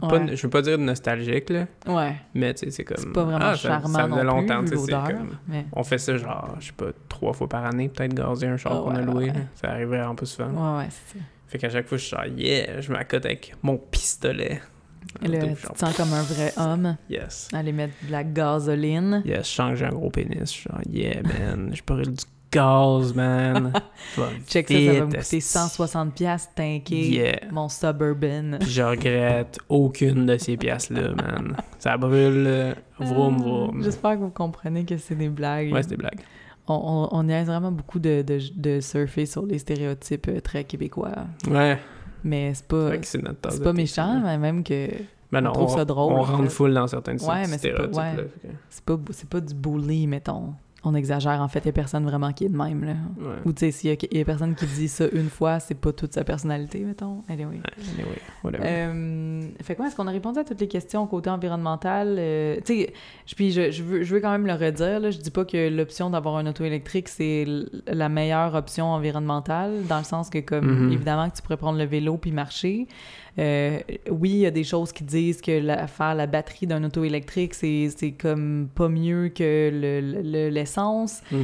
pas. 0.00 0.08
ouais, 0.16 0.36
je 0.36 0.42
veux 0.42 0.48
pas 0.50 0.62
dire 0.62 0.78
nostalgique, 0.78 1.50
là, 1.50 1.66
ouais. 1.86 2.14
mais 2.34 2.54
tu 2.54 2.64
sais, 2.66 2.70
c'est 2.70 2.84
comme. 2.84 2.96
C'est 2.98 3.12
pas 3.12 3.24
vraiment 3.24 3.38
ah, 3.42 3.56
ça- 3.56 3.68
charmant 3.68 3.88
ça, 3.98 4.08
faisait 4.08 4.24
longtemps, 4.24 4.60
tu 4.62 4.68
sais, 4.68 4.76
c'est 4.76 4.80
l'odeur, 4.92 5.06
comme- 5.08 5.36
mais... 5.48 5.66
On 5.72 5.82
fait 5.82 5.98
ça 5.98 6.16
genre, 6.16 6.56
je 6.60 6.66
sais 6.66 6.72
pas, 6.72 6.86
trois 7.10 7.32
fois 7.34 7.46
par 7.48 7.64
année, 7.66 7.88
peut-être 7.90 8.14
gazer 8.14 8.46
un 8.48 8.56
char 8.56 8.82
qu'on 8.82 8.94
a 8.94 9.02
loué. 9.02 9.26
là. 9.26 9.40
Ça 9.54 9.70
arrive 9.72 9.88
vraiment 9.88 10.14
pas 10.14 10.24
souvent. 10.26 10.48
Ouais, 10.78 10.84
ouais, 10.84 10.88
c'est 10.90 11.18
ça. 11.18 11.24
Fait 11.48 11.58
qu'à 11.58 11.68
chaque 11.70 11.86
fois, 11.86 11.98
je 11.98 12.04
suis 12.04 12.16
genre, 12.16 12.24
yeah, 12.38 12.80
je 12.80 12.90
m'accote 12.92 13.24
avec 13.26 13.54
mon 13.62 13.76
pistolet. 13.76 14.60
Auto, 15.22 15.32
tu 15.60 15.72
te 15.72 15.78
sens 15.78 15.96
comme 15.96 16.12
un 16.12 16.22
vrai 16.22 16.52
homme, 16.56 16.96
Yes. 17.10 17.48
aller 17.52 17.72
mettre 17.72 17.94
de 18.06 18.12
la 18.12 18.24
gasoline. 18.24 19.22
Yes, 19.24 19.38
je 19.48 19.54
sens 19.54 19.70
que 19.70 19.76
j'ai 19.76 19.84
un 19.86 19.90
gros 19.90 20.10
pénis. 20.10 20.38
Je 20.40 20.44
suis 20.46 20.68
genre, 20.70 20.80
yeah, 20.90 21.22
man, 21.22 21.70
je 21.74 21.82
brûle 21.86 22.12
du 22.12 22.24
gaz, 22.52 23.14
man. 23.14 23.72
Check 24.46 24.68
ça, 24.68 24.74
ça 24.74 24.80
va 24.92 25.00
me 25.00 25.04
coûter 25.06 25.18
esti. 25.18 25.40
160 25.40 26.14
pièces 26.14 26.50
tanké 26.54 27.08
Yeah. 27.08 27.38
mon 27.52 27.68
Suburban. 27.68 28.58
Puis 28.60 28.70
je 28.70 28.82
regrette 28.82 29.58
aucune 29.68 30.26
de 30.26 30.36
ces 30.38 30.56
pièces-là, 30.56 31.10
man. 31.14 31.56
Ça 31.78 31.96
brûle, 31.96 32.44
euh, 32.46 32.74
vroom, 32.98 33.36
Ah, 33.38 33.42
vroom. 33.42 33.82
J'espère 33.82 34.12
que 34.12 34.20
vous 34.20 34.30
comprenez 34.30 34.84
que 34.84 34.96
c'est 34.96 35.14
des 35.16 35.28
blagues. 35.28 35.72
Ouais, 35.72 35.82
c'est 35.82 35.90
des 35.90 35.96
blagues. 35.96 36.20
on, 36.68 37.08
on, 37.12 37.18
on 37.18 37.22
niaise 37.24 37.46
vraiment 37.46 37.72
beaucoup 37.72 37.98
de, 37.98 38.22
de, 38.22 38.38
de 38.54 38.80
surfer 38.80 39.26
sur 39.26 39.44
les 39.46 39.58
stéréotypes 39.58 40.28
euh, 40.28 40.40
très 40.40 40.64
québécois. 40.64 41.12
Ouais, 41.50 41.78
Mais 42.26 42.52
c'est 42.54 42.66
pas, 42.66 42.90
c'est 43.50 43.62
pas 43.62 43.72
méchant, 43.72 44.20
mais 44.22 44.36
même 44.38 44.62
que 44.64 44.88
Ben 45.32 45.38
on 45.38 45.42
non, 45.42 45.52
trouve 45.52 45.74
ça 45.76 45.84
drôle, 45.84 46.12
On 46.12 46.18
en 46.18 46.22
rentre 46.22 46.50
full 46.50 46.74
dans 46.74 46.86
certaines 46.86 47.20
Ouais, 47.22 47.44
c'est 47.44 47.70
pas- 47.72 47.84
ouais. 47.86 48.28
pas, 48.84 48.96
c'est 49.10 49.28
pas 49.28 49.40
du 49.40 49.54
bully, 49.54 50.06
mettons. 50.06 50.54
On 50.88 50.94
exagère, 50.94 51.40
en 51.42 51.48
fait, 51.48 51.58
il 51.58 51.66
y 51.66 51.68
a 51.70 51.72
personne 51.72 52.04
vraiment 52.04 52.32
qui 52.32 52.44
est 52.44 52.48
de 52.48 52.56
même, 52.56 52.84
là. 52.84 52.92
Ouais. 53.18 53.34
Ou 53.44 53.52
tu 53.52 53.58
sais, 53.58 53.70
s'il 53.72 53.90
y, 53.90 53.92
a- 53.92 53.96
il 54.12 54.18
y 54.18 54.20
a 54.20 54.24
personne 54.24 54.54
qui 54.54 54.66
dit 54.66 54.86
ça 54.86 55.06
une 55.12 55.28
fois, 55.30 55.58
c'est 55.58 55.74
pas 55.74 55.90
toute 55.92 56.12
sa 56.14 56.22
personnalité, 56.22 56.78
mettons. 56.78 57.24
Anyway. 57.28 57.58
Anyway, 57.96 58.18
whatever. 58.44 58.62
Euh, 58.64 59.40
fait 59.62 59.74
quoi, 59.74 59.88
est-ce 59.88 59.96
qu'on 59.96 60.06
a 60.06 60.12
répondu 60.12 60.38
à 60.38 60.44
toutes 60.44 60.60
les 60.60 60.68
questions 60.68 61.04
côté 61.08 61.28
environnemental? 61.28 62.14
Euh, 62.20 62.56
tu 62.64 62.82
sais, 62.84 62.92
je- 63.26 63.34
puis 63.34 63.50
je, 63.50 63.72
je, 63.72 63.82
veux, 63.82 64.02
je 64.04 64.14
veux 64.14 64.20
quand 64.20 64.30
même 64.30 64.46
le 64.46 64.52
redire, 64.52 65.00
là, 65.00 65.10
je 65.10 65.18
dis 65.18 65.32
pas 65.32 65.44
que 65.44 65.68
l'option 65.68 66.08
d'avoir 66.08 66.36
un 66.36 66.46
auto 66.46 66.62
électrique, 66.64 67.08
c'est 67.08 67.44
la 67.88 68.08
meilleure 68.08 68.54
option 68.54 68.86
environnementale, 68.92 69.82
dans 69.88 69.98
le 69.98 70.04
sens 70.04 70.30
que, 70.30 70.38
comme, 70.38 70.86
Mhm. 70.86 70.92
évidemment, 70.92 71.28
que 71.30 71.34
tu 71.36 71.42
pourrais 71.42 71.56
prendre 71.56 71.78
le 71.78 71.84
vélo 71.86 72.16
puis 72.16 72.30
marcher. 72.30 72.86
Euh, 73.38 73.80
oui, 74.10 74.30
il 74.30 74.38
y 74.38 74.46
a 74.46 74.50
des 74.50 74.64
choses 74.64 74.92
qui 74.92 75.04
disent 75.04 75.40
que 75.42 75.60
la, 75.60 75.86
faire 75.86 76.14
la 76.14 76.26
batterie 76.26 76.66
d'un 76.66 76.82
auto 76.84 77.04
électrique, 77.04 77.54
c'est 77.54 78.14
comme 78.18 78.68
pas 78.74 78.88
mieux 78.88 79.28
que 79.28 79.70
le- 79.72 80.22
le- 80.22 80.48
l'essence. 80.48 81.20
Ouais. 81.30 81.40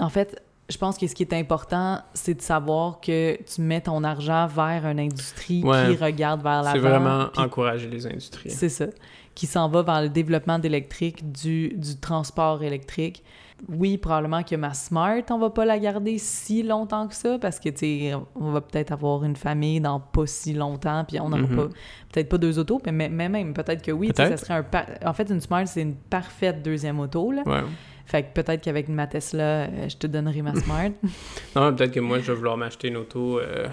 En 0.00 0.08
fait, 0.08 0.42
je 0.68 0.76
pense 0.76 0.98
que 0.98 1.06
ce 1.06 1.14
qui 1.14 1.22
est 1.22 1.32
important, 1.32 1.98
c'est 2.14 2.34
de 2.34 2.42
savoir 2.42 3.00
que 3.00 3.38
tu 3.42 3.60
mets 3.62 3.80
ton 3.80 4.02
argent 4.04 4.46
vers 4.48 4.86
une 4.86 5.00
industrie 5.00 5.62
Ouais. 5.64 5.86
qui 5.96 6.02
regarde 6.04 6.42
vers 6.42 6.62
l'avant. 6.62 6.72
C'est 6.72 6.78
vraiment 6.80 7.28
encourager 7.36 7.88
les 7.88 8.06
industries. 8.06 8.50
C'est 8.50 8.68
ça. 8.68 8.86
Qui 9.34 9.46
s'en 9.46 9.68
va 9.68 9.82
vers 9.82 10.02
le 10.02 10.08
développement 10.08 10.58
d'électrique, 10.58 11.30
du, 11.30 11.68
du 11.76 11.96
transport 11.96 12.62
électrique. 12.64 13.22
Oui, 13.68 13.98
probablement 13.98 14.44
que 14.44 14.54
ma 14.54 14.72
Smart, 14.72 15.20
on 15.30 15.38
va 15.38 15.50
pas 15.50 15.64
la 15.64 15.78
garder 15.80 16.18
si 16.18 16.62
longtemps 16.62 17.08
que 17.08 17.14
ça, 17.14 17.38
parce 17.40 17.58
que, 17.58 17.70
tu 17.70 17.78
sais, 17.78 18.12
on 18.36 18.52
va 18.52 18.60
peut-être 18.60 18.92
avoir 18.92 19.24
une 19.24 19.34
famille 19.34 19.80
dans 19.80 19.98
pas 19.98 20.26
si 20.26 20.52
longtemps, 20.54 21.04
puis 21.04 21.18
on 21.18 21.28
n'aura 21.30 21.42
Mhm. 21.42 21.56
pas, 21.56 21.66
peut-être 22.12 22.28
pas 22.28 22.38
deux 22.38 22.58
autos, 22.58 22.80
mais, 22.86 22.92
mais 22.92 23.08
mais 23.08 23.28
même, 23.28 23.54
peut-être 23.54 23.82
que 23.82 23.90
oui, 23.90 24.12
ça 24.16 24.36
serait 24.36 24.54
un... 24.54 24.62
par- 24.62 24.86
En 25.04 25.12
fait, 25.12 25.28
une 25.30 25.40
Smart, 25.40 25.66
c'est 25.66 25.82
une 25.82 25.96
parfaite 25.96 26.62
deuxième 26.62 27.00
auto, 27.00 27.32
là. 27.32 27.42
Ouais. 27.46 27.62
Fait 28.06 28.22
que 28.22 28.28
peut-être 28.32 28.62
qu'avec 28.62 28.88
ma 28.88 29.06
Tesla, 29.06 29.42
euh, 29.42 29.88
je 29.88 29.96
te 29.96 30.06
donnerai 30.06 30.40
ma 30.40 30.54
Smart. 30.54 30.90
Non, 31.56 31.74
peut-être 31.74 31.92
que 31.92 32.00
moi, 32.00 32.20
je 32.20 32.30
vais 32.30 32.34
vouloir 32.38 32.56
m'acheter 32.56 32.88
une 32.88 32.96
auto 32.98 33.38
euh, 33.40 33.66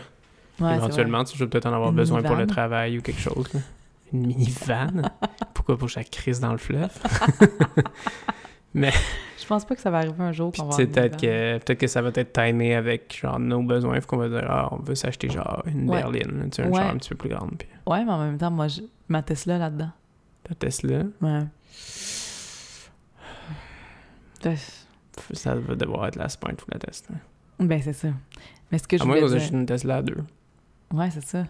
Ouais, 0.60 0.76
éventuellement. 0.76 1.24
tu 1.24 1.38
Je 1.38 1.44
vais 1.44 1.50
peut-être 1.50 1.68
en 1.68 1.74
avoir 1.74 1.92
Une 1.92 1.96
besoin 1.96 2.24
pour 2.24 2.36
le 2.36 2.48
travail 2.48 2.98
ou 2.98 3.02
quelque 3.02 3.22
chose. 3.22 3.54
là. 3.54 3.60
Une 4.14 4.26
minivan? 4.28 5.10
Pourquoi 5.54 5.78
pour 5.78 5.90
chaque 5.90 6.10
crise 6.10 6.40
dans 6.40 6.52
le 6.54 6.58
fleuve? 6.58 6.90
Je 9.46 9.50
pense 9.50 9.64
pas 9.64 9.76
que 9.76 9.82
ça 9.82 9.92
va 9.92 10.00
arriver 10.00 10.24
un 10.24 10.32
jour 10.32 10.52
qu'on 10.52 10.66
va 10.66 10.76
peut-être 10.76 11.22
que, 11.22 11.60
peut 11.60 11.76
que 11.76 11.86
ça 11.86 12.02
va 12.02 12.10
être 12.16 12.34
timé 12.34 12.74
avec 12.74 13.16
genre 13.22 13.38
nos 13.40 13.62
besoins. 13.62 14.00
Qu'on 14.02 14.18
va 14.18 14.28
dire, 14.28 14.44
ah, 14.50 14.70
on 14.72 14.78
veut 14.78 14.96
s'acheter 14.96 15.30
genre 15.30 15.62
une 15.68 15.88
Ouais. 15.88 16.02
berline. 16.02 16.50
Tu 16.50 16.56
sais, 16.56 16.64
un 16.64 16.70
Ouais. 16.72 16.78
char 16.82 16.90
un 16.90 16.98
petit 16.98 17.10
peu 17.10 17.16
plus 17.16 17.30
grande. 17.30 17.52
Puis 17.60 17.68
Ouais, 17.86 18.04
mais 18.04 18.12
en 18.12 18.18
même 18.18 18.40
temps, 18.40 18.50
moi, 18.50 18.68
je- 18.68 18.82
ma 19.08 19.22
Tesla 19.22 19.60
là-dedans. 19.60 19.92
ta 20.44 20.56
Tesla, 20.56 21.04
Ouais. 21.22 21.44
Ça 25.34 25.56
va 25.56 25.76
devoir 25.76 26.08
être 26.08 26.16
la 26.18 26.30
Smart 26.30 26.54
ou 26.54 26.66
la 26.72 26.80
Tesla. 26.80 27.16
Ben, 27.60 27.82
c'est 27.82 27.94
ça. 27.94 28.10
Mais 28.72 28.78
ce 28.80 28.88
que 28.88 28.98
je 28.98 29.04
À 29.04 29.06
moins 29.06 29.16
voulais 29.16 29.28
qu'on 29.30 29.36
achète 29.38 29.52
une 29.54 29.66
Tesla 29.66 29.98
à 29.98 30.02
deux. 30.02 30.18
Ouais, 30.94 31.10
c'est 31.12 31.24
ça. 31.24 31.46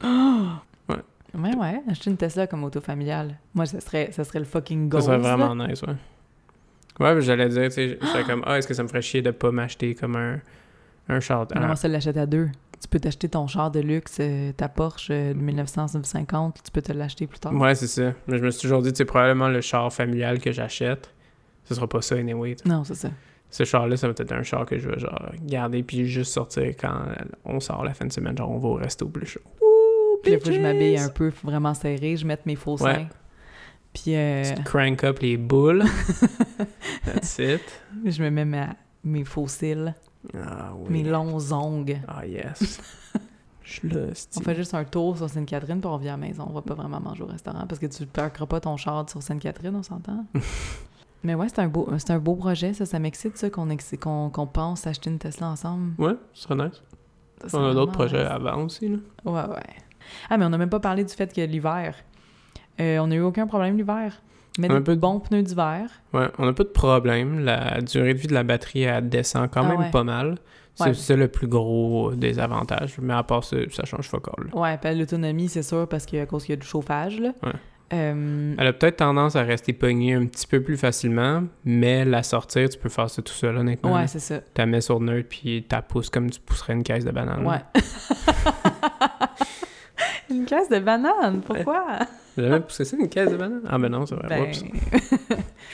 Ouais. 0.88 0.96
Ouais, 1.34 1.56
ouais. 1.56 1.82
Acheter 1.90 2.10
une 2.10 2.16
Tesla 2.16 2.46
comme 2.46 2.64
auto 2.64 2.80
familiale. 2.80 3.36
Moi, 3.54 3.66
ça 3.66 3.80
serait, 3.80 4.10
ça 4.12 4.24
serait 4.24 4.38
le 4.38 4.44
fucking 4.46 4.84
Ça 4.86 4.88
goal. 4.98 5.02
serait 5.02 5.18
vraiment 5.18 5.54
nice, 5.54 5.82
ouais. 5.82 5.94
Ouais, 7.00 7.14
mais 7.14 7.20
j'allais 7.20 7.48
dire, 7.48 7.64
tu 7.64 7.70
sais, 7.72 7.98
je 8.00 8.06
serais 8.06 8.24
comme, 8.24 8.42
ah, 8.46 8.58
est-ce 8.58 8.66
que 8.68 8.74
ça 8.74 8.82
me 8.82 8.88
ferait 8.88 9.02
chier 9.02 9.22
de 9.22 9.30
pas 9.30 9.50
m'acheter 9.52 9.94
comme 9.94 10.16
un, 10.16 10.40
un 11.08 11.20
char? 11.20 11.46
On 11.54 11.58
un- 11.62 11.68
va 11.68 11.76
se 11.76 11.86
l'acheter 11.86 12.18
à 12.18 12.26
deux. 12.26 12.48
Tu 12.80 12.86
peux 12.88 13.00
t'acheter 13.00 13.28
ton 13.28 13.46
char 13.48 13.70
de 13.70 13.80
luxe, 13.80 14.18
euh, 14.20 14.52
ta 14.52 14.68
Porsche 14.68 15.08
euh, 15.10 15.32
de 15.34 15.38
1950, 15.38 16.60
tu 16.64 16.70
peux 16.70 16.82
te 16.82 16.92
l'acheter 16.92 17.26
plus 17.26 17.38
tard. 17.40 17.52
Ouais, 17.54 17.74
c'est 17.74 17.86
ça. 17.88 18.12
Mais 18.26 18.38
je 18.38 18.44
me 18.44 18.50
suis 18.50 18.62
toujours 18.62 18.82
dit, 18.82 18.90
c'est 18.94 19.04
probablement 19.04 19.48
le 19.48 19.60
char 19.60 19.92
familial 19.92 20.38
que 20.40 20.52
j'achète. 20.52 21.12
Ce 21.64 21.74
sera 21.74 21.88
pas 21.88 22.00
ça 22.02 22.14
anyway. 22.14 22.56
Non, 22.64 22.84
c'est 22.84 22.94
ça. 22.94 23.10
Ce 23.50 23.64
char-là, 23.64 23.96
ça 23.96 24.06
va 24.08 24.14
être 24.16 24.32
un 24.32 24.42
char 24.42 24.64
que 24.66 24.78
je 24.78 24.88
vais 24.88 24.98
genre 24.98 25.30
garder 25.42 25.82
puis 25.82 26.06
juste 26.06 26.32
sortir 26.32 26.64
quand 26.78 27.00
on 27.44 27.60
sort 27.60 27.82
la 27.84 27.94
fin 27.94 28.04
de 28.06 28.12
semaine. 28.12 28.36
Genre, 28.36 28.50
on 28.50 28.58
va 28.58 28.68
au 28.68 28.74
resto 28.74 29.08
plus 29.08 29.26
chaud. 29.26 29.40
Puis 30.22 30.32
là, 30.32 30.38
faut 30.38 30.46
que 30.46 30.52
je 30.52 30.60
m'habille 30.60 30.98
un 30.98 31.08
peu 31.08 31.32
vraiment 31.42 31.74
serré, 31.74 32.16
je 32.16 32.26
mette 32.26 32.44
mes 32.46 32.56
faux 32.56 32.76
seins. 32.76 33.06
Puis 34.02 34.14
euh, 34.16 34.54
Tu 34.54 34.62
crank 34.64 35.02
up 35.04 35.18
les 35.20 35.36
boules. 35.36 35.84
That's 37.04 37.38
it. 37.38 37.60
je 38.04 38.22
me 38.22 38.30
mets 38.30 38.44
ma- 38.44 38.74
mes 39.04 39.24
faux 39.24 39.46
cils, 39.48 39.94
Ah 40.34 40.72
oui. 40.76 40.86
mes 40.90 41.02
longs 41.02 41.52
ongles. 41.52 42.00
Ah 42.08 42.26
yes. 42.26 42.80
Je 43.62 43.72
suis 43.74 43.88
là, 43.90 44.00
On 44.36 44.40
fait 44.40 44.54
juste 44.54 44.72
un 44.72 44.84
tour 44.84 45.14
sur 45.18 45.28
Sainte-Catherine 45.28 45.78
puis 45.78 45.88
on 45.90 45.92
revient 45.94 46.08
à 46.08 46.12
la 46.12 46.16
maison. 46.16 46.46
On 46.48 46.54
va 46.54 46.62
pas 46.62 46.72
vraiment 46.72 47.00
manger 47.00 47.22
au 47.22 47.26
restaurant 47.26 47.66
parce 47.66 47.78
que 47.78 47.84
tu 47.86 48.02
ne 48.02 48.06
pas 48.46 48.60
ton 48.60 48.78
char 48.78 49.08
sur 49.10 49.22
Sainte-Catherine, 49.22 49.76
on 49.76 49.82
s'entend? 49.82 50.24
Mais 51.22 51.34
ouais, 51.34 51.48
c'est 51.50 51.58
un 51.60 51.68
beau, 51.68 51.86
c'est 51.98 52.10
un 52.12 52.18
beau 52.18 52.34
projet, 52.36 52.72
ça. 52.72 52.86
Ça 52.86 52.98
m'excite, 52.98 53.36
ça, 53.36 53.50
qu'on 53.50 54.30
qu'on 54.30 54.46
pense 54.46 54.86
acheter 54.86 55.10
une 55.10 55.18
Tesla 55.18 55.48
ensemble. 55.48 55.92
Ouais, 55.98 56.14
ce 56.32 56.44
serait 56.44 56.54
nice. 56.54 56.82
Ça, 57.46 57.58
On 57.58 57.64
a 57.70 57.74
d'autres 57.74 57.92
projets 57.92 58.22
nice. 58.22 58.30
avant 58.30 58.64
aussi, 58.64 58.88
là. 58.88 58.96
Ouais, 59.26 59.54
ouais. 59.54 59.62
Ah, 60.30 60.38
mais 60.38 60.46
on 60.46 60.48
n'a 60.48 60.56
même 60.58 60.70
pas 60.70 60.80
parlé 60.80 61.04
du 61.04 61.12
fait 61.12 61.30
que 61.34 61.40
l'hiver, 61.42 61.94
euh, 62.80 62.98
on 62.98 63.06
n'a 63.08 63.16
eu 63.16 63.20
aucun 63.20 63.46
problème 63.46 63.76
l'hiver. 63.76 64.20
Mais 64.58 64.68
des 64.68 64.74
un 64.74 64.82
peu 64.82 64.96
de- 64.96 65.00
bons 65.00 65.20
pneus 65.20 65.42
d'hiver. 65.42 65.88
Ouais, 66.12 66.26
on 66.38 66.46
n'a 66.46 66.52
pas 66.52 66.64
de 66.64 66.68
problème. 66.68 67.40
La 67.44 67.80
durée 67.80 68.12
de 68.14 68.18
vie 68.18 68.26
de 68.26 68.34
la 68.34 68.42
batterie, 68.42 68.82
elle 68.82 69.08
descend 69.08 69.48
quand 69.50 69.62
Ah 69.64 69.68
même 69.68 69.78
ouais. 69.80 69.90
pas 69.90 70.02
mal. 70.04 70.36
C'est 70.74 71.10
Ouais. 71.10 71.16
le 71.16 71.28
plus 71.28 71.46
gros 71.48 72.12
des 72.14 72.38
avantages. 72.38 72.96
Mais 73.00 73.14
à 73.14 73.22
part 73.24 73.42
ça, 73.44 73.56
ça 73.70 73.84
change 73.84 74.10
pas 74.10 74.18
là. 74.38 74.60
Ouais, 74.60 74.78
puis 74.78 74.94
l'autonomie, 74.96 75.48
c'est 75.48 75.62
sûr, 75.62 75.88
parce 75.88 76.06
qu'à 76.06 76.24
cause 76.26 76.44
qu'il 76.44 76.52
y 76.54 76.58
a 76.58 76.60
du 76.60 76.66
chauffage, 76.66 77.20
là. 77.20 77.32
Ouais. 77.44 77.52
Euh, 77.90 78.54
Elle 78.58 78.66
a 78.66 78.72
peut-être 78.74 78.98
tendance 78.98 79.34
à 79.34 79.42
rester 79.42 79.72
pognée 79.72 80.12
un 80.14 80.26
petit 80.26 80.46
peu 80.46 80.60
plus 80.62 80.76
facilement, 80.76 81.44
mais 81.64 82.04
la 82.04 82.22
sortir, 82.22 82.68
tu 82.68 82.78
peux 82.78 82.90
faire 82.90 83.08
ça 83.08 83.22
tout 83.22 83.32
seul, 83.32 83.56
honnêtement. 83.56 83.94
ouais, 83.94 84.06
c'est 84.06 84.18
ça. 84.18 84.38
Tu 84.40 84.44
la 84.58 84.66
mets 84.66 84.80
sur 84.82 85.00
neutre, 85.00 85.28
puis 85.30 85.64
tu 85.68 85.74
la 85.74 85.82
pousses 85.82 86.10
comme 86.10 86.30
tu 86.30 86.38
pousserais 86.38 86.74
une 86.74 86.82
caisse 86.82 87.04
de 87.04 87.10
banane. 87.12 87.46
Ouais. 87.46 87.60
Une 90.50 90.58
caisse 90.58 90.68
de 90.68 90.78
bananes. 90.78 91.40
Pourquoi? 91.44 91.98
J'ai 92.36 92.44
jamais 92.44 92.60
poussé 92.60 92.84
ça, 92.84 92.96
une 92.96 93.08
caisse 93.08 93.30
de 93.30 93.36
bananes? 93.36 93.62
Ah 93.68 93.78
ben 93.78 93.88
non, 93.90 94.06
c'est 94.06 94.14
vrai. 94.14 94.28
Ben. 94.28 94.46
Je 94.52 94.58
sais 94.60 94.66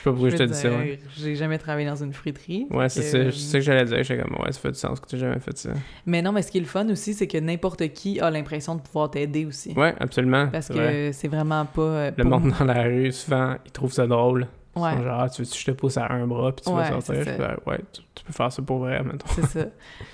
pas 0.03 0.11
pourquoi 0.11 0.29
je 0.29 0.35
veux 0.35 0.39
te 0.39 0.43
dis 0.43 0.53
ça. 0.59 0.69
Ouais, 0.69 0.99
J'ai 1.15 1.35
jamais 1.35 1.57
travaillé 1.57 1.87
dans 1.87 1.95
une 2.03 2.11
friterie. 2.11 2.67
ouais 2.71 2.89
c'est 2.89 3.01
que, 3.01 3.05
ça. 3.05 3.31
C'est 3.31 3.51
ça 3.51 3.57
que 3.59 3.63
j'allais 3.63 3.85
dire. 3.85 4.03
J'étais 4.03 4.21
comme, 4.23 4.35
ouais, 4.43 4.51
ça 4.51 4.59
fait 4.59 4.71
du 4.71 4.77
sens 4.79 4.99
que 4.99 5.07
tu 5.07 5.17
jamais 5.17 5.39
fait 5.39 5.57
ça. 5.57 5.69
Mais 6.05 6.21
non, 6.21 6.31
mais 6.31 6.41
ce 6.41 6.51
qui 6.51 6.57
est 6.57 6.61
le 6.61 6.67
fun 6.67 6.87
aussi, 6.89 7.13
c'est 7.13 7.27
que 7.27 7.37
n'importe 7.37 7.87
qui 7.93 8.19
a 8.19 8.29
l'impression 8.29 8.75
de 8.75 8.81
pouvoir 8.81 9.09
t'aider 9.11 9.45
aussi. 9.45 9.71
Ouais, 9.77 9.93
absolument. 9.99 10.47
Parce 10.51 10.69
vrai. 10.71 10.87
que 11.11 11.11
c'est 11.13 11.27
vraiment 11.27 11.65
pas. 11.65 11.81
euh, 11.81 12.11
Le 12.17 12.23
monde 12.23 12.51
dans 12.59 12.65
la 12.65 12.83
rue, 12.83 13.11
souvent, 13.11 13.55
ils 13.65 13.71
trouvent 13.71 13.93
ça 13.93 14.07
drôle. 14.07 14.47
Ouais. 14.75 15.01
genre, 15.01 15.19
ah, 15.21 15.29
tu 15.29 15.41
veux 15.41 15.47
que 15.49 15.55
je 15.55 15.65
te 15.65 15.71
pousse 15.71 15.97
à 15.97 16.11
un 16.11 16.27
bras 16.27 16.51
puis 16.53 16.65
tu 16.65 16.71
Ouais, 16.71 16.89
vas 16.89 17.01
sortir? 17.01 17.15
Je 17.15 17.23
fais, 17.23 17.55
ouais, 17.65 17.79
tu, 17.93 18.01
tu 18.13 18.23
peux 18.23 18.33
faire 18.33 18.51
ça 18.51 18.61
pour 18.61 18.79
vrai, 18.79 19.01
mettons. 19.03 19.27
C'est 19.29 19.45
ça. 19.45 19.65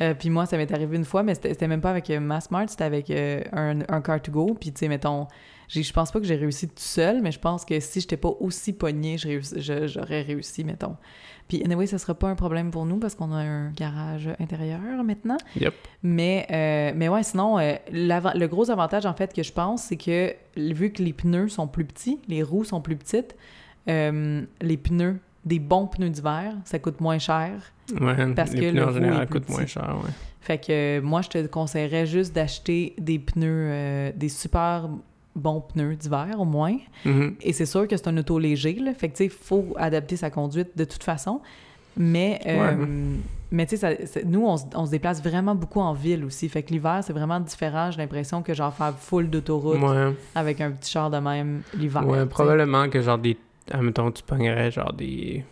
Euh, 0.02 0.14
puis 0.14 0.30
moi, 0.30 0.46
ça 0.46 0.58
m'est 0.58 0.72
arrivé 0.72 0.98
une 0.98 1.06
fois, 1.06 1.24
mais 1.24 1.34
c'était 1.36 1.68
même 1.68 1.82
pas 1.82 1.90
avec 1.90 2.10
euh, 2.10 2.20
Massmart, 2.20 2.70
c'était 2.70 2.84
avec 2.84 3.10
euh, 3.10 3.42
un, 3.52 3.82
un 3.82 4.00
Car2Go. 4.00 4.56
Puis, 4.60 4.72
tu 4.72 4.80
sais, 4.80 4.88
mettons, 4.88 5.28
je 5.68 5.94
pense 5.94 6.12
pas 6.12 6.20
que 6.20 6.26
j'ai 6.26 6.36
réussi 6.36 6.68
tout 6.68 6.74
seul, 6.78 7.22
mais 7.22 7.32
je 7.32 7.40
pense 7.40 7.64
que 7.66 7.80
si 7.80 8.02
j'étais 8.02 8.18
pas 8.18 8.32
aussi 8.40 8.74
pognée, 8.74 9.18
j'aurais 9.18 10.22
réussi, 10.22 10.64
mettons. 10.64 10.98
Puis, 11.48 11.64
anyway, 11.64 11.86
ça 11.86 11.98
sera 11.98 12.14
pas 12.14 12.30
un 12.30 12.36
problème 12.36 12.72
pour 12.72 12.86
nous 12.86 12.98
parce 12.98 13.16
qu'on 13.16 13.32
a 13.32 13.38
un 13.38 13.72
garage 13.72 14.30
intérieur 14.40 15.04
maintenant. 15.04 15.38
Yep. 15.60 15.74
Mais, 16.04 16.48
euh, 16.52 16.94
mais 16.96 17.10
ouais, 17.10 17.24
sinon, 17.24 17.60
euh, 17.60 17.76
le 17.92 18.46
gros 18.48 18.70
avantage, 18.70 19.06
en 19.06 19.14
fait, 19.14 19.34
que 19.34 19.44
je 19.44 19.52
pense, 19.52 19.84
c'est 19.84 19.98
que 19.98 20.34
vu 20.56 20.92
que 20.92 21.04
les 21.04 21.14
pneus 21.14 21.50
sont 21.50 21.68
plus 21.68 21.86
petits, 21.86 22.20
les 22.28 22.44
roues 22.44 22.64
sont 22.64 22.82
plus 22.82 22.96
petites, 22.96 23.36
euh, 23.90 24.42
les 24.62 24.78
pneus, 24.78 25.18
des 25.46 25.60
bons 25.60 25.88
pneus 25.88 26.10
d'hiver, 26.10 26.54
ça 26.66 26.80
coûte 26.80 27.02
moins 27.02 27.20
cher. 27.20 27.52
Ouais, 28.00 28.34
Parce 28.36 28.52
les 28.54 28.60
que 28.62 28.72
pneus 28.72 28.80
le 28.82 28.88
en 28.88 28.92
général 28.92 29.28
coûtent 29.28 29.50
moins 29.50 29.66
cher, 29.66 29.96
ouais. 30.04 30.12
Fait 30.40 30.58
que 30.58 30.72
euh, 31.00 31.02
moi, 31.02 31.22
je 31.22 31.30
te 31.30 31.46
conseillerais 31.48 32.06
juste 32.08 32.34
d'acheter 32.34 32.96
des 32.98 33.20
pneus, 33.20 33.46
euh, 33.72 34.12
des 34.16 34.30
super 34.30 34.90
bons 35.36 35.62
pneus 35.62 35.96
d'hiver 35.96 36.36
au 36.40 36.46
moins. 36.46 36.78
Mhm. 37.06 37.36
Et 37.42 37.54
c'est 37.54 37.66
sûr 37.68 37.88
que 37.88 37.96
c'est 37.96 38.08
un 38.08 38.18
auto 38.18 38.40
léger, 38.40 38.74
là. 38.76 38.94
Fait 38.94 39.08
que, 39.10 39.14
tu 39.14 39.18
sais, 39.20 39.26
il 39.26 39.30
faut 39.30 39.74
adapter 39.78 40.16
sa 40.16 40.30
conduite 40.30 40.70
de 40.76 40.84
toute 40.84 41.04
façon. 41.04 41.42
Mais, 41.98 42.40
Ouais. 42.46 42.78
mais 43.52 43.66
tu 43.66 43.76
sais, 43.78 43.98
nous, 44.26 44.46
on, 44.46 44.58
se- 44.58 44.64
on 44.76 44.86
se 44.86 44.92
déplace 44.92 45.22
vraiment 45.22 45.54
beaucoup 45.56 45.82
en 45.82 45.94
ville 45.94 46.24
aussi. 46.24 46.48
Fait 46.50 46.64
que 46.64 46.72
l'hiver, 46.72 47.02
c'est 47.04 47.14
vraiment 47.14 47.40
différent. 47.40 47.92
J'ai 47.92 47.98
l'impression 47.98 48.42
que 48.42 48.54
genre 48.54 48.74
faire 48.74 48.94
full 48.98 49.30
d'autoroute 49.30 49.80
Ouais, 49.82 50.14
avec 50.34 50.62
un 50.62 50.72
petit 50.72 50.90
char 50.92 51.10
de 51.10 51.18
même 51.18 51.62
l'hiver. 51.78 52.08
ouais 52.08 52.26
probablement 52.26 52.90
que 52.90 53.02
genre 53.02 53.18
des. 53.18 53.38
Admettons, 53.70 54.12
tu 54.12 54.24
pognerais 54.24 54.72
genre 54.72 54.94
des. 54.94 55.46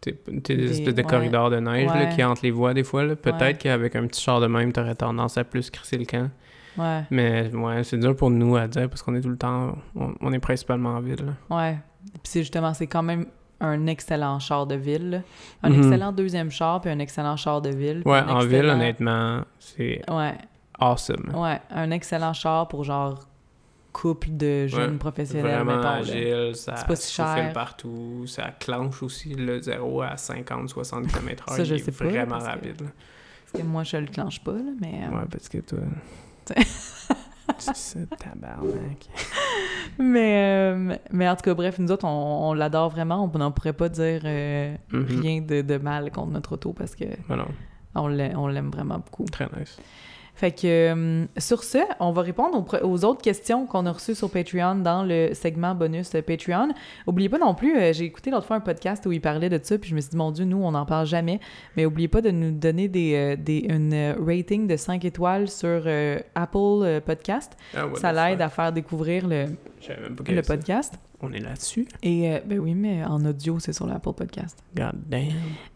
t'sais, 0.00 0.18
des, 0.28 0.56
Des- 0.56 0.70
espèces 0.70 0.94
de 0.94 1.02
ouais. 1.02 1.06
corridors 1.08 1.50
de 1.50 1.58
neige 1.60 1.86
là, 1.88 2.06
qui 2.06 2.24
entre 2.24 2.40
les 2.42 2.50
voies 2.50 2.72
des 2.72 2.84
fois. 2.84 3.04
là. 3.04 3.16
Peut-être 3.16 3.40
Ouais. 3.42 3.54
qu'avec 3.54 3.94
un 3.96 4.06
petit 4.06 4.20
char 4.22 4.40
de 4.40 4.46
même, 4.46 4.72
t'aurais 4.72 4.94
tendance 4.94 5.36
à 5.36 5.44
plus 5.44 5.68
crisser 5.70 5.98
le 5.98 6.04
camp. 6.06 6.30
Ouais, 6.78 7.02
Mais 7.10 7.50
ouais, 7.54 7.82
c'est 7.84 7.98
dur 7.98 8.14
pour 8.16 8.30
nous 8.30 8.56
à 8.56 8.66
dire 8.68 8.88
parce 8.88 9.02
qu'on 9.02 9.14
est 9.14 9.20
tout 9.20 9.28
le 9.28 9.36
temps. 9.36 9.74
On, 9.96 10.14
on 10.20 10.32
est 10.32 10.38
principalement 10.38 10.90
en 10.90 11.00
ville. 11.00 11.22
là. 11.50 11.56
ouais. 11.56 11.78
Puis 12.14 12.20
c'est 12.24 12.40
justement, 12.40 12.72
c'est 12.72 12.86
quand 12.86 13.02
même 13.02 13.26
un 13.60 13.86
excellent 13.88 14.38
char 14.38 14.66
de 14.66 14.74
ville. 14.76 15.10
là. 15.10 15.18
Un 15.62 15.70
Mhm. 15.70 15.78
excellent 15.78 16.12
deuxième 16.12 16.50
char, 16.50 16.80
puis 16.80 16.90
un 16.90 16.98
excellent 16.98 17.36
char 17.36 17.60
de 17.60 17.68
ville. 17.68 18.02
Ouais, 18.06 18.20
en 18.20 18.38
ville, 18.40 18.64
honnêtement, 18.64 19.42
c'est 19.58 20.00
Ouais, 20.10 20.34
awesome. 20.78 21.30
ouais. 21.34 21.60
Un 21.70 21.90
excellent 21.90 22.32
char 22.32 22.68
pour 22.68 22.84
genre 22.84 23.26
couple 23.92 24.28
de 24.36 24.66
jeunes 24.66 24.92
Ouais, 24.92 24.98
professionnels, 24.98 25.64
Vraiment 25.64 25.76
mettons. 25.76 25.88
agile, 25.88 26.52
ça 26.54 26.76
C'est 26.76 26.86
pas 26.86 26.96
si 26.96 27.12
cher. 27.12 27.52
partout, 27.52 28.24
ça 28.26 28.50
clenche 28.58 29.02
aussi 29.02 29.34
le 29.34 29.60
0 29.60 30.02
à 30.02 30.14
50-60 30.16 31.06
km/h. 31.08 31.56
Ça, 31.56 31.64
je 31.64 31.76
sais 31.76 31.92
pas, 31.92 32.04
vraiment 32.04 32.26
parce 32.38 32.44
rapide. 32.44 32.80
là. 32.80 32.88
Parce 33.52 33.62
que 33.64 33.68
moi, 33.68 33.82
je 33.84 33.96
le 33.96 34.06
clenche 34.06 34.40
pas, 34.44 34.52
là, 34.52 34.72
mais... 34.80 35.00
euh, 35.04 35.16
Ouais, 35.16 35.24
parce 35.30 35.48
que 35.48 35.58
toi. 35.58 35.78
c'est 37.58 38.08
tabarnak. 38.16 39.08
Mais, 39.98 40.72
euh, 40.72 40.96
mais 41.10 41.28
en 41.28 41.36
tout 41.36 41.42
cas, 41.42 41.52
bref, 41.52 41.78
nous 41.78 41.90
autres, 41.92 42.06
on, 42.06 42.50
on 42.50 42.54
l'adore 42.54 42.88
vraiment. 42.90 43.30
On 43.34 43.38
n'en 43.38 43.50
pourrait 43.50 43.72
pas 43.74 43.88
dire 43.90 44.22
euh, 44.24 44.74
Mhm. 44.92 45.04
rien 45.20 45.40
de, 45.42 45.60
de 45.60 45.76
mal 45.76 46.10
contre 46.10 46.30
notre 46.32 46.52
auto 46.54 46.72
parce 46.72 46.94
que 46.94 47.04
l'a- 48.08 48.30
on 48.38 48.46
l'aime 48.48 48.70
vraiment 48.70 48.98
beaucoup. 48.98 49.24
très 49.26 49.46
nice. 49.58 49.76
Fait 50.40 50.52
que 50.52 50.66
euh, 50.66 51.26
sur 51.36 51.62
ce, 51.64 51.76
on 51.98 52.12
va 52.12 52.22
répondre 52.22 52.64
aux, 52.82 53.04
autres 53.04 53.20
questions 53.20 53.66
qu'on 53.66 53.84
a 53.84 53.92
reçues 53.92 54.14
sur 54.14 54.30
Patreon 54.30 54.76
dans 54.76 55.02
le 55.02 55.34
segment 55.34 55.74
bonus 55.74 56.12
Patreon. 56.12 56.68
Oubliez 57.06 57.28
pas 57.28 57.36
non 57.36 57.54
plus, 57.54 57.76
euh, 57.76 57.92
j'ai 57.92 58.06
écouté 58.06 58.30
l'autre 58.30 58.46
fois 58.46 58.56
un 58.56 58.60
podcast 58.60 59.04
où 59.04 59.12
il 59.12 59.20
parlait 59.20 59.50
de 59.50 59.60
ça, 59.62 59.76
puis 59.76 59.90
je 59.90 59.94
me 59.94 60.00
suis 60.00 60.12
dit, 60.12 60.16
mon 60.16 60.30
Dieu, 60.30 60.46
nous, 60.46 60.56
on 60.56 60.70
n'en 60.70 60.86
parle 60.86 61.04
jamais. 61.04 61.40
Mais 61.76 61.84
oubliez 61.84 62.08
pas 62.08 62.22
de 62.22 62.30
nous 62.30 62.52
donner 62.52 62.88
des, 62.88 63.14
euh, 63.16 63.36
des, 63.36 63.66
une 63.68 64.14
rating 64.18 64.66
de 64.66 64.78
5 64.78 65.04
étoiles 65.04 65.50
sur 65.50 65.86
Apple 66.34 67.02
Podcast. 67.04 67.58
Ah, 67.76 67.84
ça 67.96 68.10
the 68.10 68.16
l'aide 68.16 68.40
à 68.40 68.48
faire 68.48 68.72
découvrir 68.72 69.28
le, 69.28 69.44
le 70.26 70.40
podcast. 70.40 70.94
On 71.22 71.32
est 71.32 71.40
là-dessus. 71.40 71.86
Et 72.02 72.30
euh, 72.30 72.40
ben 72.46 72.58
oui, 72.58 72.74
mais 72.74 73.04
en 73.04 73.22
audio, 73.26 73.58
c'est 73.58 73.74
sur 73.74 73.86
l'Apple 73.86 74.14
Podcast. 74.14 74.62
God 74.74 74.94
damn. 75.06 75.28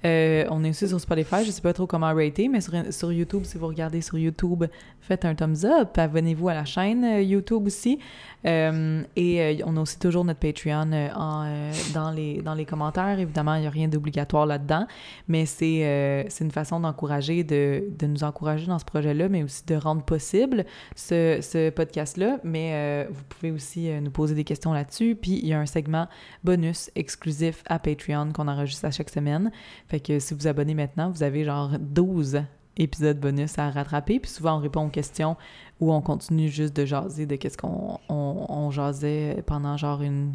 Euh, 0.05 0.47
on 0.51 0.64
est 0.64 0.70
aussi 0.70 0.88
sur 0.88 0.99
Spotify, 0.99 1.45
je 1.45 1.51
sais 1.51 1.61
pas 1.61 1.74
trop 1.74 1.86
comment 1.86 2.14
rater, 2.14 2.49
mais 2.49 2.62
sur, 2.62 2.72
sur 2.90 3.12
YouTube, 3.12 3.42
si 3.45 3.59
vous 3.59 3.66
regardez 3.66 4.01
sur 4.01 4.16
YouTube, 4.16 4.64
faites 5.01 5.26
un 5.26 5.34
thumbs 5.34 5.64
up, 5.64 5.99
abonnez-vous 5.99 6.49
à 6.49 6.55
la 6.55 6.64
chaîne 6.64 7.05
euh, 7.05 7.20
YouTube 7.20 7.66
aussi. 7.66 7.99
Euh, 8.47 9.03
et 9.16 9.61
on 9.64 9.76
a 9.76 9.80
aussi 9.80 9.99
toujours 9.99 10.24
notre 10.24 10.40
Patreon 10.40 10.92
en, 11.14 11.70
dans, 11.95 12.11
les, 12.11 12.42
dans 12.42 12.55
les 12.55 12.66
commentaires. 12.66 13.18
Évidemment, 13.18 13.55
il 13.55 13.62
n'y 13.62 13.66
a 13.66 13.70
rien 13.70 13.88
d'obligatoire 13.88 14.45
là-dedans, 14.45 14.86
mais 15.28 15.47
c'est 15.47 16.26
une 16.40 16.51
façon 16.51 16.80
d'encourager, 16.80 17.42
de, 17.42 17.84
de 17.99 18.07
nous 18.07 18.22
encourager 18.22 18.66
dans 18.66 18.78
ce 18.78 18.84
projet-là, 18.84 19.30
mais 19.30 19.42
aussi 19.42 19.64
de 19.64 19.74
rendre 19.76 20.03
possible 20.03 20.66
ce, 20.95 21.38
ce 21.40 21.70
podcast-là. 21.70 22.38
Mais 22.45 23.07
vous 23.11 23.24
pouvez 23.30 23.51
aussi 23.51 23.88
nous 24.03 24.11
poser 24.11 24.34
des 24.34 24.45
questions 24.45 24.74
là-dessus. 24.74 25.16
Puis 25.16 25.34
il 25.43 25.49
y 25.49 25.53
a 25.53 25.61
un 25.61 25.66
segment 25.66 26.09
bonus 26.43 26.91
exclusif 26.95 27.62
à 27.66 27.78
Patreon 27.78 28.32
qu'on 28.32 28.49
enregistre 28.49 28.85
à 28.85 28.91
chaque 28.91 29.11
semaine. 29.11 29.51
Fait 29.89 30.01
que 30.01 30.18
si 30.18 30.35
vous 30.35 30.47
abonnez 30.47 30.74
maintenant, 30.74 31.11
vous 31.11 31.22
avez 31.22 31.45
genre 31.45 31.70
12 31.78 32.43
épisodes 32.76 33.18
bonus 33.18 33.59
à 33.59 33.70
rattraper. 33.70 34.18
Puis 34.18 34.30
souvent, 34.30 34.57
on 34.57 34.61
répond 34.61 34.87
aux 34.87 34.91
questions 34.91 35.37
ou 35.80 35.93
on 35.93 36.01
continue 36.01 36.49
juste 36.49 36.74
de 36.74 36.85
jaser 36.85 37.26
de 37.26 37.37
qu'est-ce 37.37 37.59
qu'on 37.59 37.99
on, 38.09 38.47
on 38.49 38.70
jasait 38.70 39.43
pendant 39.47 39.76
genre 39.76 40.03
une 40.03 40.32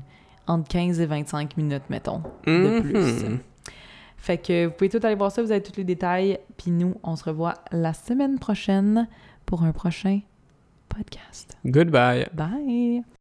entre 0.48 0.68
15 0.68 1.00
et 1.00 1.06
25 1.06 1.58
minutes, 1.58 1.84
mettons, 1.90 2.24
de 2.46 2.80
plus. 2.82 3.24
Mhm. 3.24 3.40
Fait 4.18 4.38
que 4.38 4.66
vous 4.66 4.74
pouvez 4.74 4.90
tout 4.90 5.00
aller 5.04 5.16
voir 5.16 5.32
ça, 5.32 5.42
vous 5.42 5.52
avez 5.52 5.64
tous 5.64 5.78
les 5.78 5.84
détails. 5.84 6.40
Puis 6.58 6.72
nous, 6.72 6.96
on 7.04 7.16
se 7.16 7.24
revoit 7.24 7.54
la 7.72 7.94
semaine 7.94 8.40
prochaine 8.40 9.08
pour 9.46 9.64
un 9.64 9.72
prochain 9.72 10.20
podcast. 10.90 11.58
Goodbye. 11.66 12.28
Bye! 12.34 13.04